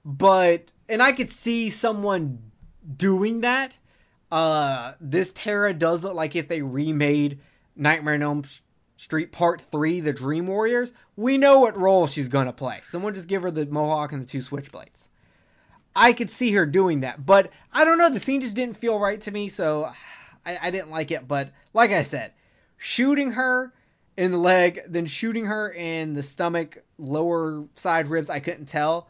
But 0.04 0.72
and 0.88 1.02
I 1.02 1.12
could 1.12 1.30
see 1.30 1.70
someone 1.70 2.50
doing 2.96 3.42
that. 3.42 3.76
Uh 4.30 4.92
this 5.00 5.32
Tara 5.32 5.72
does 5.72 6.04
look 6.04 6.14
like 6.14 6.36
if 6.36 6.48
they 6.48 6.62
remade 6.62 7.40
Nightmare 7.76 8.14
on 8.14 8.22
Elm 8.22 8.44
Street 8.96 9.32
Part 9.32 9.60
3 9.60 10.00
The 10.00 10.12
Dream 10.12 10.46
Warriors, 10.46 10.92
we 11.16 11.38
know 11.38 11.60
what 11.60 11.78
role 11.78 12.06
she's 12.06 12.28
to 12.28 12.52
play. 12.52 12.80
Someone 12.82 13.14
just 13.14 13.28
give 13.28 13.42
her 13.42 13.50
the 13.50 13.66
mohawk 13.66 14.12
and 14.12 14.22
the 14.22 14.26
two 14.26 14.40
switchblades. 14.40 15.08
I 15.94 16.12
could 16.12 16.30
see 16.30 16.52
her 16.52 16.66
doing 16.66 17.00
that, 17.00 17.24
but 17.24 17.50
I 17.72 17.86
don't 17.86 17.96
know. 17.96 18.10
The 18.10 18.20
scene 18.20 18.42
just 18.42 18.54
didn't 18.54 18.76
feel 18.76 18.98
right 18.98 19.20
to 19.22 19.30
me, 19.30 19.48
so 19.48 19.90
I, 20.44 20.58
I 20.60 20.70
didn't 20.70 20.90
like 20.90 21.10
it. 21.10 21.26
But 21.26 21.50
like 21.72 21.90
I 21.90 22.02
said, 22.02 22.32
shooting 22.78 23.32
her 23.32 23.72
in 24.16 24.32
the 24.32 24.38
leg, 24.38 24.80
then 24.88 25.06
shooting 25.06 25.46
her 25.46 25.70
in 25.70 26.14
the 26.14 26.22
stomach, 26.22 26.82
lower 26.98 27.64
side 27.74 28.08
ribs, 28.08 28.30
I 28.30 28.40
couldn't 28.40 28.66
tell. 28.66 29.08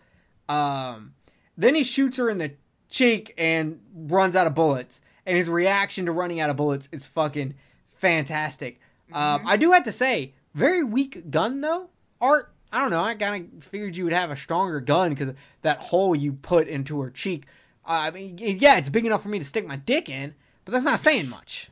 Um, 0.49 1.15
then 1.57 1.75
he 1.75 1.85
shoots 1.85 2.17
her 2.19 2.29
in 2.29 2.39
the 2.39 2.53
cheek 2.89 3.35
and 3.39 3.81
runs 3.95 4.37
out 4.37 4.47
of 4.47 4.55
bullets. 4.55 5.01
And 5.25 5.37
his 5.37 5.49
reaction 5.49 6.07
to 6.07 6.13
running 6.13 6.41
out 6.41 6.51
of 6.51 6.57
bullets 6.57 6.89
is 6.93 7.07
fucking 7.09 7.55
fantastic. 7.95 8.81
Um, 9.13 9.43
I 9.47 9.57
do 9.57 9.73
have 9.73 9.85
to 9.85 9.93
say, 9.93 10.35
very 10.55 10.83
weak 10.83 11.31
gun 11.31 11.61
though. 11.61 11.89
Art, 12.21 12.53
I 12.73 12.81
don't 12.81 12.91
know. 12.91 13.03
I 13.03 13.15
kind 13.15 13.51
of 13.57 13.65
figured 13.65 13.97
you 13.97 14.05
would 14.05 14.13
have 14.13 14.31
a 14.31 14.37
stronger 14.37 14.81
gun 14.81 15.11
because 15.11 15.35
that 15.63 15.79
hole 15.79 16.15
you 16.15 16.33
put 16.33 16.69
into 16.69 17.01
her 17.03 17.11
cheek. 17.11 17.47
I 17.85 18.11
mean, 18.11 18.39
yeah, 18.39 18.79
it's 18.79 18.89
big 18.89 19.07
enough 19.07 19.23
for 19.23 19.29
me 19.29 19.39
to 19.39 19.45
stick 19.45 19.67
my 19.67 19.77
dick 19.77 20.09
in, 20.09 20.35
but 20.65 20.73
that's 20.73 20.85
not 20.85 20.99
saying 20.99 21.29
much. 21.29 21.69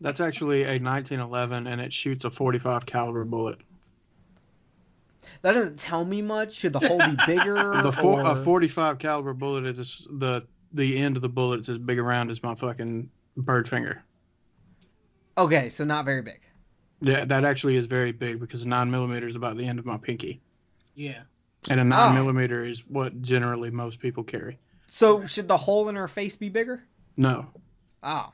That's 0.00 0.20
actually 0.20 0.62
a 0.62 0.78
1911, 0.80 1.66
and 1.66 1.80
it 1.80 1.92
shoots 1.92 2.24
a 2.24 2.30
45 2.30 2.86
caliber 2.86 3.24
bullet. 3.24 3.58
That 5.42 5.52
doesn't 5.52 5.78
tell 5.78 6.04
me 6.04 6.22
much. 6.22 6.54
Should 6.54 6.72
the 6.72 6.80
hole 6.80 6.98
be 6.98 7.16
bigger? 7.26 7.82
The 7.82 7.92
four, 7.92 8.20
a 8.26 8.34
45 8.36 8.98
caliber 8.98 9.34
bullet 9.34 9.66
is 9.66 10.06
the 10.10 10.46
the 10.72 10.98
end 10.98 11.16
of 11.16 11.22
the 11.22 11.28
bullet 11.28 11.60
is 11.60 11.68
as 11.68 11.78
big 11.78 11.98
around 11.98 12.30
as 12.30 12.42
my 12.42 12.54
fucking 12.54 13.10
bird 13.36 13.68
finger. 13.68 14.02
Okay, 15.36 15.68
so 15.68 15.84
not 15.84 16.04
very 16.04 16.22
big. 16.22 16.40
Yeah, 17.00 17.24
that 17.24 17.44
actually 17.44 17.76
is 17.76 17.86
very 17.86 18.12
big 18.12 18.38
because 18.40 18.62
a 18.62 18.68
nine 18.68 18.90
millimeter 18.90 19.26
is 19.26 19.34
about 19.36 19.56
the 19.56 19.66
end 19.66 19.78
of 19.78 19.86
my 19.86 19.96
pinky, 19.96 20.40
Yeah. 20.94 21.22
and 21.68 21.80
a 21.80 21.84
nine 21.84 22.12
Oh. 22.12 22.14
millimeter 22.14 22.64
is 22.64 22.86
what 22.86 23.20
generally 23.22 23.70
most 23.70 23.98
people 24.00 24.22
carry. 24.22 24.58
So 24.86 25.24
should 25.26 25.48
the 25.48 25.56
hole 25.56 25.88
in 25.88 25.96
her 25.96 26.08
face 26.08 26.36
be 26.36 26.48
bigger? 26.50 26.84
No, 27.16 27.46
Oh, 28.02 28.32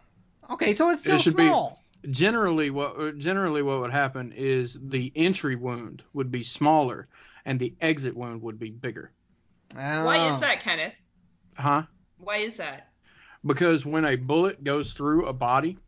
okay, 0.51 0.73
so 0.73 0.90
it's 0.90 1.01
still 1.02 1.16
It 1.16 1.20
should 1.23 1.36
be- 1.36 1.48
small. 1.48 1.82
generally 2.10 2.70
what 2.70 3.18
generally 3.18 3.62
what 3.62 3.81
would 3.81 3.90
happen 3.90 4.32
is 4.32 4.78
the 4.81 5.12
entry 5.16 5.56
wound 5.56 6.02
would 6.12 6.31
be 6.31 6.43
smaller 6.43 7.09
and 7.44 7.59
the 7.59 7.74
exit 7.81 8.16
wound 8.16 8.43
would 8.43 8.59
be 8.59 8.70
bigger. 8.70 9.12
Why 9.74 10.18
Oh. 10.28 10.32
is 10.35 10.40
that, 10.40 10.60
Kenneth? 10.60 10.94
Huh? 11.59 11.85
Why 12.18 12.36
is 12.39 12.56
that? 12.59 12.90
Because 13.44 13.85
when 13.86 14.05
a 14.05 14.16
bullet 14.16 14.62
goes 14.64 14.93
through 14.94 15.27
a 15.27 15.32
body, 15.32 15.78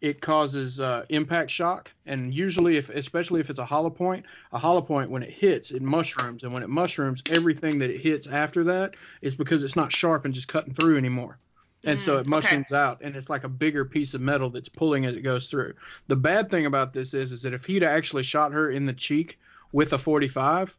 it 0.00 0.20
causes 0.20 0.78
uh, 0.78 1.04
impact 1.08 1.50
shock, 1.50 1.92
and 2.06 2.32
usually, 2.32 2.76
if 2.76 2.88
especially 2.88 3.40
if 3.40 3.50
it's 3.50 3.58
a 3.58 3.64
hollow 3.64 3.90
point, 3.90 4.26
a 4.52 4.58
hollow 4.58 4.80
point 4.82 5.10
when 5.10 5.22
it 5.24 5.30
hits, 5.30 5.70
it 5.72 5.82
mushrooms, 5.82 6.44
and 6.44 6.52
when 6.52 6.62
it 6.62 6.68
mushrooms, 6.68 7.22
everything 7.28 7.78
that 7.80 7.90
it 7.90 8.00
hits 8.00 8.26
after 8.28 8.64
that 8.64 8.94
is 9.22 9.34
because 9.34 9.64
it's 9.64 9.74
not 9.76 9.90
sharp 9.92 10.24
and 10.24 10.34
just 10.34 10.46
cutting 10.48 10.72
through 10.72 10.98
anymore. 10.98 11.38
And 11.84 12.00
so 12.00 12.16
Mm, 12.16 12.20
it 12.22 12.26
mushrooms 12.26 12.72
out, 12.72 13.02
and 13.02 13.14
it's 13.14 13.30
like 13.30 13.44
a 13.44 13.48
bigger 13.48 13.84
piece 13.84 14.14
of 14.14 14.20
metal 14.20 14.50
that's 14.50 14.68
pulling 14.68 15.06
as 15.06 15.14
it 15.14 15.22
goes 15.22 15.48
through. 15.48 15.74
The 16.08 16.16
bad 16.16 16.50
thing 16.50 16.66
about 16.66 16.92
this 16.92 17.14
is, 17.14 17.30
is 17.30 17.42
that 17.42 17.54
if 17.54 17.64
he'd 17.64 17.84
actually 17.84 18.24
shot 18.24 18.52
her 18.52 18.68
in 18.68 18.84
the 18.84 18.92
cheek 18.92 19.38
with 19.72 19.92
a 19.92 19.98
45, 19.98 20.76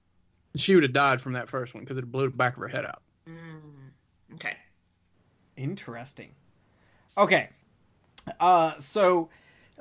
she 0.55 0.75
would 0.75 0.83
have 0.83 0.93
died 0.93 1.21
from 1.21 1.33
that 1.33 1.47
first 1.47 1.73
one 1.73 1.83
because 1.83 1.97
it 1.97 2.11
blew 2.11 2.29
the 2.29 2.35
back 2.35 2.53
of 2.57 2.59
her 2.59 2.67
head 2.67 2.85
out. 2.85 3.01
Mm, 3.27 4.35
okay. 4.35 4.57
Interesting. 5.55 6.31
Okay. 7.17 7.49
Uh, 8.39 8.77
so 8.79 9.29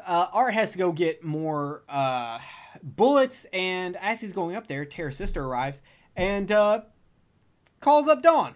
uh, 0.06 0.26
Art 0.32 0.54
has 0.54 0.72
to 0.72 0.78
go 0.78 0.92
get 0.92 1.24
more 1.24 1.82
uh, 1.88 2.38
bullets, 2.82 3.44
and 3.52 3.96
as 3.96 4.20
he's 4.20 4.32
going 4.32 4.56
up 4.56 4.66
there, 4.66 4.84
Tara's 4.84 5.16
sister 5.16 5.44
arrives 5.44 5.82
and 6.16 6.50
uh, 6.52 6.82
calls 7.80 8.08
up 8.08 8.22
Dawn. 8.22 8.54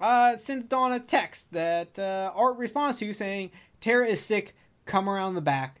Uh, 0.00 0.36
sends 0.36 0.66
Dawn 0.66 0.92
a 0.92 1.00
text 1.00 1.50
that 1.52 1.98
uh, 1.98 2.30
Art 2.34 2.56
responds 2.56 2.98
to 2.98 3.12
saying, 3.12 3.50
Tara 3.80 4.06
is 4.06 4.20
sick, 4.20 4.54
come 4.84 5.08
around 5.08 5.34
the 5.34 5.40
back. 5.40 5.80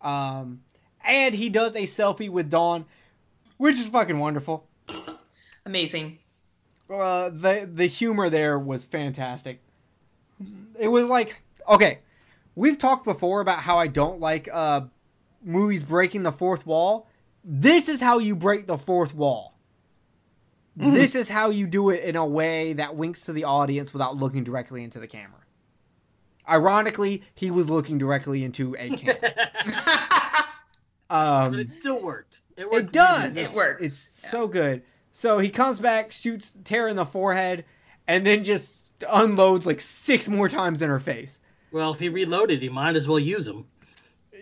Um, 0.00 0.60
and 1.04 1.34
he 1.34 1.48
does 1.48 1.76
a 1.76 1.82
selfie 1.82 2.30
with 2.30 2.50
Dawn, 2.50 2.86
which 3.56 3.76
is 3.76 3.88
fucking 3.88 4.18
wonderful. 4.18 4.66
Amazing. 5.66 6.18
uh, 6.88 7.28
the 7.28 7.68
the 7.72 7.86
humor 7.86 8.30
there 8.30 8.58
was 8.58 8.84
fantastic. 8.84 9.60
It 10.78 10.88
was 10.88 11.06
like 11.06 11.40
okay, 11.68 11.98
we've 12.54 12.78
talked 12.78 13.04
before 13.04 13.40
about 13.40 13.58
how 13.58 13.78
I 13.78 13.86
don't 13.86 14.20
like 14.20 14.48
uh, 14.50 14.82
movies 15.42 15.84
breaking 15.84 16.22
the 16.22 16.32
fourth 16.32 16.66
wall. 16.66 17.06
This 17.44 17.88
is 17.88 18.00
how 18.00 18.18
you 18.18 18.34
break 18.34 18.66
the 18.66 18.78
fourth 18.78 19.14
wall. 19.14 19.57
This 20.78 21.14
is 21.16 21.28
how 21.28 21.50
you 21.50 21.66
do 21.66 21.90
it 21.90 22.04
in 22.04 22.14
a 22.16 22.24
way 22.24 22.74
that 22.74 22.94
winks 22.94 23.22
to 23.22 23.32
the 23.32 23.44
audience 23.44 23.92
without 23.92 24.16
looking 24.16 24.44
directly 24.44 24.84
into 24.84 25.00
the 25.00 25.08
camera. 25.08 25.40
Ironically, 26.48 27.24
he 27.34 27.50
was 27.50 27.68
looking 27.68 27.98
directly 27.98 28.44
into 28.44 28.74
a 28.78 28.90
camera. 28.96 29.34
Um, 31.10 31.52
but 31.52 31.60
it 31.60 31.70
still 31.70 32.00
worked. 32.00 32.40
It 32.56 32.70
worked. 32.70 32.86
it 32.86 32.92
does. 32.92 33.30
really 33.34 33.40
It 33.40 33.44
It's, 33.46 33.56
works. 33.56 33.82
It's 33.82 34.30
so 34.30 34.46
good. 34.46 34.82
So 35.12 35.38
he 35.38 35.48
comes 35.48 35.80
back, 35.80 36.12
shoots 36.12 36.52
Tara 36.64 36.90
in 36.90 36.96
the 36.96 37.04
forehead, 37.06 37.64
and 38.06 38.24
then 38.26 38.44
just 38.44 38.74
unloads 39.08 39.66
like 39.66 39.80
six 39.80 40.28
more 40.28 40.48
times 40.48 40.82
in 40.82 40.90
her 40.90 41.00
face. 41.00 41.36
Well, 41.72 41.92
if 41.92 41.98
he 41.98 42.08
reloaded, 42.08 42.62
he 42.62 42.68
might 42.68 42.94
as 42.96 43.08
well 43.08 43.18
use 43.18 43.46
them. 43.46 43.66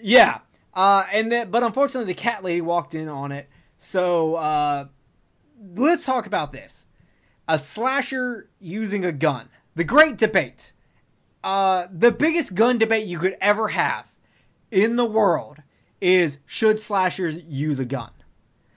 Yeah. 0.02 0.40
Uh, 0.74 1.04
and 1.12 1.32
then, 1.32 1.50
but 1.50 1.62
unfortunately, 1.62 2.12
the 2.12 2.20
cat 2.20 2.44
lady 2.44 2.60
walked 2.60 2.94
in 2.94 3.08
on 3.08 3.32
it. 3.32 3.48
So 3.78 4.34
uh, 4.36 4.86
let's 5.60 6.04
talk 6.04 6.26
about 6.26 6.52
this: 6.52 6.86
a 7.48 7.58
slasher 7.58 8.48
using 8.60 9.04
a 9.04 9.12
gun. 9.12 9.48
The 9.74 9.84
great 9.84 10.16
debate. 10.16 10.72
Uh, 11.44 11.86
the 11.92 12.10
biggest 12.10 12.54
gun 12.54 12.78
debate 12.78 13.06
you 13.06 13.18
could 13.18 13.36
ever 13.40 13.68
have 13.68 14.10
in 14.70 14.96
the 14.96 15.04
world 15.04 15.58
is 16.00 16.38
should 16.46 16.80
slashers 16.80 17.38
use 17.44 17.78
a 17.78 17.84
gun? 17.84 18.10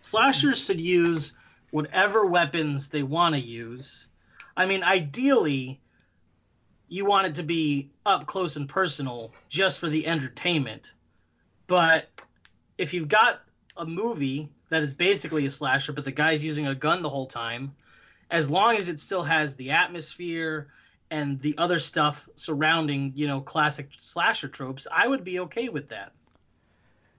Slashers 0.02 0.64
should 0.64 0.80
use 0.80 1.34
whatever 1.72 2.26
weapons 2.26 2.90
they 2.90 3.04
want 3.04 3.36
to 3.36 3.42
use. 3.42 4.08
I 4.56 4.66
mean, 4.66 4.84
ideally, 4.84 5.82
you 6.88 7.06
want 7.06 7.28
it 7.28 7.36
to 7.36 7.44
be 7.44 7.92
up 8.06 8.26
close 8.26 8.56
and 8.56 8.68
personal 8.68 9.34
just 9.48 9.80
for 9.80 9.90
the 9.90 10.08
entertainment. 10.08 10.94
But 11.68 12.10
if 12.78 12.94
you've 12.94 13.10
got 13.10 13.42
a 13.78 13.86
movie 13.86 14.50
that 14.70 14.84
is 14.84 14.94
basically 14.94 15.46
a 15.46 15.52
slasher, 15.52 15.94
but 15.94 16.06
the 16.06 16.12
guy's 16.12 16.44
using 16.44 16.68
a 16.68 16.76
gun 16.76 17.02
the 17.02 17.10
whole 17.10 17.26
time, 17.26 17.76
as 18.32 18.50
long 18.50 18.78
as 18.78 18.88
it 18.88 19.00
still 19.00 19.24
has 19.24 19.56
the 19.56 19.72
atmosphere 19.72 20.68
and 21.12 21.40
the 21.40 21.56
other 21.58 21.80
stuff 21.80 22.30
surrounding, 22.36 23.14
you 23.16 23.28
know, 23.28 23.42
classic 23.42 23.90
slasher 23.98 24.48
tropes, 24.48 24.88
I 24.92 25.08
would 25.08 25.24
be 25.24 25.40
okay 25.42 25.70
with 25.70 25.90
that. 25.90 26.12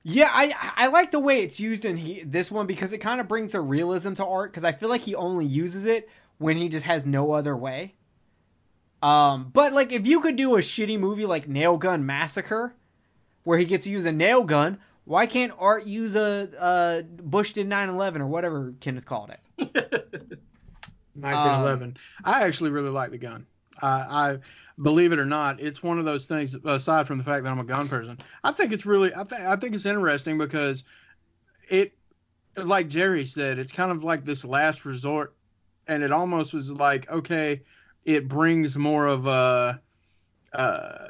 Yeah, 0.03 0.31
I 0.33 0.55
I 0.77 0.87
like 0.87 1.11
the 1.11 1.21
way 1.21 1.43
it's 1.43 1.61
used 1.61 1.85
in 1.85 1.97
he, 1.97 2.23
this 2.23 2.51
one 2.51 2.67
because 2.67 2.93
it 2.95 2.99
kind 2.99 3.21
of 3.21 3.29
brings 3.29 3.55
a 3.55 3.61
realism 3.61 4.15
to 4.15 4.25
art 4.25 4.51
because 4.51 4.65
I 4.65 4.73
feel 4.73 4.89
like 4.89 5.03
he 5.03 5.15
only 5.15 5.45
uses 5.45 5.85
it 5.85 6.09
when 6.39 6.57
he 6.57 6.71
just 6.71 6.87
has 6.87 7.05
no 7.05 7.33
other 7.33 7.55
way. 7.55 7.95
Um, 9.03 9.51
but 9.53 9.73
like 9.73 9.93
if 9.93 10.07
you 10.07 10.21
could 10.21 10.37
do 10.37 10.57
a 10.57 10.61
shitty 10.61 10.99
movie 10.99 11.27
like 11.27 11.49
Nail 11.49 11.77
Gun 11.77 12.07
Massacre, 12.07 12.75
where 13.45 13.59
he 13.59 13.67
gets 13.67 13.85
to 13.85 13.91
use 13.91 14.07
a 14.07 14.13
nail 14.13 14.45
gun, 14.45 14.79
why 15.11 15.27
can't 15.27 15.53
Art 15.59 15.89
use 15.89 16.15
a, 16.15 16.49
a 16.61 17.03
Bush 17.03 17.55
did 17.55 17.69
9/11 17.69 18.21
or 18.21 18.29
whatever 18.29 18.75
Kenneth 18.79 19.07
called 19.07 19.31
it? 19.31 19.41
1911. 21.15 21.97
I 22.23 22.45
actually 22.45 22.71
really 22.71 22.91
like 22.91 23.11
the 23.11 23.19
gun. 23.19 23.45
I, 23.83 23.89
I 23.89 24.39
believe 24.81 25.13
it 25.13 25.19
or 25.19 25.27
not, 25.27 25.59
it's 25.59 25.83
one 25.83 25.99
of 25.99 26.05
those 26.05 26.27
things. 26.27 26.55
Aside 26.65 27.09
from 27.09 27.19
the 27.19 27.25
fact 27.25 27.43
that 27.43 27.51
I'm 27.51 27.59
a 27.59 27.65
gun 27.65 27.89
person, 27.89 28.19
I 28.45 28.53
think 28.53 28.73
it's 28.73 28.87
really. 28.87 29.13
I 29.13 29.25
think 29.25 29.41
I 29.41 29.57
think 29.57 29.75
it's 29.75 29.85
interesting 29.85 30.39
because 30.39 30.85
it, 31.69 31.93
like 32.57 32.89
Jerry 32.89 33.27
said, 33.27 33.59
it's 33.59 33.73
kind 33.73 33.91
of 33.91 34.05
like 34.05 34.25
this 34.25 34.45
last 34.45 34.85
resort, 34.85 35.35
and 35.89 36.05
it 36.05 36.13
almost 36.13 36.55
was 36.55 36.71
like 36.71 37.11
okay, 37.11 37.63
it 38.05 38.29
brings 38.29 38.79
more 38.79 39.09
of 39.09 39.27
a. 39.27 39.83
Uh, 40.53 41.09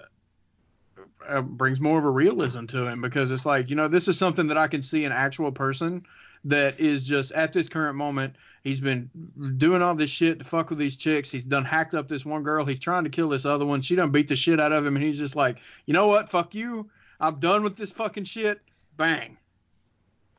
uh, 1.29 1.43
brings 1.43 1.81
more 1.81 1.99
of 1.99 2.05
a 2.05 2.11
realism 2.11 2.67
to 2.67 2.87
him 2.87 3.01
because 3.01 3.31
it's 3.31 3.47
like 3.47 3.71
you 3.71 3.77
know 3.77 3.89
this 3.89 4.09
is 4.09 4.19
something 4.19 4.49
that 4.49 4.57
I 4.59 4.69
can 4.69 4.83
see 4.83 5.05
an 5.05 5.13
actual 5.13 5.53
person 5.53 6.05
that 6.45 6.81
is 6.81 7.05
just 7.05 7.33
at 7.33 7.53
this 7.53 7.69
current 7.69 7.97
moment 7.97 8.35
he's 8.65 8.81
been 8.81 9.11
doing 9.59 9.83
all 9.83 9.95
this 9.95 10.11
shit 10.11 10.39
to 10.39 10.45
fuck 10.45 10.71
with 10.71 10.79
these 10.79 10.97
chicks. 10.97 11.31
He's 11.31 11.45
done 11.45 11.65
hacked 11.65 11.95
up 11.95 12.09
this 12.09 12.25
one 12.25 12.43
girl. 12.43 12.65
He's 12.65 12.81
trying 12.81 13.05
to 13.05 13.11
kill 13.11 13.29
this 13.29 13.45
other 13.45 13.67
one. 13.67 13.81
She 13.83 13.95
done 13.97 14.11
beat 14.11 14.29
the 14.29 14.37
shit 14.37 14.59
out 14.61 14.73
of 14.73 14.85
him 14.87 14.97
and 14.97 15.05
he's 15.05 15.19
just 15.19 15.37
like 15.37 15.59
you 15.87 15.93
know 15.95 16.07
what? 16.07 16.29
Fuck 16.29 16.55
you. 16.55 16.91
I'm 17.21 17.39
done 17.41 17.63
with 17.63 17.77
this 17.77 17.93
fucking 17.93 18.25
shit. 18.25 18.61
Bang. 18.97 19.37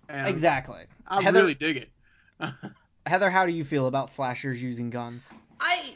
And 0.10 0.28
Exactly. 0.28 0.82
I 1.08 1.22
Heather- 1.22 1.42
really 1.42 1.54
dig 1.54 1.78
it. 1.78 1.90
Heather, 3.06 3.30
how 3.30 3.46
do 3.46 3.52
you 3.52 3.64
feel 3.64 3.88
about 3.88 4.12
slashers 4.12 4.62
using 4.62 4.90
guns? 4.90 5.28
I 5.60 5.94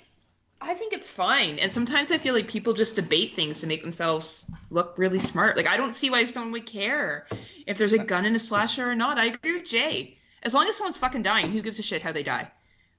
I 0.67 0.73
think 0.73 0.93
it's 0.93 1.07
fine. 1.09 1.59
And 1.59 1.71
sometimes 1.71 2.11
I 2.11 2.17
feel 2.17 2.33
like 2.33 2.47
people 2.47 2.73
just 2.73 2.95
debate 2.95 3.35
things 3.35 3.61
to 3.61 3.67
make 3.67 3.81
themselves 3.83 4.45
look 4.69 4.95
really 4.97 5.19
smart. 5.19 5.55
Like 5.57 5.67
I 5.67 5.77
don't 5.77 5.95
see 5.95 6.09
why 6.09 6.25
someone 6.25 6.51
would 6.53 6.65
care 6.65 7.27
if 7.67 7.77
there's 7.77 7.93
a 7.93 8.03
gun 8.03 8.25
in 8.25 8.35
a 8.35 8.39
slasher 8.39 8.89
or 8.89 8.95
not. 8.95 9.17
I 9.17 9.25
agree 9.25 9.53
with 9.53 9.65
Jay. 9.65 10.17
As 10.43 10.53
long 10.53 10.67
as 10.67 10.75
someone's 10.75 10.97
fucking 10.97 11.23
dying, 11.23 11.51
who 11.51 11.61
gives 11.61 11.79
a 11.79 11.83
shit 11.83 12.01
how 12.01 12.11
they 12.11 12.23
die? 12.23 12.51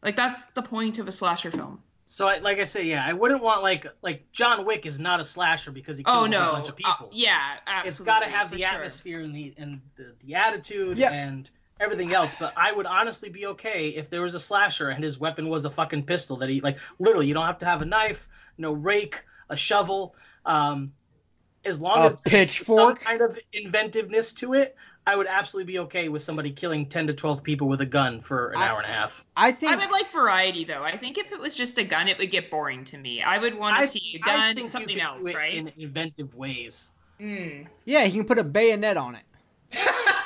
Like 0.03 0.17
that's 0.17 0.45
the 0.55 0.63
point 0.63 0.99
of 0.99 1.09
a 1.09 1.13
slasher 1.13 1.51
film. 1.51 1.83
So, 2.09 2.29
I, 2.29 2.39
like 2.39 2.61
I 2.61 2.65
say, 2.67 2.85
yeah, 2.85 3.05
I 3.05 3.15
wouldn't 3.15 3.43
want 3.43 3.63
like 3.65 3.85
like 4.01 4.31
John 4.31 4.65
Wick 4.65 4.87
is 4.87 5.01
not 5.01 5.19
a 5.19 5.25
slasher 5.25 5.73
because 5.73 5.99
he 5.99 6.05
kills 6.05 6.17
Oh 6.17 6.25
a 6.25 6.29
no. 6.29 6.41
whole 6.41 6.53
bunch 6.53 6.69
of 6.69 6.77
people. 6.77 7.07
Uh, 7.07 7.09
yeah, 7.11 7.41
absolutely. 7.67 7.91
it's 7.91 8.01
got 8.01 8.21
to 8.21 8.27
have 8.29 8.51
for 8.51 8.57
the 8.57 8.63
sure. 8.63 8.71
atmosphere 8.75 9.21
and 9.21 9.35
the 9.35 9.55
and 9.59 9.81
the, 9.97 10.15
the 10.25 10.35
attitude 10.37 10.99
Yeah. 10.99 11.11
and 11.13 11.51
everything 11.81 12.13
else. 12.15 12.35
But 12.39 12.55
I 12.57 12.73
would 12.73 12.87
honestly 12.87 13.29
be 13.29 13.47
okay 13.47 13.89
if 13.91 14.11
there 14.11 14.23
was 14.23 14.35
a 14.35 14.41
slasher 14.41 14.89
and 14.89 15.03
his 15.03 15.19
weapon 15.19 15.49
was 15.49 15.65
a 15.65 15.71
fucking 15.71 16.05
pistol 16.05 16.39
that 16.39 16.49
he 16.49 16.61
like 16.61 16.79
literally 16.99 17.27
you 17.27 17.35
don't 17.35 17.47
have 17.47 17.59
to 17.61 17.67
have 17.67 17.83
a 17.83 17.87
knife, 17.87 18.29
no 18.59 18.73
rake, 18.73 19.25
a 19.49 19.57
shovel. 19.57 20.15
Um, 20.45 20.93
as 21.65 21.81
long 21.81 21.99
A 21.99 22.07
as 22.07 22.23
pitchfork? 22.23 23.01
some 23.01 23.07
kind 23.07 23.21
of 23.21 23.39
inventiveness 23.53 24.33
to 24.35 24.55
it, 24.55 24.77
I 25.05 25.17
would 25.17 25.27
absolutely 25.27 25.73
be 25.73 25.79
okay 25.81 26.09
with 26.09 26.23
somebody 26.23 26.53
killing 26.53 26.87
10 26.89 27.09
to 27.09 27.15
12 27.15 27.43
people 27.43 27.67
with 27.69 27.81
a 27.81 27.87
gun 27.87 28.21
for 28.21 28.51
an 28.51 28.59
I- 28.63 28.69
hour 28.69 28.79
and 28.81 28.87
a 28.89 28.93
half. 28.93 29.25
I 29.37 29.51
think 29.53 29.73
I 29.73 29.77
would 29.77 29.91
like 29.91 30.11
variety 30.13 30.65
though. 30.65 30.83
I 30.85 30.97
think 30.97 31.19
if 31.19 31.33
it 31.33 31.41
was 31.41 31.57
just 31.57 31.77
a 31.79 31.85
gun, 31.85 32.07
it 32.09 32.19
would 32.19 32.31
get 32.31 32.51
boring 32.51 32.85
to 32.87 32.99
me. 32.99 33.21
I 33.23 33.39
would 33.39 33.57
want 33.57 33.77
to 33.77 33.83
I- 33.83 33.87
see 33.87 34.21
a 34.25 34.29
I 34.31 34.37
gun 34.55 34.59
and 34.59 34.71
something 34.71 35.01
else, 35.01 35.33
right? 35.35 35.55
In 35.55 35.73
inventive 35.77 36.35
ways. 36.35 36.93
Mm. 37.21 37.67
yeah, 37.85 38.05
he 38.05 38.19
can 38.19 38.27
put 38.27 38.39
a 38.39 38.45
bayonet 38.45 38.97
on 38.97 39.17
it. 39.17 39.23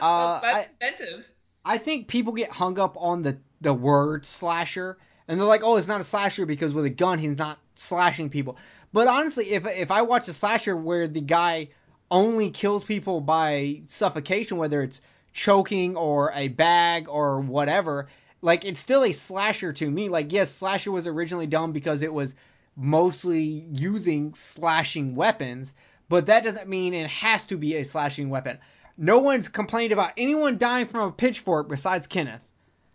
Uh, 0.00 0.40
I, 0.42 0.60
expensive. 0.60 1.30
I 1.64 1.78
think 1.78 2.08
people 2.08 2.32
get 2.32 2.50
hung 2.50 2.78
up 2.78 2.96
on 2.98 3.20
the 3.22 3.38
the 3.60 3.74
word 3.74 4.26
slasher, 4.26 4.98
and 5.28 5.38
they're 5.38 5.46
like, 5.46 5.62
"Oh, 5.62 5.76
it's 5.76 5.88
not 5.88 6.00
a 6.00 6.04
slasher 6.04 6.46
because 6.46 6.74
with 6.74 6.84
a 6.84 6.90
gun 6.90 7.18
he's 7.18 7.38
not 7.38 7.58
slashing 7.74 8.30
people." 8.30 8.56
But 8.92 9.08
honestly, 9.08 9.50
if 9.50 9.66
if 9.66 9.90
I 9.90 10.02
watch 10.02 10.28
a 10.28 10.32
slasher 10.32 10.76
where 10.76 11.08
the 11.08 11.20
guy 11.20 11.68
only 12.10 12.50
kills 12.50 12.84
people 12.84 13.20
by 13.20 13.82
suffocation, 13.88 14.58
whether 14.58 14.82
it's 14.82 15.00
choking 15.32 15.96
or 15.96 16.32
a 16.34 16.48
bag 16.48 17.08
or 17.08 17.40
whatever, 17.40 18.08
like 18.42 18.64
it's 18.64 18.80
still 18.80 19.04
a 19.04 19.12
slasher 19.12 19.72
to 19.72 19.90
me. 19.90 20.08
Like, 20.08 20.32
yes, 20.32 20.54
slasher 20.54 20.92
was 20.92 21.06
originally 21.06 21.46
done 21.46 21.72
because 21.72 22.02
it 22.02 22.12
was 22.12 22.34
mostly 22.76 23.66
using 23.72 24.34
slashing 24.34 25.14
weapons, 25.14 25.72
but 26.08 26.26
that 26.26 26.44
doesn't 26.44 26.68
mean 26.68 26.92
it 26.94 27.08
has 27.08 27.44
to 27.46 27.56
be 27.56 27.76
a 27.76 27.84
slashing 27.84 28.28
weapon. 28.28 28.58
No 28.96 29.18
one's 29.18 29.48
complained 29.48 29.92
about 29.92 30.12
anyone 30.16 30.58
dying 30.58 30.86
from 30.86 31.08
a 31.08 31.12
pitchfork 31.12 31.68
besides 31.68 32.06
Kenneth, 32.06 32.42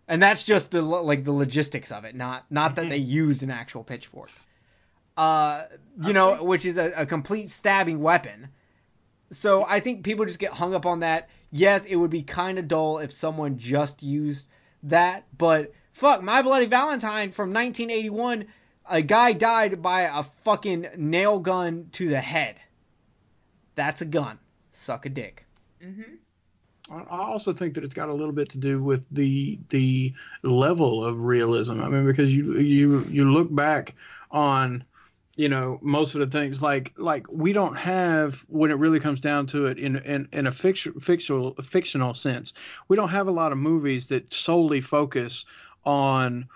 and 0.07 0.21
that's 0.21 0.45
just 0.45 0.71
the 0.71 0.81
like 0.81 1.23
the 1.23 1.31
logistics 1.31 1.91
of 1.91 2.05
it, 2.05 2.15
not 2.15 2.45
not 2.49 2.75
that 2.75 2.89
they 2.89 2.97
used 2.97 3.43
an 3.43 3.51
actual 3.51 3.83
pitchfork. 3.83 4.29
Uh, 5.15 5.63
you 6.03 6.13
know, 6.13 6.43
which 6.43 6.63
is 6.63 6.77
a, 6.77 6.91
a 6.97 7.05
complete 7.07 7.49
stabbing 7.49 7.99
weapon. 7.99 8.49
So 9.31 9.65
I 9.65 9.79
think 9.79 10.03
people 10.03 10.25
just 10.25 10.37
get 10.37 10.53
hung 10.53 10.75
up 10.75 10.85
on 10.85 10.99
that. 10.99 11.29
Yes, 11.51 11.85
it 11.85 11.95
would 11.95 12.11
be 12.11 12.21
kind 12.21 12.59
of 12.59 12.67
dull 12.67 12.99
if 12.99 13.11
someone 13.11 13.57
just 13.57 14.03
used 14.03 14.47
that, 14.83 15.25
but 15.35 15.73
fuck, 15.93 16.21
My 16.21 16.43
Bloody 16.43 16.67
Valentine 16.67 17.31
from 17.31 17.51
1981, 17.51 18.45
a 18.87 19.01
guy 19.01 19.33
died 19.33 19.81
by 19.81 20.01
a 20.01 20.23
fucking 20.43 20.87
nail 20.97 21.39
gun 21.39 21.89
to 21.93 22.09
the 22.09 22.21
head. 22.21 22.55
That's 23.75 24.01
a 24.01 24.05
gun. 24.05 24.37
Suck 24.73 25.07
a 25.07 25.09
dick. 25.09 25.46
Hmm 25.81 26.01
I 26.89 26.95
I 26.95 27.19
also 27.27 27.53
think 27.53 27.75
that 27.75 27.83
it's 27.83 27.93
got 27.93 28.09
a 28.09 28.13
little 28.13 28.33
bit 28.33 28.49
to 28.49 28.57
do 28.57 28.81
with 28.81 29.05
the 29.11 29.59
the 29.69 30.13
level 30.43 31.03
of 31.05 31.19
realism. 31.19 31.81
I 31.81 31.89
mean, 31.89 32.05
because 32.05 32.33
you 32.33 32.57
you 32.59 33.05
you 33.09 33.31
look 33.31 33.53
back 33.53 33.95
on 34.31 34.83
you 35.37 35.47
know 35.49 35.79
most 35.81 36.15
of 36.15 36.19
the 36.19 36.27
things 36.27 36.61
like 36.61 36.93
like 36.97 37.27
we 37.31 37.53
don't 37.53 37.75
have 37.75 38.43
when 38.49 38.71
it 38.71 38.75
really 38.75 38.99
comes 38.99 39.19
down 39.21 39.45
to 39.47 39.67
it 39.67 39.77
in 39.77 39.95
in, 39.97 40.27
in 40.33 40.47
a 40.47 40.51
fiction, 40.51 40.99
fictional 40.99 41.53
fictional 41.61 42.13
sense 42.13 42.53
we 42.87 42.97
don't 42.97 43.09
have 43.09 43.27
a 43.27 43.31
lot 43.31 43.51
of 43.51 43.57
movies 43.57 44.07
that 44.07 44.33
solely 44.33 44.81
focus 44.81 45.45
on 45.85 46.49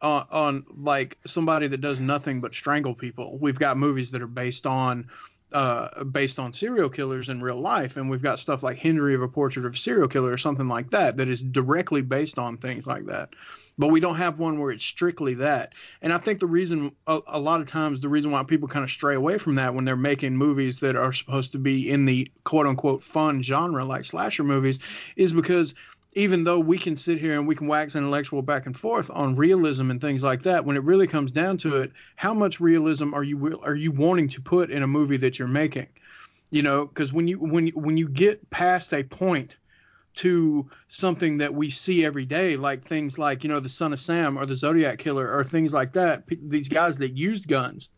on, 0.00 0.26
on 0.30 0.64
like 0.78 1.18
somebody 1.26 1.66
that 1.66 1.80
does 1.80 2.00
nothing 2.00 2.40
but 2.40 2.54
strangle 2.54 2.94
people 2.94 3.36
we've 3.38 3.58
got 3.58 3.76
movies 3.76 4.12
that 4.12 4.22
are 4.22 4.28
based 4.28 4.66
on 4.66 5.08
uh, 5.52 6.04
based 6.04 6.38
on 6.38 6.52
serial 6.52 6.88
killers 6.88 7.28
in 7.28 7.40
real 7.40 7.60
life, 7.60 7.96
and 7.96 8.10
we've 8.10 8.22
got 8.22 8.38
stuff 8.38 8.62
like 8.62 8.78
Henry 8.78 9.14
of 9.14 9.22
a 9.22 9.28
Portrait 9.28 9.66
of 9.66 9.74
a 9.74 9.76
Serial 9.76 10.08
Killer 10.08 10.32
or 10.32 10.38
something 10.38 10.68
like 10.68 10.90
that 10.90 11.16
that 11.16 11.28
is 11.28 11.42
directly 11.42 12.02
based 12.02 12.38
on 12.38 12.56
things 12.56 12.86
like 12.86 13.06
that. 13.06 13.30
But 13.78 13.88
we 13.88 14.00
don't 14.00 14.16
have 14.16 14.38
one 14.38 14.60
where 14.60 14.72
it's 14.72 14.84
strictly 14.84 15.34
that. 15.34 15.72
And 16.02 16.12
I 16.12 16.18
think 16.18 16.40
the 16.40 16.46
reason, 16.46 16.92
a, 17.06 17.20
a 17.26 17.40
lot 17.40 17.62
of 17.62 17.68
times, 17.68 18.02
the 18.02 18.10
reason 18.10 18.30
why 18.30 18.42
people 18.42 18.68
kind 18.68 18.84
of 18.84 18.90
stray 18.90 19.14
away 19.14 19.38
from 19.38 19.54
that 19.54 19.74
when 19.74 19.86
they're 19.86 19.96
making 19.96 20.36
movies 20.36 20.80
that 20.80 20.96
are 20.96 21.14
supposed 21.14 21.52
to 21.52 21.58
be 21.58 21.90
in 21.90 22.04
the 22.04 22.30
quote 22.44 22.66
unquote 22.66 23.02
fun 23.02 23.42
genre 23.42 23.84
like 23.84 24.04
slasher 24.04 24.44
movies 24.44 24.80
is 25.16 25.32
because 25.32 25.74
even 26.12 26.42
though 26.44 26.58
we 26.58 26.78
can 26.78 26.96
sit 26.96 27.18
here 27.18 27.32
and 27.32 27.46
we 27.46 27.54
can 27.54 27.68
wax 27.68 27.94
intellectual 27.94 28.42
back 28.42 28.66
and 28.66 28.76
forth 28.76 29.10
on 29.10 29.36
realism 29.36 29.90
and 29.90 30.00
things 30.00 30.22
like 30.22 30.42
that, 30.42 30.64
when 30.64 30.76
it 30.76 30.82
really 30.82 31.06
comes 31.06 31.30
down 31.30 31.56
to 31.58 31.76
it, 31.78 31.92
how 32.16 32.34
much 32.34 32.60
realism 32.60 33.14
are 33.14 33.22
you 33.22 33.60
are 33.62 33.74
you 33.74 33.92
wanting 33.92 34.28
to 34.28 34.40
put 34.40 34.70
in 34.70 34.82
a 34.82 34.88
movie 34.88 35.18
that 35.18 35.38
you're 35.38 35.48
making? 35.48 35.86
You 36.50 36.62
know, 36.62 36.86
because 36.86 37.12
when 37.12 37.28
you 37.28 37.38
when 37.38 37.68
you, 37.68 37.72
when 37.74 37.96
you 37.96 38.08
get 38.08 38.50
past 38.50 38.92
a 38.92 39.04
point 39.04 39.56
to 40.12 40.68
something 40.88 41.38
that 41.38 41.54
we 41.54 41.70
see 41.70 42.04
every 42.04 42.26
day, 42.26 42.56
like 42.56 42.84
things 42.84 43.16
like 43.16 43.44
you 43.44 43.50
know 43.50 43.60
the 43.60 43.68
Son 43.68 43.92
of 43.92 44.00
Sam 44.00 44.36
or 44.36 44.46
the 44.46 44.56
Zodiac 44.56 44.98
Killer 44.98 45.32
or 45.32 45.44
things 45.44 45.72
like 45.72 45.92
that, 45.92 46.24
these 46.26 46.68
guys 46.68 46.98
that 46.98 47.16
used 47.16 47.46
guns, 47.46 47.88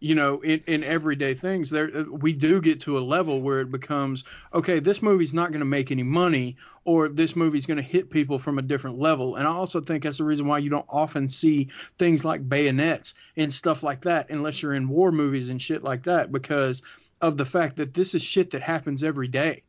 you 0.00 0.14
know, 0.14 0.40
in, 0.40 0.62
in 0.66 0.84
everyday 0.84 1.34
things, 1.34 1.70
there 1.70 1.90
uh, 1.94 2.04
we 2.10 2.32
do 2.32 2.60
get 2.60 2.80
to 2.80 2.98
a 2.98 3.00
level 3.00 3.40
where 3.40 3.60
it 3.60 3.70
becomes 3.70 4.24
okay. 4.52 4.80
This 4.80 5.02
movie's 5.02 5.34
not 5.34 5.50
going 5.50 5.60
to 5.60 5.66
make 5.66 5.90
any 5.90 6.02
money, 6.02 6.56
or 6.88 7.10
this 7.10 7.36
movie's 7.36 7.66
going 7.66 7.76
to 7.76 7.82
hit 7.82 8.08
people 8.08 8.38
from 8.38 8.58
a 8.58 8.62
different 8.62 8.98
level. 8.98 9.36
And 9.36 9.46
I 9.46 9.50
also 9.50 9.82
think 9.82 10.04
that's 10.04 10.16
the 10.16 10.24
reason 10.24 10.46
why 10.46 10.56
you 10.56 10.70
don't 10.70 10.86
often 10.88 11.28
see 11.28 11.68
things 11.98 12.24
like 12.24 12.48
bayonets 12.48 13.12
and 13.36 13.52
stuff 13.52 13.82
like 13.82 14.04
that 14.04 14.30
unless 14.30 14.62
you're 14.62 14.72
in 14.72 14.88
war 14.88 15.12
movies 15.12 15.50
and 15.50 15.60
shit 15.60 15.84
like 15.84 16.04
that 16.04 16.32
because 16.32 16.80
of 17.20 17.36
the 17.36 17.44
fact 17.44 17.76
that 17.76 17.92
this 17.92 18.14
is 18.14 18.22
shit 18.22 18.52
that 18.52 18.62
happens 18.62 19.04
every 19.04 19.28
day 19.28 19.64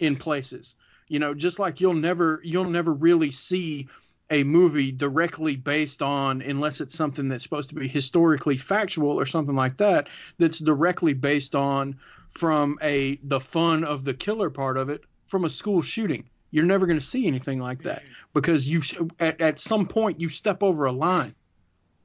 in 0.00 0.16
mm-hmm. 0.16 0.22
places. 0.22 0.74
You 1.08 1.18
know, 1.18 1.32
just 1.32 1.58
like 1.58 1.80
you'll 1.80 1.94
never 1.94 2.42
you'll 2.44 2.68
never 2.68 2.92
really 2.92 3.30
see 3.30 3.88
a 4.28 4.44
movie 4.44 4.92
directly 4.92 5.56
based 5.56 6.02
on 6.02 6.42
unless 6.42 6.82
it's 6.82 6.94
something 6.94 7.28
that's 7.28 7.44
supposed 7.44 7.70
to 7.70 7.74
be 7.74 7.88
historically 7.88 8.58
factual 8.58 9.18
or 9.18 9.24
something 9.24 9.56
like 9.56 9.78
that 9.78 10.10
that's 10.36 10.58
directly 10.58 11.14
based 11.14 11.54
on 11.54 11.96
from 12.28 12.78
a 12.82 13.18
the 13.22 13.40
fun 13.40 13.82
of 13.82 14.04
the 14.04 14.12
killer 14.12 14.50
part 14.50 14.76
of 14.76 14.90
it 14.90 15.02
from 15.28 15.44
a 15.44 15.50
school 15.50 15.82
shooting. 15.82 16.28
You're 16.50 16.66
never 16.66 16.86
going 16.86 16.98
to 16.98 17.04
see 17.04 17.26
anything 17.26 17.60
like 17.60 17.82
that 17.82 18.02
because 18.32 18.66
you 18.66 18.82
at, 19.20 19.40
at 19.40 19.60
some 19.60 19.86
point 19.86 20.20
you 20.20 20.28
step 20.28 20.62
over 20.62 20.86
a 20.86 20.92
line. 20.92 21.34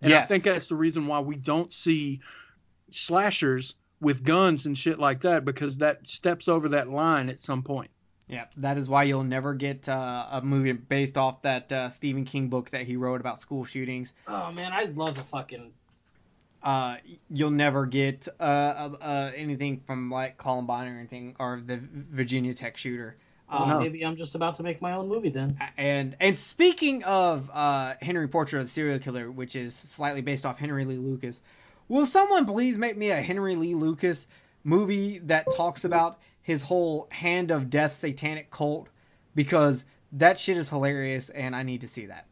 And 0.02 0.14
I 0.14 0.26
think 0.26 0.44
that's 0.44 0.68
the 0.68 0.76
reason 0.76 1.08
why 1.08 1.22
we 1.22 1.38
don't 1.38 1.72
see 1.72 2.20
slashers 2.92 3.74
with 4.02 4.24
guns 4.24 4.66
and 4.66 4.78
shit 4.78 5.00
like 5.00 5.22
that 5.22 5.46
because 5.46 5.78
that 5.78 6.10
steps 6.10 6.50
over 6.50 6.70
that 6.70 6.90
line 6.90 7.30
at 7.30 7.40
some 7.40 7.64
point. 7.64 7.90
Yeah, 8.28 8.46
that 8.58 8.78
is 8.78 8.90
why 8.90 9.04
you'll 9.04 9.24
never 9.24 9.54
get 9.54 9.88
uh, 9.88 10.28
a 10.32 10.42
movie 10.42 10.72
based 10.72 11.18
off 11.18 11.42
that 11.44 11.72
uh, 11.72 11.90
Stephen 11.90 12.26
King 12.26 12.50
book 12.50 12.70
that 12.72 12.82
he 12.82 12.96
wrote 12.96 13.22
about 13.22 13.42
school 13.42 13.64
shootings. 13.64 14.14
Oh 14.28 14.52
man, 14.52 14.72
I 14.74 14.86
love 14.86 15.16
the 15.16 15.24
fucking 15.24 15.72
Uh, 16.64 16.96
you'll 17.30 17.52
never 17.52 17.86
get 17.86 18.28
uh, 18.40 18.44
uh, 18.44 18.90
uh, 19.02 19.32
anything 19.36 19.82
from 19.86 20.10
like 20.10 20.38
Columbine 20.38 20.88
or 20.88 20.98
anything 20.98 21.36
or 21.38 21.62
the 21.66 21.78
Virginia 21.82 22.54
Tech 22.54 22.78
shooter. 22.78 23.18
Well, 23.52 23.64
Um, 23.64 23.70
No. 23.70 23.80
maybe 23.82 24.06
I'm 24.06 24.16
just 24.16 24.34
about 24.36 24.56
to 24.56 24.64
make 24.64 24.82
my 24.82 24.94
own 24.94 25.10
movie 25.10 25.30
then. 25.30 25.60
And 25.78 26.16
and 26.22 26.38
speaking 26.38 27.04
of 27.04 27.50
uh, 27.54 27.96
Henry 28.02 28.30
Portrait 28.30 28.62
of 28.62 28.68
the 28.68 28.72
Serial 28.72 29.00
Killer, 29.00 29.30
which 29.30 29.56
is 29.58 29.76
slightly 29.76 30.22
based 30.22 30.46
off 30.46 30.58
Henry 30.58 30.86
Lee 30.86 30.96
Lucas, 30.96 31.40
will 31.90 32.06
someone 32.06 32.46
please 32.46 32.78
make 32.78 32.96
me 32.98 33.12
a 33.12 33.22
Henry 33.22 33.58
Lee 33.58 33.76
Lucas 33.76 34.26
movie 34.64 35.20
that 35.20 35.46
talks 35.56 35.84
about 35.84 36.20
his 36.44 36.62
whole 36.64 37.10
Hand 37.12 37.52
of 37.52 37.70
Death 37.70 37.94
satanic 37.94 38.50
cult? 38.50 38.88
Because 39.36 39.84
that 40.14 40.40
shit 40.40 40.58
is 40.58 40.70
hilarious, 40.70 41.30
and 41.30 41.54
I 41.56 41.64
need 41.64 41.82
to 41.82 41.88
see 41.90 42.06
that. 42.06 42.26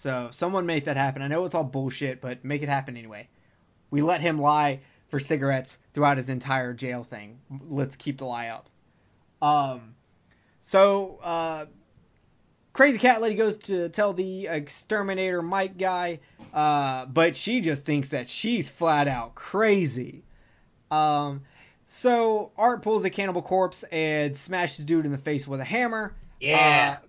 So 0.00 0.28
someone 0.32 0.64
make 0.64 0.86
that 0.86 0.96
happen. 0.96 1.20
I 1.20 1.28
know 1.28 1.44
it's 1.44 1.54
all 1.54 1.62
bullshit, 1.62 2.22
but 2.22 2.42
make 2.42 2.62
it 2.62 2.70
happen 2.70 2.96
anyway. 2.96 3.28
We 3.90 4.00
let 4.00 4.22
him 4.22 4.40
lie 4.40 4.80
for 5.08 5.20
cigarettes 5.20 5.76
throughout 5.92 6.16
his 6.16 6.30
entire 6.30 6.72
jail 6.72 7.02
thing. 7.02 7.38
Let's 7.68 7.96
keep 7.96 8.16
the 8.16 8.24
lie 8.24 8.48
up. 8.48 8.70
Um, 9.42 9.94
so 10.62 11.18
uh, 11.22 11.66
Crazy 12.72 12.96
Cat 12.96 13.20
Lady 13.20 13.34
goes 13.34 13.58
to 13.58 13.90
tell 13.90 14.14
the 14.14 14.46
exterminator 14.46 15.42
Mike 15.42 15.76
guy, 15.76 16.20
uh, 16.54 17.04
but 17.04 17.36
she 17.36 17.60
just 17.60 17.84
thinks 17.84 18.08
that 18.08 18.30
she's 18.30 18.70
flat 18.70 19.06
out 19.06 19.34
crazy. 19.34 20.22
Um, 20.90 21.42
so 21.88 22.52
Art 22.56 22.80
pulls 22.80 23.04
a 23.04 23.10
cannibal 23.10 23.42
corpse 23.42 23.82
and 23.82 24.34
smashes 24.34 24.86
dude 24.86 25.04
in 25.04 25.12
the 25.12 25.18
face 25.18 25.46
with 25.46 25.60
a 25.60 25.64
hammer. 25.64 26.14
Yeah. 26.40 27.00
Uh, 27.02 27.06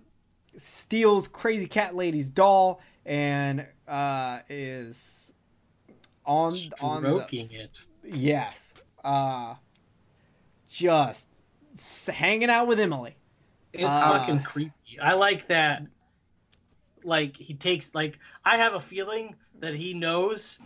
steals 0.56 1.28
Crazy 1.28 1.66
Cat 1.66 1.94
Lady's 1.94 2.28
doll 2.28 2.80
and 3.04 3.66
uh, 3.88 4.40
is 4.48 5.32
on 6.24 6.52
on 6.80 7.02
the, 7.02 7.08
Stroking 7.16 7.50
it. 7.52 7.80
yes, 8.04 8.72
uh, 9.04 9.54
just 10.68 11.26
hanging 12.08 12.50
out 12.50 12.66
with 12.68 12.78
Emily. 12.80 13.16
It's 13.72 13.84
Uh, 13.84 14.18
fucking 14.18 14.42
creepy. 14.42 14.98
I 15.00 15.14
like 15.14 15.46
that. 15.48 15.82
Like 17.04 17.36
he 17.36 17.54
takes 17.54 17.94
like 17.94 18.18
I 18.44 18.58
have 18.58 18.74
a 18.74 18.80
feeling 18.80 19.34
that 19.60 19.74
he 19.74 19.94
knows 19.94 20.60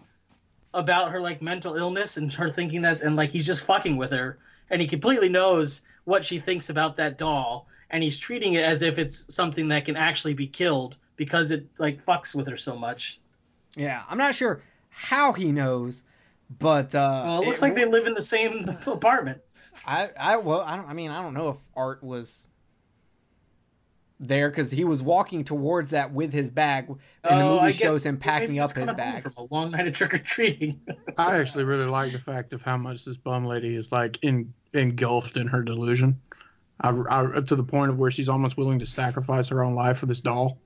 about 0.74 1.12
her 1.12 1.20
like 1.20 1.40
mental 1.40 1.76
illness 1.76 2.18
and 2.18 2.30
her 2.34 2.50
thinking 2.50 2.82
that's 2.82 3.00
and 3.00 3.16
like 3.16 3.30
he's 3.30 3.46
just 3.46 3.64
fucking 3.64 3.96
with 3.96 4.10
her 4.10 4.38
and 4.68 4.82
he 4.82 4.86
completely 4.86 5.30
knows 5.30 5.82
what 6.04 6.24
she 6.24 6.38
thinks 6.38 6.68
about 6.68 6.96
that 6.96 7.16
doll 7.16 7.66
and 7.90 8.02
he's 8.02 8.18
treating 8.18 8.54
it 8.54 8.64
as 8.64 8.82
if 8.82 8.98
it's 8.98 9.32
something 9.34 9.68
that 9.68 9.84
can 9.84 9.96
actually 9.96 10.34
be 10.34 10.46
killed 10.46 10.96
because 11.16 11.50
it 11.50 11.66
like 11.78 12.04
fucks 12.04 12.34
with 12.34 12.46
her 12.48 12.56
so 12.56 12.76
much. 12.76 13.20
Yeah, 13.76 14.02
I'm 14.08 14.18
not 14.18 14.34
sure 14.34 14.62
how 14.88 15.32
he 15.32 15.52
knows, 15.52 16.02
But 16.58 16.94
uh, 16.94 17.22
Well, 17.24 17.42
it 17.42 17.46
looks 17.46 17.62
like 17.62 17.74
they 17.74 17.84
live 17.84 18.06
in 18.06 18.14
the 18.14 18.22
same 18.22 18.64
apartment. 18.86 19.40
I, 19.86 20.10
I 20.18 20.36
well, 20.38 20.60
I 20.62 20.76
don't. 20.76 20.88
I 20.88 20.94
mean, 20.94 21.10
I 21.10 21.20
don't 21.22 21.34
know 21.34 21.50
if 21.50 21.56
Art 21.76 22.02
was 22.02 22.46
there 24.18 24.48
because 24.48 24.70
he 24.70 24.84
was 24.84 25.02
walking 25.02 25.44
towards 25.44 25.90
that 25.90 26.12
with 26.12 26.32
his 26.32 26.50
bag, 26.50 26.88
and 26.88 27.40
the 27.40 27.44
Oh, 27.44 27.48
movie 27.56 27.66
I 27.66 27.72
shows 27.72 28.04
him 28.04 28.16
packing 28.16 28.58
up 28.58 28.72
his 28.72 28.92
bag. 28.94 29.22
from 29.22 29.34
a 29.36 29.46
long 29.54 29.72
night 29.72 29.86
of 29.86 29.94
trick 29.94 30.14
or 30.14 30.18
treating. 30.18 30.80
I 31.18 31.38
actually 31.38 31.64
really 31.64 31.84
like 31.84 32.12
the 32.12 32.18
fact 32.18 32.52
of 32.54 32.62
how 32.62 32.76
much 32.78 33.04
this 33.04 33.16
bum 33.18 33.44
lady 33.44 33.76
is 33.76 33.92
like 33.92 34.18
in, 34.22 34.54
engulfed 34.72 35.36
in 35.36 35.48
her 35.48 35.62
delusion. 35.62 36.20
I, 36.80 36.90
I, 36.90 37.40
to 37.40 37.56
the 37.56 37.64
point 37.64 37.90
of 37.90 37.98
where 37.98 38.10
she's 38.10 38.28
almost 38.28 38.56
willing 38.56 38.80
to 38.80 38.86
sacrifice 38.86 39.48
her 39.48 39.62
own 39.62 39.74
life 39.74 39.98
for 39.98 40.06
this 40.06 40.20
doll. 40.20 40.58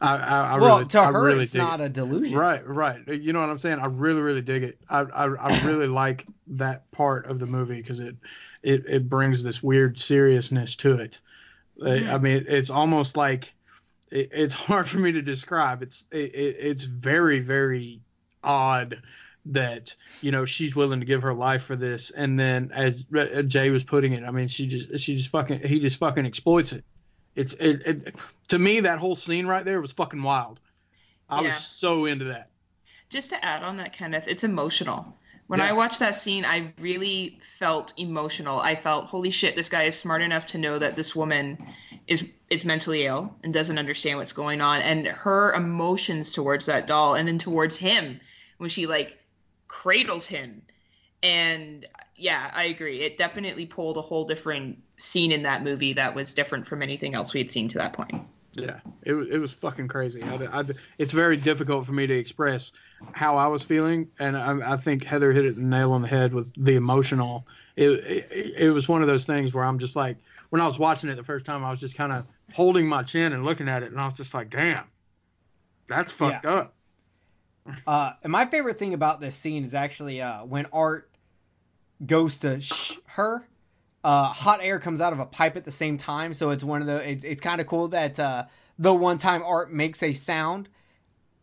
I, 0.00 0.16
I, 0.16 0.40
I 0.42 0.58
well, 0.58 0.76
really, 0.78 0.88
to 0.88 1.04
her, 1.04 1.24
really 1.24 1.44
it's 1.44 1.54
not 1.54 1.80
it. 1.80 1.84
a 1.84 1.88
delusion. 1.90 2.38
Right, 2.38 2.66
right. 2.66 3.06
You 3.06 3.34
know 3.34 3.40
what 3.40 3.50
I'm 3.50 3.58
saying? 3.58 3.80
I 3.80 3.86
really, 3.86 4.22
really 4.22 4.40
dig 4.40 4.64
it. 4.64 4.78
I, 4.88 5.00
I, 5.00 5.24
I 5.26 5.60
really 5.66 5.86
like 5.86 6.26
that 6.48 6.90
part 6.90 7.26
of 7.26 7.38
the 7.38 7.46
movie 7.46 7.76
because 7.76 8.00
it, 8.00 8.16
it, 8.62 8.84
it 8.88 9.08
brings 9.10 9.42
this 9.42 9.62
weird 9.62 9.98
seriousness 9.98 10.76
to 10.76 10.94
it. 10.94 11.20
I- 11.82 11.88
I 11.88 11.98
mm-hmm. 11.98 12.22
mean, 12.22 12.44
it's 12.48 12.70
almost 12.70 13.16
like 13.16 13.52
it, 14.10 14.30
it's 14.32 14.54
hard 14.68 14.88
for 14.88 14.98
me 14.98 15.12
to 15.12 15.22
describe. 15.22 15.82
It's, 15.82 16.06
it, 16.10 16.34
it, 16.34 16.56
it's 16.58 16.82
very, 16.82 17.40
very 17.40 18.00
odd 18.42 19.02
that 19.52 19.94
you 20.22 20.30
know 20.30 20.44
she's 20.44 20.74
willing 20.76 21.00
to 21.00 21.06
give 21.06 21.22
her 21.22 21.34
life 21.34 21.62
for 21.62 21.76
this, 21.76 22.10
and 22.10 22.38
then 22.38 22.70
as 22.74 23.06
uh, 23.16 23.42
Jay 23.42 23.70
was 23.70 23.84
putting 23.84 24.12
it, 24.12 24.24
I 24.24 24.30
mean, 24.30 24.48
she 24.48 24.66
just, 24.66 24.98
she 25.00 25.16
just 25.16 25.30
fucking, 25.30 25.60
he 25.60 25.80
just 25.80 25.98
fucking 25.98 26.26
exploits 26.26 26.72
it. 26.72 26.84
It's, 27.36 27.52
it, 27.54 27.82
it 27.86 28.14
to 28.48 28.58
me 28.58 28.80
that 28.80 28.98
whole 28.98 29.14
scene 29.16 29.46
right 29.46 29.64
there 29.64 29.80
was 29.80 29.92
fucking 29.92 30.22
wild. 30.22 30.60
I 31.28 31.42
Yeah. 31.42 31.54
was 31.54 31.64
so 31.66 32.06
into 32.06 32.26
that. 32.26 32.50
just 33.08 33.30
to 33.30 33.44
add 33.44 33.62
on 33.62 33.76
that, 33.76 33.92
Kenneth, 33.92 34.26
it's 34.28 34.44
emotional. 34.44 35.16
When 35.46 35.58
Yeah. 35.60 35.66
I 35.70 35.72
watched 35.72 35.98
that 35.98 36.14
scene, 36.14 36.44
I 36.44 36.72
really 36.78 37.38
felt 37.42 37.92
emotional. 37.96 38.60
I 38.60 38.76
felt, 38.76 39.06
holy 39.06 39.30
shit, 39.30 39.56
this 39.56 39.68
guy 39.68 39.84
is 39.84 39.98
smart 39.98 40.22
enough 40.22 40.46
to 40.46 40.58
know 40.58 40.78
that 40.78 40.94
this 40.96 41.14
woman 41.14 41.58
is 42.06 42.24
is 42.50 42.64
mentally 42.64 43.06
ill 43.06 43.36
and 43.44 43.54
doesn't 43.54 43.78
understand 43.78 44.18
what's 44.18 44.32
going 44.32 44.60
on, 44.60 44.80
and 44.82 45.06
her 45.06 45.52
emotions 45.52 46.32
towards 46.32 46.66
that 46.66 46.86
doll, 46.88 47.14
and 47.14 47.28
then 47.28 47.38
towards 47.38 47.76
him 47.76 48.20
when 48.58 48.70
she 48.70 48.86
like 48.88 49.16
cradles 49.70 50.26
him. 50.26 50.62
And 51.22 51.86
yeah, 52.16 52.50
I 52.52 52.64
agree. 52.64 53.02
It 53.02 53.16
definitely 53.16 53.66
pulled 53.66 53.96
a 53.96 54.02
whole 54.02 54.24
different 54.24 54.78
scene 54.96 55.30
in 55.32 55.44
that 55.44 55.62
movie 55.62 55.92
that 55.92 56.14
was 56.14 56.34
different 56.34 56.66
from 56.66 56.82
anything 56.82 57.14
else 57.14 57.32
we 57.32 57.40
had 57.40 57.50
seen 57.50 57.68
to 57.68 57.78
that 57.78 57.92
point. 57.92 58.20
Yeah, 58.52 58.80
it 59.04 59.12
was 59.12 59.28
it 59.28 59.38
was 59.38 59.52
fucking 59.52 59.86
crazy. 59.86 60.22
I, 60.24 60.60
I- 60.60 60.64
it's 60.98 61.12
very 61.12 61.36
difficult 61.36 61.86
for 61.86 61.92
me 61.92 62.08
to 62.08 62.14
express 62.14 62.72
how 63.12 63.36
I 63.36 63.46
was 63.46 63.62
feeling, 63.62 64.08
and 64.18 64.36
I, 64.36 64.72
I 64.72 64.76
think 64.76 65.04
Heather 65.04 65.32
hit 65.32 65.44
it 65.44 65.54
the 65.54 65.62
nail 65.62 65.92
on 65.92 66.02
the 66.02 66.08
head 66.08 66.34
with 66.34 66.52
the 66.56 66.74
emotional. 66.74 67.46
It, 67.76 67.90
it 67.90 68.54
it 68.58 68.70
was 68.70 68.88
one 68.88 69.02
of 69.02 69.08
those 69.08 69.24
things 69.24 69.54
where 69.54 69.64
I'm 69.64 69.78
just 69.78 69.94
like, 69.94 70.16
when 70.48 70.60
I 70.60 70.66
was 70.66 70.80
watching 70.80 71.08
it 71.10 71.14
the 71.14 71.22
first 71.22 71.46
time, 71.46 71.64
I 71.64 71.70
was 71.70 71.78
just 71.78 71.96
kind 71.96 72.12
of 72.12 72.26
holding 72.52 72.88
my 72.88 73.04
chin 73.04 73.32
and 73.32 73.44
looking 73.44 73.68
at 73.68 73.84
it, 73.84 73.92
and 73.92 74.00
I 74.00 74.06
was 74.06 74.16
just 74.16 74.34
like, 74.34 74.50
damn, 74.50 74.84
that's 75.86 76.10
fucked 76.10 76.44
up. 76.44 76.74
Uh, 77.86 78.12
and 78.22 78.32
my 78.32 78.46
favorite 78.46 78.78
thing 78.78 78.94
about 78.94 79.20
this 79.20 79.34
scene 79.34 79.64
is 79.64 79.74
actually 79.74 80.20
uh, 80.20 80.44
when 80.44 80.66
Art 80.72 81.10
goes 82.04 82.38
to 82.38 82.60
sh- 82.60 82.98
her. 83.06 83.46
Uh, 84.02 84.28
hot 84.28 84.60
air 84.62 84.78
comes 84.78 85.00
out 85.02 85.12
of 85.12 85.20
a 85.20 85.26
pipe 85.26 85.56
at 85.56 85.64
the 85.64 85.70
same 85.70 85.98
time, 85.98 86.32
so 86.32 86.50
it's 86.50 86.64
one 86.64 86.80
of 86.80 86.86
the. 86.86 87.10
It's, 87.10 87.24
it's 87.24 87.40
kind 87.40 87.60
of 87.60 87.66
cool 87.66 87.88
that 87.88 88.18
uh, 88.18 88.44
the 88.78 88.94
one 88.94 89.18
time 89.18 89.42
Art 89.44 89.72
makes 89.72 90.02
a 90.02 90.14
sound, 90.14 90.68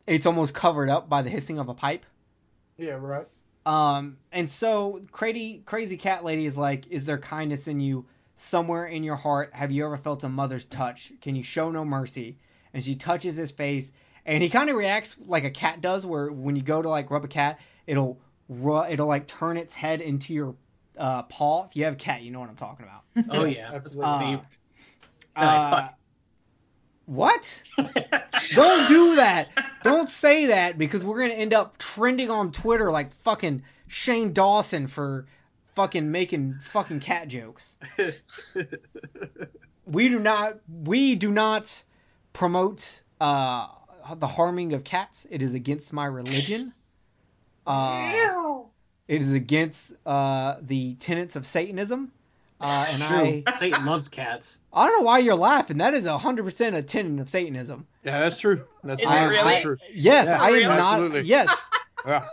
it's 0.08 0.26
almost 0.26 0.54
covered 0.54 0.90
up 0.90 1.08
by 1.08 1.22
the 1.22 1.30
hissing 1.30 1.60
of 1.60 1.70
a 1.70 1.76
pipe. 1.76 2.06
Yeah, 2.78 2.94
right. 2.94 3.28
Um, 3.68 4.18
and 4.32 4.50
so 4.50 5.02
crazy, 5.12 5.62
crazy 5.66 5.98
cat 5.98 6.24
lady 6.24 6.46
is 6.46 6.58
like, 6.58 6.88
is 6.88 7.06
there 7.06 7.18
kindness 7.18 7.68
in 7.68 7.80
you 7.80 8.06
somewhere 8.36 8.86
in 8.86 9.04
your 9.04 9.18
heart? 9.18 9.54
Have 9.54 9.72
you 9.72 9.86
ever 9.86 9.98
felt 9.98 10.24
a 10.24 10.30
mother's 10.30 10.66
touch? 10.66 11.12
Can 11.22 11.36
you 11.36 11.44
show 11.44 11.70
no 11.70 11.84
mercy? 11.84 12.38
And 12.74 12.84
she 12.84 12.96
touches 12.96 13.36
his 13.36 13.52
face, 13.52 13.92
and 14.28 14.44
he 14.44 14.50
kind 14.50 14.70
of 14.70 14.76
reacts 14.76 15.16
like 15.26 15.46
a 15.46 15.50
cat 15.50 15.82
does, 15.82 16.06
where 16.06 16.30
when 16.30 16.56
you 16.56 16.62
go 16.62 16.82
to 16.82 16.90
like 16.90 17.10
rub 17.10 17.24
a 17.24 17.28
cat, 17.28 17.60
it'll 17.88 18.20
ru- 18.50 18.86
it'll 18.86 19.08
like 19.08 19.26
turn 19.26 19.58
its 19.58 19.74
head 19.74 20.02
into 20.02 20.34
your 20.34 20.56
uh, 20.98 21.24
paw. 21.24 21.66
If 21.66 21.76
you 21.76 21.86
have 21.86 21.94
a 21.94 21.98
cat, 21.98 22.22
you 22.22 22.32
know 22.32 22.40
what 22.40 22.50
I'm 22.50 22.56
talking 22.56 22.86
about. 22.86 23.04
Oh 23.32 23.46
yeah, 23.46 23.72
absolutely. 23.74 24.42
Uh, 25.36 25.40
uh, 25.40 25.88
what? 27.06 27.64
Don't 27.78 28.88
do 28.88 29.16
that. 29.16 29.48
Don't 29.84 30.10
say 30.10 30.48
that 30.48 30.78
because 30.78 31.04
we're 31.04 31.22
gonna 31.22 31.34
end 31.34 31.54
up 31.54 31.78
trending 31.78 32.30
on 32.30 32.52
Twitter 32.52 32.92
like 32.92 33.12
fucking 33.24 33.64
Shane 33.88 34.34
Dawson 34.34 34.88
for 34.88 35.26
fucking 35.76 36.12
making 36.12 36.60
fucking 36.62 37.00
cat 37.00 37.28
jokes. 37.28 37.78
We 39.90 40.10
do 40.10 40.20
not 40.20 40.58
we 40.68 41.16
do 41.16 41.32
not 41.32 41.84
promote 42.34 43.02
uh 43.22 43.68
the 44.16 44.28
harming 44.28 44.74
of 44.74 44.84
cats. 44.84 45.26
It 45.30 45.42
is 45.44 45.54
against 45.54 45.94
my 45.94 46.06
religion. 46.06 46.72
Uh, 47.66 48.64
it 49.10 49.22
is 49.22 49.34
against 49.34 49.92
uh 50.06 50.56
the 50.62 50.96
tenets 50.96 51.36
of 51.36 51.46
Satanism. 51.46 52.12
Uh, 52.62 52.86
and 52.90 53.04
I 53.04 53.44
Satan 53.58 53.86
loves 53.86 54.08
cats. 54.08 54.60
I 54.72 54.88
don't 54.88 55.00
know 55.00 55.06
why 55.06 55.20
you're 55.20 55.36
laughing. 55.36 55.80
That 55.80 55.94
is 55.94 56.06
100% 56.06 56.76
a 56.78 56.82
tenet 56.82 57.20
of 57.20 57.30
Satanism. 57.30 57.86
Yeah, 58.04 58.20
that's 58.22 58.38
true. 58.40 58.64
That's 58.84 59.02
Is 59.02 59.08
it 59.08 59.12
very 59.12 59.30
really? 59.30 59.62
true. 59.62 59.78
Yes, 59.94 60.28
Yeah, 60.28 60.42
I 60.42 60.50
am 60.52 60.56
real? 60.56 60.70
not. 60.70 60.94
Absolutely. 60.94 61.22
Yes, 61.30 61.56
Yeah. 62.08 62.26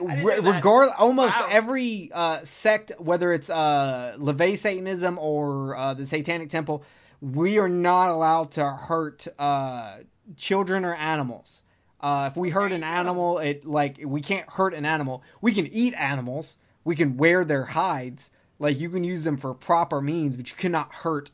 Re- 0.00 0.40
regard 0.40 0.90
almost 0.98 1.38
Wow. 1.38 1.48
every 1.50 2.10
uh, 2.12 2.44
sect, 2.44 2.92
whether 2.98 3.32
it's 3.32 3.48
uh, 3.48 4.16
LaVey 4.18 4.58
Satanism 4.58 5.18
or 5.18 5.76
uh, 5.76 5.94
the 5.94 6.04
Satanic 6.04 6.50
Temple, 6.50 6.82
we 7.22 7.58
are 7.58 7.68
not 7.68 8.10
allowed 8.10 8.50
to 8.52 8.68
hurt 8.68 9.26
uh, 9.38 9.98
children 10.36 10.84
or 10.84 10.94
animals. 10.94 11.62
Uh, 12.00 12.28
if 12.30 12.36
we 12.36 12.50
hurt 12.50 12.72
an 12.72 12.82
animal, 12.82 13.38
it 13.38 13.64
like 13.64 13.98
we 14.04 14.20
can't 14.20 14.48
hurt 14.48 14.74
an 14.74 14.84
animal. 14.84 15.22
We 15.40 15.52
can 15.52 15.66
eat 15.68 15.94
animals. 15.94 16.56
We 16.84 16.94
can 16.96 17.16
wear 17.16 17.44
their 17.44 17.64
hides. 17.64 18.30
Like 18.58 18.78
you 18.78 18.90
can 18.90 19.04
use 19.04 19.24
them 19.24 19.36
for 19.36 19.54
proper 19.54 20.00
means, 20.00 20.36
but 20.36 20.50
you 20.50 20.56
cannot 20.56 20.92
hurt. 20.92 21.30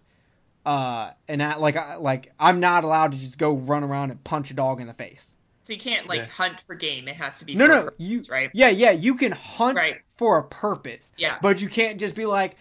Uh, 0.64 1.10
and 1.28 1.40
that, 1.40 1.60
like 1.60 1.76
I, 1.76 1.96
like 1.96 2.32
I'm 2.38 2.60
not 2.60 2.84
allowed 2.84 3.12
to 3.12 3.18
just 3.18 3.38
go 3.38 3.54
run 3.54 3.82
around 3.82 4.12
and 4.12 4.22
punch 4.22 4.50
a 4.50 4.54
dog 4.54 4.80
in 4.80 4.86
the 4.86 4.94
face. 4.94 5.26
So 5.64 5.72
you 5.72 5.78
can't 5.78 6.08
like 6.08 6.20
Yeah. 6.20 6.26
hunt 6.26 6.60
for 6.60 6.74
game. 6.74 7.08
It 7.08 7.16
has 7.16 7.38
to 7.40 7.44
be 7.44 7.54
No, 7.54 7.66
for 7.66 7.72
no, 7.72 7.82
purpose, 7.84 7.94
you 7.98 8.22
right? 8.30 8.50
Yeah, 8.52 8.68
yeah, 8.68 8.90
you 8.92 9.14
can 9.16 9.32
hunt 9.32 9.76
Right. 9.76 10.00
for 10.16 10.38
a 10.38 10.44
purpose. 10.44 11.10
Yeah. 11.16 11.38
But 11.42 11.60
you 11.60 11.68
can't 11.68 11.98
just 12.00 12.14
be 12.14 12.26
like, 12.26 12.52
nah, 12.52 12.56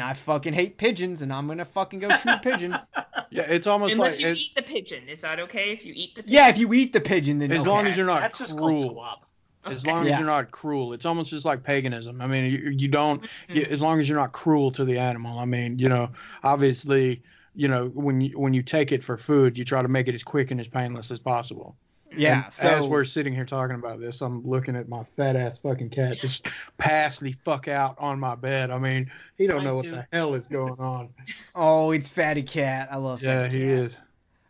I 0.00 0.14
fucking 0.14 0.52
hate 0.52 0.76
pigeons 0.76 1.22
and 1.22 1.32
I'm 1.32 1.46
gonna 1.46 1.64
fucking 1.64 2.00
go 2.00 2.08
shoot 2.10 2.32
a 2.32 2.38
pigeon. 2.38 2.76
Yeah, 3.30 3.42
it's 3.42 3.66
almost 3.66 3.92
Unless 3.92 4.14
like 4.16 4.20
you 4.24 4.28
it's, 4.28 4.40
eat 4.40 4.54
the 4.56 4.62
pigeon, 4.62 5.06
is 5.06 5.20
that 5.20 5.38
okay? 5.38 5.70
If 5.72 5.84
you 5.84 5.92
eat 5.94 6.14
the 6.14 6.22
pigeon? 6.22 6.32
yeah, 6.34 6.48
if 6.48 6.56
you 6.56 6.72
eat 6.72 6.94
the 6.94 7.00
pigeon, 7.00 7.38
then 7.40 7.52
as 7.52 7.60
okay. 7.60 7.68
long 7.68 7.86
as 7.86 7.94
you're 7.94 8.06
not 8.06 8.22
That's 8.22 8.38
just 8.38 8.56
called 8.56 8.78
cruel. 8.78 8.90
swab. 8.92 9.18
As 9.66 9.84
long 9.84 10.06
Yeah. 10.06 10.12
as 10.12 10.18
you're 10.18 10.26
not 10.26 10.50
cruel, 10.50 10.94
it's 10.94 11.04
almost 11.04 11.28
just 11.28 11.44
like 11.44 11.62
paganism. 11.62 12.22
I 12.22 12.26
mean, 12.26 12.50
you, 12.50 12.70
you 12.70 12.88
don't. 12.88 13.20
Mm-hmm. 13.22 13.56
You, 13.56 13.62
as 13.68 13.82
long 13.82 14.00
as 14.00 14.08
you're 14.08 14.16
not 14.18 14.32
cruel 14.32 14.70
to 14.70 14.84
the 14.86 14.96
animal. 14.98 15.38
I 15.38 15.44
mean, 15.44 15.78
you 15.78 15.90
know, 15.90 16.10
obviously, 16.42 17.22
you 17.54 17.68
know, 17.68 17.88
when 17.88 18.22
you 18.22 18.38
when 18.38 18.54
you 18.54 18.62
take 18.62 18.92
it 18.92 19.04
for 19.04 19.18
food, 19.18 19.58
you 19.58 19.66
try 19.66 19.82
to 19.82 19.88
make 19.88 20.08
it 20.08 20.14
as 20.14 20.22
quick 20.24 20.50
and 20.50 20.58
as 20.58 20.68
painless 20.68 21.10
as 21.10 21.20
possible. 21.20 21.76
Yeah. 22.16 22.44
And 22.44 22.52
So 22.52 22.68
as 22.68 22.86
we're 22.86 23.04
sitting 23.04 23.34
here 23.34 23.44
talking 23.44 23.76
about 23.76 24.00
this, 24.00 24.20
I'm 24.22 24.46
looking 24.46 24.76
at 24.76 24.88
my 24.88 25.04
fat 25.16 25.36
ass 25.36 25.58
fucking 25.58 25.90
cat 25.90 26.16
just 26.16 26.46
pass 26.78 27.18
the 27.18 27.32
fuck 27.44 27.68
out 27.68 27.96
on 27.98 28.18
my 28.20 28.34
bed. 28.34 28.70
I 28.70 28.78
mean, 28.78 29.10
he 29.36 29.46
don't 29.46 29.58
Mine 29.58 29.66
know 29.66 29.74
what 29.76 29.84
too. 29.84 29.90
the 29.92 30.06
hell 30.12 30.34
is 30.34 30.46
going 30.46 30.78
on. 30.78 31.10
oh, 31.54 31.90
it's 31.90 32.08
Fatty 32.08 32.42
Cat. 32.42 32.88
I 32.90 32.96
love 32.96 33.22
yeah, 33.22 33.42
Fatty 33.44 33.58
he 33.58 33.64
Cat. 33.64 33.74
is. 33.78 34.00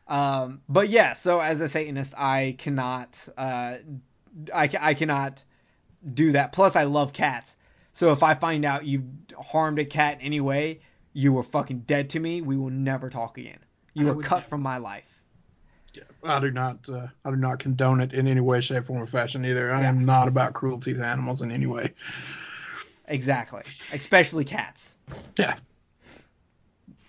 Um, 0.07 0.63
but 0.69 0.89
yeah, 0.89 1.13
so 1.13 1.41
as 1.41 1.61
a 1.61 1.69
Satanist, 1.69 2.15
I 2.17 2.55
cannot, 2.59 3.29
uh, 3.37 3.77
I, 4.55 4.69
ca- 4.69 4.79
I 4.81 4.95
cannot 4.95 5.43
do 6.15 6.33
that. 6.33 6.53
Plus, 6.53 6.77
I 6.77 6.85
love 6.85 7.13
cats. 7.13 7.57
So 7.93 8.13
if 8.13 8.23
I 8.23 8.35
find 8.35 8.65
out 8.65 8.87
you 8.87 9.05
harmed 9.39 9.79
a 9.81 9.85
cat 9.85 10.21
in 10.21 10.27
any 10.27 10.41
way, 10.41 10.81
you 11.13 11.33
were 11.33 11.43
fucking 11.43 11.81
dead 11.81 12.11
to 12.11 12.21
me. 12.21 12.41
We 12.41 12.57
will 12.57 12.71
never 12.71 13.11
talk 13.11 13.37
again. 13.39 13.59
You 13.93 14.09
I 14.09 14.13
are 14.13 14.17
cut 14.17 14.37
never. 14.39 14.49
from 14.49 14.63
my 14.63 14.79
life. 14.79 15.18
I 16.23 16.41
do 16.41 16.51
not. 16.51 16.89
Uh, 16.89 17.09
I 17.25 17.31
do 17.31 17.37
not 17.37 17.59
condone 17.59 18.01
it 18.01 18.13
in 18.13 18.27
any 18.27 18.41
way, 18.41 18.61
shape, 18.61 18.85
form, 18.85 19.03
or 19.03 19.07
fashion 19.07 19.45
either. 19.45 19.73
I 19.73 19.85
am 19.85 20.05
not 20.05 20.29
about 20.29 20.53
cruelty 20.53 20.95
to 20.95 21.05
animals 21.05 21.43
in 21.43 21.51
any 21.51 21.67
way. 21.67 21.95
Exactly. 23.07 23.63
Especially 23.93 24.45
cats. 24.45 24.97
Yeah. 25.39 25.57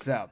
So, 0.01 0.29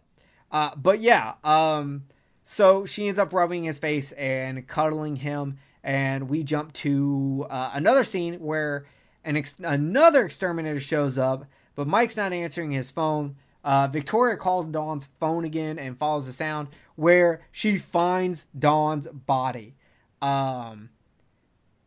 uh, 0.52 0.72
but 0.76 1.00
yeah, 1.00 1.34
um, 1.44 2.06
so 2.44 2.86
she 2.86 3.08
ends 3.08 3.20
up 3.20 3.34
rubbing 3.34 3.66
his 3.66 3.80
face 3.80 4.14
and 4.14 4.66
cuddling 4.66 5.18
him, 5.18 5.60
and 5.84 6.30
we 6.30 6.44
jump 6.44 6.74
to 6.74 7.46
uh, 7.50 7.72
another 7.74 8.06
scene 8.06 8.36
where 8.36 8.86
an 9.26 9.36
ex- 9.36 9.60
another 9.60 10.24
exterminator 10.24 10.80
shows 10.80 11.18
up, 11.18 11.46
but 11.76 11.88
Mike's 11.88 12.16
not 12.16 12.32
answering 12.32 12.72
his 12.72 12.92
phone. 12.92 13.36
Uh, 13.68 13.86
Victoria 13.90 14.38
calls 14.38 14.66
Dawn's 14.66 15.10
phone 15.20 15.44
again 15.44 15.78
and 15.78 15.98
follows 15.98 16.26
the 16.26 16.32
sound 16.32 16.70
where 16.96 17.42
she 17.52 17.78
finds 17.78 18.48
Dawn's 18.58 19.10
body. 19.10 19.76
Um, 20.22 20.88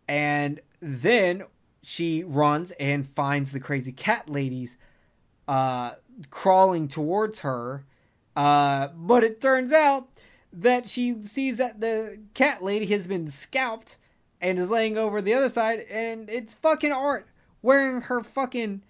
and 0.07 0.61
then 0.83 1.45
she 1.83 2.23
runs 2.23 2.71
and 2.73 3.09
finds 3.09 3.51
the 3.51 3.61
crazy 3.61 3.93
cat 3.93 4.29
ladies 4.29 4.77
uh, 5.49 5.93
crawling 6.29 6.89
towards 6.89 7.41
her. 7.41 7.83
Uh, 8.37 8.89
but 8.95 9.25
it 9.25 9.41
turns 9.41 9.73
out 9.73 10.07
that 10.53 10.87
she 10.87 11.23
sees 11.23 11.57
that 11.57 11.81
the 11.81 12.19
cat 12.35 12.63
lady 12.63 12.85
has 12.89 13.07
been 13.07 13.29
scalped 13.29 13.97
and 14.43 14.59
is 14.59 14.69
laying 14.69 14.99
over 14.99 15.23
the 15.23 15.33
other 15.33 15.49
side, 15.49 15.87
and 15.91 16.29
it's 16.29 16.53
fucking 16.53 16.93
Art 16.93 17.27
wearing 17.63 18.03
her 18.03 18.23
fucking 18.23 18.83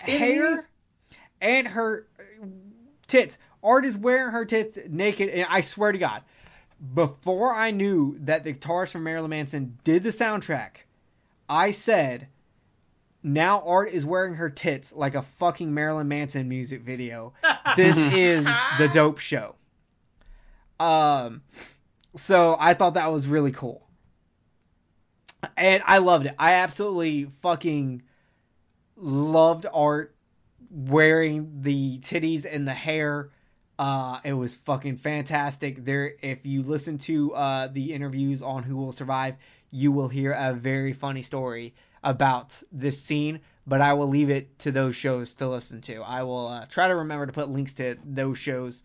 hair? 0.00 0.58
And 1.40 1.66
her 1.66 2.06
tits. 3.06 3.38
Art 3.62 3.84
is 3.84 3.96
wearing 3.96 4.32
her 4.32 4.44
tits 4.44 4.78
naked, 4.88 5.28
and 5.28 5.46
I 5.48 5.62
swear 5.62 5.92
to 5.92 5.98
God, 5.98 6.22
before 6.94 7.54
I 7.54 7.72
knew 7.72 8.18
that 8.20 8.44
the 8.44 8.54
guitarist 8.54 8.90
from 8.90 9.04
Marilyn 9.04 9.30
Manson 9.30 9.78
did 9.82 10.02
the 10.02 10.10
soundtrack, 10.10 10.70
I 11.48 11.72
said, 11.72 12.28
now 13.22 13.62
Art 13.66 13.90
is 13.90 14.04
wearing 14.04 14.34
her 14.34 14.48
tits 14.48 14.92
like 14.92 15.14
a 15.14 15.22
fucking 15.22 15.74
Marilyn 15.74 16.08
Manson 16.08 16.48
music 16.48 16.82
video. 16.82 17.32
This 17.76 17.96
is 18.14 18.44
the 18.78 18.88
dope 18.92 19.18
show. 19.18 19.56
Um, 20.78 21.42
so 22.16 22.56
I 22.58 22.74
thought 22.74 22.94
that 22.94 23.12
was 23.12 23.26
really 23.26 23.52
cool. 23.52 23.84
And 25.56 25.82
I 25.86 25.98
loved 25.98 26.26
it. 26.26 26.34
I 26.38 26.54
absolutely 26.54 27.24
fucking 27.42 28.02
loved 28.96 29.66
Art 29.72 30.14
wearing 30.70 31.62
the 31.62 31.98
titties 31.98 32.46
and 32.50 32.66
the 32.66 32.74
hair. 32.74 33.30
Uh, 33.78 34.20
it 34.24 34.32
was 34.32 34.56
fucking 34.56 34.96
fantastic. 34.96 35.84
There, 35.84 36.14
if 36.20 36.44
you 36.44 36.62
listen 36.62 36.98
to 36.98 37.34
uh, 37.34 37.68
the 37.68 37.92
interviews 37.92 38.42
on 38.42 38.62
Who 38.62 38.76
Will 38.76 38.92
Survive, 38.92 39.36
you 39.70 39.92
will 39.92 40.08
hear 40.08 40.32
a 40.32 40.52
very 40.52 40.92
funny 40.92 41.22
story 41.22 41.74
about 42.02 42.60
this 42.72 43.00
scene. 43.00 43.40
But 43.66 43.82
I 43.82 43.92
will 43.92 44.08
leave 44.08 44.30
it 44.30 44.58
to 44.60 44.72
those 44.72 44.96
shows 44.96 45.34
to 45.34 45.48
listen 45.48 45.82
to. 45.82 46.02
I 46.02 46.22
will 46.22 46.48
uh, 46.48 46.66
try 46.66 46.88
to 46.88 46.96
remember 46.96 47.26
to 47.26 47.32
put 47.32 47.50
links 47.50 47.74
to 47.74 47.96
those 48.04 48.38
shows 48.38 48.82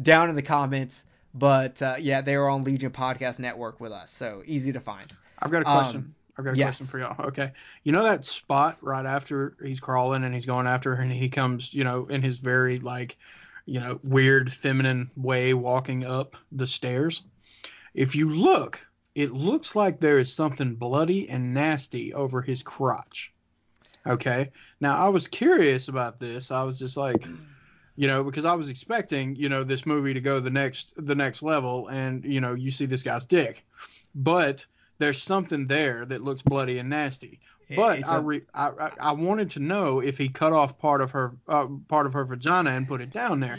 down 0.00 0.30
in 0.30 0.36
the 0.36 0.42
comments. 0.42 1.04
But 1.34 1.82
uh, 1.82 1.96
yeah, 1.98 2.20
they 2.22 2.34
are 2.34 2.48
on 2.48 2.64
Legion 2.64 2.92
Podcast 2.92 3.38
Network 3.38 3.80
with 3.80 3.92
us, 3.92 4.10
so 4.10 4.42
easy 4.46 4.72
to 4.72 4.80
find. 4.80 5.12
I've 5.38 5.50
got 5.50 5.62
a 5.62 5.64
question. 5.64 5.96
Um, 5.96 6.14
I've 6.40 6.46
got 6.46 6.54
a 6.54 6.58
yes. 6.58 6.78
question 6.78 6.86
for 6.86 6.98
y'all. 6.98 7.26
Okay. 7.28 7.52
You 7.84 7.92
know 7.92 8.04
that 8.04 8.24
spot 8.24 8.78
right 8.80 9.04
after 9.04 9.56
he's 9.62 9.78
crawling 9.78 10.24
and 10.24 10.34
he's 10.34 10.46
going 10.46 10.66
after 10.66 10.96
her 10.96 11.02
and 11.02 11.12
he 11.12 11.28
comes, 11.28 11.74
you 11.74 11.84
know, 11.84 12.06
in 12.06 12.22
his 12.22 12.38
very 12.38 12.78
like, 12.78 13.18
you 13.66 13.78
know, 13.78 14.00
weird 14.02 14.50
feminine 14.50 15.10
way 15.16 15.52
walking 15.52 16.04
up 16.04 16.36
the 16.50 16.66
stairs. 16.66 17.22
If 17.92 18.14
you 18.16 18.30
look, 18.30 18.84
it 19.14 19.32
looks 19.32 19.76
like 19.76 20.00
there 20.00 20.18
is 20.18 20.32
something 20.32 20.76
bloody 20.76 21.28
and 21.28 21.52
nasty 21.52 22.14
over 22.14 22.40
his 22.40 22.62
crotch. 22.62 23.32
Okay. 24.06 24.50
Now 24.80 24.96
I 24.96 25.10
was 25.10 25.28
curious 25.28 25.88
about 25.88 26.18
this. 26.18 26.50
I 26.50 26.62
was 26.62 26.78
just 26.78 26.96
like, 26.96 27.26
you 27.96 28.06
know, 28.06 28.24
because 28.24 28.46
I 28.46 28.54
was 28.54 28.70
expecting, 28.70 29.36
you 29.36 29.50
know, 29.50 29.62
this 29.62 29.84
movie 29.84 30.14
to 30.14 30.22
go 30.22 30.40
the 30.40 30.48
next 30.48 30.94
the 30.96 31.14
next 31.14 31.42
level 31.42 31.88
and, 31.88 32.24
you 32.24 32.40
know, 32.40 32.54
you 32.54 32.70
see 32.70 32.86
this 32.86 33.02
guy's 33.02 33.26
dick. 33.26 33.66
But 34.14 34.64
there's 35.00 35.20
something 35.20 35.66
there 35.66 36.04
that 36.04 36.22
looks 36.22 36.42
bloody 36.42 36.78
and 36.78 36.90
nasty. 36.90 37.40
But 37.74 38.00
It's 38.00 38.08
re- 38.10 38.42
I 38.52 38.68
I 38.68 38.90
I 39.00 39.12
wanted 39.12 39.50
to 39.50 39.60
know 39.60 40.00
if 40.00 40.18
he 40.18 40.28
cut 40.28 40.52
off 40.52 40.78
part 40.78 41.00
of 41.00 41.12
her 41.12 41.36
uh, 41.48 41.66
part 41.88 42.06
of 42.06 42.12
her 42.12 42.24
vagina 42.24 42.70
and 42.70 42.86
put 42.86 43.00
it 43.00 43.10
down 43.10 43.40
there. 43.40 43.58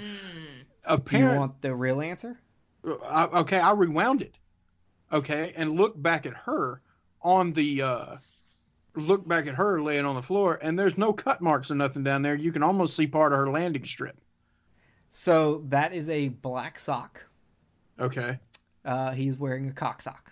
Mm. 0.87 1.05
do 1.05 1.17
you 1.17 1.25
want 1.25 1.61
the 1.61 1.73
real 1.73 2.01
answer? 2.01 2.39
I, 2.85 3.25
okay, 3.41 3.59
I 3.59 3.71
rewound 3.71 4.21
it. 4.21 4.35
Okay, 5.11 5.53
and 5.55 5.71
looked 5.73 6.01
back 6.01 6.25
at 6.25 6.33
her 6.33 6.81
on 7.21 7.53
the 7.53 7.81
uh, 7.81 8.15
look 8.95 9.27
back 9.27 9.47
at 9.47 9.55
her 9.55 9.81
laying 9.81 10.05
on 10.05 10.15
the 10.15 10.21
floor, 10.21 10.59
and 10.61 10.77
there's 10.77 10.97
no 10.97 11.13
cut 11.13 11.41
marks 11.41 11.71
or 11.71 11.75
nothing 11.75 12.03
down 12.03 12.21
there. 12.21 12.35
You 12.35 12.51
can 12.51 12.63
almost 12.63 12.95
see 12.95 13.07
part 13.07 13.33
of 13.33 13.39
her 13.39 13.49
landing 13.49 13.85
strip. 13.85 14.19
So 15.09 15.63
that 15.69 15.93
is 15.93 16.09
a 16.09 16.29
black 16.29 16.79
sock. 16.79 17.25
Okay. 17.99 18.39
Uh, 18.83 19.11
he's 19.11 19.37
wearing 19.37 19.67
a 19.67 19.73
cock 19.73 20.01
sock. 20.01 20.31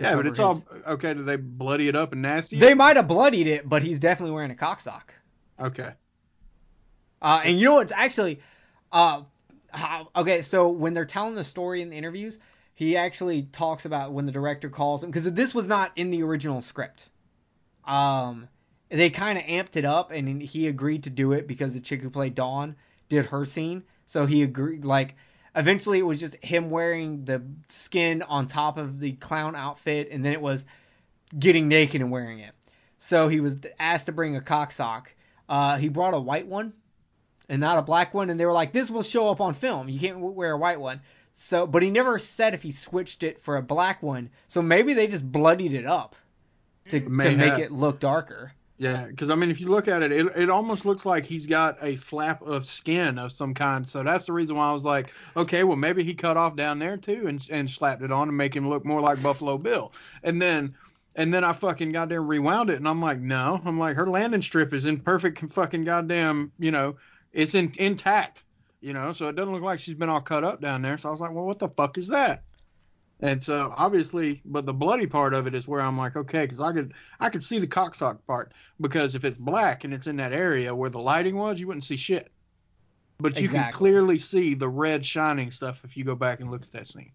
Yeah, 0.00 0.16
but 0.16 0.26
it's 0.26 0.38
his- 0.38 0.44
all 0.44 0.62
okay. 0.86 1.14
Do 1.14 1.24
they 1.24 1.36
bloody 1.36 1.88
it 1.88 1.96
up 1.96 2.12
and 2.12 2.22
nasty? 2.22 2.58
They 2.58 2.74
might 2.74 2.96
have 2.96 3.08
bloodied 3.08 3.46
it, 3.46 3.68
but 3.68 3.82
he's 3.82 3.98
definitely 3.98 4.34
wearing 4.34 4.50
a 4.50 4.54
cock 4.56 4.80
sock. 4.80 5.14
okay. 5.58 5.92
Uh, 7.20 7.42
and 7.44 7.58
you 7.58 7.64
know 7.64 7.74
what's 7.74 7.90
actually, 7.90 8.40
uh, 8.92 9.22
how, 9.72 10.08
okay, 10.14 10.42
so 10.42 10.68
when 10.68 10.94
they're 10.94 11.04
telling 11.04 11.34
the 11.34 11.42
story 11.42 11.82
in 11.82 11.90
the 11.90 11.96
interviews, 11.96 12.38
he 12.74 12.96
actually 12.96 13.42
talks 13.42 13.86
about 13.86 14.12
when 14.12 14.24
the 14.24 14.30
director 14.30 14.70
calls 14.70 15.02
him 15.02 15.10
because 15.10 15.30
this 15.32 15.52
was 15.52 15.66
not 15.66 15.90
in 15.96 16.10
the 16.10 16.22
original 16.22 16.62
script. 16.62 17.08
Um, 17.84 18.48
they 18.88 19.10
kind 19.10 19.36
of 19.36 19.44
amped 19.44 19.74
it 19.74 19.84
up, 19.84 20.12
and 20.12 20.40
he 20.40 20.68
agreed 20.68 21.04
to 21.04 21.10
do 21.10 21.32
it 21.32 21.48
because 21.48 21.72
the 21.72 21.80
chick 21.80 22.02
who 22.02 22.10
played 22.10 22.36
Dawn 22.36 22.76
did 23.08 23.26
her 23.26 23.44
scene, 23.44 23.82
so 24.06 24.24
he 24.26 24.42
agreed. 24.42 24.84
Like, 24.84 25.16
eventually, 25.54 25.98
it 25.98 26.06
was 26.06 26.20
just 26.20 26.36
him 26.36 26.70
wearing 26.70 27.24
the 27.24 27.42
skin 27.68 28.22
on 28.22 28.46
top 28.46 28.78
of 28.78 29.00
the 29.00 29.12
clown 29.12 29.56
outfit, 29.56 30.08
and 30.10 30.24
then 30.24 30.32
it 30.32 30.40
was 30.40 30.64
getting 31.36 31.68
naked 31.68 32.00
and 32.00 32.10
wearing 32.10 32.40
it. 32.40 32.54
So 32.98 33.28
he 33.28 33.40
was 33.40 33.56
asked 33.78 34.06
to 34.06 34.12
bring 34.12 34.36
a 34.36 34.40
cock 34.40 34.72
sock. 34.72 35.12
Uh, 35.48 35.76
he 35.76 35.88
brought 35.88 36.14
a 36.14 36.20
white 36.20 36.46
one 36.46 36.72
and 37.48 37.60
not 37.60 37.78
a 37.78 37.82
black 37.82 38.12
one, 38.12 38.30
and 38.30 38.38
they 38.38 38.46
were 38.46 38.52
like, 38.52 38.72
"This 38.72 38.90
will 38.90 39.02
show 39.02 39.30
up 39.30 39.40
on 39.40 39.54
film. 39.54 39.88
You 39.88 39.98
can't 39.98 40.18
wear 40.18 40.52
a 40.52 40.58
white 40.58 40.80
one." 40.80 41.00
So, 41.32 41.66
but 41.66 41.82
he 41.82 41.90
never 41.90 42.18
said 42.18 42.54
if 42.54 42.62
he 42.62 42.72
switched 42.72 43.22
it 43.22 43.42
for 43.42 43.56
a 43.56 43.62
black 43.62 44.02
one. 44.02 44.30
So 44.48 44.60
maybe 44.60 44.94
they 44.94 45.06
just 45.06 45.30
bloodied 45.30 45.72
it 45.72 45.86
up 45.86 46.16
to, 46.88 47.00
to 47.00 47.08
make 47.08 47.58
it 47.58 47.70
look 47.70 48.00
darker. 48.00 48.52
Yeah, 48.80 49.06
because 49.06 49.28
I 49.28 49.34
mean, 49.34 49.50
if 49.50 49.60
you 49.60 49.66
look 49.68 49.88
at 49.88 50.02
it, 50.02 50.12
it, 50.12 50.26
it 50.36 50.50
almost 50.50 50.86
looks 50.86 51.04
like 51.04 51.26
he's 51.26 51.48
got 51.48 51.78
a 51.82 51.96
flap 51.96 52.42
of 52.42 52.64
skin 52.64 53.18
of 53.18 53.32
some 53.32 53.52
kind. 53.52 53.86
So 53.86 54.04
that's 54.04 54.26
the 54.26 54.32
reason 54.32 54.54
why 54.56 54.68
I 54.68 54.72
was 54.72 54.84
like, 54.84 55.12
okay, 55.36 55.64
well 55.64 55.76
maybe 55.76 56.04
he 56.04 56.14
cut 56.14 56.36
off 56.36 56.54
down 56.54 56.78
there 56.78 56.96
too 56.96 57.26
and 57.26 57.44
and 57.50 57.68
slapped 57.68 58.02
it 58.02 58.12
on 58.12 58.28
to 58.28 58.32
make 58.32 58.54
him 58.54 58.68
look 58.68 58.84
more 58.84 59.00
like 59.00 59.20
Buffalo 59.20 59.58
Bill. 59.58 59.92
And 60.22 60.40
then 60.40 60.76
and 61.16 61.34
then 61.34 61.42
I 61.42 61.52
fucking 61.52 61.90
goddamn 61.90 62.28
rewound 62.28 62.70
it, 62.70 62.76
and 62.76 62.86
I'm 62.86 63.02
like, 63.02 63.18
no, 63.18 63.60
I'm 63.64 63.78
like 63.80 63.96
her 63.96 64.08
landing 64.08 64.42
strip 64.42 64.72
is 64.72 64.84
in 64.84 65.00
perfect 65.00 65.40
fucking 65.50 65.84
goddamn, 65.84 66.52
you 66.60 66.70
know, 66.70 66.96
it's 67.32 67.56
in 67.56 67.72
intact, 67.78 68.44
you 68.80 68.92
know, 68.92 69.12
so 69.12 69.26
it 69.26 69.34
doesn't 69.34 69.52
look 69.52 69.62
like 69.62 69.80
she's 69.80 69.96
been 69.96 70.08
all 70.08 70.20
cut 70.20 70.44
up 70.44 70.60
down 70.60 70.82
there. 70.82 70.98
So 70.98 71.08
I 71.08 71.12
was 71.12 71.20
like, 71.20 71.32
well, 71.32 71.46
what 71.46 71.58
the 71.58 71.68
fuck 71.68 71.98
is 71.98 72.08
that? 72.08 72.44
And 73.20 73.42
so 73.42 73.74
obviously, 73.76 74.40
but 74.44 74.64
the 74.64 74.72
bloody 74.72 75.06
part 75.06 75.34
of 75.34 75.46
it 75.46 75.54
is 75.54 75.66
where 75.66 75.80
I'm 75.80 75.98
like, 75.98 76.14
okay, 76.14 76.42
because 76.42 76.60
I 76.60 76.72
could 76.72 76.94
I 77.18 77.30
could 77.30 77.42
see 77.42 77.58
the 77.58 77.66
cocksock 77.66 78.24
part 78.26 78.52
because 78.80 79.14
if 79.14 79.24
it's 79.24 79.38
black 79.38 79.84
and 79.84 79.92
it's 79.92 80.06
in 80.06 80.16
that 80.16 80.32
area 80.32 80.74
where 80.74 80.90
the 80.90 81.00
lighting 81.00 81.36
was, 81.36 81.58
you 81.58 81.66
wouldn't 81.66 81.84
see 81.84 81.96
shit. 81.96 82.30
But 83.20 83.40
you 83.40 83.48
can 83.48 83.72
clearly 83.72 84.20
see 84.20 84.54
the 84.54 84.68
red 84.68 85.04
shining 85.04 85.50
stuff 85.50 85.80
if 85.84 85.96
you 85.96 86.04
go 86.04 86.14
back 86.14 86.38
and 86.38 86.52
look 86.52 86.62
at 86.62 86.70
that 86.72 86.86
scene. 86.86 87.10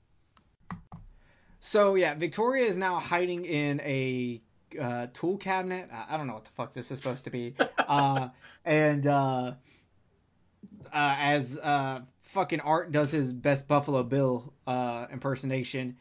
So 1.61 1.95
yeah, 1.95 2.13
Victoria 2.15 2.65
is 2.65 2.77
now 2.77 2.99
hiding 2.99 3.45
in 3.45 3.79
a 3.79 4.41
uh, 4.77 5.07
tool 5.13 5.37
cabinet. 5.37 5.89
I 5.93 6.15
I 6.15 6.17
don't 6.17 6.27
know 6.27 6.33
what 6.33 6.43
the 6.43 6.51
fuck 6.51 6.73
this 6.73 6.91
is 6.91 6.99
supposed 6.99 7.23
to 7.23 7.29
be. 7.29 7.55
uh, 7.79 8.27
and 8.65 9.07
uh, 9.07 9.53
uh, 10.91 11.15
as 11.19 11.57
uh, 11.57 12.01
fucking 12.33 12.59
Art 12.59 12.91
does 12.91 13.11
his 13.11 13.31
best 13.31 13.67
Buffalo 13.67 14.03
Bill 14.03 14.53
uh, 14.67 15.07
impersonation, 15.11 15.97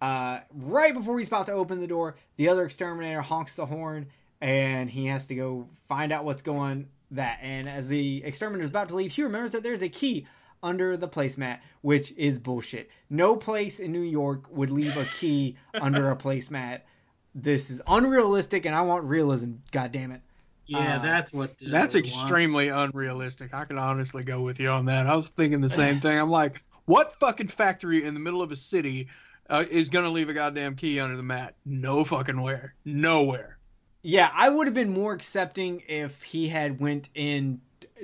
uh, 0.00 0.40
right 0.52 0.94
before 0.94 1.18
he's 1.18 1.28
about 1.28 1.46
to 1.46 1.52
open 1.52 1.80
the 1.80 1.86
door, 1.86 2.16
the 2.36 2.48
other 2.48 2.64
exterminator 2.64 3.20
honks 3.20 3.54
the 3.54 3.66
horn, 3.66 4.06
and 4.40 4.88
he 4.88 5.06
has 5.06 5.26
to 5.26 5.34
go 5.34 5.68
find 5.88 6.12
out 6.12 6.24
what's 6.24 6.42
going 6.42 6.88
that. 7.10 7.38
And 7.42 7.68
as 7.68 7.88
the 7.88 8.22
exterminator 8.24 8.64
is 8.64 8.70
about 8.70 8.88
to 8.88 8.94
leave, 8.94 9.12
he 9.12 9.22
remembers 9.22 9.52
that 9.52 9.62
there's 9.62 9.82
a 9.82 9.88
key 9.88 10.26
under 10.62 10.96
the 10.96 11.08
placemat, 11.08 11.60
which 11.80 12.12
is 12.16 12.38
bullshit. 12.38 12.90
No 13.08 13.36
place 13.36 13.80
in 13.80 13.92
New 13.92 14.02
York 14.02 14.44
would 14.50 14.70
leave 14.70 14.96
a 14.96 15.04
key 15.04 15.56
under 15.74 16.10
a 16.10 16.16
placemat. 16.16 16.82
This 17.34 17.70
is 17.70 17.80
unrealistic, 17.86 18.66
and 18.66 18.74
I 18.74 18.82
want 18.82 19.04
realism. 19.04 19.52
God 19.70 19.92
damn 19.92 20.12
it. 20.12 20.20
Yeah, 20.70 20.96
Uh, 20.96 21.02
that's 21.02 21.32
what. 21.32 21.58
That's 21.58 21.94
I 21.94 21.98
want. 21.98 22.06
extremely 22.06 22.68
unrealistic. 22.68 23.52
I 23.52 23.64
can 23.64 23.76
honestly 23.76 24.22
go 24.22 24.40
with 24.40 24.60
you 24.60 24.68
on 24.70 24.84
that. 24.86 25.06
I 25.08 25.16
was 25.16 25.28
thinking 25.28 25.60
the 25.60 25.68
same 25.70 26.00
thing. 26.00 26.16
I'm 26.18 26.30
like, 26.30 26.62
what 26.84 27.12
fucking 27.16 27.48
factory 27.48 28.04
in 28.04 28.14
the 28.14 28.20
middle 28.20 28.40
of 28.40 28.52
a 28.52 28.56
city 28.56 29.08
uh, 29.48 29.64
is 29.68 29.88
gonna 29.88 30.10
leave 30.10 30.28
a 30.28 30.32
goddamn 30.32 30.76
key 30.76 31.00
under 31.00 31.16
the 31.16 31.24
mat? 31.24 31.56
No 31.64 32.04
fucking 32.04 32.40
where. 32.40 32.74
Nowhere. 32.84 33.58
Yeah, 34.02 34.30
I 34.32 34.48
would 34.48 34.68
have 34.68 34.74
been 34.74 34.92
more 34.92 35.12
accepting 35.12 35.82
if 35.88 36.22
he 36.22 36.48
had 36.48 36.80
went 36.80 37.08
in 37.14 37.60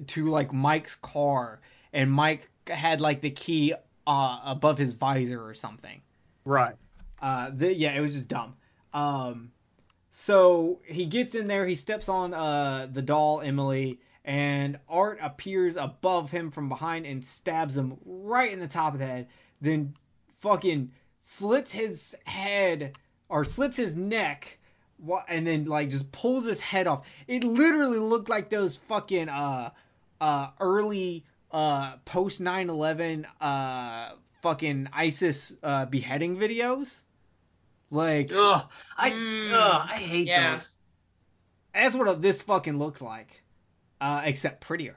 to 0.09 0.29
like 0.29 0.53
Mike's 0.53 0.97
car 0.97 1.61
and 1.93 2.11
Mike 2.11 2.51
had 2.69 3.01
like 3.01 3.21
the 3.21 3.31
key 3.31 3.75
uh, 4.07 4.41
above 4.45 4.77
his 4.77 4.93
visor 4.93 5.43
or 5.43 5.55
something. 5.55 6.03
Right. 6.45 6.75
Uh, 7.23 7.51
the, 7.55 7.73
yeah, 7.73 7.93
it 7.95 8.01
was 8.01 8.13
just 8.15 8.29
dumb. 8.29 8.57
Um, 8.93 9.53
so 10.19 10.81
he 10.87 11.05
gets 11.05 11.35
in 11.35 11.47
there, 11.47 11.67
he 11.67 11.75
steps 11.75 12.09
on 12.09 12.33
uh, 12.33 12.89
the 12.91 13.03
doll 13.03 13.43
Emily, 13.43 14.01
and 14.25 14.79
Art 14.89 15.19
appears 15.21 15.77
above 15.77 16.31
him 16.31 16.51
from 16.51 16.71
behind 16.71 17.05
and 17.05 17.25
stabs 17.25 17.77
him 17.77 17.99
right 18.07 18.51
in 18.51 18.59
the 18.59 18.67
top 18.67 18.95
of 18.95 18.99
the 18.99 19.07
head. 19.07 19.29
Then 19.61 19.95
fucking 20.39 20.93
slits 21.21 21.71
his 21.71 22.17
head 22.25 22.97
or 23.29 23.45
slits 23.45 23.77
his 23.77 23.95
neck 23.95 24.59
And 25.29 25.47
then 25.47 25.67
like 25.67 25.91
just 25.91 26.11
pulls 26.13 26.47
his 26.47 26.61
head 26.61 26.87
off. 26.87 27.07
It 27.29 27.45
literally 27.45 27.99
looked 27.99 28.31
like 28.31 28.49
those 28.49 28.79
fucking 28.89 29.29
uh 29.29 29.71
uh 30.19 30.49
early 30.59 31.27
uh 31.53 31.99
post 32.07 32.41
9/11 32.41 33.27
uh 33.39 34.13
fucking 34.41 34.89
ISIS 34.95 35.53
uh 35.63 35.85
beheading 35.85 36.39
videos. 36.39 37.03
Like 37.97 38.31
Ugh, 38.33 38.65
I 38.97 39.11
Mm, 39.11 39.53
ugh, 39.53 39.89
I 39.91 39.95
hate 39.97 40.27
yeah. 40.29 40.53
those. 40.53 40.77
that's 41.75 41.95
what 41.97 42.23
this 42.23 42.43
fucking 42.43 42.79
looks 42.79 43.01
like, 43.01 43.43
uh 44.01 44.23
except 44.25 44.61
prettier. 44.61 44.97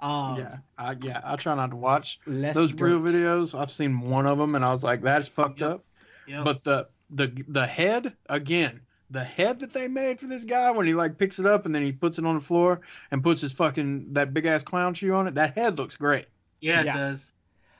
Um, 0.00 0.36
yeah, 0.38 0.56
I, 0.76 0.96
yeah. 1.00 1.20
I 1.24 1.36
try 1.36 1.54
not 1.54 1.70
to 1.70 1.76
watch 1.76 2.18
those 2.26 2.72
drill 2.72 3.00
burnt. 3.00 3.14
videos. 3.14 3.58
I've 3.58 3.70
seen 3.70 4.00
one 4.00 4.26
of 4.26 4.36
them, 4.38 4.54
and 4.54 4.64
I 4.64 4.70
was 4.72 4.82
like, 4.82 5.00
"That's 5.00 5.28
fucked 5.28 5.60
Yep. 5.60 5.70
up." 5.70 5.84
Yep. 6.26 6.44
But 6.44 6.64
the 6.64 6.88
the 7.10 7.44
the 7.48 7.66
head 7.66 8.14
again, 8.28 8.80
the 9.10 9.24
head 9.24 9.60
that 9.60 9.72
they 9.72 9.88
made 9.88 10.20
for 10.20 10.26
this 10.26 10.44
guy 10.44 10.70
when 10.72 10.86
he 10.86 10.92
like 10.94 11.16
picks 11.16 11.38
it 11.38 11.46
up 11.46 11.64
and 11.64 11.74
then 11.74 11.82
he 11.82 11.92
puts 11.92 12.18
it 12.18 12.26
on 12.26 12.34
the 12.34 12.40
floor 12.40 12.80
and 13.10 13.22
puts 13.22 13.40
his 13.40 13.52
fucking 13.52 14.12
that 14.14 14.34
big 14.34 14.44
ass 14.46 14.62
clown 14.62 14.92
shoe 14.94 15.14
on 15.14 15.26
it. 15.28 15.36
That 15.36 15.54
head 15.54 15.78
looks 15.78 15.96
great. 15.96 16.26
yeah, 16.60 16.80
it 16.80 16.86
yeah. 16.86 16.96
does. 16.96 17.32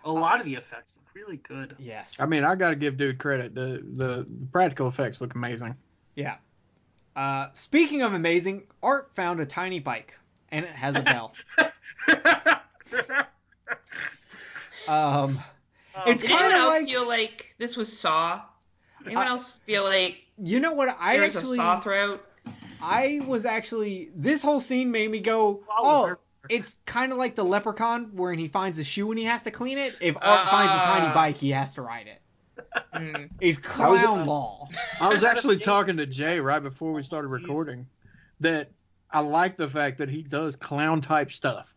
A 0.05 0.13
lot 0.13 0.39
of 0.41 0.45
the 0.47 0.55
effects 0.55 0.97
look 0.97 1.15
really 1.15 1.39
good. 1.39 1.75
Yes. 1.79 2.17
I 2.21 2.27
mean, 2.27 2.45
I 2.45 2.55
got 2.55 2.71
to 2.71 2.77
give 2.77 2.97
dude 2.97 3.19
credit. 3.19 3.55
The 3.55 3.83
the 3.85 4.27
practical 4.53 4.87
effects 4.89 5.21
look 5.21 5.35
amazing. 5.35 5.77
Yeah. 6.15 6.37
Uh, 7.17 7.49
speaking 7.55 8.03
of 8.03 8.13
amazing, 8.13 8.65
Art 8.83 9.11
found 9.15 9.41
a 9.41 9.47
tiny 9.47 9.79
bike 9.81 10.19
and 10.51 10.65
it 10.65 10.73
has 10.73 10.97
a 10.97 11.03
bell. 11.03 11.35
Um, 14.87 15.41
It's 16.07 16.21
Did 16.23 16.29
kinda 16.29 16.45
anyone 16.45 16.61
else 16.61 16.81
like- 16.81 16.89
feel 16.89 17.09
like 17.09 17.55
this 17.59 17.77
was 17.77 17.97
Saw? 17.99 18.43
Anyone 19.07 19.25
I- 19.27 19.31
else 19.31 19.59
feel 19.61 19.85
like 19.85 20.21
you 20.37 20.61
know 20.61 20.73
what? 20.75 20.95
I 20.99 21.15
there 21.15 21.23
was 21.23 21.37
actually, 21.37 21.53
a 21.53 21.57
Saw 21.57 21.81
throughout? 21.81 22.27
I 22.83 23.21
was 23.27 23.47
actually 23.47 24.11
this 24.15 24.43
whole 24.43 24.61
scene 24.61 24.91
made 24.91 25.11
me 25.11 25.21
go, 25.21 25.63
oh, 25.71 26.05
there. 26.07 26.19
It's 26.49 26.77
kind 26.87 27.13
of 27.13 27.19
like 27.19 27.35
the 27.35 27.45
Leprechaun 27.45 28.11
where 28.15 28.33
he 28.33 28.49
finds 28.49 28.79
a 28.79 28.85
shoe 28.85 29.11
and 29.11 29.19
he 29.19 29.25
has 29.25 29.43
to 29.45 29.51
clean 29.51 29.79
it. 29.79 29.95
If 30.01 30.17
Art 30.21 30.49
finds 30.49 30.73
a 30.73 30.85
tiny 30.85 31.15
bike, 31.15 31.39
he 31.39 31.51
has 31.51 31.75
to 31.75 31.83
ride 31.83 32.07
it. 32.07 32.21
Mm. 32.95 33.31
It's 33.41 33.59
I 33.79 33.89
was- 33.89 34.03
clown 34.03 34.27
law. 34.27 34.69
I 35.01 35.09
was 35.09 35.25
actually 35.25 35.59
talking 35.61 35.97
to 35.99 36.07
Jay 36.07 36.41
right 36.41 36.63
before 36.63 36.93
we 36.93 37.03
started 37.03 37.29
recording 37.29 37.87
that 38.41 38.71
I 39.11 39.21
like 39.21 39.57
the 39.57 39.69
fact 39.69 39.99
that 39.99 40.09
he 40.09 40.23
does 40.23 40.57
clown 40.57 41.01
type 41.01 41.31
stuff. 41.33 41.73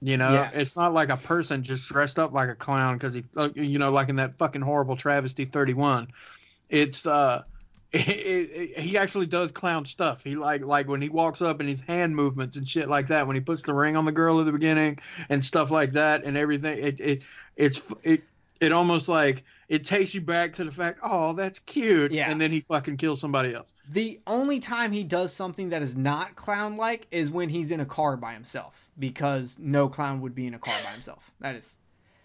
You 0.00 0.16
know, 0.16 0.32
Yes. 0.32 0.56
it's 0.56 0.76
not 0.76 0.92
like 0.94 1.08
a 1.08 1.16
person 1.16 1.64
just 1.64 1.88
dressed 1.88 2.18
up 2.20 2.32
like 2.32 2.48
a 2.48 2.54
clown 2.54 2.94
because 2.94 3.14
he, 3.14 3.24
uh, 3.36 3.48
you 3.54 3.78
know, 3.80 3.90
like 3.90 4.08
in 4.08 4.16
that 4.16 4.38
fucking 4.38 4.62
horrible 4.62 4.96
travesty 4.96 5.44
31. 5.44 6.08
It's 6.68 7.04
uh, 7.06 7.42
it, 7.92 8.00
it, 8.00 8.78
he 8.78 8.98
actually 8.98 9.26
does 9.26 9.50
clown 9.50 9.86
stuff. 9.86 10.22
He 10.22 10.36
like 10.36 10.62
like 10.62 10.88
when 10.88 11.00
he 11.00 11.08
walks 11.08 11.40
up 11.40 11.60
and 11.60 11.68
his 11.68 11.80
hand 11.80 12.14
movements 12.14 12.56
and 12.56 12.68
shit 12.68 12.88
like 12.88 13.08
that. 13.08 13.26
When 13.26 13.36
he 13.36 13.40
puts 13.40 13.62
the 13.62 13.74
ring 13.74 13.96
on 13.96 14.04
the 14.04 14.12
girl 14.12 14.40
at 14.40 14.46
the 14.46 14.52
beginning 14.52 14.98
and 15.28 15.44
stuff 15.44 15.70
like 15.70 15.92
that 15.92 16.24
and 16.24 16.36
everything. 16.36 16.78
It 16.78 17.00
it 17.00 17.22
it's 17.56 17.80
it 18.02 18.22
it 18.60 18.72
almost 18.72 19.08
like 19.08 19.44
it 19.68 19.84
takes 19.84 20.14
you 20.14 20.20
back 20.20 20.54
to 20.54 20.64
the 20.64 20.72
fact, 20.72 21.00
oh, 21.02 21.32
that's 21.34 21.58
cute. 21.60 22.12
Yeah. 22.12 22.30
And 22.30 22.40
then 22.40 22.50
he 22.50 22.60
fucking 22.60 22.96
kills 22.96 23.20
somebody 23.20 23.54
else. 23.54 23.70
The 23.90 24.20
only 24.26 24.60
time 24.60 24.92
he 24.92 25.04
does 25.04 25.32
something 25.32 25.70
that 25.70 25.82
is 25.82 25.96
not 25.96 26.36
clown 26.36 26.76
like 26.76 27.06
is 27.10 27.30
when 27.30 27.48
he's 27.48 27.70
in 27.70 27.80
a 27.80 27.86
car 27.86 28.16
by 28.16 28.32
himself. 28.32 28.74
Because 28.98 29.56
no 29.60 29.88
clown 29.88 30.22
would 30.22 30.34
be 30.34 30.46
in 30.46 30.54
a 30.54 30.58
car 30.58 30.74
by 30.84 30.90
himself. 30.90 31.30
That 31.40 31.54
is 31.54 31.76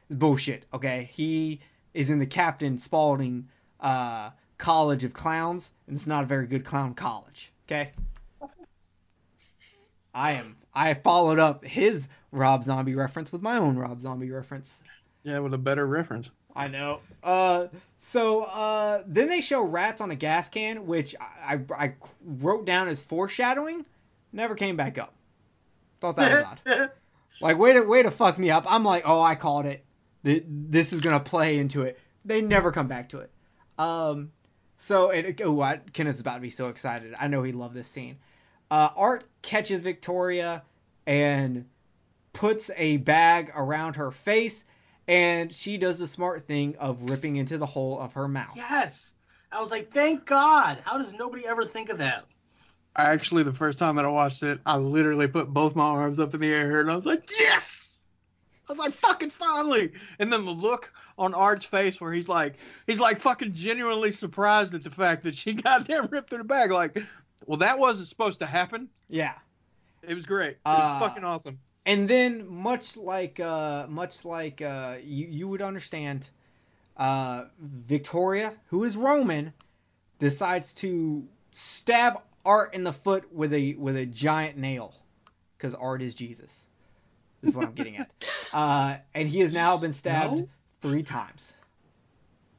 bullshit, 0.09 0.65
okay? 0.73 1.09
He 1.13 1.61
is 1.93 2.09
in 2.09 2.17
the 2.17 2.25
Captain 2.25 2.79
Spaulding 2.79 3.47
uh, 3.79 4.31
College 4.57 5.03
of 5.03 5.13
Clowns, 5.13 5.71
and 5.87 5.95
it's 5.95 6.07
not 6.07 6.23
a 6.23 6.27
very 6.27 6.47
good 6.47 6.65
clown 6.65 6.93
college, 6.93 7.51
okay? 7.67 7.91
I 10.13 10.33
am. 10.33 10.55
I 10.73 10.93
followed 10.93 11.39
up 11.39 11.65
his 11.65 12.07
Rob 12.31 12.63
Zombie 12.63 12.95
reference 12.95 13.31
with 13.31 13.41
my 13.41 13.57
own 13.57 13.77
Rob 13.77 14.01
Zombie 14.01 14.31
reference. 14.31 14.83
Yeah, 15.23 15.39
with 15.39 15.53
a 15.53 15.57
better 15.57 15.85
reference. 15.85 16.29
I 16.55 16.67
know. 16.67 16.99
Uh, 17.23 17.67
so 17.97 18.43
uh, 18.43 19.03
then 19.07 19.29
they 19.29 19.41
show 19.41 19.63
rats 19.63 20.01
on 20.01 20.11
a 20.11 20.15
gas 20.15 20.49
can, 20.49 20.85
which 20.85 21.15
I, 21.19 21.55
I, 21.55 21.61
I 21.85 21.93
wrote 22.23 22.65
down 22.65 22.87
as 22.89 23.01
foreshadowing. 23.01 23.85
Never 24.31 24.55
came 24.55 24.75
back 24.75 24.97
up. 24.97 25.13
Thought 25.99 26.17
that 26.17 26.31
was 26.31 26.77
odd. 26.79 26.91
Like 27.41 27.57
way 27.57 27.73
to 27.73 27.81
way 27.81 28.03
to 28.03 28.11
fuck 28.11 28.37
me 28.37 28.51
up. 28.51 28.71
I'm 28.71 28.83
like, 28.85 29.03
oh, 29.05 29.21
I 29.21 29.35
called 29.35 29.65
it. 29.65 29.83
This 30.23 30.93
is 30.93 31.01
gonna 31.01 31.19
play 31.19 31.57
into 31.57 31.81
it. 31.81 31.99
They 32.23 32.41
never 32.41 32.71
come 32.71 32.87
back 32.87 33.09
to 33.09 33.19
it. 33.19 33.31
Um, 33.77 34.31
so 34.83 35.09
it. 35.09 35.41
Oh, 35.43 35.61
I, 35.61 35.77
Kenneth's 35.77 36.21
about 36.21 36.35
to 36.35 36.41
be 36.41 36.49
so 36.49 36.67
excited. 36.67 37.15
I 37.19 37.27
know 37.27 37.41
he 37.43 37.51
loved 37.51 37.73
this 37.73 37.87
scene. 37.87 38.17
Uh, 38.69 38.89
Art 38.95 39.23
catches 39.41 39.79
Victoria 39.79 40.63
and 41.05 41.65
puts 42.33 42.69
a 42.75 42.97
bag 42.97 43.51
around 43.55 43.95
her 43.95 44.11
face, 44.11 44.63
and 45.07 45.53
she 45.53 45.77
does 45.77 45.99
the 45.99 46.07
smart 46.07 46.47
thing 46.47 46.75
of 46.79 47.09
ripping 47.09 47.37
into 47.37 47.57
the 47.57 47.65
hole 47.65 47.99
of 47.99 48.13
her 48.13 48.27
mouth. 48.27 48.55
Yes. 48.55 49.15
I 49.51 49.59
was 49.59 49.71
like, 49.71 49.91
thank 49.91 50.25
God. 50.25 50.79
How 50.83 50.97
does 50.97 51.13
nobody 51.13 51.45
ever 51.45 51.63
think 51.63 51.89
of 51.89 51.99
that? 51.99 52.25
I 52.95 53.13
actually, 53.13 53.43
the 53.43 53.53
first 53.53 53.79
time 53.79 53.95
that 53.95 54.05
I 54.05 54.09
watched 54.09 54.43
it, 54.43 54.59
I 54.65 54.77
literally 54.77 55.27
put 55.27 55.47
both 55.47 55.75
my 55.75 55.85
arms 55.85 56.19
up 56.19 56.33
in 56.33 56.41
the 56.41 56.51
air 56.51 56.81
and 56.81 56.91
I 56.91 56.95
was 56.95 57.05
like, 57.05 57.29
yes! 57.39 57.89
I 58.73 58.75
was 58.75 58.79
like, 58.87 58.93
fucking 58.93 59.29
finally! 59.29 59.91
And 60.19 60.33
then 60.33 60.45
the 60.45 60.51
look 60.51 60.91
on 61.17 61.33
Art's 61.35 61.65
face 61.65 62.01
where 62.01 62.11
he's 62.11 62.27
like, 62.27 62.55
he's 62.87 62.99
like 62.99 63.19
fucking 63.19 63.53
genuinely 63.53 64.11
surprised 64.11 64.73
at 64.73 64.83
the 64.83 64.89
fact 64.89 65.23
that 65.23 65.35
she 65.35 65.53
got 65.67 65.85
there 65.85 66.01
ripped 66.03 66.33
in 66.33 66.39
the 66.39 66.43
bag. 66.43 66.71
Like, 66.71 66.97
well, 67.45 67.57
that 67.59 67.77
wasn't 67.77 68.07
supposed 68.07 68.39
to 68.39 68.45
happen. 68.47 68.89
Yeah. 69.09 69.33
It 70.01 70.15
was 70.15 70.25
great. 70.25 70.51
It 70.51 70.57
Uh, 70.65 70.97
was 70.99 71.07
fucking 71.07 71.23
awesome. 71.23 71.59
And 71.85 72.09
then, 72.09 72.47
much 72.47 72.97
like 72.97 73.39
uh, 73.39 73.85
much 73.87 74.25
like 74.25 74.61
uh, 74.61 74.95
you 75.03 75.27
you 75.27 75.47
would 75.49 75.61
understand, 75.61 76.27
uh, 76.97 77.45
Victoria, 77.59 78.53
who 78.67 78.85
is 78.85 78.95
Roman, 78.97 79.53
decides 80.19 80.73
to 80.75 81.27
stab 81.51 82.21
Art 82.45 82.73
in 82.73 82.83
the 82.83 82.93
foot 82.93 83.33
with 83.33 83.53
a 83.53 83.73
with 83.75 83.95
a 83.97 84.05
giant 84.05 84.57
nail, 84.57 84.93
because 85.57 85.75
Art 85.75 86.01
is 86.01 86.15
Jesus. 86.15 86.65
Is 87.43 87.53
what 87.53 87.67
I'm 87.67 87.73
getting 87.73 87.97
at. 87.97 88.09
Uh, 88.53 88.97
and 89.13 89.27
he 89.27 89.39
has 89.39 89.51
now 89.51 89.77
been 89.77 89.93
stabbed 89.93 90.37
No? 90.37 90.49
three 90.81 91.03
times, 91.03 91.51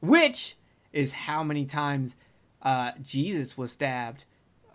which 0.01 0.55
is 0.91 1.11
how 1.11 1.43
many 1.43 1.65
times 1.65 2.15
uh, 2.61 2.91
Jesus 3.01 3.57
was 3.57 3.71
stabbed 3.71 4.23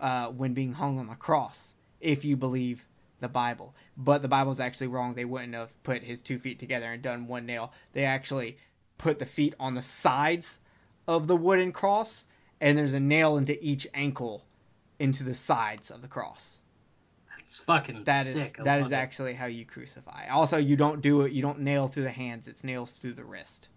uh, 0.01 0.29
when 0.29 0.55
being 0.55 0.73
hung 0.73 0.99
on 0.99 1.09
the 1.09 1.15
cross, 1.15 1.75
if 2.01 2.25
you 2.25 2.37
believe 2.37 2.85
the 3.21 3.29
Bible. 3.29 3.75
But 3.97 4.23
the 4.23 4.29
Bible's 4.29 4.61
actually 4.61 4.89
wrong. 4.89 5.15
They 5.15 5.25
wouldn't 5.25 5.55
have 5.55 5.83
put 5.83 6.03
his 6.03 6.23
two 6.23 6.39
feet 6.39 6.59
together 6.59 6.87
and 6.87 7.03
done 7.03 7.27
one 7.27 7.47
nail. 7.47 7.73
They 7.93 8.05
actually 8.05 8.57
put 8.99 9.19
the 9.19 9.27
feet 9.27 9.55
on 9.61 9.75
the 9.75 9.83
sides 9.83 10.59
of 11.07 11.27
the 11.27 11.37
wooden 11.37 11.73
cross, 11.73 12.25
and 12.61 12.79
there's 12.79 12.95
a 12.95 13.01
nail 13.01 13.37
into 13.37 13.63
each 13.63 13.87
ankle 13.93 14.45
into 14.99 15.25
the 15.25 15.35
sides 15.35 15.91
of 15.91 16.03
the 16.03 16.09
cross. 16.09 16.60
That's 17.51 17.59
fucking 17.59 18.05
That 18.05 18.27
is 18.27 18.33
sick. 18.35 18.61
I 18.61 18.63
that 18.63 18.77
love 18.77 18.87
is 18.87 18.93
it. 18.93 18.95
actually 18.95 19.35
how 19.35 19.47
you 19.47 19.65
crucify. 19.65 20.29
Also, 20.29 20.57
you 20.57 20.77
don't 20.77 21.01
do 21.03 21.23
it. 21.23 21.33
You 21.33 21.43
don't 21.43 21.61
nail 21.61 21.89
through 21.89 22.05
the 22.05 22.11
hands. 22.11 22.47
It's 22.47 22.63
nails 22.63 22.93
through 22.93 23.15
the 23.15 23.25
wrist. 23.25 23.69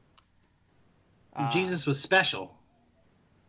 Uh, 1.35 1.49
Jesus 1.49 1.87
was 1.87 1.99
special. 1.99 2.55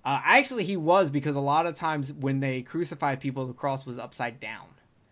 Uh, 0.02 0.18
actually, 0.24 0.64
he 0.64 0.78
was 0.78 1.10
because 1.10 1.36
a 1.36 1.40
lot 1.40 1.66
of 1.66 1.74
times 1.74 2.10
when 2.10 2.40
they 2.40 2.62
crucified 2.62 3.20
people, 3.20 3.46
the 3.46 3.52
cross 3.52 3.84
was 3.84 3.98
upside 3.98 4.40
down. 4.40 4.66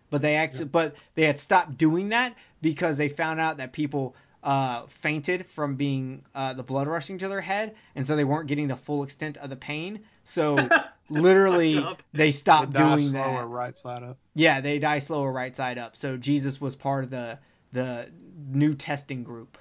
But 0.09 0.23
they 0.23 0.35
actually, 0.35 0.65
but 0.65 0.95
they 1.13 1.25
had 1.25 1.39
stopped 1.39 1.77
doing 1.77 2.09
that 2.09 2.35
because 2.61 2.97
they 2.97 3.09
found 3.09 3.39
out 3.39 3.57
that 3.57 3.71
people 3.71 4.15
uh, 4.41 4.87
fainted 4.87 5.45
from 5.45 5.75
being 5.75 6.23
uh, 6.33 6.53
the 6.53 6.63
blood 6.63 6.87
rushing 6.87 7.19
to 7.19 7.27
their 7.27 7.41
head, 7.41 7.75
and 7.95 8.05
so 8.05 8.15
they 8.15 8.23
weren't 8.23 8.47
getting 8.47 8.67
the 8.67 8.75
full 8.75 9.03
extent 9.03 9.37
of 9.37 9.51
the 9.51 9.55
pain. 9.55 9.99
So 10.23 10.69
literally, 11.09 11.73
Fucked 11.75 11.87
up. 11.87 12.03
they 12.13 12.17
They 12.17 12.31
stopped 12.31 12.73
die 12.73 12.95
doing 12.95 13.09
slower, 13.09 13.41
that. 13.41 13.47
right 13.47 13.77
side 13.77 14.03
up. 14.03 14.17
Yeah, 14.35 14.61
they 14.61 14.79
die 14.79 14.99
slower 14.99 15.31
right 15.31 15.55
side 15.55 15.77
up. 15.77 15.95
So 15.95 16.17
Jesus 16.17 16.59
was 16.61 16.75
part 16.75 17.03
of 17.03 17.09
the 17.09 17.39
the 17.71 18.09
new 18.51 18.73
testing 18.75 19.23
group. 19.23 19.57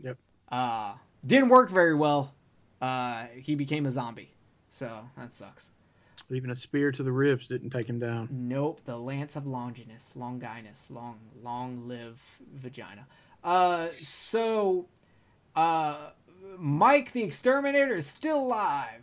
Yep. 0.00 0.18
Uh, 0.50 0.94
didn't 1.26 1.48
work 1.50 1.70
very 1.70 1.94
well. 1.94 2.34
Uh, 2.80 3.26
he 3.36 3.54
became 3.54 3.86
a 3.86 3.90
zombie. 3.90 4.30
So 4.70 4.90
that 5.16 5.34
sucks. 5.34 5.70
Even 6.30 6.50
a 6.50 6.56
spear 6.56 6.90
to 6.90 7.02
the 7.02 7.12
ribs 7.12 7.46
didn't 7.46 7.70
take 7.70 7.86
him 7.88 7.98
down. 7.98 8.28
Nope, 8.30 8.80
the 8.86 8.96
Lance 8.96 9.36
of 9.36 9.46
Longinus, 9.46 10.10
Longinus, 10.16 10.86
long, 10.90 11.18
long 11.42 11.86
live 11.86 12.18
vagina. 12.54 13.06
Uh, 13.44 13.88
so, 14.02 14.86
uh, 15.54 15.98
Mike 16.58 17.12
the 17.12 17.22
Exterminator 17.22 17.94
is 17.94 18.06
still 18.06 18.38
alive. 18.38 19.02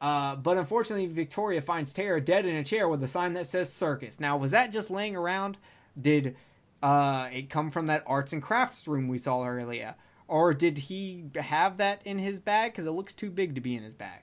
Uh, 0.00 0.36
but 0.36 0.56
unfortunately, 0.56 1.06
Victoria 1.06 1.60
finds 1.60 1.92
Tara 1.92 2.20
dead 2.20 2.46
in 2.46 2.56
a 2.56 2.64
chair 2.64 2.88
with 2.88 3.02
a 3.04 3.08
sign 3.08 3.34
that 3.34 3.46
says 3.48 3.70
circus. 3.72 4.18
Now, 4.18 4.38
was 4.38 4.52
that 4.52 4.72
just 4.72 4.90
laying 4.90 5.14
around? 5.14 5.58
Did 6.00 6.36
uh, 6.82 7.28
it 7.32 7.50
come 7.50 7.70
from 7.70 7.88
that 7.88 8.04
arts 8.06 8.32
and 8.32 8.42
crafts 8.42 8.88
room 8.88 9.08
we 9.08 9.18
saw 9.18 9.44
earlier? 9.44 9.94
Or 10.26 10.54
did 10.54 10.78
he 10.78 11.24
have 11.34 11.78
that 11.78 12.02
in 12.06 12.18
his 12.18 12.38
bag? 12.40 12.72
Because 12.72 12.86
it 12.86 12.92
looks 12.92 13.12
too 13.12 13.30
big 13.30 13.56
to 13.56 13.60
be 13.60 13.76
in 13.76 13.82
his 13.82 13.94
bag. 13.94 14.22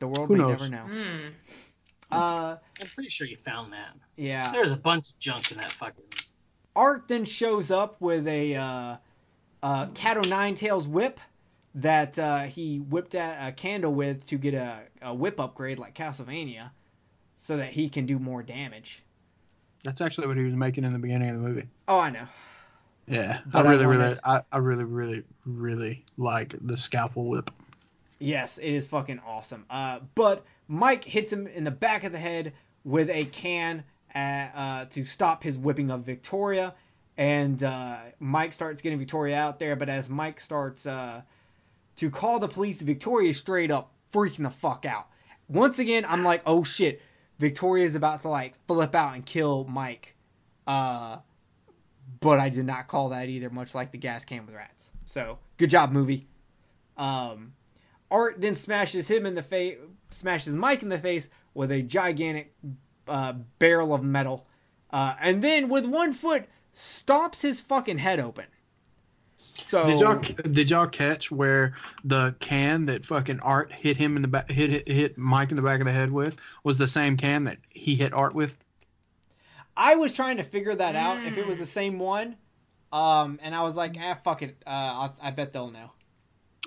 The 0.00 0.08
world 0.08 0.28
Who 0.28 0.36
may 0.36 0.42
knows? 0.42 0.60
never 0.60 0.68
know. 0.68 0.94
Hmm. 0.94 1.28
Uh, 2.10 2.56
I'm 2.80 2.86
pretty 2.94 3.08
sure 3.10 3.26
you 3.26 3.36
found 3.36 3.72
that. 3.72 3.94
yeah. 4.16 4.50
There's 4.52 4.70
a 4.70 4.76
bunch 4.76 5.10
of 5.10 5.18
junk 5.18 5.52
in 5.52 5.58
that 5.58 5.72
fucking. 5.72 6.04
Art 6.74 7.04
then 7.08 7.24
shows 7.24 7.70
up 7.70 8.00
with 8.00 8.26
a 8.28 8.56
uh, 8.56 8.96
uh, 9.62 9.86
cat 9.94 10.16
o' 10.16 10.28
nine 10.28 10.54
tails 10.54 10.86
whip 10.86 11.20
that 11.78 12.18
uh, 12.18 12.42
he 12.42 12.78
whipped 12.78 13.14
at 13.14 13.48
a 13.48 13.52
candle 13.52 13.92
with 13.92 14.26
to 14.26 14.36
get 14.36 14.54
a, 14.54 14.80
a 15.02 15.14
whip 15.14 15.40
upgrade 15.40 15.78
like 15.78 15.94
Castlevania, 15.94 16.70
so 17.38 17.56
that 17.56 17.70
he 17.70 17.88
can 17.88 18.06
do 18.06 18.18
more 18.18 18.42
damage. 18.42 19.02
That's 19.84 20.00
actually 20.00 20.26
what 20.26 20.36
he 20.36 20.44
was 20.44 20.54
making 20.54 20.84
in 20.84 20.92
the 20.92 20.98
beginning 20.98 21.30
of 21.30 21.40
the 21.40 21.48
movie. 21.48 21.68
Oh, 21.86 21.98
I 21.98 22.10
know. 22.10 22.26
Yeah, 23.06 23.40
But 23.46 23.64
I 23.64 23.68
I 23.68 23.72
really, 23.72 23.86
really, 23.86 24.16
I, 24.22 24.42
I 24.52 24.58
really, 24.58 24.84
really, 24.84 25.22
really 25.46 26.04
like 26.18 26.54
the 26.60 26.76
scalpel 26.76 27.24
whip. 27.26 27.50
Yes, 28.18 28.58
it 28.58 28.70
is 28.70 28.86
fucking 28.88 29.20
awesome. 29.26 29.64
Uh, 29.70 30.00
but 30.14 30.44
Mike 30.66 31.04
hits 31.04 31.32
him 31.32 31.46
in 31.46 31.64
the 31.64 31.70
back 31.70 32.04
of 32.04 32.12
the 32.12 32.18
head 32.18 32.52
with 32.84 33.08
a 33.08 33.24
can 33.26 33.84
uh, 34.14 34.18
uh, 34.18 34.84
to 34.86 35.04
stop 35.06 35.42
his 35.42 35.56
whipping 35.56 35.90
of 35.90 36.02
Victoria, 36.02 36.74
and 37.16 37.62
uh, 37.62 37.96
Mike 38.18 38.52
starts 38.52 38.82
getting 38.82 38.98
Victoria 38.98 39.36
out 39.36 39.58
there. 39.58 39.76
But 39.76 39.88
as 39.88 40.10
Mike 40.10 40.40
starts 40.40 40.84
uh, 40.84 41.22
to 41.98 42.10
call 42.10 42.38
the 42.38 42.48
police, 42.48 42.80
Victoria 42.80 43.34
straight 43.34 43.70
up 43.70 43.92
freaking 44.12 44.44
the 44.44 44.50
fuck 44.50 44.86
out. 44.86 45.08
Once 45.48 45.78
again, 45.78 46.04
I'm 46.06 46.24
like, 46.24 46.42
oh 46.46 46.64
shit, 46.64 47.02
Victoria's 47.38 47.94
about 47.94 48.22
to 48.22 48.28
like 48.28 48.54
flip 48.66 48.94
out 48.94 49.14
and 49.14 49.24
kill 49.24 49.64
Mike. 49.64 50.14
Uh, 50.66 51.18
but 52.20 52.38
I 52.38 52.48
did 52.48 52.66
not 52.66 52.88
call 52.88 53.10
that 53.10 53.28
either, 53.28 53.50
much 53.50 53.74
like 53.74 53.92
the 53.92 53.98
gas 53.98 54.24
can 54.24 54.46
with 54.46 54.54
rats. 54.54 54.90
So 55.06 55.38
good 55.56 55.70
job, 55.70 55.92
movie. 55.92 56.26
Um, 56.96 57.52
Art 58.10 58.40
then 58.40 58.56
smashes 58.56 59.06
him 59.08 59.26
in 59.26 59.34
the 59.34 59.42
face, 59.42 59.78
smashes 60.10 60.54
Mike 60.54 60.82
in 60.82 60.88
the 60.88 60.98
face 60.98 61.28
with 61.54 61.70
a 61.70 61.82
gigantic 61.82 62.54
uh, 63.06 63.34
barrel 63.58 63.94
of 63.94 64.02
metal, 64.02 64.46
uh, 64.90 65.14
and 65.20 65.42
then 65.42 65.68
with 65.68 65.84
one 65.84 66.12
foot 66.12 66.44
stomps 66.74 67.40
his 67.40 67.60
fucking 67.60 67.98
head 67.98 68.20
open. 68.20 68.44
So 69.60 69.86
Did 69.86 70.00
y'all 70.00 70.18
did 70.52 70.70
y'all 70.70 70.86
catch 70.86 71.30
where 71.30 71.74
the 72.04 72.34
can 72.40 72.86
that 72.86 73.04
fucking 73.04 73.40
Art 73.40 73.72
hit 73.72 73.96
him 73.96 74.16
in 74.16 74.22
the 74.22 74.28
back 74.28 74.50
hit, 74.50 74.70
hit 74.70 74.88
hit 74.88 75.18
Mike 75.18 75.50
in 75.50 75.56
the 75.56 75.62
back 75.62 75.80
of 75.80 75.86
the 75.86 75.92
head 75.92 76.10
with 76.10 76.40
was 76.64 76.78
the 76.78 76.88
same 76.88 77.16
can 77.16 77.44
that 77.44 77.58
he 77.68 77.94
hit 77.94 78.12
Art 78.12 78.34
with? 78.34 78.56
I 79.76 79.96
was 79.96 80.14
trying 80.14 80.38
to 80.38 80.42
figure 80.42 80.74
that 80.74 80.96
out 80.96 81.24
if 81.24 81.36
it 81.36 81.46
was 81.46 81.56
the 81.56 81.66
same 81.66 81.98
one, 81.98 82.36
um, 82.92 83.38
and 83.42 83.54
I 83.54 83.62
was 83.62 83.76
like, 83.76 83.96
ah, 84.00 84.18
fuck 84.24 84.42
it, 84.42 84.60
uh, 84.66 84.70
I'll, 84.70 85.16
I 85.22 85.30
bet 85.30 85.52
they'll 85.52 85.70
know. 85.70 85.90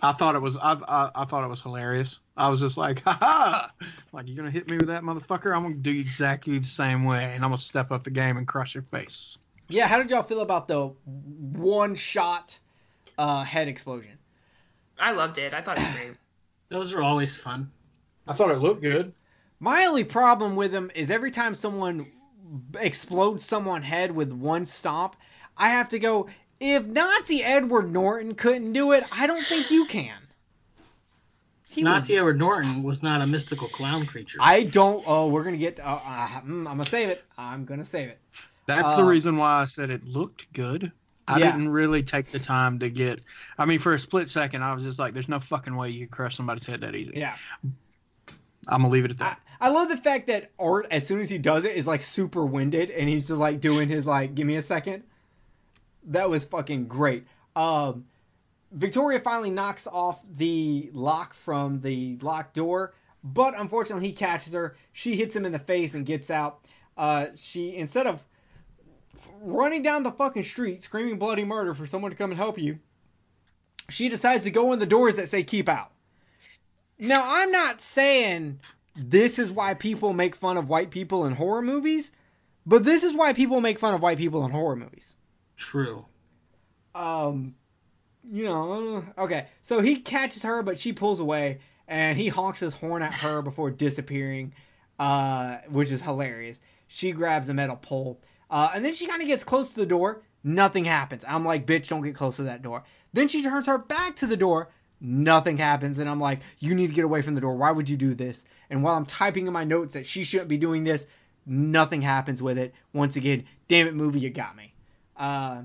I 0.01 0.13
thought 0.13 0.35
it 0.35 0.41
was 0.41 0.57
I, 0.57 0.73
I 0.88 1.11
I 1.15 1.26
thought 1.26 1.43
it 1.43 1.49
was 1.49 1.61
hilarious. 1.61 2.19
I 2.38 2.49
was 2.49 2.59
just 2.61 2.77
like, 2.77 3.01
ha 3.05 3.18
ha! 3.19 3.72
Like 4.13 4.27
you're 4.27 4.38
gonna 4.38 4.51
hit 4.51 4.69
me 4.69 4.77
with 4.77 4.88
that 4.88 5.03
motherfucker? 5.03 5.55
I'm 5.55 5.63
gonna 5.63 5.76
do 5.76 5.91
exactly 5.91 6.57
the 6.59 6.65
same 6.68 7.03
way, 7.03 7.23
and 7.23 7.43
I'm 7.43 7.51
gonna 7.51 7.57
step 7.57 7.91
up 7.91 8.03
the 8.03 8.11
game 8.11 8.38
and 8.38 8.47
crush 8.47 8.76
your 8.76 8.84
face. 8.84 9.38
Yeah, 9.69 9.88
how 9.88 9.97
did 9.97 10.09
y'all 10.09 10.23
feel 10.23 10.41
about 10.41 10.68
the 10.68 10.88
one 11.05 11.95
shot 11.95 12.59
uh, 13.22 13.43
head 13.43 13.68
explosion? 13.68 14.18
I 14.99 15.11
loved 15.11 15.38
it. 15.38 15.53
I 15.53 15.61
thought 15.61 15.77
it 15.77 15.81
was 15.85 15.95
great. 15.95 16.11
Those 16.69 16.93
are 16.93 17.02
always 17.02 17.38
fun. 17.38 17.72
I 18.27 18.34
thought 18.34 18.52
it 18.52 18.57
looked 18.57 18.81
good. 18.81 19.14
My 19.60 19.85
only 19.85 20.03
problem 20.03 20.56
with 20.56 20.72
them 20.72 20.91
is 20.95 21.11
every 21.11 21.31
time 21.31 21.53
someone 21.53 22.07
explodes 22.80 23.45
someone's 23.45 23.85
head 23.85 24.11
with 24.11 24.31
one 24.31 24.65
stomp, 24.65 25.15
I 25.57 25.69
have 25.69 25.89
to 25.89 25.99
go. 25.99 26.30
If 26.60 26.85
Nazi 26.85 27.43
Edward 27.43 27.91
Norton 27.91 28.35
couldn't 28.35 28.73
do 28.73 28.91
it, 28.93 29.03
I 29.11 29.27
don't 29.27 29.43
think 29.43 29.72
you 29.72 29.85
can. 29.85 30.18
He 31.69 31.84
was- 31.84 31.89
Nazi 31.91 32.18
Edward 32.18 32.39
Norton 32.39 32.84
was 32.84 33.02
not 33.03 33.22
a 33.22 33.27
mystical 33.27 33.68
clown 33.68 34.06
creature. 34.06 34.38
I 34.41 34.64
don't. 34.64 35.03
Oh, 35.07 35.27
we're 35.27 35.43
gonna 35.43 35.57
get. 35.57 35.80
Uh, 35.80 35.99
uh, 36.03 36.27
mm, 36.41 36.68
I'm 36.68 36.77
gonna 36.77 36.85
save 36.85 37.10
it. 37.10 37.23
I'm 37.38 37.65
gonna 37.65 37.85
save 37.85 38.10
it. 38.10 38.19
That's 38.65 38.93
Uh, 38.93 38.98
the 38.98 39.06
reason 39.06 39.38
why 39.38 39.61
I 39.61 39.65
said 39.65 39.89
it 39.89 40.03
looked 40.03 40.52
good. 40.53 40.91
I 41.31 41.39
Yeah. 41.39 41.51
didn't 41.51 41.69
really 41.69 42.03
take 42.03 42.27
the 42.31 42.39
time 42.39 42.79
to 42.79 42.89
get. 42.89 43.21
I 43.57 43.65
mean, 43.65 43.79
for 43.79 43.93
a 43.93 43.99
split 43.99 44.29
second, 44.29 44.63
I 44.63 44.73
was 44.73 44.83
just 44.83 44.99
like, 44.99 45.13
"There's 45.13 45.29
no 45.29 45.39
fucking 45.39 45.75
way 45.75 45.89
you 45.89 46.05
could 46.07 46.11
crush 46.11 46.35
somebody's 46.35 46.65
head 46.65 46.81
that 46.81 46.95
easy." 46.95 47.13
Yeah. 47.15 47.35
I'm 48.67 48.81
gonna 48.81 48.89
leave 48.89 49.05
it 49.05 49.11
at 49.11 49.17
that. 49.19 49.39
I 49.59 49.69
love 49.69 49.89
the 49.89 49.97
fact 49.97 50.27
that 50.27 50.51
Art, 50.59 50.87
as 50.91 51.05
soon 51.07 51.21
as 51.21 51.29
he 51.29 51.37
does 51.37 51.65
it, 51.65 51.75
is 51.75 51.85
like 51.87 52.01
super 52.03 52.45
winded, 52.45 52.89
and 52.91 53.07
he's 53.07 53.27
just 53.27 53.39
like 53.39 53.61
doing 53.61 53.89
his 53.89 54.05
like, 54.05 54.35
give 54.35 54.45
me 54.47 54.55
a 54.55 54.61
second. 54.61 55.03
That 56.05 56.29
was 56.29 56.43
fucking 56.45 56.87
great. 56.87 57.25
Um, 57.55 58.05
Victoria 58.71 59.19
finally 59.19 59.51
knocks 59.51 59.85
off 59.87 60.19
the 60.37 60.89
lock 60.93 61.33
from 61.33 61.81
the 61.81 62.17
locked 62.21 62.55
door, 62.55 62.93
but 63.23 63.53
unfortunately 63.59 64.07
he 64.07 64.13
catches 64.13 64.53
her. 64.53 64.75
She 64.93 65.15
hits 65.15 65.35
him 65.35 65.45
in 65.45 65.51
the 65.51 65.59
face 65.59 65.93
and 65.93 66.05
gets 66.05 66.31
out. 66.31 66.65
Uh, 66.97 67.27
she 67.35 67.75
instead 67.75 68.07
of 68.07 68.21
running 69.41 69.81
down 69.81 70.03
the 70.03 70.11
fucking 70.11 70.43
street 70.43 70.84
screaming 70.84 71.18
bloody 71.19 71.43
murder 71.43 71.73
for 71.73 71.88
someone 71.88 72.11
to 72.11 72.18
come 72.18 72.31
and 72.31 72.39
help 72.39 72.57
you, 72.57 72.80
she 73.89 74.10
decides 74.10 74.43
to 74.43 74.52
go 74.52 74.73
in 74.73 74.80
the 74.80 74.85
doors 74.85 75.18
that 75.18 75.30
say 75.30 75.43
keep 75.43 75.69
out. 75.69 75.91
Now, 76.98 77.23
I'm 77.26 77.52
not 77.52 77.81
saying 77.81 78.60
this 78.95 79.39
is 79.39 79.49
why 79.49 79.73
people 79.73 80.14
make 80.14 80.35
fun 80.35 80.57
of 80.57 80.69
white 80.69 80.91
people 80.91 81.26
in 81.26 81.34
horror 81.34 81.61
movies, 81.61 82.11
but 82.65 82.84
this 82.84 83.03
is 83.03 83.14
why 83.14 83.34
people 83.34 83.60
make 83.61 83.80
fun 83.80 83.93
of 83.93 84.02
white 84.02 84.18
people 84.18 84.45
in 84.45 84.52
horror 84.52 84.76
movies. 84.76 85.15
True. 85.57 86.06
Um, 86.93 87.56
you 88.30 88.43
know, 88.43 89.03
okay. 89.18 89.48
So 89.64 89.81
he 89.81 89.98
catches 89.98 90.43
her, 90.43 90.61
but 90.61 90.77
she 90.77 90.93
pulls 90.93 91.19
away, 91.19 91.60
and 91.88 92.18
he 92.18 92.27
honks 92.27 92.60
his 92.60 92.73
horn 92.73 93.02
at 93.02 93.14
her 93.15 93.41
before 93.41 93.72
disappearing, 93.72 94.53
uh, 94.99 95.57
which 95.69 95.91
is 95.91 96.02
hilarious. 96.02 96.60
She 96.88 97.11
grabs 97.14 97.49
a 97.49 97.53
metal 97.53 97.77
pole, 97.77 98.19
uh, 98.52 98.69
and 98.76 98.84
then 98.84 98.94
she 98.94 99.07
kind 99.07 99.22
of 99.22 99.28
gets 99.28 99.45
close 99.45 99.69
to 99.69 99.80
the 99.80 99.86
door. 99.86 100.22
Nothing 100.44 100.84
happens. 100.86 101.23
I'm 101.28 101.45
like, 101.45 101.65
bitch, 101.65 101.88
don't 101.88 102.03
get 102.03 102.15
close 102.15 102.36
to 102.36 102.44
that 102.44 102.61
door. 102.61 102.84
Then 103.14 103.30
she 103.30 103.44
turns 103.44 103.68
her 103.68 103.78
back 103.78 104.18
to 104.18 104.28
the 104.28 104.38
door. 104.38 104.69
Nothing 104.99 105.57
happens, 105.57 105.98
and 105.98 106.10
I'm 106.10 106.19
like, 106.19 106.41
you 106.60 106.76
need 106.76 106.88
to 106.88 106.94
get 106.94 107.06
away 107.06 107.22
from 107.22 107.34
the 107.34 107.41
door. 107.41 107.56
Why 107.56 107.72
would 107.72 107.90
you 107.90 107.98
do 107.98 108.14
this? 108.14 108.45
And 108.69 108.84
while 108.84 108.95
I'm 108.95 109.06
typing 109.06 109.48
in 109.48 109.53
my 109.53 109.64
notes 109.64 109.94
that 109.94 110.06
she 110.06 110.23
shouldn't 110.26 110.49
be 110.49 110.57
doing 110.57 110.84
this, 110.84 111.07
nothing 111.45 112.02
happens 112.02 112.44
with 112.44 112.57
it. 112.57 112.73
Once 112.94 113.15
again, 113.15 113.45
damn 113.68 113.88
it, 113.88 113.95
movie, 113.95 114.19
you 114.19 114.30
got 114.30 114.56
me. 114.56 114.73
Uh, 115.18 115.64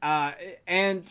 uh, 0.00 0.32
and 0.66 1.04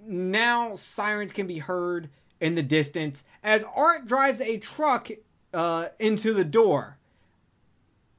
now 0.00 0.76
sirens 0.76 1.32
can 1.32 1.46
be 1.46 1.58
heard 1.58 2.08
in 2.40 2.54
the 2.54 2.62
distance 2.62 3.22
as 3.42 3.64
Art 3.74 4.06
drives 4.06 4.40
a 4.40 4.58
truck 4.58 5.10
uh, 5.52 5.86
into 5.98 6.32
the 6.32 6.44
door 6.44 6.96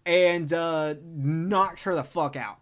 and 0.07 0.51
uh, 0.53 0.95
knocks 1.03 1.83
her 1.83 1.93
the 1.93 2.03
fuck 2.03 2.37
out. 2.37 2.57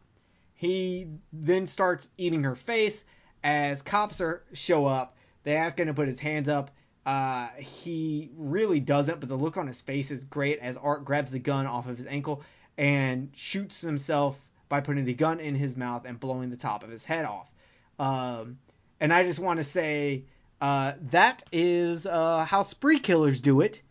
He 0.56 1.08
then 1.32 1.68
starts 1.68 2.08
eating 2.18 2.44
her 2.44 2.56
face 2.56 3.06
as 3.44 3.84
cops 3.84 4.20
are 4.20 4.44
show 4.54 4.88
up. 4.88 5.16
They 5.44 5.56
ask 5.56 5.80
him 5.80 5.88
to 5.88 5.94
put 5.94 6.08
his 6.08 6.20
hands 6.20 6.50
up. 6.50 6.72
Uh, 7.06 7.50
he 7.60 8.32
really 8.36 8.80
doesn't, 8.80 9.20
but 9.20 9.30
the 9.30 9.36
look 9.36 9.58
on 9.58 9.68
his 9.68 9.80
face 9.80 10.10
is 10.10 10.24
great 10.24 10.58
as 10.58 10.76
Art 10.76 11.06
grabs 11.06 11.32
the 11.32 11.40
gun 11.40 11.68
off 11.68 11.88
of 11.88 11.98
his 11.98 12.08
ankle 12.08 12.42
and 12.80 13.30
shoots 13.36 13.80
himself 13.80 14.40
by 14.68 14.82
putting 14.82 15.06
the 15.06 15.14
gun 15.14 15.40
in 15.40 15.54
his 15.54 15.78
mouth 15.78 16.06
and 16.06 16.20
blowing 16.20 16.50
the 16.50 16.58
top 16.58 16.84
of 16.84 16.90
his 16.90 17.04
head 17.04 17.26
off. 17.26 17.48
Um, 18.00 18.58
and 19.00 19.14
I 19.14 19.24
just 19.24 19.38
want 19.38 19.58
to 19.58 19.64
say 19.64 20.24
uh, 20.60 20.94
that 21.10 21.44
is 21.52 22.08
uh, 22.08 22.44
how 22.46 22.64
spree 22.64 22.98
killers 22.98 23.40
do 23.40 23.62
it, 23.62 23.84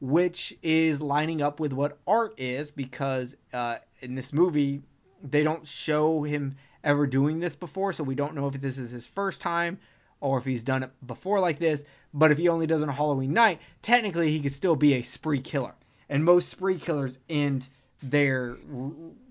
which 0.00 0.56
is 0.62 1.00
lining 1.00 1.42
up 1.42 1.60
with 1.60 1.72
what 1.72 1.98
art 2.06 2.34
is 2.38 2.70
because 2.70 3.36
uh, 3.52 3.76
in 4.00 4.14
this 4.14 4.32
movie 4.32 4.82
they 5.22 5.42
don't 5.42 5.66
show 5.66 6.22
him 6.22 6.56
ever 6.82 7.06
doing 7.06 7.40
this 7.40 7.54
before, 7.54 7.92
so 7.92 8.02
we 8.02 8.14
don't 8.14 8.34
know 8.34 8.48
if 8.48 8.54
this 8.60 8.78
is 8.78 8.90
his 8.90 9.06
first 9.06 9.40
time 9.40 9.78
or 10.20 10.38
if 10.38 10.44
he's 10.44 10.62
done 10.62 10.82
it 10.82 10.90
before 11.06 11.40
like 11.40 11.58
this. 11.58 11.84
But 12.12 12.30
if 12.30 12.38
he 12.38 12.48
only 12.48 12.66
does 12.66 12.82
it 12.82 12.88
on 12.88 12.94
Halloween 12.94 13.32
night, 13.32 13.60
technically 13.82 14.30
he 14.30 14.40
could 14.40 14.54
still 14.54 14.76
be 14.76 14.94
a 14.94 15.02
spree 15.02 15.40
killer. 15.40 15.74
And 16.08 16.24
most 16.24 16.48
spree 16.48 16.78
killers 16.78 17.16
end 17.28 17.68
their 18.02 18.56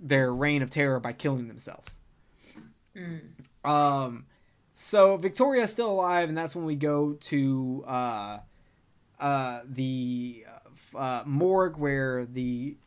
their 0.01 0.31
reign 0.31 0.61
of 0.61 0.69
terror 0.69 0.99
by 0.99 1.13
killing 1.13 1.47
themselves. 1.47 1.91
Um, 3.63 4.25
so 4.75 5.17
Victoria's 5.17 5.71
still 5.71 5.89
alive, 5.91 6.29
and 6.29 6.37
that's 6.37 6.55
when 6.55 6.65
we 6.65 6.75
go 6.75 7.13
to 7.13 7.83
uh, 7.85 8.37
uh, 9.19 9.61
the 9.67 10.45
uh, 10.95 11.23
morgue 11.25 11.77
where 11.77 12.25
the 12.25 12.77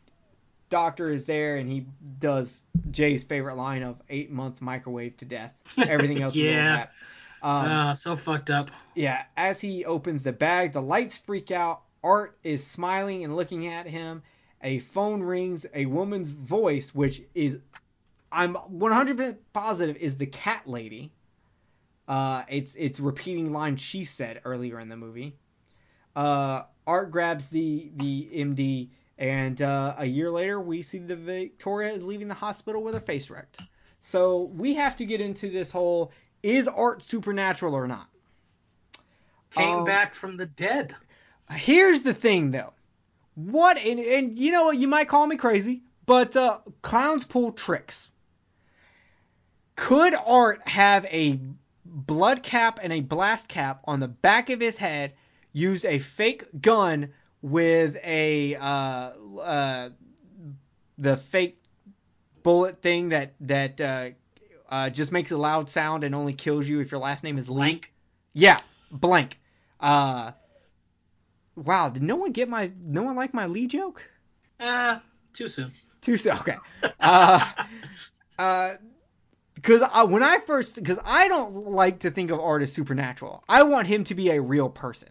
doctor 0.69 1.09
is 1.09 1.25
there, 1.25 1.57
and 1.57 1.69
he 1.69 1.85
does 2.19 2.61
Jay's 2.91 3.23
favorite 3.23 3.55
line 3.55 3.83
of 3.83 4.01
eight 4.09 4.31
month 4.31 4.61
microwave 4.61 5.17
to 5.17 5.25
death. 5.25 5.53
Everything 5.77 6.21
else 6.21 6.35
Yeah. 6.35 6.87
Um, 7.41 7.65
Ah, 7.67 7.93
so 7.93 8.15
fucked 8.15 8.49
up. 8.49 8.71
yeah, 8.95 9.23
as 9.35 9.59
he 9.59 9.83
opens 9.85 10.23
the 10.23 10.31
bag, 10.31 10.73
the 10.73 10.81
lights 10.81 11.17
freak 11.17 11.51
out. 11.51 11.81
Art 12.03 12.37
is 12.43 12.65
smiling 12.65 13.23
and 13.23 13.35
looking 13.35 13.67
at 13.67 13.85
him. 13.85 14.23
A 14.61 14.79
phone 14.79 15.21
rings, 15.21 15.65
a 15.73 15.85
woman's 15.85 16.29
voice, 16.29 16.95
which 16.95 17.21
is, 17.35 17.57
I'm 18.31 18.55
100% 18.55 19.37
positive, 19.51 19.97
is 19.97 20.15
the 20.17 20.25
cat 20.25 20.63
lady. 20.67 21.11
Uh, 22.07 22.43
it's 22.49 22.75
it's 22.75 22.99
repeating 22.99 23.51
lines 23.53 23.79
she 23.81 24.05
said 24.05 24.41
earlier 24.45 24.79
in 24.79 24.87
the 24.89 24.97
movie. 24.97 25.35
Uh, 26.15 26.63
Art 26.85 27.11
grabs 27.11 27.49
the 27.49 27.91
the 27.95 28.29
MD, 28.33 28.89
and 29.17 29.61
uh, 29.61 29.95
a 29.97 30.05
year 30.05 30.29
later, 30.31 30.59
we 30.59 30.81
see 30.81 30.99
the 30.99 31.15
Victoria 31.15 31.93
is 31.93 32.03
leaving 32.03 32.27
the 32.27 32.33
hospital 32.33 32.83
with 32.83 32.93
her 32.93 32.99
face 32.99 33.29
wrecked. 33.29 33.59
So 34.01 34.51
we 34.55 34.75
have 34.75 34.97
to 34.97 35.05
get 35.05 35.21
into 35.21 35.49
this 35.49 35.71
whole: 35.71 36.11
is 36.41 36.67
Art 36.67 37.01
supernatural 37.03 37.75
or 37.75 37.87
not? 37.87 38.07
Came 39.51 39.79
Um, 39.79 39.85
back 39.85 40.15
from 40.15 40.37
the 40.37 40.45
dead. 40.45 40.95
Here's 41.51 42.03
the 42.03 42.13
thing, 42.13 42.51
though. 42.51 42.73
What 43.35 43.77
and, 43.77 43.99
and 43.99 44.37
you 44.37 44.51
know 44.51 44.65
what? 44.65 44.77
You 44.77 44.87
might 44.87 45.07
call 45.07 45.25
me 45.25 45.37
crazy, 45.37 45.83
but 46.05 46.35
uh, 46.35 46.59
clowns 46.81 47.23
pull 47.23 47.51
tricks. 47.51 48.09
Could 49.75 50.13
Art 50.13 50.67
have 50.67 51.05
a 51.05 51.39
blood 51.85 52.43
cap 52.43 52.79
and 52.81 52.93
a 52.93 53.01
blast 53.01 53.47
cap 53.47 53.81
on 53.85 53.99
the 53.99 54.07
back 54.07 54.49
of 54.49 54.59
his 54.59 54.77
head, 54.77 55.13
use 55.53 55.85
a 55.85 55.99
fake 55.99 56.45
gun 56.59 57.13
with 57.41 57.95
a 58.03 58.55
uh, 58.55 59.11
uh, 59.39 59.89
the 60.97 61.17
fake 61.17 61.61
bullet 62.41 62.81
thing 62.81 63.09
that 63.09 63.33
that 63.41 63.79
uh, 63.79 64.09
uh, 64.69 64.89
just 64.89 65.11
makes 65.11 65.31
a 65.31 65.37
loud 65.37 65.69
sound 65.69 66.03
and 66.03 66.13
only 66.13 66.33
kills 66.33 66.67
you 66.67 66.81
if 66.81 66.91
your 66.91 66.99
last 66.99 67.23
name 67.23 67.37
is 67.37 67.49
Lee? 67.49 67.55
Blank. 67.55 67.93
Yeah, 68.33 68.57
blank. 68.91 69.39
Uh, 69.79 70.31
wow, 71.55 71.89
did 71.89 72.03
no 72.03 72.15
one 72.15 72.31
get 72.31 72.49
my 72.49 72.71
no 72.81 73.03
one 73.03 73.15
like 73.15 73.33
my 73.33 73.45
Lee 73.45 73.67
joke? 73.67 74.03
Uh, 74.59 74.99
too 75.33 75.47
soon. 75.47 75.71
Too 76.01 76.17
soon. 76.17 76.37
Okay. 76.37 76.57
Uh, 76.99 77.51
uh, 78.39 78.73
because 79.55 79.81
I, 79.81 80.03
when 80.03 80.23
I 80.23 80.39
first, 80.39 80.75
because 80.75 80.99
I 81.03 81.27
don't 81.27 81.53
like 81.53 81.99
to 81.99 82.11
think 82.11 82.31
of 82.31 82.39
art 82.39 82.61
as 82.61 82.71
supernatural. 82.73 83.43
I 83.47 83.63
want 83.63 83.87
him 83.87 84.03
to 84.05 84.15
be 84.15 84.29
a 84.29 84.41
real 84.41 84.69
person, 84.69 85.09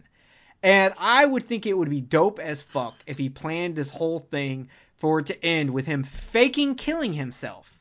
and 0.63 0.93
I 0.97 1.25
would 1.25 1.43
think 1.43 1.65
it 1.65 1.77
would 1.77 1.89
be 1.89 2.01
dope 2.01 2.39
as 2.39 2.63
fuck 2.63 2.95
if 3.05 3.17
he 3.17 3.29
planned 3.29 3.75
this 3.75 3.89
whole 3.89 4.19
thing 4.19 4.69
for 4.95 5.19
it 5.19 5.27
to 5.27 5.45
end 5.45 5.69
with 5.69 5.85
him 5.85 6.03
faking 6.03 6.75
killing 6.75 7.13
himself, 7.13 7.77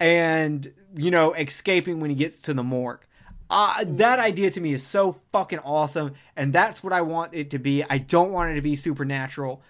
and 0.00 0.72
you 0.96 1.10
know 1.10 1.34
escaping 1.34 2.00
when 2.00 2.10
he 2.10 2.16
gets 2.16 2.42
to 2.42 2.54
the 2.54 2.62
morgue. 2.64 3.04
Uh, 3.50 3.84
that 3.84 4.20
idea 4.20 4.50
to 4.50 4.60
me 4.60 4.72
is 4.72 4.86
so 4.86 5.20
fucking 5.32 5.58
awesome, 5.58 6.14
and 6.36 6.52
that's 6.52 6.82
what 6.82 6.92
I 6.92 7.02
want 7.02 7.34
it 7.34 7.50
to 7.50 7.58
be. 7.58 7.84
I 7.84 7.98
don't 7.98 8.32
want 8.32 8.52
it 8.52 8.54
to 8.54 8.62
be 8.62 8.76
supernatural. 8.76 9.62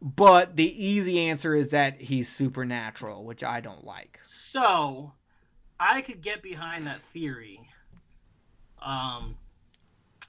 But 0.00 0.54
the 0.54 0.86
easy 0.86 1.28
answer 1.28 1.54
is 1.54 1.70
that 1.70 2.00
he's 2.00 2.28
supernatural, 2.28 3.24
which 3.24 3.42
I 3.42 3.60
don't 3.60 3.84
like. 3.84 4.20
So, 4.22 5.12
I 5.80 6.02
could 6.02 6.22
get 6.22 6.40
behind 6.40 6.86
that 6.86 7.02
theory. 7.02 7.68
Um, 8.80 9.36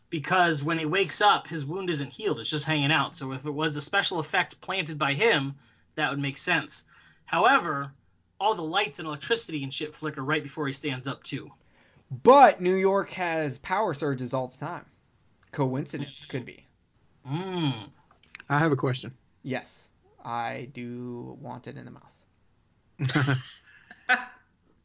because 0.10 0.64
when 0.64 0.80
he 0.80 0.86
wakes 0.86 1.22
up, 1.22 1.48
his 1.48 1.66
wound 1.66 1.90
isn't 1.90 2.12
healed; 2.12 2.40
it's 2.40 2.50
just 2.50 2.66
hanging 2.66 2.92
out. 2.92 3.16
So, 3.16 3.32
if 3.34 3.46
it 3.46 3.52
was 3.52 3.76
a 3.76 3.82
special 3.82 4.20
effect 4.20 4.60
planted 4.62 4.98
by 4.98 5.14
him, 5.14 5.56
that 5.96 6.10
would 6.10 6.20
make 6.20 6.38
sense. 6.38 6.84
However, 7.26 7.92
all 8.40 8.56
the 8.56 8.62
lights 8.64 9.00
and 9.00 9.08
electricity 9.08 9.64
and 9.64 9.74
shit 9.74 9.94
flicker 9.94 10.24
right 10.24 10.42
before 10.44 10.66
he 10.68 10.74
stands 10.74 11.08
up 11.08 11.24
too. 11.24 11.52
But 12.24 12.62
New 12.62 12.76
York 12.76 13.12
has 13.12 13.58
power 13.60 13.94
surges 13.94 14.34
all 14.34 14.48
the 14.48 14.58
time. 14.58 14.86
Coincidence 15.52 16.26
could 16.26 16.46
be. 16.46 16.66
Mm. 17.28 17.90
I 18.50 18.58
have 18.58 18.72
a 18.72 18.76
question. 18.76 19.14
Yes, 19.44 19.90
I 20.26 20.70
do 20.74 21.38
want 21.40 21.68
it 21.68 21.78
in 21.78 21.86
the 21.86 21.92
mouth. 21.92 22.16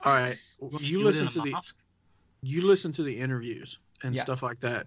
All 0.05 0.13
right, 0.13 0.37
you 0.81 0.99
Do 0.99 1.01
it 1.01 1.05
listen 1.05 1.23
in 1.23 1.29
a 1.29 1.31
to 1.31 1.41
the 1.41 1.51
mosque? 1.53 1.79
you 2.43 2.61
listen 2.61 2.93
to 2.93 3.03
the 3.03 3.19
interviews 3.19 3.79
and 4.03 4.15
Yes. 4.15 4.23
stuff 4.25 4.43
like 4.43 4.61
that. 4.61 4.87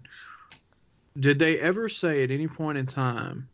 Did 1.18 1.38
they 1.38 1.58
ever 1.58 1.88
say 1.88 2.22
at 2.22 2.30
any 2.30 2.46
point 2.46 2.78
in 2.78 2.86
time 2.86 3.48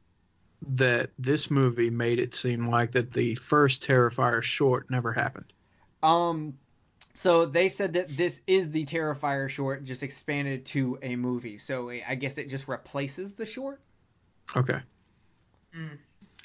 that 0.68 1.10
this 1.18 1.50
movie 1.50 1.90
made 1.90 2.18
it 2.18 2.34
seem 2.34 2.66
like 2.66 2.92
that 2.92 3.12
the 3.12 3.34
first 3.34 3.82
Terrifier 3.82 4.42
short 4.42 4.90
never 4.90 5.12
happened? 5.12 5.52
Um, 6.02 6.58
so 7.14 7.46
they 7.46 7.68
said 7.68 7.94
that 7.94 8.08
this 8.08 8.40
is 8.46 8.70
the 8.70 8.84
Terrifier 8.84 9.48
short, 9.48 9.84
just 9.84 10.02
expanded 10.02 10.66
to 10.66 10.98
a 11.02 11.16
movie. 11.16 11.58
So 11.58 11.90
I 11.90 12.14
guess 12.16 12.38
it 12.38 12.50
just 12.50 12.68
replaces 12.68 13.34
the 13.34 13.46
short. 13.46 13.80
Okay. 14.56 14.80
Mm. 15.76 15.98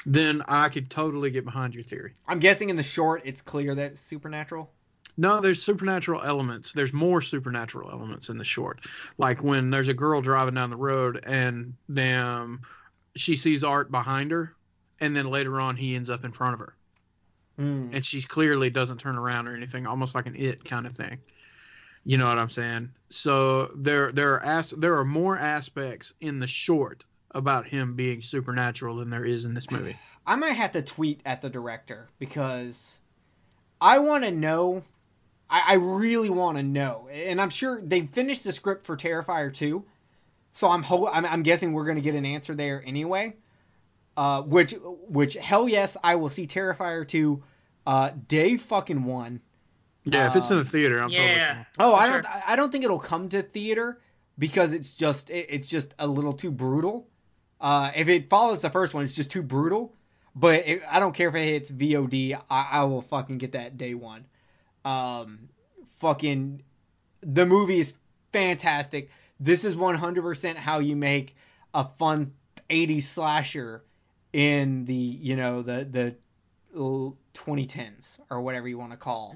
Then 0.05 0.43
I 0.47 0.69
could 0.69 0.89
totally 0.89 1.31
get 1.31 1.43
behind 1.43 1.73
your 1.73 1.83
theory. 1.83 2.13
I'm 2.27 2.39
guessing 2.39 2.69
in 2.69 2.77
the 2.77 2.83
short, 2.83 3.23
it's 3.25 3.41
clear 3.41 3.75
that 3.75 3.91
it's 3.91 3.99
supernatural. 3.99 4.71
No, 5.19 5.41
there's 5.41 5.61
supernatural 5.61 6.21
elements. 6.23 6.71
There's 6.71 6.93
more 6.93 7.21
supernatural 7.21 7.91
elements 7.91 8.29
in 8.29 8.37
the 8.37 8.45
short. 8.45 8.79
Like 9.17 9.43
when 9.43 9.69
there's 9.69 9.89
a 9.89 9.93
girl 9.93 10.21
driving 10.21 10.53
down 10.53 10.69
the 10.69 10.77
road 10.77 11.21
and 11.25 11.73
then 11.89 12.59
she 13.17 13.35
sees 13.35 13.65
Art 13.65 13.91
behind 13.91 14.31
her, 14.31 14.55
and 15.01 15.13
then 15.13 15.29
later 15.29 15.59
on 15.59 15.75
he 15.75 15.95
ends 15.95 16.09
up 16.09 16.23
in 16.23 16.31
front 16.31 16.53
of 16.53 16.59
her. 16.61 16.75
Mm. 17.59 17.93
and 17.93 18.05
she 18.05 18.21
clearly 18.21 18.69
doesn't 18.69 18.99
turn 18.99 19.17
around 19.17 19.49
or 19.49 19.53
anything, 19.53 19.85
almost 19.85 20.15
like 20.15 20.27
an 20.27 20.37
it 20.37 20.63
kind 20.63 20.85
of 20.85 20.93
thing. 20.93 21.17
You 22.05 22.17
know 22.17 22.29
what 22.29 22.37
I'm 22.37 22.49
saying? 22.49 22.91
So 23.09 23.71
there 23.75 24.13
there 24.13 24.35
are 24.35 24.43
as, 24.45 24.69
there 24.69 24.97
are 24.99 25.03
more 25.03 25.37
aspects 25.37 26.13
in 26.21 26.39
the 26.39 26.47
short 26.47 27.03
about 27.31 27.67
him 27.67 27.95
being 27.95 28.21
supernatural 28.21 28.95
than 28.95 29.09
there 29.09 29.25
is 29.25 29.43
in 29.43 29.53
this 29.53 29.69
movie. 29.69 29.97
I 30.25 30.37
might 30.37 30.53
have 30.53 30.71
to 30.71 30.81
tweet 30.81 31.19
at 31.25 31.41
the 31.41 31.49
director 31.49 32.07
because 32.19 32.97
I 33.81 33.99
want 33.99 34.23
to 34.23 34.31
know. 34.31 34.83
I, 35.49 35.63
I 35.69 35.73
really 35.75 36.29
want 36.29 36.57
to 36.57 36.63
know, 36.63 37.09
and 37.11 37.41
I'm 37.41 37.49
sure 37.49 37.81
they 37.81 38.01
finished 38.01 38.43
the 38.43 38.51
script 38.51 38.85
for 38.85 38.95
Terrifier 38.95 39.53
2, 39.53 39.83
so 40.53 40.69
I'm 40.69 40.83
ho- 40.83 41.07
I'm, 41.07 41.25
I'm 41.25 41.43
guessing 41.43 41.73
we're 41.73 41.85
gonna 41.85 42.01
get 42.01 42.15
an 42.15 42.25
answer 42.25 42.55
there 42.55 42.83
anyway. 42.85 43.35
Uh, 44.17 44.41
which 44.41 44.73
which 45.07 45.35
hell 45.35 45.67
yes, 45.69 45.95
I 46.03 46.15
will 46.15 46.29
see 46.29 46.45
Terrifier 46.45 47.07
2, 47.07 47.41
uh, 47.87 48.11
day 48.27 48.57
fucking 48.57 49.03
one. 49.05 49.41
Yeah, 50.03 50.27
if 50.27 50.35
it's 50.35 50.49
in 50.49 50.57
Um, 50.57 50.63
the 50.63 50.69
theater, 50.69 50.99
I'm 51.01 51.09
yeah. 51.09 51.63
Oh, 51.77 51.91
For 51.91 51.97
I 51.99 52.09
sure. 52.09 52.21
don't. 52.21 52.47
I 52.49 52.55
don't 52.55 52.71
think 52.71 52.83
it'll 52.83 52.99
come 52.99 53.29
to 53.29 53.41
theater 53.41 53.99
because 54.37 54.71
it's 54.73 54.93
just 54.93 55.29
it, 55.29 55.47
it's 55.49 55.67
just 55.69 55.93
a 55.99 56.07
little 56.07 56.33
too 56.33 56.51
brutal. 56.51 57.07
Uh, 57.61 57.91
if 57.95 58.07
it 58.07 58.29
follows 58.29 58.61
the 58.61 58.69
first 58.69 58.93
one, 58.93 59.03
it's 59.03 59.15
just 59.15 59.31
too 59.31 59.43
brutal. 59.43 59.93
But 60.35 60.67
it, 60.67 60.81
I 60.89 60.99
don't 60.99 61.13
care 61.13 61.29
if 61.29 61.35
it 61.35 61.43
hits 61.45 61.71
VOD. 61.71 62.39
I, 62.49 62.67
I 62.71 62.83
will 62.85 63.01
fucking 63.01 63.37
get 63.39 63.53
that 63.53 63.77
day 63.77 63.93
one. 63.93 64.25
Um, 64.85 65.49
fucking, 65.97 66.63
the 67.21 67.45
movie 67.45 67.79
is 67.79 67.93
fantastic. 68.31 69.09
This 69.39 69.63
is 69.65 69.75
100% 69.75 70.55
how 70.55 70.79
you 70.79 70.95
make 70.95 71.35
a 71.73 71.85
fun 71.97 72.33
80s 72.69 73.03
slasher 73.03 73.83
in 74.31 74.85
the 74.85 74.93
you 74.93 75.35
know 75.35 75.63
the 75.63 75.83
the 75.85 76.15
2010s 76.75 78.19
or 78.29 78.41
whatever 78.41 78.67
you 78.67 78.77
want 78.77 78.91
to 78.91 78.97
call 78.97 79.35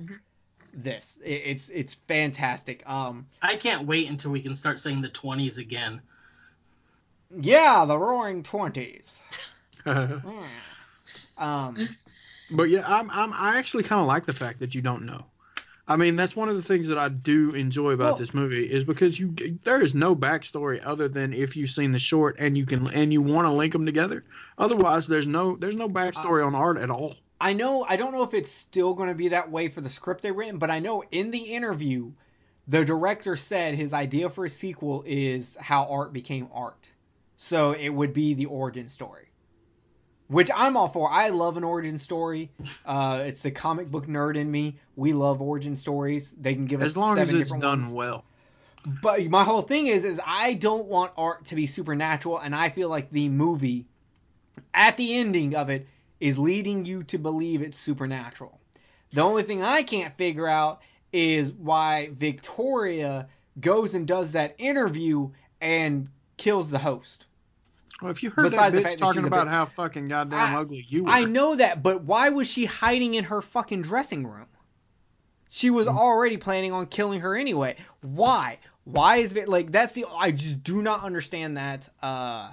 this. 0.73 1.17
It, 1.23 1.41
it's 1.45 1.69
it's 1.69 1.93
fantastic. 1.93 2.87
Um, 2.87 3.27
I 3.41 3.55
can't 3.55 3.87
wait 3.87 4.09
until 4.09 4.31
we 4.31 4.41
can 4.41 4.55
start 4.55 4.79
saying 4.79 5.01
the 5.01 5.09
20s 5.09 5.57
again. 5.57 6.01
yeah, 7.35 7.85
the 7.85 7.97
Roaring 7.97 8.43
Twenties. 8.43 9.21
talking. 9.83 10.21
Um, 11.35 11.89
but 12.51 12.69
yeah, 12.69 12.83
I'm, 12.85 13.09
I'm 13.09 13.33
I 13.33 13.57
actually 13.57 13.83
kind 13.83 13.99
of 13.99 14.05
like 14.05 14.25
the 14.25 14.33
fact 14.33 14.59
that 14.59 14.75
you 14.75 14.83
don't 14.83 15.07
know. 15.07 15.25
I 15.85 15.97
mean, 15.97 16.15
that's 16.15 16.35
one 16.35 16.47
of 16.47 16.55
the 16.55 16.61
things 16.61 16.87
that 16.87 16.97
I 16.97 17.09
do 17.09 17.51
enjoy 17.51 17.91
about 17.91 18.03
Well- 18.03 18.15
this 18.15 18.33
movie 18.33 18.63
is 18.63 18.83
because 18.85 19.19
you 19.19 19.35
there 19.63 19.81
is 19.81 19.93
no 19.93 20.15
backstory 20.15 20.81
other 20.83 21.09
than 21.09 21.33
if 21.33 21.57
you've 21.57 21.71
seen 21.71 21.91
the 21.91 21.99
short 21.99 22.37
and 22.39 22.57
you 22.57 22.65
can 22.65 22.87
and 22.87 23.11
you 23.11 23.21
want 23.21 23.47
to 23.47 23.51
link 23.51 23.73
them 23.73 23.85
together. 23.85 24.23
Otherwise, 24.57 25.07
there's 25.07 25.27
no 25.27 25.57
there's 25.57 25.75
no 25.75 25.89
backstory 25.89 26.43
uh, 26.43 26.47
on 26.47 26.55
art 26.55 26.77
at 26.77 26.89
all. 26.89 27.15
I 27.39 27.51
know 27.53 27.83
I 27.83 27.97
don't 27.97 28.13
know 28.13 28.23
if 28.23 28.33
it's 28.33 28.51
still 28.51 28.93
going 28.93 29.09
to 29.09 29.15
be 29.15 29.29
that 29.29 29.51
way 29.51 29.67
for 29.67 29.81
the 29.81 29.89
script 29.89 30.21
they 30.21 30.31
written, 30.31 30.57
but 30.57 30.71
I 30.71 30.79
know 30.79 31.03
in 31.11 31.31
the 31.31 31.39
interview, 31.39 32.13
the 32.67 32.85
director 32.85 33.35
said 33.35 33.75
his 33.75 33.91
idea 33.91 34.29
for 34.29 34.45
a 34.45 34.49
sequel 34.49 35.03
is 35.05 35.57
how 35.59 35.85
art 35.85 36.13
became 36.13 36.47
art. 36.53 36.87
So 37.35 37.73
it 37.73 37.89
would 37.89 38.13
be 38.13 38.35
the 38.35 38.45
origin 38.45 38.87
story. 38.87 39.32
Which 40.33 40.49
I'm 40.53 40.75
all 40.75 40.87
for. 40.87 41.11
I 41.11 41.29
love 41.29 41.57
an 41.57 41.63
origin 41.63 41.99
story. 41.99 42.49
Uh, 42.85 43.21
it's 43.25 43.41
the 43.41 43.51
comic 43.51 43.91
book 43.91 44.07
nerd 44.07 44.35
in 44.35 44.49
me. 44.49 44.79
We 44.95 45.13
love 45.13 45.41
origin 45.41 45.75
stories. 45.75 46.33
They 46.39 46.55
can 46.55 46.65
give 46.65 46.81
us 46.81 46.87
As 46.87 46.97
long 46.97 47.19
as 47.19 47.27
seven 47.27 47.41
it's 47.41 47.49
different 47.49 47.61
done 47.61 47.81
ones. 47.83 47.93
well. 47.93 48.25
But 49.01 49.23
my 49.29 49.43
whole 49.43 49.61
thing 49.61 49.87
is, 49.87 50.03
is 50.03 50.19
I 50.25 50.55
don't 50.55 50.87
want 50.87 51.11
art 51.17 51.45
to 51.45 51.55
be 51.55 51.67
supernatural, 51.67 52.39
and 52.39 52.55
I 52.55 52.69
feel 52.69 52.89
like 52.89 53.11
the 53.11 53.29
movie, 53.29 53.85
at 54.73 54.97
the 54.97 55.15
ending 55.15 55.55
of 55.55 55.69
it, 55.69 55.87
is 56.19 56.39
leading 56.39 56.85
you 56.85 57.03
to 57.03 57.17
believe 57.17 57.61
it's 57.61 57.79
supernatural. 57.79 58.59
The 59.11 59.21
only 59.21 59.43
thing 59.43 59.63
I 59.63 59.83
can't 59.83 60.17
figure 60.17 60.47
out 60.47 60.81
is 61.13 61.51
why 61.53 62.09
Victoria 62.11 63.27
goes 63.59 63.93
and 63.93 64.07
does 64.07 64.31
that 64.31 64.55
interview 64.57 65.29
and 65.61 66.09
kills 66.37 66.69
the 66.71 66.79
host. 66.79 67.27
Well, 68.01 68.11
if 68.11 68.23
you 68.23 68.29
heard 68.31 68.43
Besides 68.49 68.75
that 68.75 68.83
bitch 68.85 68.97
talking 68.97 69.25
about 69.25 69.47
bitch. 69.47 69.51
how 69.51 69.65
fucking 69.65 70.07
goddamn 70.07 70.55
I- 70.55 70.59
ugly 70.59 70.85
you 70.87 71.03
were, 71.05 71.11
I 71.11 71.25
know 71.25 71.55
that, 71.55 71.81
but 71.83 72.03
why 72.03 72.29
was 72.29 72.49
she 72.49 72.65
hiding 72.65 73.13
in 73.15 73.25
her 73.25 73.41
fucking 73.41 73.81
dressing 73.83 74.25
room? 74.27 74.47
She 75.49 75.69
was 75.69 75.87
already 75.87 76.37
planning 76.37 76.71
on 76.73 76.87
killing 76.87 77.19
her 77.21 77.35
anyway. 77.35 77.75
Why? 78.01 78.57
Why 78.85 79.17
is 79.17 79.33
it 79.35 79.47
like 79.47 79.71
that's 79.71 79.93
the 79.93 80.05
I 80.11 80.31
just 80.31 80.63
do 80.63 80.81
not 80.81 81.03
understand 81.03 81.57
that 81.57 81.87
uh 82.01 82.51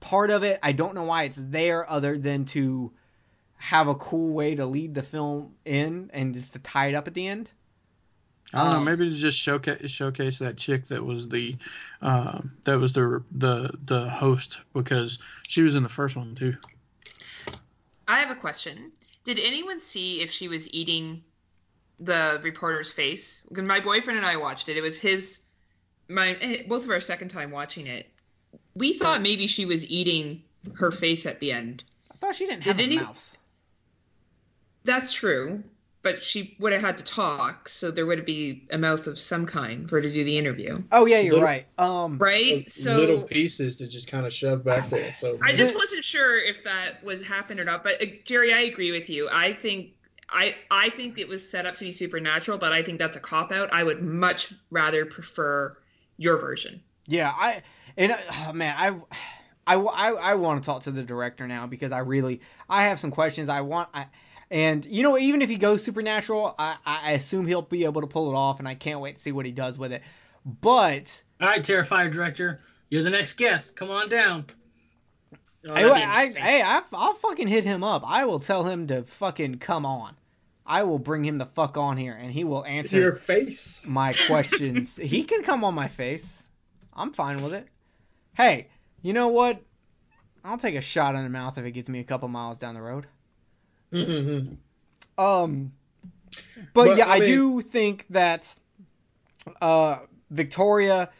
part 0.00 0.30
of 0.30 0.42
it. 0.42 0.58
I 0.62 0.72
don't 0.72 0.94
know 0.96 1.04
why 1.04 1.22
it's 1.24 1.38
there 1.38 1.88
other 1.88 2.18
than 2.18 2.44
to 2.46 2.92
have 3.56 3.86
a 3.86 3.94
cool 3.94 4.32
way 4.32 4.56
to 4.56 4.66
lead 4.66 4.92
the 4.94 5.04
film 5.04 5.54
in 5.64 6.10
and 6.12 6.34
just 6.34 6.54
to 6.54 6.58
tie 6.58 6.86
it 6.88 6.94
up 6.96 7.06
at 7.06 7.14
the 7.14 7.28
end. 7.28 7.52
I 8.54 8.64
don't 8.64 8.72
know. 8.72 8.80
Maybe 8.80 9.08
to 9.08 9.16
just 9.16 9.38
showcase 9.38 9.90
showcase 9.90 10.38
that 10.40 10.56
chick 10.56 10.86
that 10.88 11.04
was 11.04 11.28
the 11.28 11.56
uh, 12.02 12.40
that 12.64 12.78
was 12.78 12.92
the 12.92 13.22
the 13.32 13.70
the 13.86 14.08
host 14.08 14.60
because 14.74 15.18
she 15.48 15.62
was 15.62 15.74
in 15.74 15.82
the 15.82 15.88
first 15.88 16.16
one 16.16 16.34
too. 16.34 16.56
I 18.06 18.18
have 18.20 18.30
a 18.30 18.38
question. 18.38 18.92
Did 19.24 19.38
anyone 19.42 19.80
see 19.80 20.20
if 20.20 20.30
she 20.30 20.48
was 20.48 20.68
eating 20.74 21.22
the 22.00 22.40
reporter's 22.42 22.90
face? 22.90 23.42
My 23.50 23.80
boyfriend 23.80 24.18
and 24.18 24.26
I 24.26 24.36
watched 24.36 24.68
it. 24.68 24.76
It 24.76 24.82
was 24.82 24.98
his, 24.98 25.40
my 26.08 26.36
both 26.68 26.84
of 26.84 26.90
our 26.90 27.00
second 27.00 27.28
time 27.28 27.50
watching 27.52 27.86
it. 27.86 28.10
We 28.74 28.94
thought 28.94 29.22
maybe 29.22 29.46
she 29.46 29.64
was 29.64 29.86
eating 29.88 30.42
her 30.74 30.90
face 30.90 31.24
at 31.24 31.40
the 31.40 31.52
end. 31.52 31.84
I 32.10 32.16
thought 32.16 32.34
she 32.34 32.46
didn't 32.46 32.64
Did 32.64 32.70
have 32.72 32.80
a 32.80 32.82
any- 32.82 32.96
mouth. 32.98 33.36
That's 34.84 35.12
true, 35.12 35.62
but 36.02 36.22
she 36.22 36.56
would 36.58 36.72
have 36.72 36.82
had 36.82 36.98
to 36.98 37.04
talk, 37.04 37.68
so 37.68 37.90
there 37.90 38.06
would 38.06 38.24
be 38.24 38.66
a 38.70 38.78
mouth 38.78 39.06
of 39.06 39.18
some 39.18 39.46
kind 39.46 39.88
for 39.88 39.96
her 39.96 40.02
to 40.02 40.12
do 40.12 40.24
the 40.24 40.36
interview, 40.36 40.82
Oh 40.90 41.06
yeah, 41.06 41.20
you're 41.20 41.34
Little- 41.34 41.46
right. 41.46 41.66
Um, 41.78 42.18
right? 42.18 42.66
So 42.68 42.96
little 42.96 43.22
pieces 43.22 43.76
to 43.76 43.86
just 43.86 44.08
kind 44.08 44.26
of 44.26 44.32
shove 44.32 44.64
back 44.64 44.88
there. 44.90 45.14
So 45.20 45.38
I 45.42 45.52
just 45.52 45.74
wasn't 45.74 46.04
sure 46.04 46.36
if 46.38 46.64
that 46.64 47.02
would 47.04 47.24
happen 47.24 47.60
or 47.60 47.64
not. 47.64 47.84
But 47.84 48.02
uh, 48.02 48.06
Jerry, 48.24 48.52
I 48.52 48.60
agree 48.60 48.90
with 48.90 49.08
you. 49.08 49.28
I 49.30 49.52
think 49.52 49.92
I 50.28 50.56
I 50.70 50.90
think 50.90 51.18
it 51.18 51.28
was 51.28 51.48
set 51.48 51.66
up 51.66 51.76
to 51.76 51.84
be 51.84 51.92
supernatural, 51.92 52.58
but 52.58 52.72
I 52.72 52.82
think 52.82 52.98
that's 52.98 53.16
a 53.16 53.20
cop 53.20 53.52
out. 53.52 53.72
I 53.72 53.84
would 53.84 54.02
much 54.02 54.52
rather 54.70 55.06
prefer 55.06 55.74
your 56.16 56.38
version. 56.40 56.82
Yeah, 57.06 57.30
I 57.30 57.62
and 57.96 58.12
uh, 58.12 58.16
oh, 58.48 58.52
man, 58.52 58.74
I, 58.76 59.74
I, 59.74 59.76
I, 59.76 60.12
I 60.12 60.34
want 60.34 60.62
to 60.62 60.66
talk 60.66 60.84
to 60.84 60.90
the 60.90 61.02
director 61.02 61.46
now 61.46 61.66
because 61.66 61.92
I 61.92 61.98
really 61.98 62.40
I 62.68 62.84
have 62.84 62.98
some 62.98 63.10
questions. 63.10 63.48
I 63.48 63.60
want 63.60 63.88
I, 63.94 64.06
and 64.52 64.84
you 64.84 65.02
know 65.02 65.18
even 65.18 65.42
if 65.42 65.48
he 65.48 65.56
goes 65.56 65.82
supernatural, 65.82 66.54
I, 66.58 66.76
I 66.84 67.12
assume 67.12 67.46
he'll 67.46 67.62
be 67.62 67.84
able 67.84 68.02
to 68.02 68.06
pull 68.06 68.30
it 68.30 68.36
off, 68.36 68.58
and 68.58 68.68
I 68.68 68.74
can't 68.74 69.00
wait 69.00 69.16
to 69.16 69.22
see 69.22 69.32
what 69.32 69.46
he 69.46 69.52
does 69.52 69.78
with 69.78 69.92
it. 69.92 70.02
But 70.44 71.22
All 71.40 71.48
right, 71.48 71.62
Terrifier 71.62 72.12
director, 72.12 72.60
you're 72.90 73.02
the 73.02 73.10
next 73.10 73.34
guest. 73.34 73.74
Come 73.74 73.90
on 73.90 74.10
down. 74.10 74.44
Oh, 75.68 75.74
I, 75.74 76.22
I, 76.22 76.26
hey, 76.26 76.60
I, 76.60 76.82
I'll 76.92 77.14
fucking 77.14 77.46
hit 77.46 77.64
him 77.64 77.84
up. 77.84 78.02
I 78.04 78.24
will 78.24 78.40
tell 78.40 78.64
him 78.64 78.88
to 78.88 79.04
fucking 79.04 79.58
come 79.58 79.86
on. 79.86 80.16
I 80.66 80.82
will 80.82 80.98
bring 80.98 81.24
him 81.24 81.38
the 81.38 81.46
fuck 81.46 81.76
on 81.76 81.96
here, 81.96 82.14
and 82.14 82.30
he 82.30 82.44
will 82.44 82.64
answer 82.64 82.98
your 82.98 83.12
face. 83.12 83.80
my 83.84 84.12
questions. 84.26 84.96
he 85.02 85.24
can 85.24 85.44
come 85.44 85.64
on 85.64 85.74
my 85.74 85.88
face. 85.88 86.42
I'm 86.92 87.12
fine 87.12 87.42
with 87.42 87.54
it. 87.54 87.66
Hey, 88.34 88.68
you 89.00 89.12
know 89.12 89.28
what? 89.28 89.62
I'll 90.44 90.58
take 90.58 90.74
a 90.74 90.80
shot 90.80 91.14
in 91.14 91.22
the 91.22 91.30
mouth 91.30 91.56
if 91.58 91.64
it 91.64 91.72
gets 91.72 91.88
me 91.88 92.00
a 92.00 92.04
couple 92.04 92.28
miles 92.28 92.58
down 92.58 92.74
the 92.74 92.82
road. 92.82 93.06
Mhm. 93.92 94.56
Um, 95.18 95.72
but, 96.72 96.86
But, 96.86 96.96
yeah, 96.96 97.08
I 97.08 97.16
I, 97.16 97.20
mean- 97.20 97.28
do 97.28 97.60
think 97.60 98.06
that 98.10 98.52
uh, 99.60 99.98
Victoria 100.30 101.10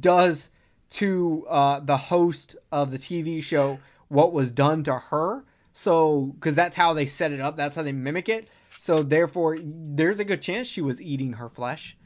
does 0.00 0.48
to 0.90 1.46
uh, 1.48 1.80
the 1.80 1.96
host 1.96 2.56
of 2.72 2.90
the 2.90 2.98
TV 2.98 3.42
show 3.42 3.78
what 4.08 4.32
was 4.32 4.50
done 4.50 4.84
to 4.84 4.94
her. 4.94 5.44
So, 5.72 6.22
because 6.22 6.54
that's 6.54 6.74
how 6.74 6.94
they 6.94 7.04
set 7.06 7.32
it 7.32 7.40
up, 7.40 7.56
that's 7.56 7.76
how 7.76 7.82
they 7.82 7.92
mimic 7.92 8.28
it. 8.30 8.48
So, 8.78 9.02
therefore, 9.02 9.58
there's 9.60 10.20
a 10.20 10.24
good 10.24 10.40
chance 10.40 10.68
she 10.68 10.80
was 10.80 11.00
eating 11.02 11.34
her 11.34 11.50
flesh. 11.50 11.96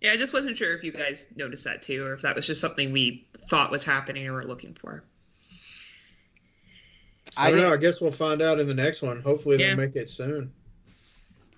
Yeah, 0.00 0.12
I 0.12 0.16
just 0.16 0.32
wasn't 0.32 0.56
sure 0.56 0.74
if 0.74 0.84
you 0.84 0.92
guys 0.92 1.26
noticed 1.34 1.64
that 1.64 1.82
too, 1.82 2.04
or 2.04 2.14
if 2.14 2.22
that 2.22 2.36
was 2.36 2.46
just 2.46 2.60
something 2.60 2.92
we 2.92 3.26
thought 3.48 3.70
was 3.70 3.84
happening 3.84 4.24
and 4.26 4.34
were 4.34 4.44
looking 4.44 4.74
for. 4.74 5.02
I, 7.36 7.50
don't 7.50 7.60
know. 7.60 7.72
I 7.72 7.76
guess 7.76 8.00
we'll 8.00 8.10
find 8.10 8.42
out 8.42 8.58
in 8.60 8.66
the 8.66 8.74
next 8.74 9.02
one. 9.02 9.20
Hopefully 9.22 9.56
Yeah. 9.58 9.68
they'll 9.68 9.76
make 9.76 9.96
it 9.96 10.10
soon. 10.10 10.52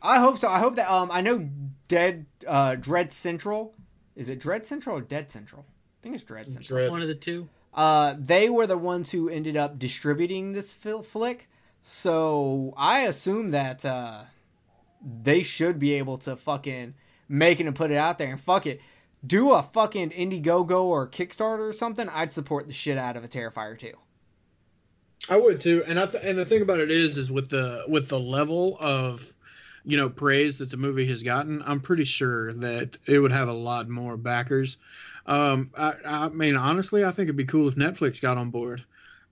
I 0.03 0.19
hope 0.19 0.39
so. 0.39 0.49
I 0.49 0.59
hope 0.59 0.77
that 0.77 0.90
um 0.93 1.11
I 1.12 1.20
know 1.20 1.49
Dead 1.89 2.27
uh 2.47 2.74
Dread 2.74 3.12
Central. 3.12 3.74
Is 4.16 4.28
it 4.28 4.40
Dread 4.40 4.66
Central 4.66 4.99
or 4.99 5.01
Dead 5.01 5.31
Central? 5.31 5.65
I 5.69 5.99
think 6.03 6.15
it's 6.16 6.24
Dread 6.24 6.51
Central. 6.53 6.78
Dread. 6.78 6.90
One 6.90 7.03
of 7.03 7.09
the 7.09 7.15
two. 7.15 7.49
Uh 7.73 8.15
they 8.19 8.51
were 8.51 8.66
the 8.66 8.77
ones 8.77 9.11
who 9.11 9.28
ended 9.28 9.57
up 9.57 9.78
distributing 9.78 10.53
this 10.53 10.73
fil- 10.73 11.03
flick. 11.03 11.49
So 11.82 12.74
I 12.77 13.03
assume 13.03 13.53
that 13.53 13.85
uh 13.85 14.23
they 15.23 15.43
should 15.43 15.78
be 15.78 15.94
able 15.94 16.16
to 16.19 16.36
fucking 16.36 16.94
make 17.28 17.61
it 17.61 17.66
and 17.66 17.74
put 17.77 17.90
it 17.90 17.97
out 17.97 18.19
there 18.19 18.31
and 18.32 18.40
fuck 18.40 18.66
it. 18.66 18.81
Do 19.24 19.53
a 19.53 19.62
fucking 19.62 20.11
Indiegogo 20.11 20.82
or 20.85 21.07
Kickstarter 21.09 21.69
or 21.69 21.73
something. 21.73 22.09
I'd 22.09 22.32
support 22.32 22.66
the 22.66 22.73
shit 22.74 22.99
out 22.99 23.16
of 23.16 23.23
a 23.23 23.28
Terrifier 23.28 23.78
2. 23.78 23.93
I 25.28 25.36
would 25.36 25.61
too, 25.61 25.85
and 25.86 25.99
I 25.99 26.07
th- 26.07 26.24
and 26.24 26.39
the 26.39 26.44
thing 26.44 26.62
about 26.62 26.81
it 26.81 26.90
is, 26.90 27.16
is 27.16 27.31
with 27.31 27.49
the 27.49 27.85
with 27.89 28.09
the 28.09 28.19
level 28.19 28.77
of, 28.81 29.32
you 29.85 29.97
know, 29.97 30.09
praise 30.09 30.59
that 30.59 30.70
the 30.70 30.77
movie 30.77 31.07
has 31.07 31.23
gotten, 31.23 31.62
I'm 31.65 31.81
pretty 31.81 32.05
sure 32.05 32.53
that 32.55 32.99
it 33.07 33.19
would 33.19 33.32
have 33.32 33.49
a 33.49 33.53
lot 33.53 33.89
more 33.89 34.16
backers. 34.16 34.78
Um, 35.27 35.70
I, 35.78 35.94
I 36.05 36.28
mean, 36.28 36.57
honestly, 36.57 37.05
I 37.05 37.12
think 37.12 37.27
it'd 37.27 37.36
be 37.36 37.44
cool 37.44 37.69
if 37.69 37.77
Netflix 37.77 38.20
got 38.20 38.36
on 38.36 38.51
board 38.51 38.85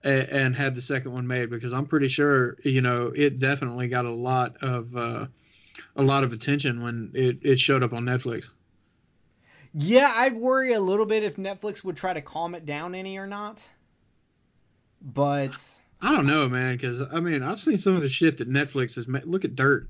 and, 0.03 0.29
and 0.29 0.55
had 0.55 0.75
the 0.75 0.81
second 0.81 1.11
one 1.11 1.27
made 1.27 1.49
because 1.49 1.73
I'm 1.73 1.85
pretty 1.85 2.07
sure, 2.07 2.57
you 2.63 2.81
know, 2.81 3.11
it 3.13 3.39
definitely 3.39 3.89
got 3.89 4.05
a 4.05 4.13
lot 4.13 4.57
of 4.61 4.95
uh, 4.95 5.27
a 5.95 6.03
lot 6.03 6.23
of 6.23 6.31
attention 6.31 6.81
when 6.81 7.11
it, 7.13 7.39
it 7.41 7.59
showed 7.59 7.83
up 7.83 7.93
on 7.93 8.05
Netflix. 8.05 8.49
Yeah, 9.73 10.11
I'd 10.15 10.35
worry 10.35 10.73
a 10.73 10.79
little 10.79 11.05
bit 11.05 11.23
if 11.23 11.37
Netflix 11.37 11.83
would 11.83 11.97
try 11.97 12.13
to 12.13 12.21
calm 12.21 12.55
it 12.55 12.65
down 12.65 12.95
any 12.95 13.17
or 13.17 13.27
not. 13.27 13.61
But 15.01 15.57
I 16.01 16.15
don't 16.15 16.25
know, 16.25 16.49
man, 16.49 16.73
because 16.75 17.01
I 17.13 17.19
mean, 17.19 17.43
I've 17.43 17.59
seen 17.59 17.77
some 17.77 17.95
of 17.95 18.01
the 18.01 18.09
shit 18.09 18.37
that 18.39 18.49
Netflix 18.49 18.95
has 18.95 19.07
made. 19.07 19.25
Look 19.25 19.45
at 19.45 19.55
Dirt. 19.55 19.89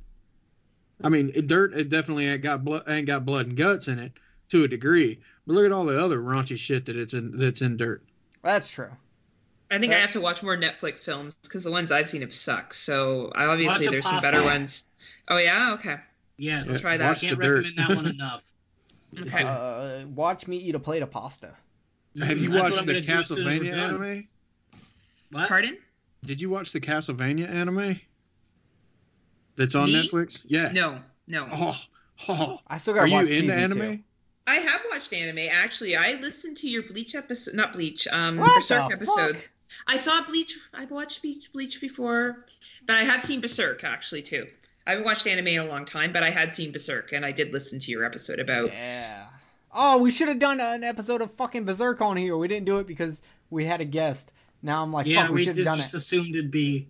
I 1.03 1.09
mean, 1.09 1.31
Dirt 1.47 1.73
it 1.73 1.89
definitely 1.89 2.27
ain't 2.27 2.41
got 2.43 2.63
blood, 2.63 2.83
ain't 2.87 3.07
got 3.07 3.25
blood 3.25 3.47
and 3.47 3.57
guts 3.57 3.87
in 3.87 3.97
it 3.99 4.11
to 4.49 4.63
a 4.63 4.67
degree, 4.67 5.21
but 5.47 5.53
look 5.53 5.65
at 5.65 5.71
all 5.71 5.85
the 5.85 6.03
other 6.03 6.19
raunchy 6.19 6.57
shit 6.57 6.85
that 6.85 6.95
it's 6.97 7.13
in 7.13 7.37
that's 7.37 7.61
in 7.61 7.77
Dirt. 7.77 8.03
that's 8.41 8.69
true. 8.69 8.91
I 9.71 9.79
think 9.79 9.93
I 9.93 9.99
have 9.99 10.11
to 10.11 10.21
watch 10.21 10.43
more 10.43 10.57
Netflix 10.57 10.97
films 10.97 11.33
because 11.43 11.63
the 11.63 11.71
ones 11.71 11.93
I've 11.93 12.09
seen 12.09 12.21
have 12.21 12.33
sucked. 12.33 12.75
So 12.75 13.31
obviously 13.33 13.85
Watch 13.85 13.91
there's 13.91 14.03
some 14.03 14.19
better 14.19 14.43
ones. 14.43 14.83
Oh 15.29 15.37
yeah, 15.37 15.75
okay, 15.75 15.95
Yes. 16.37 16.69
I'll 16.69 16.79
try 16.79 16.97
that. 16.97 17.07
watch 17.07 17.21
Can't 17.21 17.37
the 17.37 17.43
dirt. 17.45 17.63
recommend 17.65 17.89
that 17.89 17.95
one 17.95 18.05
enough. 18.15 18.43
Okay. 19.17 19.43
Uh, 19.43 20.07
watch 20.07 20.47
me 20.47 20.57
eat 20.57 20.75
a 20.75 20.79
plate 20.79 21.03
of 21.03 21.11
pasta. 21.11 21.51
Have 22.19 22.39
you 22.39 22.49
That's 22.49 22.71
watched 22.71 22.85
the 22.85 22.93
gonna 22.93 23.01
do 23.01 23.11
as 23.13 23.27
soon 23.27 23.47
as 23.47 23.59
we're 23.59 23.65
Castlevania 23.65 23.77
anime? 23.77 24.27
What? 25.31 25.47
Pardon? 25.47 25.77
Did 26.23 26.41
you 26.41 26.49
watch 26.49 26.71
the 26.71 26.79
Castlevania 26.79 27.49
anime? 27.49 27.99
That's 29.55 29.75
on 29.75 29.85
Me? 29.85 29.93
Netflix. 30.07 30.43
Yeah. 30.47 30.71
No, 30.71 30.99
no. 31.27 31.47
Oh, 31.51 31.81
oh. 32.29 32.59
I 32.67 32.77
still 32.77 32.93
gotta 32.93 33.05
Are 33.05 33.07
you 33.07 33.13
watch 33.15 33.29
into 33.29 33.53
anime? 33.53 33.97
two. 33.97 34.03
I 34.47 34.55
have 34.55 34.81
watched 34.91 35.13
anime. 35.13 35.47
Actually, 35.51 35.95
I 35.95 36.13
listened 36.13 36.57
to 36.57 36.69
your 36.69 36.83
Bleach 36.83 37.15
episode, 37.15 37.53
not 37.55 37.73
Bleach, 37.73 38.07
um, 38.11 38.37
What 38.37 38.55
Berserk 38.55 38.89
the 38.89 38.95
episode. 38.95 39.37
fuck? 39.37 39.49
I 39.87 39.97
saw 39.97 40.23
Bleach. 40.25 40.57
I've 40.73 40.91
watched 40.91 41.21
Bleach, 41.21 41.51
Bleach 41.53 41.79
before, 41.79 42.45
but 42.85 42.95
I 42.97 43.03
have 43.03 43.21
seen 43.21 43.41
Berserk 43.41 43.83
actually 43.83 44.21
too. 44.21 44.47
I 44.85 44.91
haven't 44.91 45.05
watched 45.05 45.27
anime 45.27 45.47
in 45.47 45.59
a 45.59 45.65
long 45.65 45.85
time, 45.85 46.11
but 46.11 46.23
I 46.23 46.31
had 46.31 46.53
seen 46.53 46.71
Berserk, 46.71 47.13
and 47.13 47.23
I 47.25 47.31
did 47.31 47.53
listen 47.53 47.79
to 47.79 47.91
your 47.91 48.03
episode 48.03 48.39
about. 48.39 48.71
Yeah. 48.73 49.25
Oh, 49.73 49.99
we 49.99 50.11
should 50.11 50.27
have 50.27 50.39
done 50.39 50.59
an 50.59 50.83
episode 50.83 51.21
of 51.21 51.31
fucking 51.35 51.65
Berserk 51.65 52.01
on 52.01 52.17
here. 52.17 52.35
We 52.35 52.47
didn't 52.47 52.65
do 52.65 52.79
it 52.79 52.87
because 52.87 53.21
we 53.49 53.63
had 53.63 53.79
a 53.79 53.85
guest. 53.85 54.33
Now 54.63 54.83
I'm 54.83 54.93
like, 54.93 55.07
yeah, 55.07 55.21
fuck, 55.23 55.29
we, 55.29 55.35
we 55.35 55.43
should 55.43 55.55
have 55.57 55.65
done 55.65 55.77
just 55.77 55.93
it. 55.93 55.97
assumed 55.97 56.29
it'd 56.35 56.51
be 56.51 56.87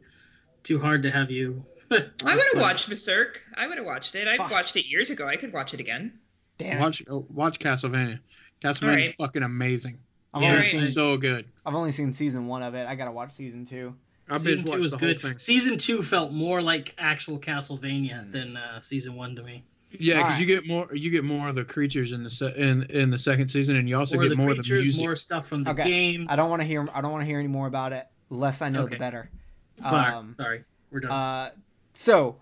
too 0.64 0.80
hard 0.80 1.04
to 1.04 1.12
have 1.12 1.32
you. 1.32 1.64
I 1.92 1.96
would 1.96 2.04
have 2.24 2.38
But- 2.54 2.62
watched 2.62 2.90
Berserk. 2.90 3.42
I 3.56 3.68
would 3.68 3.78
have 3.78 3.86
watched 3.86 4.16
it. 4.16 4.28
I 4.28 4.38
Fuck. 4.38 4.52
watched 4.52 4.76
it 4.76 4.86
years 4.88 5.10
ago. 5.10 5.28
I 5.28 5.36
could 5.36 5.54
watch 5.54 5.74
it 5.74 5.80
again. 5.80 6.20
Damn. 6.58 6.80
Watch 6.80 7.04
oh, 7.10 7.26
watch 7.30 7.60
Castlevania. 7.60 8.20
Castlevania's 8.64 8.84
Alright. 8.84 9.16
fucking 9.18 9.44
amazing. 9.44 10.00
I've, 10.34 10.44
Yeah, 10.44 10.50
only 10.50 10.62
right. 10.62 10.72
seen, 10.72 10.82
So 10.90 11.18
good. 11.18 11.46
I've 11.66 11.76
only 11.76 11.92
seen 11.92 12.14
season 12.14 12.48
one 12.48 12.64
of 12.64 12.76
it. 12.76 12.88
I 12.88 12.96
gotta 12.96 13.12
watch 13.12 13.32
season 13.34 13.66
two. 13.66 13.96
I 14.30 14.38
season 14.38 14.64
two 14.66 14.78
was 14.80 14.94
good. 14.94 15.20
thing. 15.20 15.38
Season 15.40 15.78
two 15.78 16.02
felt 16.04 16.32
more 16.32 16.62
like 16.62 16.94
actual 16.98 17.38
Castlevania 17.40 18.32
than 18.32 18.56
uh, 18.56 18.80
season 18.80 19.16
one 19.16 19.36
to 19.36 19.44
me. 19.44 19.66
Yeah, 20.00 20.16
because 20.16 20.24
Alright. 20.24 20.40
you 20.40 20.46
get 20.46 20.68
more 20.68 20.90
you 20.96 21.12
get 21.12 21.24
more 21.24 21.50
of 21.50 21.56
the 21.56 21.66
creatures 21.66 22.12
in 22.14 22.24
the 22.24 22.30
se- 22.30 22.54
in 22.56 22.84
in 22.84 23.10
the 23.10 23.18
second 23.18 23.50
season, 23.50 23.76
and 23.76 23.90
you 23.90 23.98
also 23.98 24.16
More 24.16 24.24
get 24.24 24.30
the 24.30 24.36
more 24.38 24.52
of 24.52 24.58
the 24.58 24.74
music. 24.74 25.04
more 25.04 25.16
stuff 25.16 25.48
from 25.48 25.64
the 25.64 25.72
Okay. 25.72 25.84
games. 25.84 26.28
I 26.30 26.36
don't 26.38 26.50
want 26.50 26.62
to 26.62 26.68
hear. 26.68 26.88
I 26.94 27.02
don't 27.02 27.12
want 27.12 27.22
to 27.24 27.26
hear 27.26 27.40
any 27.40 27.48
more 27.50 27.68
about 27.68 27.92
it. 27.92 28.08
Less 28.30 28.62
I 28.62 28.70
know, 28.70 28.88
the 28.88 28.96
better. 28.98 29.30
Sorry, 29.82 30.14
Um, 30.14 30.36
sorry, 30.38 30.64
we're 30.92 31.02
done. 31.02 31.12
Uh, 31.12 31.50
so, 31.94 32.38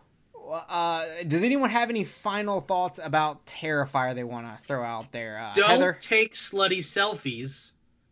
uh, 0.52 1.06
does 1.28 1.42
anyone 1.42 1.70
have 1.72 1.90
any 1.90 2.04
final 2.04 2.62
thoughts 2.62 3.00
about 3.02 3.46
Terrifier 3.48 4.14
they 4.14 4.24
want 4.24 4.46
to 4.46 4.64
throw 4.66 4.84
out 4.84 5.12
there? 5.12 5.40
Uh, 5.40 5.54
don't 5.54 5.70
Heather. 5.70 5.98
take 6.00 6.34
slutty 6.36 6.80
selfies 6.80 7.72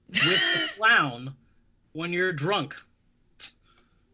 with 0.10 0.24
the 0.24 0.74
clown 0.78 1.36
when 1.94 2.12
you're 2.14 2.34
drunk. 2.34 2.76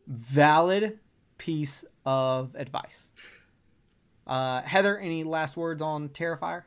Valid 0.08 1.00
piece 1.38 1.86
of 2.06 2.56
advice. 2.56 3.10
Uh, 4.26 4.62
Heather, 4.62 4.98
any 4.98 5.24
last 5.24 5.58
words 5.58 5.82
on 5.82 6.10
Terrifier? 6.10 6.64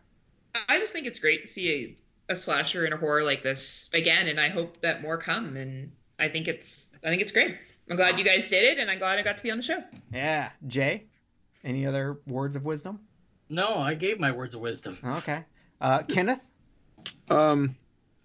I 0.68 0.78
just 0.78 0.92
think 0.92 1.06
it's 1.06 1.18
great 1.18 1.42
to 1.42 1.48
see 1.48 1.98
a, 2.28 2.32
a 2.32 2.36
slasher 2.36 2.84
and 2.84 2.94
a 2.94 2.96
horror 2.96 3.22
like 3.22 3.42
this 3.42 3.90
again, 3.92 4.28
and 4.28 4.40
I 4.40 4.48
hope 4.48 4.80
that 4.82 5.02
more 5.02 5.18
come. 5.18 5.56
And 5.56 5.92
I 6.18 6.28
think 6.28 6.48
it's 6.48 6.90
I 7.04 7.08
think 7.08 7.22
it's 7.22 7.32
great. 7.32 7.56
I'm 7.90 7.96
glad 7.96 8.18
you 8.18 8.24
guys 8.24 8.48
did 8.50 8.64
it, 8.64 8.78
and 8.78 8.90
I'm 8.90 8.98
glad 8.98 9.18
I 9.18 9.22
got 9.22 9.36
to 9.36 9.42
be 9.42 9.50
on 9.50 9.58
the 9.58 9.62
show. 9.62 9.82
Yeah, 10.12 10.50
Jay. 10.66 11.04
Any 11.64 11.86
other 11.86 12.18
words 12.26 12.56
of 12.56 12.64
wisdom? 12.64 13.00
No, 13.48 13.76
I 13.76 13.94
gave 13.94 14.18
my 14.18 14.32
words 14.32 14.54
of 14.54 14.60
wisdom. 14.60 14.98
Okay. 15.04 15.44
Uh, 15.80 16.02
Kenneth. 16.02 16.40
Um, 17.30 17.76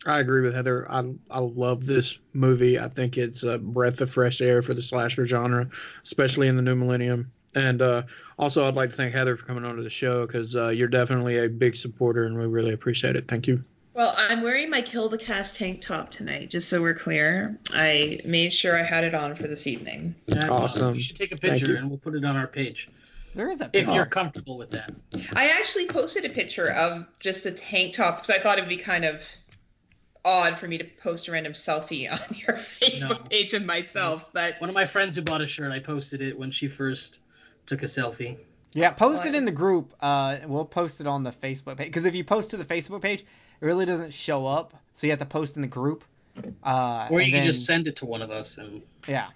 I 0.06 0.20
agree 0.20 0.42
with 0.42 0.56
Heather. 0.56 0.90
I 0.90 1.14
I 1.30 1.40
love 1.40 1.86
this 1.86 2.18
movie. 2.34 2.80
I 2.80 2.88
think 2.88 3.18
it's 3.18 3.44
a 3.44 3.60
breath 3.60 4.02
of 4.02 4.10
fresh 4.10 4.42
air 4.42 4.62
for 4.62 4.74
the 4.74 4.82
slasher 4.82 5.26
genre, 5.26 5.70
especially 6.04 6.48
in 6.48 6.56
the 6.56 6.62
new 6.62 6.76
millennium. 6.76 7.32
And 7.54 7.82
uh, 7.82 8.04
also, 8.40 8.66
I'd 8.66 8.76
like 8.76 8.92
to 8.92 8.96
thank 8.96 9.14
Heather 9.14 9.36
for 9.36 9.46
coming 9.46 9.66
onto 9.66 9.84
the 9.84 9.90
show 9.90 10.26
because 10.26 10.56
uh, 10.56 10.70
you're 10.70 10.88
definitely 10.88 11.38
a 11.38 11.50
big 11.50 11.76
supporter, 11.76 12.24
and 12.24 12.38
we 12.38 12.46
really 12.46 12.74
appreciate 12.74 13.16
it. 13.16 13.28
Thank 13.28 13.48
you. 13.48 13.64
Well, 13.94 14.14
I'm 14.18 14.42
wearing 14.42 14.70
my 14.70 14.82
Kill 14.82 15.10
the 15.10 15.18
Cast 15.18 15.58
tank 15.58 15.82
top 15.82 16.12
tonight, 16.12 16.50
just 16.50 16.70
so 16.70 16.82
we're 16.82 16.94
clear. 16.94 17.60
I 17.74 18.22
made 18.24 18.54
sure 18.54 18.80
I 18.80 18.84
had 18.84 19.04
it 19.04 19.14
on 19.14 19.36
for 19.36 19.48
this 19.48 19.68
evening. 19.68 20.16
That's 20.28 20.50
Awesome. 20.50 20.94
You 20.94 21.02
should 21.02 21.18
take 21.18 21.34
a 21.34 21.38
picture 21.38 21.76
and 21.76 21.90
we'll 21.90 22.00
put 22.00 22.16
it 22.16 22.24
on 22.24 22.38
our 22.38 22.48
page 22.48 22.88
There 23.36 23.50
is 23.50 23.60
a 23.60 23.70
if 23.74 23.90
you're 23.90 24.06
comfortable 24.06 24.58
with 24.58 24.72
that. 24.72 24.94
I 25.34 25.50
actually 25.50 25.88
posted 25.88 26.24
a 26.24 26.30
picture 26.30 26.72
of 26.72 27.06
just 27.20 27.46
a 27.46 27.52
tank 27.52 27.96
top 27.96 28.22
because 28.22 28.34
I 28.34 28.42
thought 28.42 28.60
it 28.60 28.62
would 28.62 28.70
be 28.70 28.78
kind 28.78 29.04
of 29.04 29.30
odd 30.24 30.56
for 30.58 30.70
me 30.70 30.78
to 30.78 30.86
post 30.86 31.28
a 31.28 31.34
random 31.34 31.52
selfie 31.52 32.10
on 32.10 32.20
your 32.30 32.56
Facebook 32.58 33.10
No. 33.10 33.30
page 33.30 33.54
of 33.54 33.66
myself, 33.66 34.26
but 34.32 34.62
One 34.62 34.70
of 34.70 34.74
my 34.74 34.86
friends 34.86 35.18
who 35.18 35.22
bought 35.22 35.42
a 35.42 35.48
shirt, 35.48 35.70
I 35.72 35.80
posted 35.80 36.22
it 36.22 36.40
when 36.40 36.52
she 36.52 36.70
first 36.70 37.20
took 37.72 37.84
a 37.84 37.86
selfie. 37.86 38.38
Yeah, 38.74 38.92
post 38.92 39.26
it 39.26 39.36
in 39.36 39.46
the 39.46 39.52
group. 39.52 39.94
Uh, 40.02 40.38
we'll 40.46 40.66
post 40.66 41.02
it 41.02 41.08
on 41.08 41.24
the 41.24 41.32
Facebook 41.32 41.78
page 41.78 41.88
because 41.88 42.06
if 42.06 42.16
you 42.16 42.24
post 42.24 42.52
to 42.52 42.58
the 42.58 42.66
Facebook 42.66 43.02
page, 43.02 43.22
it 43.22 43.66
really 43.66 43.86
doesn't 43.86 44.14
show 44.14 44.46
up. 44.46 44.74
So 44.94 45.08
you 45.08 45.12
have 45.12 45.20
to 45.20 45.26
post 45.26 45.56
in 45.56 45.62
the 45.62 45.68
group. 45.68 46.04
Uh, 46.64 47.08
Or 47.12 47.20
you 47.22 47.32
can 47.32 47.40
then- 47.42 47.44
just 47.48 47.66
send 47.66 47.88
it 47.88 47.98
to 47.98 48.06
one 48.06 48.22
of 48.22 48.32
us 48.32 48.58
and 48.58 48.82
yeah. 49.08 49.28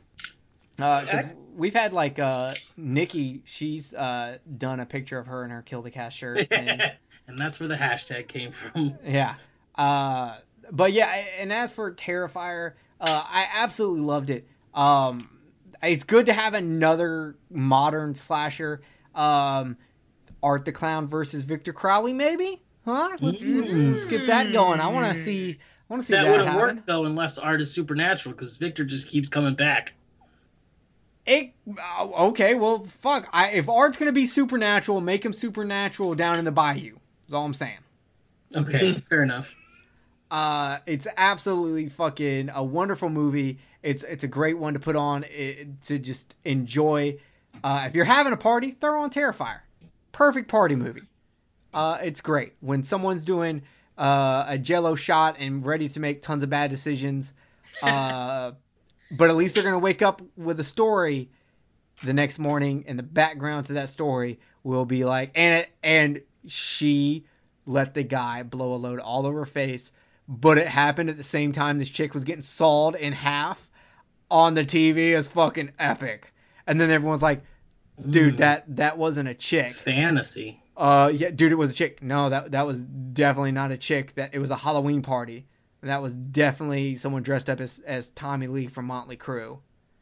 Uh 0.80 1.06
'cause 1.06 1.26
we've 1.56 1.74
had 1.74 1.94
like 1.94 2.20
uh, 2.20 2.54
Nikki. 2.78 3.42
She's 3.46 3.94
uh, 3.94 4.38
done 4.58 4.80
a 4.82 4.86
picture 4.86 5.18
of 5.18 5.28
her 5.28 5.44
in 5.46 5.52
her 5.52 5.62
Kill 5.62 5.82
the 5.82 5.92
Cast 5.92 6.18
shirt. 6.18 6.48
And, 6.52 6.92
and 7.28 7.40
that's 7.40 7.60
where 7.60 7.68
the 7.70 7.76
hashtag 7.76 8.28
came 8.28 8.52
from. 8.52 8.96
yeah. 9.06 9.36
Uh, 9.76 10.38
but 10.72 10.92
yeah, 10.94 11.08
and 11.40 11.52
as 11.52 11.74
for 11.74 11.92
Terrifier, 11.94 12.74
uh, 13.02 13.24
I 13.26 13.48
absolutely 13.54 14.02
loved 14.02 14.30
it. 14.30 14.48
Um, 14.74 15.28
it's 15.84 16.04
good 16.04 16.28
to 16.28 16.34
have 16.34 16.54
another 16.54 17.36
modern 17.50 18.16
slasher. 18.16 18.82
Um, 19.14 19.78
Art 20.44 20.66
the 20.66 20.72
Clown 20.72 21.08
versus 21.08 21.44
Victor 21.44 21.74
Crowley, 21.74 22.14
maybe? 22.14 22.62
Huh? 22.86 23.10
Let's, 23.20 23.44
let's, 23.44 23.74
let's 23.74 24.06
get 24.06 24.28
that 24.28 24.54
going. 24.54 24.80
I 24.80 24.88
want 24.88 25.14
to 25.14 25.20
see. 25.20 25.52
I 25.52 25.94
want 25.94 26.04
to 26.04 26.08
see 26.08 26.14
that 26.14 26.24
that, 26.24 26.32
would 26.32 26.46
have 26.46 26.56
worked 26.56 26.86
though, 26.86 27.06
unless 27.06 27.38
art 27.38 27.62
is 27.62 27.72
supernatural, 27.72 28.34
because 28.34 28.58
Victor 28.58 28.84
just 28.84 29.08
keeps 29.08 29.30
coming 29.30 29.56
back. 29.56 29.94
It, 31.26 31.54
uh, 31.68 32.08
okay, 32.28 32.54
well, 32.54 32.86
fuck. 32.86 33.28
I, 33.34 33.50
if 33.52 33.70
Art's 33.70 33.98
gonna 33.98 34.12
be 34.12 34.28
supernatural, 34.28 35.02
make 35.02 35.26
him 35.26 35.34
supernatural 35.34 36.14
down 36.14 36.38
in 36.38 36.46
the 36.46 36.52
bayou. 36.52 36.98
That's 37.24 37.34
all 37.34 37.46
I'm 37.46 37.56
saying. 37.56 37.80
Okay, 38.56 38.94
fair 38.94 39.24
enough. 39.24 39.56
Uh, 40.30 40.80
it's 40.86 41.08
absolutely 41.18 41.90
fucking 41.90 42.52
a 42.54 42.64
wonderful 42.64 43.10
movie. 43.10 43.58
It's 43.86 44.04
it's 44.04 44.24
a 44.24 44.28
great 44.28 44.58
one 44.58 44.74
to 44.74 44.80
put 44.80 44.96
on 44.96 45.26
it, 45.26 45.80
to 45.84 46.00
just 46.00 46.36
enjoy. 46.44 47.20
Uh, 47.64 47.84
if 47.88 47.94
you're 47.94 48.04
having 48.04 48.34
a 48.34 48.38
party, 48.38 48.72
throw 48.72 49.04
on 49.04 49.12
Terrifier. 49.12 49.60
Perfect 50.12 50.48
party 50.48 50.76
movie. 50.76 51.04
Uh, 51.72 52.00
it's 52.02 52.22
great 52.22 52.54
when 52.62 52.82
someone's 52.82 53.24
doing 53.24 53.62
uh, 53.96 54.46
a 54.48 54.58
Jello 54.58 54.96
shot 54.96 55.36
and 55.38 55.64
ready 55.64 55.88
to 55.90 56.00
make 56.00 56.24
tons 56.24 56.42
of 56.42 56.50
bad 56.50 56.72
decisions. 56.72 57.32
Uh, 57.84 58.54
but 59.12 59.30
at 59.30 59.36
least 59.36 59.54
they're 59.54 59.64
gonna 59.64 59.78
wake 59.78 60.02
up 60.02 60.20
with 60.36 60.60
a 60.60 60.64
story 60.64 61.30
the 62.04 62.14
next 62.14 62.40
morning, 62.40 62.86
and 62.88 62.98
the 62.98 63.04
background 63.04 63.68
to 63.68 63.74
that 63.74 63.90
story 63.90 64.40
will 64.64 64.86
be 64.86 65.06
like, 65.06 65.34
and 65.36 65.68
and 65.84 66.22
she 66.48 67.26
let 67.68 67.94
the 67.94 68.02
guy 68.02 68.42
blow 68.42 68.74
a 68.74 68.78
load 68.78 69.00
all 69.00 69.28
over 69.28 69.42
her 69.42 69.46
face, 69.46 69.92
but 70.28 70.58
it 70.58 70.68
happened 70.68 71.12
at 71.12 71.18
the 71.18 71.24
same 71.24 71.52
time 71.52 71.78
this 71.78 71.92
chick 71.92 72.16
was 72.16 72.24
getting 72.24 72.42
sawed 72.42 72.96
in 72.96 73.14
half 73.14 73.70
on 74.32 74.54
the 74.54 74.64
TV 74.66 75.12
is 75.16 75.28
fucking 75.28 75.72
epic. 75.80 76.32
And 76.68 76.80
then 76.82 76.90
everyone's 76.92 77.22
like, 77.24 77.44
dude, 78.10 78.36
Mm. 78.36 78.38
that 78.38 78.76
that 78.76 78.98
wasn't 78.98 79.30
a 79.30 79.34
chick. 79.34 79.72
Fantasy. 79.74 80.60
Uh, 80.78 81.12
yeah, 81.14 81.30
dude, 81.30 81.52
it 81.52 81.56
was 81.56 81.72
a 81.72 81.74
chick. 81.74 82.02
No, 82.04 82.30
that 82.30 82.52
that 82.52 82.66
was 82.68 82.80
definitely 82.82 83.52
not 83.54 83.72
a 83.72 83.78
chick. 83.78 84.14
That 84.16 84.34
it 84.34 84.40
was 84.40 84.52
a 84.52 84.56
Halloween 84.58 85.02
party. 85.02 85.46
And 85.82 85.92
that 85.92 86.02
was 86.02 86.14
definitely 86.14 86.96
someone 86.96 87.24
dressed 87.24 87.50
up 87.50 87.60
as 87.60 87.80
as 87.86 88.10
Tommy 88.12 88.48
Lee 88.48 88.68
from 88.68 88.86
Motley 88.86 89.18
Crue. 89.18 89.60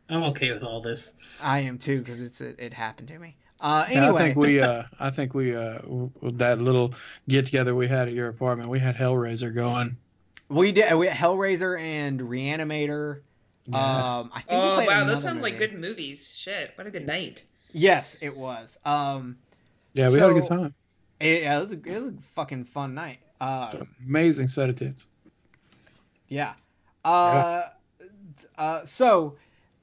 I'm 0.09 0.23
okay 0.23 0.51
with 0.53 0.63
all 0.63 0.81
this. 0.81 1.39
I 1.43 1.59
am 1.59 1.77
too 1.77 1.99
because 1.99 2.21
it's 2.21 2.41
it, 2.41 2.55
it 2.59 2.73
happened 2.73 3.09
to 3.09 3.19
me. 3.19 3.35
Uh, 3.59 3.85
Yeah, 3.89 4.03
anyway, 4.07 4.21
I 4.21 4.23
think 4.25 4.37
we, 4.37 4.61
uh, 4.61 4.83
I 4.99 5.09
think 5.09 5.33
we, 5.33 5.55
uh, 5.55 5.79
with 5.85 6.39
that 6.39 6.59
little 6.59 6.93
get 7.29 7.45
together 7.45 7.73
we 7.73 7.87
had 7.87 8.09
at 8.09 8.13
your 8.13 8.27
apartment, 8.27 8.69
we 8.69 8.79
had 8.79 8.95
Hellraiser 8.95 9.53
going. 9.55 9.95
we 10.49 10.71
did 10.71 10.93
we 10.95 11.07
had 11.07 11.15
Hellraiser 11.15 11.79
and 11.79 12.19
Reanimator. 12.19 13.21
Yeah. 13.68 14.18
Um, 14.19 14.31
I 14.34 14.41
think 14.41 14.61
oh 14.61 14.85
wow, 14.85 15.06
those 15.06 15.23
sound 15.23 15.41
like 15.41 15.57
good 15.57 15.73
movies. 15.73 16.34
Shit, 16.35 16.72
what 16.76 16.85
a 16.88 16.91
good 16.91 17.07
night. 17.07 17.44
Yes, 17.72 18.18
it 18.22 18.35
was. 18.35 18.77
Um, 18.85 19.38
Yeah, 19.94 20.10
we 20.10 20.19
had 20.19 20.30
a 20.30 20.34
good 20.34 20.48
time. 20.48 20.73
it, 21.19 21.44
yeah, 21.44 21.57
it 21.57 21.60
was 21.60 21.72
a, 21.72 21.76
it 21.76 21.98
was 21.98 22.07
a 22.10 22.14
fucking 22.35 22.65
fun 22.65 22.94
night. 22.94 23.19
Uh, 23.40 23.84
Amazing 24.07 24.48
set 24.49 24.69
of 24.69 24.76
tits. 24.76 25.07
yeah. 26.27 26.53
Uh, 27.06 27.64
uh, 28.57 28.85
so 28.85 29.35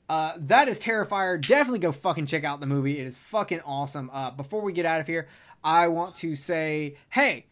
uh, 0.09 0.33
that 0.39 0.69
is 0.69 0.79
Terrifier. 0.81 1.41
Definitely 1.41 1.81
go 1.81 1.93
fucking 1.93 2.27
check 2.27 2.45
out 2.45 2.61
the 2.61 2.67
movie. 2.67 2.99
It 2.99 3.07
is 3.07 3.19
fucking 3.19 3.61
awesome. 3.61 4.11
Uh, 4.13 4.31
before 4.31 4.63
we 4.63 4.73
get 4.73 4.87
out 4.87 5.01
of 5.01 5.07
here, 5.07 5.29
I 5.63 5.89
want 5.89 6.17
to 6.17 6.35
say, 6.35 6.97
hey, 7.11 7.47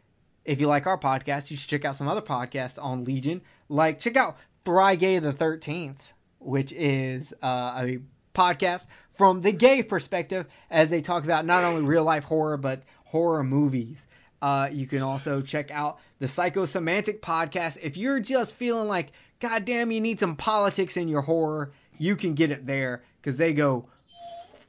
if 0.44 0.60
you 0.60 0.66
like 0.66 0.86
our 0.86 0.98
podcast, 0.98 1.50
you 1.50 1.56
should 1.56 1.68
check 1.68 1.84
out 1.84 1.96
some 1.96 2.08
other 2.08 2.22
podcasts 2.22 2.82
on 2.82 3.04
Legion. 3.04 3.42
Like 3.68 3.98
check 3.98 4.16
out 4.16 4.38
Gay 4.64 5.18
the 5.18 5.32
Thirteenth, 5.32 6.12
which 6.38 6.72
is 6.72 7.34
uh, 7.42 7.74
a 7.84 7.98
podcast 8.34 8.86
from 9.14 9.40
the 9.40 9.52
gay 9.52 9.82
perspective, 9.82 10.46
as 10.70 10.90
they 10.90 11.00
talk 11.00 11.24
about 11.24 11.44
not 11.44 11.64
only 11.64 11.82
real 11.82 12.04
life 12.04 12.24
horror 12.24 12.56
but 12.56 12.82
horror 13.04 13.42
movies. 13.42 14.06
Uh, 14.40 14.68
you 14.70 14.86
can 14.86 15.02
also 15.02 15.40
check 15.40 15.70
out 15.72 15.98
the 16.20 16.26
Psychosemantic 16.26 17.20
podcast. 17.20 17.78
If 17.82 17.96
you're 17.96 18.20
just 18.20 18.54
feeling 18.54 18.86
like, 18.86 19.10
God 19.40 19.64
damn, 19.64 19.90
you 19.90 20.00
need 20.00 20.20
some 20.20 20.36
politics 20.36 20.96
in 20.96 21.08
your 21.08 21.22
horror, 21.22 21.72
you 21.98 22.14
can 22.14 22.34
get 22.34 22.52
it 22.52 22.64
there 22.64 23.02
because 23.20 23.36
they 23.36 23.52
go 23.52 23.88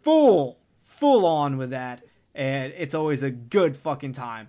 full, 0.01 0.57
full 0.83 1.25
on 1.27 1.57
with 1.57 1.71
that, 1.71 2.03
and 2.33 2.73
it's 2.75 2.95
always 2.95 3.21
a 3.21 3.29
good 3.29 3.77
fucking 3.77 4.13
time. 4.13 4.47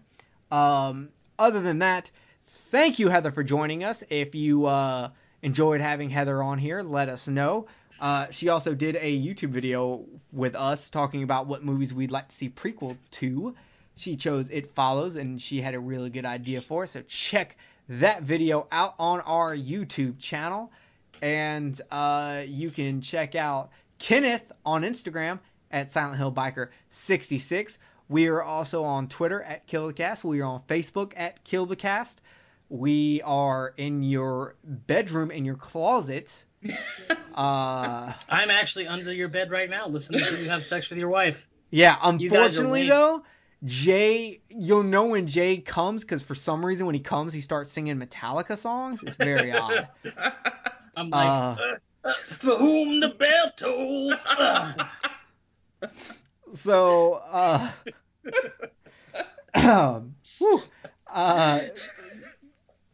Um, 0.50 1.10
other 1.38 1.60
than 1.60 1.80
that, 1.80 2.10
thank 2.46 2.98
you, 2.98 3.08
Heather, 3.08 3.30
for 3.30 3.42
joining 3.42 3.84
us. 3.84 4.02
If 4.08 4.34
you 4.34 4.66
uh, 4.66 5.10
enjoyed 5.42 5.80
having 5.80 6.10
Heather 6.10 6.42
on 6.42 6.58
here, 6.58 6.82
let 6.82 7.08
us 7.08 7.28
know. 7.28 7.66
Uh, 8.00 8.26
she 8.30 8.48
also 8.48 8.74
did 8.74 8.96
a 8.96 9.18
YouTube 9.18 9.50
video 9.50 10.04
with 10.32 10.54
us 10.54 10.90
talking 10.90 11.22
about 11.22 11.46
what 11.46 11.62
movies 11.62 11.92
we'd 11.92 12.10
like 12.10 12.28
to 12.28 12.34
see 12.34 12.48
prequel 12.48 12.96
to. 13.12 13.54
She 13.96 14.16
chose 14.16 14.48
It 14.50 14.74
Follows, 14.74 15.16
and 15.16 15.40
she 15.40 15.60
had 15.60 15.74
a 15.74 15.80
really 15.80 16.10
good 16.10 16.24
idea 16.24 16.62
for 16.62 16.84
us. 16.84 16.92
So 16.92 17.02
check 17.02 17.56
that 17.88 18.22
video 18.22 18.66
out 18.72 18.94
on 18.98 19.20
our 19.20 19.54
YouTube 19.54 20.18
channel. 20.18 20.70
And 21.20 21.78
uh, 21.90 22.44
you 22.46 22.70
can 22.70 23.02
check 23.02 23.34
out 23.34 23.70
Kenneth 23.98 24.50
on 24.64 24.82
Instagram 24.82 25.40
at 25.70 25.90
Silent 25.90 26.16
Hill 26.16 26.32
Biker 26.32 26.68
66. 26.88 27.78
We 28.08 28.28
are 28.28 28.42
also 28.42 28.84
on 28.84 29.08
Twitter 29.08 29.42
at 29.42 29.66
Kill 29.66 29.86
the 29.86 29.92
Cast. 29.92 30.24
We 30.24 30.40
are 30.40 30.46
on 30.46 30.62
Facebook 30.66 31.12
at 31.16 31.44
Kill 31.44 31.66
the 31.66 31.76
Cast. 31.76 32.20
We 32.70 33.20
are 33.22 33.74
in 33.76 34.02
your 34.04 34.54
bedroom, 34.64 35.30
in 35.30 35.44
your 35.44 35.56
closet. 35.56 36.44
Uh, 37.32 38.12
I'm 38.28 38.50
actually 38.50 38.86
under 38.88 39.12
your 39.12 39.28
bed 39.28 39.50
right 39.50 39.70
now, 39.70 39.86
listening 39.86 40.20
to 40.20 40.42
you 40.42 40.50
have 40.50 40.64
sex 40.64 40.90
with 40.90 40.98
your 40.98 41.08
wife. 41.08 41.46
yeah, 41.70 41.96
You 42.18 42.28
guys 42.28 42.58
are 42.58 42.62
unfortunately 42.64 42.88
though, 42.88 43.22
Jay, 43.64 44.42
you'll 44.48 44.82
know 44.82 45.06
when 45.06 45.26
Jay 45.26 45.58
comes 45.58 46.02
because 46.02 46.22
for 46.22 46.34
some 46.34 46.66
reason 46.66 46.86
when 46.86 46.94
he 46.96 47.00
comes, 47.00 47.32
he 47.32 47.40
starts 47.40 47.70
singing 47.70 47.98
Metallica 47.98 48.58
songs. 48.58 49.02
It's 49.04 49.16
very 49.16 49.52
odd. 49.52 49.86
I'm 50.96 51.08
like, 51.10 51.28
Uh, 51.28 51.56
uh, 52.04 52.12
for 52.40 52.56
whom 52.56 53.00
the 53.00 53.08
bell 53.08 53.52
tolls. 53.56 54.26
So, 56.52 57.14
uh, 57.14 57.70
whew, 60.38 60.62
uh, 61.12 61.60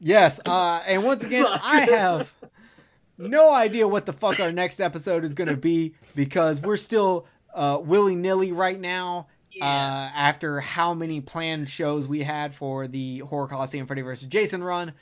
yes, 0.07 0.41
uh, 0.47 0.83
and 0.87 1.05
once 1.05 1.23
again, 1.25 1.47
I 1.47 1.81
have 1.83 2.33
no 3.19 3.53
idea 3.55 3.87
what 3.89 4.07
the 4.07 4.13
fuck 4.13 4.41
our 4.41 4.53
next 4.53 4.81
episode 4.81 5.25
is 5.25 5.35
going 5.35 5.49
to 5.49 5.57
be 5.57 5.95
because 6.15 6.61
we're 6.61 6.77
still 6.77 7.27
uh, 7.55 7.79
willy 7.83 8.15
nilly 8.17 8.53
right 8.53 8.79
now. 8.79 9.29
uh, 9.61 9.65
after 9.65 10.61
how 10.61 10.93
many 10.95 11.21
planned 11.23 11.69
shows 11.69 12.07
we 12.07 12.23
had 12.23 12.55
for 12.55 12.89
the 12.89 13.21
Horror 13.21 13.49
Coliseum 13.49 13.87
Freddy 13.87 14.03
vs. 14.03 14.29
Jason 14.29 14.63
run. 14.63 14.93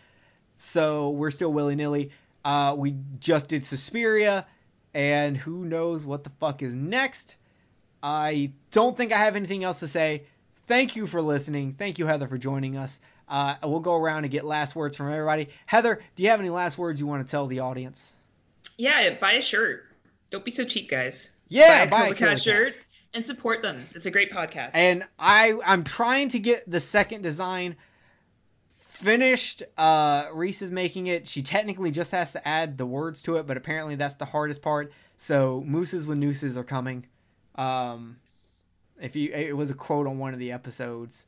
So 0.59 1.11
we're 1.11 1.33
still 1.33 1.53
willy 1.53 1.75
nilly. 1.75 2.13
Uh, 2.45 2.75
we 2.79 2.95
just 3.19 3.49
did 3.49 3.67
Suspiria, 3.67 4.47
and 4.93 5.37
who 5.37 5.65
knows 5.65 6.07
what 6.07 6.23
the 6.23 6.31
fuck 6.39 6.63
is 6.63 6.73
next. 6.75 7.37
I 8.03 8.53
don't 8.71 8.97
think 8.97 9.13
I 9.13 9.19
have 9.19 9.35
anything 9.35 9.65
else 9.65 9.81
to 9.81 9.89
say. 9.89 10.25
Thank 10.69 10.95
you 10.95 11.07
for 11.07 11.21
listening. 11.21 11.73
Thank 11.73 11.99
you, 11.99 12.07
Heather, 12.07 12.29
for 12.29 12.39
joining 12.39 12.77
us. 12.77 13.01
Uh, 13.29 13.55
we'll 13.63 13.81
go 13.81 13.95
around 13.97 14.25
and 14.25 14.31
get 14.31 14.45
last 14.45 14.77
words 14.77 14.97
from 14.97 15.11
everybody. 15.11 15.49
Heather, 15.67 16.01
do 16.17 16.23
you 16.23 16.31
have 16.31 16.41
any 16.41 16.51
last 16.51 16.77
words 16.77 17.01
you 17.01 17.07
want 17.07 17.27
to 17.27 17.31
tell 17.31 17.47
the 17.47 17.61
audience? 17.61 18.13
Yeah, 18.77 19.15
buy 19.15 19.33
a 19.33 19.43
shirt. 19.43 19.85
Don't 20.31 20.45
be 20.45 20.51
so 20.51 20.65
cheap, 20.65 20.91
guys. 20.91 21.31
Yeah, 21.49 21.87
buy 21.87 21.91
buy 21.91 22.03
a 22.05 22.07
a 22.07 22.11
the 22.11 22.17
Kill 22.17 22.29
Cat 22.29 22.39
shirt 22.39 22.73
Cats. 22.73 22.85
and 23.15 23.25
support 23.25 23.63
them. 23.63 23.83
It's 23.95 24.07
a 24.07 24.11
great 24.11 24.33
podcast. 24.33 24.71
And 24.75 25.05
I 25.19 25.55
I'm 25.65 25.85
trying 25.85 26.31
to 26.31 26.39
get 26.39 26.69
the 26.69 26.81
second 26.81 27.23
design 27.23 27.77
finished. 28.89 29.63
Uh, 29.77 30.27
Reese 30.33 30.63
is 30.63 30.71
making 30.71 31.07
it. 31.07 31.29
She 31.29 31.43
technically 31.43 31.91
just 31.91 32.13
has 32.13 32.33
to 32.33 32.47
add 32.47 32.79
the 32.79 32.87
words 32.87 33.23
to 33.23 33.37
it, 33.37 33.47
but 33.47 33.57
apparently 33.57 33.97
that's 33.97 34.17
the 34.17 34.25
hardest 34.25 34.63
part. 34.63 34.93
So 35.19 35.63
mooses 35.65 36.07
with 36.07 36.19
nooses 36.19 36.57
are 36.57 36.65
coming. 36.65 37.07
Um, 37.55 38.17
if 39.01 39.17
you 39.17 39.33
it 39.33 39.57
was 39.57 39.71
a 39.71 39.75
quote 39.75 40.07
on 40.07 40.19
one 40.19 40.33
of 40.33 40.39
the 40.39 40.53
episodes. 40.53 41.25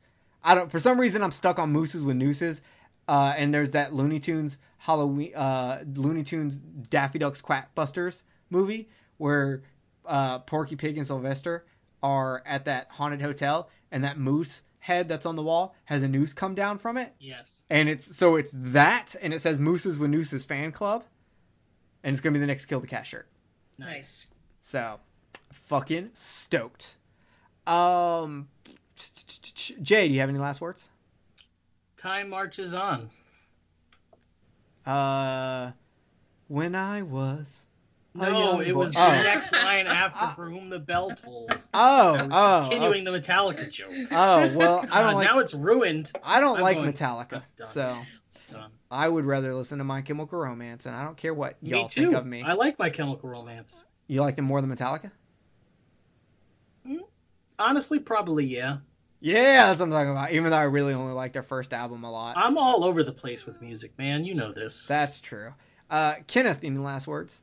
I 0.47 0.55
don't 0.55 0.71
for 0.71 0.79
some 0.79 0.99
reason 0.99 1.21
I'm 1.21 1.31
stuck 1.31 1.59
on 1.59 1.71
mooses 1.71 2.03
with 2.03 2.15
nooses. 2.15 2.61
Uh, 3.09 3.33
and 3.37 3.53
there's 3.53 3.71
that 3.71 3.93
Looney 3.93 4.19
Tunes 4.19 4.57
Halloween 4.77 5.33
uh, 5.35 5.83
Looney 5.95 6.23
Tunes 6.23 6.55
Daffy 6.89 7.19
Duck's 7.19 7.41
Quackbusters 7.41 8.21
movie 8.49 8.89
where 9.17 9.63
uh, 10.05 10.39
Porky 10.39 10.75
Pig 10.75 10.97
and 10.97 11.07
Sylvester 11.07 11.65
are 12.03 12.43
at 12.45 12.65
that 12.65 12.87
haunted 12.89 13.21
hotel 13.21 13.69
and 13.91 14.03
that 14.03 14.17
moose 14.19 14.61
head 14.79 15.07
that's 15.09 15.25
on 15.25 15.35
the 15.35 15.41
wall 15.43 15.73
has 15.85 16.03
a 16.03 16.07
noose 16.07 16.33
come 16.33 16.53
down 16.55 16.77
from 16.79 16.97
it 16.97 17.13
Yes. 17.19 17.65
and 17.69 17.89
it's 17.89 18.15
so 18.15 18.35
it's 18.35 18.51
that 18.53 19.15
and 19.21 19.33
it 19.33 19.41
says 19.41 19.59
Mooses 19.59 19.97
with 19.99 20.09
Nooses 20.09 20.45
fan 20.45 20.71
club 20.73 21.03
and 22.03 22.13
it's 22.13 22.21
gonna 22.21 22.33
be 22.33 22.39
the 22.39 22.45
next 22.47 22.65
Kill 22.67 22.79
the 22.81 22.87
Cat 22.87 23.07
shirt. 23.07 23.27
nice. 23.77 24.29
So 24.63 24.99
fucking 25.69 26.09
stoked. 26.13 26.93
Um, 27.65 28.47
Jay, 29.81 30.07
do 30.07 30.13
you 30.13 30.19
have 30.21 30.29
any 30.29 30.39
last 30.39 30.61
words? 30.61 30.87
Time 31.97 32.29
marches 32.29 32.73
on. 32.73 33.09
Uh, 34.85 35.71
when 36.47 36.75
I 36.75 37.01
was. 37.01 37.63
No, 38.13 38.59
it 38.61 38.73
boy- 38.73 38.79
was 38.79 38.93
the 38.93 38.99
Oh. 39.05 39.09
next 39.23 39.51
line 39.51 39.85
after 39.85 40.27
For 40.35 40.49
Whom 40.49 40.69
the 40.69 40.79
Bell 40.79 41.11
Tolls. 41.11 41.69
Oh, 41.73 42.13
was 42.13 42.29
oh, 42.31 42.67
continuing 42.69 43.03
the 43.03 43.11
Metallica 43.11 43.71
joke. 43.71 43.91
oh, 44.11 44.55
well, 44.57 44.79
I 44.91 45.01
Uh, 45.01 45.03
don't 45.03 45.13
like 45.15 45.27
now 45.27 45.39
it's 45.39 45.53
ruined. 45.53 46.11
I 46.23 46.39
don't 46.39 46.57
I'm 46.57 46.63
like 46.63 46.77
going- 46.77 46.91
Metallica, 46.91 47.43
Done. 47.57 47.67
so 47.67 47.97
Done. 48.51 48.71
I 48.89 49.07
would 49.07 49.25
rather 49.25 49.53
listen 49.53 49.77
to 49.77 49.83
My 49.83 50.01
Chemical 50.01 50.39
Romance, 50.39 50.87
and 50.87 50.95
I 50.95 51.03
don't 51.03 51.17
care 51.17 51.33
what 51.33 51.57
y'all 51.61 51.87
think 51.89 52.13
of 52.15 52.25
me. 52.25 52.41
I 52.41 52.53
like 52.53 52.79
My 52.79 52.89
Chemical 52.89 53.29
Romance. 53.29 53.85
You 54.07 54.21
like 54.21 54.35
them 54.35 54.45
more 54.45 54.61
than 54.61 54.73
Metallica? 54.75 55.11
Honestly, 57.59 57.99
probably 57.99 58.45
yeah. 58.45 58.77
Yeah, 59.19 59.67
that's 59.67 59.79
what 59.79 59.85
I'm 59.87 59.91
talking 59.91 60.11
about. 60.11 60.31
Even 60.31 60.51
though 60.51 60.57
I 60.57 60.63
really 60.63 60.93
only 60.93 61.13
like 61.13 61.33
their 61.33 61.43
first 61.43 61.73
album 61.73 62.03
a 62.03 62.11
lot. 62.11 62.37
I'm 62.37 62.57
all 62.57 62.83
over 62.83 63.03
the 63.03 63.11
place 63.11 63.45
with 63.45 63.61
music, 63.61 63.97
man. 63.97 64.25
You 64.25 64.35
know 64.35 64.51
this. 64.51 64.87
That's 64.87 65.19
true. 65.19 65.53
Uh, 65.89 66.15
Kenneth, 66.27 66.59
any 66.63 66.77
last 66.77 67.07
words? 67.07 67.41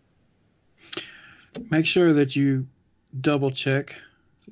Make 1.70 1.86
sure 1.86 2.12
that 2.12 2.36
you 2.36 2.66
double 3.20 3.50
check 3.50 3.96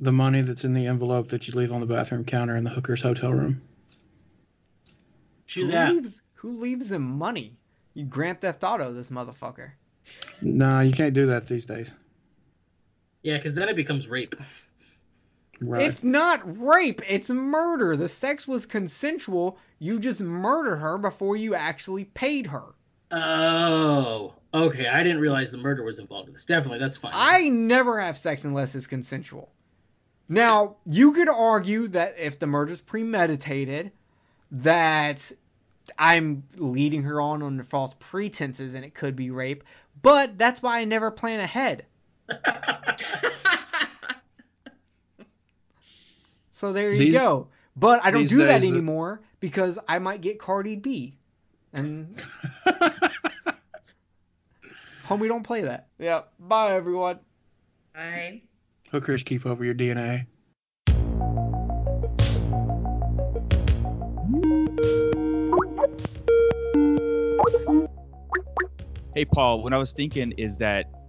the 0.01 0.13
money 0.13 0.41
that's 0.41 0.65
in 0.65 0.73
the 0.73 0.87
envelope 0.87 1.29
that 1.29 1.47
you 1.47 1.55
leave 1.55 1.73
on 1.73 1.81
the 1.81 1.87
bathroom 1.87 2.25
counter 2.25 2.57
in 2.57 2.65
the 2.65 2.71
hooker's 2.71 3.03
hotel 3.03 3.33
room. 3.33 3.63
Do 5.47 5.67
who 5.67 5.71
that. 5.73 5.93
leaves 5.93 6.21
who 6.35 6.61
leaves 6.61 6.89
them 6.89 7.19
money? 7.19 7.57
You 7.95 8.05
Grand 8.05 8.41
Theft 8.41 8.65
Auto 8.65 8.93
this 8.93 9.11
motherfucker. 9.11 9.73
Nah, 10.41 10.81
you 10.81 10.93
can't 10.93 11.15
do 11.15 11.27
that 11.27 11.47
these 11.47 11.67
days. 11.67 11.95
Yeah, 13.23 13.37
because 13.37 13.55
then 13.55 13.69
it 13.69 13.77
becomes 13.77 14.09
rape. 14.09 14.35
Right. 15.63 15.83
It's 15.83 16.03
not 16.03 16.41
rape, 16.61 17.03
it's 17.09 17.31
murder. 17.31 17.97
The 17.97 18.09
sex 18.09 18.49
was 18.49 18.67
consensual. 18.67 19.59
You 19.79 20.01
just 20.01 20.21
murdered 20.21 20.77
her 20.77 20.99
before 20.99 21.37
you 21.37 21.55
actually 21.55 22.05
paid 22.05 22.49
her. 22.49 22.65
Oh, 23.11 24.35
okay. 24.53 24.89
I 24.89 25.03
didn't 25.03 25.21
realize 25.21 25.51
the 25.51 25.59
murder 25.59 25.83
was 25.83 25.99
involved 25.99 26.29
in 26.29 26.33
this. 26.33 26.47
Definitely, 26.47 26.79
that's 26.79 26.97
fine. 26.97 27.13
I 27.15 27.49
never 27.49 28.01
have 28.01 28.17
sex 28.19 28.45
unless 28.45 28.75
it's 28.75 28.87
consensual. 28.87 29.53
Now, 30.29 30.77
you 30.87 31.13
could 31.13 31.29
argue 31.29 31.89
that 31.89 32.19
if 32.19 32.39
the 32.39 32.47
murder's 32.47 32.81
premeditated, 32.81 33.93
that 34.53 35.31
I'm 35.99 36.45
leading 36.57 37.03
her 37.03 37.21
on 37.21 37.43
under 37.43 37.65
false 37.65 37.95
pretenses 37.99 38.75
and 38.75 38.85
it 38.85 38.95
could 38.95 39.15
be 39.15 39.31
rape, 39.31 39.65
but 40.01 40.39
that's 40.39 40.63
why 40.63 40.81
I 40.81 40.85
never 40.85 41.11
plan 41.11 41.41
ahead. 41.41 41.85
So 46.63 46.73
there 46.73 46.93
you 46.93 46.99
These- 47.01 47.15
go. 47.15 47.49
But 47.75 48.05
I 48.05 48.13
don't 48.13 48.29
do 48.29 48.37
that 48.39 48.61
days, 48.61 48.63
the- 48.63 48.69
anymore 48.69 49.21
because 49.41 49.81
I 49.89 49.99
might 49.99 50.21
get 50.21 50.39
Cardi 50.39 50.77
B. 50.77 51.19
And 51.73 52.15
homie, 55.09 55.27
don't 55.27 55.43
play 55.43 55.63
that. 55.63 55.89
Yeah. 55.99 56.21
Bye, 56.39 56.75
everyone. 56.75 57.19
Bye. 57.93 58.43
Hookers 58.93 59.25
keep 59.25 59.45
over 59.45 59.65
your 59.65 59.75
DNA. 59.75 60.27
Hey, 69.17 69.25
Paul, 69.25 69.65
what 69.65 69.73
I 69.75 69.79
was 69.79 69.93
thinking 69.93 70.31
is 70.39 70.59
that 70.59 70.85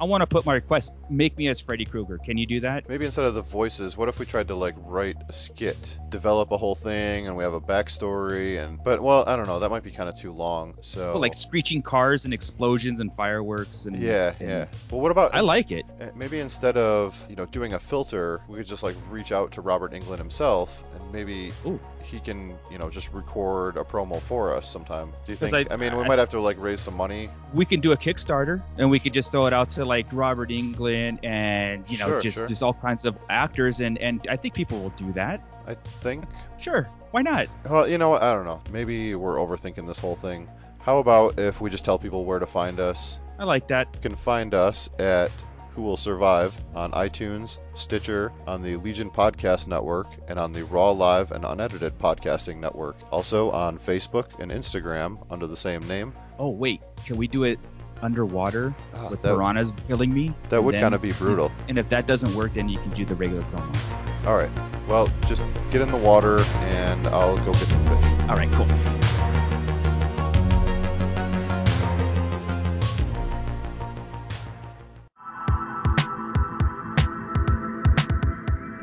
I 0.00 0.04
want 0.04 0.22
to 0.22 0.26
put 0.26 0.46
my 0.46 0.54
request. 0.54 0.90
Make 1.10 1.36
me 1.36 1.48
as 1.48 1.60
Freddy 1.60 1.84
Krueger. 1.84 2.18
Can 2.18 2.38
you 2.38 2.46
do 2.46 2.60
that? 2.60 2.88
Maybe 2.88 3.04
instead 3.04 3.26
of 3.26 3.34
the 3.34 3.42
voices, 3.42 3.96
what 3.96 4.08
if 4.08 4.18
we 4.18 4.24
tried 4.26 4.48
to 4.48 4.54
like 4.54 4.74
write 4.86 5.16
a 5.28 5.32
skit, 5.32 5.98
develop 6.08 6.50
a 6.52 6.56
whole 6.56 6.74
thing, 6.74 7.26
and 7.26 7.36
we 7.36 7.44
have 7.44 7.52
a 7.54 7.60
backstory 7.60 8.62
and 8.62 8.82
but 8.82 9.02
well 9.02 9.24
I 9.26 9.36
don't 9.36 9.46
know 9.46 9.60
that 9.60 9.68
might 9.70 9.82
be 9.82 9.90
kind 9.90 10.08
of 10.08 10.14
too 10.18 10.32
long. 10.32 10.74
So 10.80 11.12
Oh, 11.14 11.18
like 11.18 11.34
screeching 11.34 11.82
cars 11.82 12.24
and 12.24 12.32
explosions 12.32 13.00
and 13.00 13.14
fireworks 13.14 13.84
and 13.84 13.96
yeah 14.00 14.34
and- 14.40 14.48
yeah. 14.48 14.64
But 14.88 14.98
what 14.98 15.10
about 15.10 15.34
I 15.34 15.40
like 15.40 15.70
it. 15.70 15.84
Uh, 16.00 16.06
Maybe 16.14 16.40
instead 16.40 16.76
of 16.76 17.24
you 17.28 17.36
know 17.36 17.46
doing 17.46 17.72
a 17.74 17.78
filter, 17.78 18.40
we 18.48 18.56
could 18.58 18.66
just 18.66 18.82
like 18.82 18.96
reach 19.10 19.32
out 19.32 19.52
to 19.52 19.60
Robert 19.60 19.92
Englund 19.92 20.18
himself, 20.18 20.82
and 20.94 21.12
maybe 21.12 21.52
Ooh. 21.66 21.78
he 22.04 22.20
can 22.20 22.56
you 22.70 22.78
know 22.78 22.88
just 22.90 23.12
record 23.12 23.76
a 23.76 23.84
promo 23.84 24.20
for 24.22 24.54
us 24.54 24.68
sometime. 24.68 25.10
Do 25.26 25.32
you 25.32 25.36
think? 25.36 25.52
I, 25.54 25.66
I- 25.70 25.76
mean, 25.76 25.94
we 25.96 26.04
I- 26.04 26.08
might 26.08 26.18
have 26.18 26.30
to 26.30 26.40
like 26.40 26.58
raise 26.58 26.80
some 26.80 26.94
money. 26.96 27.28
We 27.52 27.64
can 27.64 27.80
do 27.80 27.92
a 27.92 27.96
Kickstarter 27.96 28.62
and 28.78 28.90
we 28.90 29.00
could 29.00 29.12
just 29.12 29.32
throw 29.32 29.46
it 29.46 29.52
out 29.52 29.70
to 29.72 29.84
like 29.90 30.06
Robert 30.12 30.50
Englund 30.50 31.24
and 31.24 31.84
you 31.90 31.98
know 31.98 32.06
Sure, 32.06 32.20
just 32.22 32.38
sure. 32.38 32.46
just 32.46 32.62
all 32.62 32.72
kinds 32.72 33.04
of 33.04 33.18
actors 33.28 33.80
and 33.80 33.98
and 33.98 34.26
I 34.30 34.36
think 34.36 34.54
people 34.54 34.80
will 34.80 34.94
do 34.96 35.12
that. 35.12 35.42
I 35.66 35.74
think. 35.74 36.24
Sure, 36.58 36.88
why 37.10 37.22
not? 37.22 37.48
Well, 37.68 37.86
you 37.88 37.98
know 37.98 38.08
what? 38.10 38.22
I 38.22 38.32
don't 38.32 38.46
know. 38.46 38.60
Maybe 38.72 39.14
we're 39.14 39.36
overthinking 39.36 39.86
this 39.86 39.98
whole 39.98 40.16
thing. 40.16 40.48
How 40.78 40.98
about 40.98 41.38
if 41.38 41.60
we 41.60 41.68
just 41.68 41.84
tell 41.84 41.98
people 41.98 42.24
where 42.24 42.38
to 42.38 42.46
find 42.46 42.80
us? 42.80 43.18
I 43.38 43.44
like 43.44 43.68
that. 43.68 43.88
You 43.94 44.00
can 44.00 44.16
find 44.16 44.54
us 44.54 44.88
at 44.98 45.30
Who 45.74 45.82
Will 45.82 45.96
Survive 45.96 46.56
on 46.74 46.92
iTunes, 46.92 47.58
Stitcher, 47.74 48.32
on 48.46 48.62
the 48.62 48.76
Legion 48.76 49.10
Podcast 49.10 49.66
Network, 49.66 50.06
and 50.28 50.38
on 50.38 50.52
the 50.52 50.64
Raw 50.64 50.92
Live 50.92 51.32
and 51.32 51.44
Unedited 51.44 51.98
Podcasting 51.98 52.58
Network. 52.60 52.96
Also 53.10 53.50
on 53.50 53.78
Facebook 53.78 54.40
and 54.40 54.50
Instagram 54.50 55.26
under 55.30 55.46
the 55.46 55.56
same 55.56 55.86
name. 55.88 56.14
Oh 56.38 56.50
wait, 56.50 56.80
can 57.06 57.16
we 57.16 57.28
do 57.28 57.44
it 57.44 57.58
underwater 58.02 58.74
Ah, 58.94 59.08
with 59.08 59.22
that, 59.22 59.34
piranhas 59.34 59.72
killing 59.88 60.12
me? 60.12 60.32
that 60.48 60.62
would 60.62 60.74
kind 60.78 60.94
of 60.94 61.02
be 61.02 61.12
brutal. 61.12 61.50
And 61.68 61.78
if 61.78 61.88
that 61.90 62.06
doesn't 62.06 62.34
work, 62.34 62.54
then 62.54 62.68
you 62.68 62.78
can 62.78 62.90
do 62.92 63.04
the 63.04 63.14
regular 63.14 63.42
promo. 63.44 64.26
All 64.26 64.36
right. 64.36 64.50
Well, 64.88 65.08
just 65.26 65.42
get 65.70 65.80
in 65.80 65.90
the 65.90 65.96
water 65.96 66.40
and 66.40 67.06
I'll 67.08 67.36
go 67.38 67.52
get 67.52 67.66
some 67.68 67.84
fish. 67.84 68.28
All 68.28 68.36
right, 68.36 68.50
cool. 68.52 68.66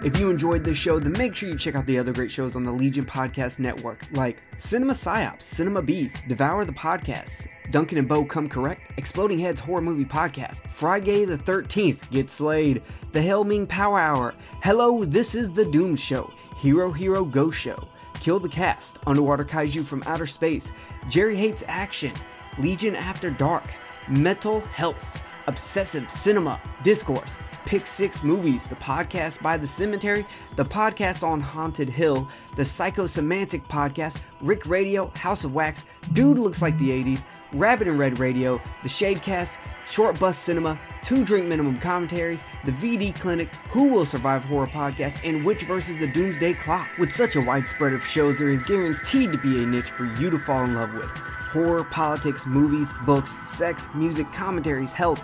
If 0.03 0.19
you 0.19 0.30
enjoyed 0.30 0.64
this 0.64 0.77
show, 0.77 0.99
then 0.99 1.11
make 1.18 1.35
sure 1.35 1.49
you 1.49 1.57
check 1.57 1.76
out 1.76 1.85
the 1.85 1.99
other 1.99 2.14
great 2.14 2.31
shows 2.31 2.56
on 2.56 2.64
the 2.64 2.72
Legion 2.72 3.03
Podcast 3.03 3.60
Network, 3.60 4.06
like 4.14 4.41
Cinema 4.57 4.94
Psyops, 4.94 5.41
Cinema 5.41 5.81
Beef, 5.81 6.14
Devour 6.30 6.64
the 6.64 6.72
Podcast, 6.72 7.48
Duncan 7.69 7.98
and 7.98 8.07
Bo 8.07 8.23
Come 8.23 8.48
Correct, 8.48 8.94
Exploding 8.98 9.39
Heads 9.39 9.60
Horror 9.60 9.81
Movie 9.81 10.06
Podcast, 10.06 10.65
Friday 10.69 11.26
the 11.26 11.38
13th, 11.38 12.10
Get 12.11 12.30
Slayed, 12.30 12.81
The 13.11 13.19
Helming 13.19 13.68
Power 13.68 13.99
Hour, 13.99 14.34
Hello, 14.64 15.03
This 15.03 15.35
is 15.35 15.52
the 15.52 15.65
Doom 15.65 15.95
Show, 15.98 16.31
Hero 16.57 16.91
Hero 16.91 17.26
Go 17.26 17.52
Show, 17.52 17.77
Kill 18.22 18.39
the 18.39 18.49
Cast, 18.49 18.99
Underwater 19.06 19.44
Kaiju 19.44 19.85
from 19.85 20.02
Outer 20.06 20.27
Space, 20.27 20.65
Jerry 21.10 21.35
Hates 21.35 21.64
Action, 21.68 22.14
Legion 22.57 22.95
After 22.95 23.30
Dark, 23.30 23.65
Mental 24.07 24.61
Health, 24.61 25.22
Obsessive 25.48 26.10
Cinema, 26.10 26.61
Discourse, 26.84 27.38
Pick 27.65 27.85
Six 27.85 28.23
Movies, 28.23 28.64
the 28.65 28.76
podcast 28.76 29.41
by 29.41 29.57
The 29.57 29.68
Cemetery, 29.68 30.26
the 30.56 30.64
podcast 30.64 31.22
on 31.22 31.41
Haunted 31.41 31.89
Hill, 31.89 32.30
the 32.56 32.64
Psychosemantic 32.64 33.68
podcast, 33.68 34.15
Rick 34.39 34.65
Radio, 34.65 35.11
House 35.15 35.44
of 35.44 35.53
Wax, 35.53 35.84
Dude 36.14 36.39
Looks 36.39 36.61
Like 36.61 36.77
the 36.77 36.91
80s, 36.91 37.23
Rabbit 37.53 37.87
and 37.87 37.97
Red 37.97 38.19
Radio, 38.19 38.61
the 38.83 38.89
Shadecast, 38.89 39.51
Short 39.89 40.19
Bus 40.19 40.37
Cinema, 40.37 40.77
Two 41.03 41.23
Drink 41.23 41.47
Minimum 41.47 41.79
Commentaries, 41.79 42.43
the 42.65 42.71
VD 42.71 43.17
Clinic, 43.19 43.47
Who 43.69 43.85
Will 43.85 44.03
Survive 44.03 44.43
Horror 44.43 44.67
Podcast, 44.67 45.17
and 45.23 45.45
Which 45.45 45.61
versus 45.61 45.97
the 45.97 46.07
Doomsday 46.07 46.55
Clock. 46.55 46.89
With 46.97 47.15
such 47.15 47.37
a 47.37 47.41
wide 47.41 47.65
spread 47.67 47.93
of 47.93 48.05
shows, 48.05 48.37
there 48.37 48.49
is 48.49 48.63
guaranteed 48.63 49.31
to 49.31 49.37
be 49.37 49.63
a 49.63 49.65
niche 49.65 49.91
for 49.91 50.03
you 50.03 50.29
to 50.29 50.39
fall 50.39 50.65
in 50.65 50.75
love 50.75 50.93
with. 50.93 51.09
Horror, 51.53 51.85
politics, 51.85 52.45
movies, 52.45 52.89
books, 53.05 53.31
sex, 53.45 53.87
music, 53.93 54.29
commentaries, 54.33 54.91
health, 54.91 55.23